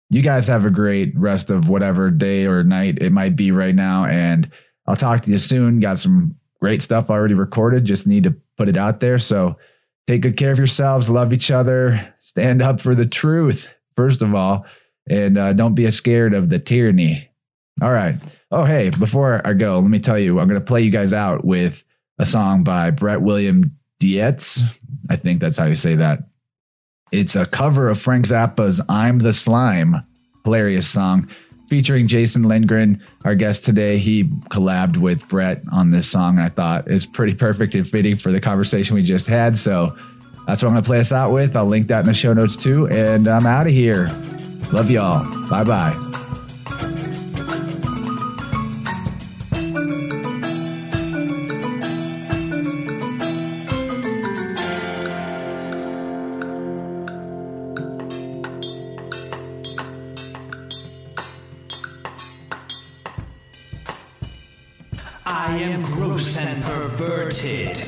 you 0.10 0.22
guys 0.22 0.48
have 0.48 0.66
a 0.66 0.70
great 0.70 1.18
rest 1.18 1.50
of 1.50 1.70
whatever 1.70 2.12
day 2.12 2.46
or 2.46 2.64
night 2.64 3.00
it 3.00 3.12
might 3.12 3.36
be 3.36 3.52
right 3.52 3.74
now. 3.74 4.06
And 4.06 4.50
I'll 4.88 4.96
talk 4.96 5.24
to 5.24 5.32
you 5.32 5.38
soon. 5.38 5.80
Got 5.80 6.00
some 6.00 6.36
great 6.60 6.82
stuff 6.82 7.10
already 7.10 7.34
recorded. 7.34 7.86
Just 7.86 8.08
need 8.08 8.24
to 8.24 8.36
put 8.58 8.70
it 8.70 8.78
out 8.78 9.00
there. 9.00 9.18
So 9.18 9.58
take 10.08 10.22
good 10.22 10.38
care 10.38 10.52
of 10.52 10.58
yourselves. 10.58 11.10
Love 11.10 11.34
each 11.34 11.52
other. 11.52 12.14
Stand 12.22 12.62
up 12.62 12.80
for 12.80 12.94
the 12.96 13.06
truth, 13.06 13.74
first 13.96 14.22
of 14.22 14.36
all. 14.36 14.66
And 15.10 15.38
uh, 15.38 15.54
don't 15.54 15.76
be 15.76 15.90
scared 15.90 16.34
of 16.34 16.50
the 16.50 16.60
tyranny. 16.60 17.30
All 17.82 17.92
right. 17.92 18.16
Oh, 18.52 18.66
hey, 18.66 18.90
before 18.92 19.46
I 19.46 19.54
go, 19.54 19.80
let 19.80 19.90
me 19.90 20.00
tell 20.00 20.20
you, 20.20 20.40
I'm 20.40 20.48
going 20.48 20.60
to 20.60 20.66
play 20.66 20.82
you 20.82 20.92
guys 20.92 21.12
out 21.12 21.44
with 21.44 21.84
a 22.20 22.26
song 22.26 22.64
by 22.64 22.92
Brett 22.92 23.22
William 23.22 23.76
Dietz. 24.00 24.62
I 25.10 25.16
think 25.16 25.40
that's 25.40 25.58
how 25.58 25.66
you 25.66 25.76
say 25.76 25.96
that. 25.96 26.20
It's 27.14 27.36
a 27.36 27.46
cover 27.46 27.90
of 27.90 28.02
Frank 28.02 28.26
Zappa's 28.26 28.82
I'm 28.90 29.20
the 29.20 29.34
Slime, 29.34 30.02
hilarious 30.44 30.90
song 30.90 31.30
featuring 31.70 32.08
Jason 32.08 32.44
Lindgren, 32.44 33.04
our 33.24 33.36
guest 33.36 33.64
today. 33.64 34.00
He 34.00 34.24
collabed 34.50 34.98
with 34.98 35.28
Brett 35.30 35.62
on 35.72 35.92
this 35.92 36.10
song. 36.10 36.38
And 36.38 36.46
I 36.46 36.50
thought 36.50 36.88
it's 36.88 37.06
pretty 37.06 37.36
perfect 37.36 37.76
and 37.76 37.88
fitting 37.88 38.18
for 38.18 38.32
the 38.32 38.42
conversation 38.42 38.96
we 38.96 39.04
just 39.04 39.28
had. 39.28 39.60
So 39.60 39.96
that's 40.48 40.64
what 40.64 40.70
I'm 40.70 40.74
going 40.74 40.84
to 40.84 40.88
play 40.88 41.00
us 41.00 41.14
out 41.14 41.32
with. 41.32 41.56
I'll 41.56 41.68
link 41.68 41.88
that 41.90 42.00
in 42.00 42.08
the 42.08 42.16
show 42.16 42.34
notes 42.34 42.56
too. 42.56 42.88
And 42.90 43.28
I'm 43.28 43.46
out 43.46 43.68
of 43.68 43.74
here. 43.74 44.08
Love 44.72 44.90
y'all. 44.90 45.24
Bye 45.50 45.64
bye. 45.64 46.33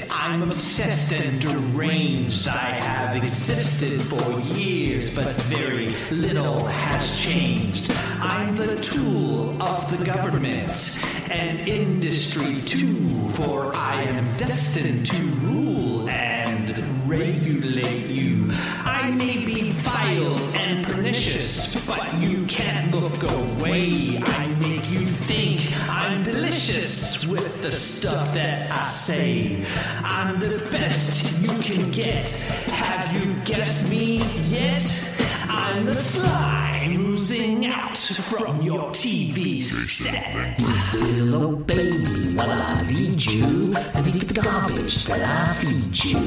I'm 0.10 0.41
obsessed 0.41 1.14
and 1.14 1.40
deranged. 1.40 2.48
I 2.48 2.57
have 2.57 3.15
existed 3.15 4.02
for 4.02 4.40
years, 4.40 5.14
but 5.14 5.36
very 5.44 5.95
little 6.10 6.65
has 6.65 7.15
changed. 7.15 7.91
I'm 8.19 8.56
the 8.56 8.76
tool 8.77 9.61
of 9.61 9.91
the 9.95 10.03
government 10.03 10.99
and 11.30 11.68
industry 11.68 12.61
too, 12.61 13.30
for 13.30 13.76
I 13.76 14.03
am 14.03 14.38
destined 14.38 15.06
to 15.07 15.23
rule 15.45 16.10
and 16.10 17.07
regulate 17.07 18.07
you. 18.07 18.52
The 27.65 27.71
stuff 27.71 28.31
that 28.35 28.71
I 28.71 28.85
say. 28.85 29.65
I'm 30.03 30.39
the 30.39 30.59
best 30.71 31.31
you 31.41 31.57
can 31.63 31.89
get. 31.89 32.29
Have 32.69 33.11
you 33.15 33.33
guessed 33.43 33.89
me 33.89 34.17
yet? 34.45 34.85
I'm 35.49 35.85
the 35.85 35.95
slime 35.95 37.07
oozing 37.07 37.65
out 37.65 37.97
from 37.97 38.61
your 38.61 38.91
TV 38.91 39.63
set. 39.63 40.61
Little 40.93 41.55
baby, 41.55 42.35
while 42.35 42.51
I 42.51 42.83
lead 42.83 43.25
you, 43.25 43.73
and 43.95 44.15
eat 44.15 44.27
the 44.27 44.41
garbage 44.41 45.05
that 45.05 45.21
I 45.23 45.53
feed 45.55 46.03
you. 46.03 46.17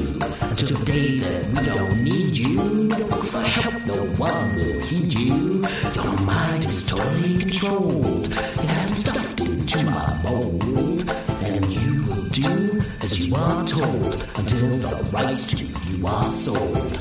Until 0.41 0.77
the 0.77 0.85
day 0.85 1.19
that 1.19 1.45
we 1.53 1.65
don't 1.65 2.03
need 2.03 2.37
you, 2.37 2.89
don't 2.89 3.23
for 3.23 3.41
help, 3.41 3.85
no 3.85 4.03
one 4.17 4.55
will 4.57 4.79
heed 4.81 5.13
you. 5.13 5.65
Your 5.95 6.17
mind 6.19 6.65
is 6.65 6.85
totally 6.85 7.37
controlled. 7.37 8.27
It 8.27 8.35
has 8.35 8.85
been 8.85 8.95
stuffed 8.95 9.39
into 9.39 9.83
my 9.85 10.21
mold, 10.23 10.68
told 13.69 14.15
until 14.35 14.77
the 14.77 15.09
rights 15.11 15.45
to 15.45 15.63
you 15.63 16.07
are 16.07 16.23
sold. 16.23 16.99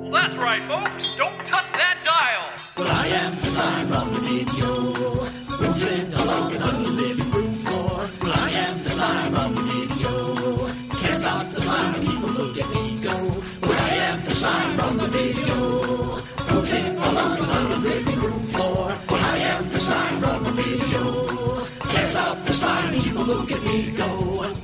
Well, 0.00 0.10
that's 0.10 0.36
right, 0.36 0.62
folks. 0.62 1.14
Don't 1.14 1.38
touch 1.46 1.70
that 1.72 2.00
dial. 2.02 2.50
Well, 2.76 2.90
I 2.90 3.06
am 3.06 3.36
the 3.36 3.48
sign 3.48 3.86
from 3.86 4.12
the 4.12 4.20
video. 4.20 4.70
Moving 5.60 6.12
along 6.14 6.61
look 23.00 23.52
at 23.52 23.62
me 23.62 23.90
go. 23.92 24.54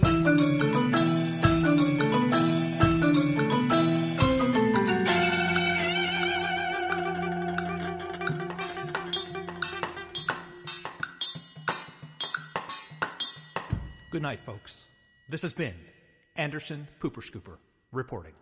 Good 14.11 14.23
night, 14.23 14.41
folks. 14.45 14.75
This 15.29 15.43
has 15.43 15.53
been 15.53 15.75
Anderson 16.35 16.89
Pooper 17.01 17.23
Scooper 17.23 17.57
reporting. 17.93 18.33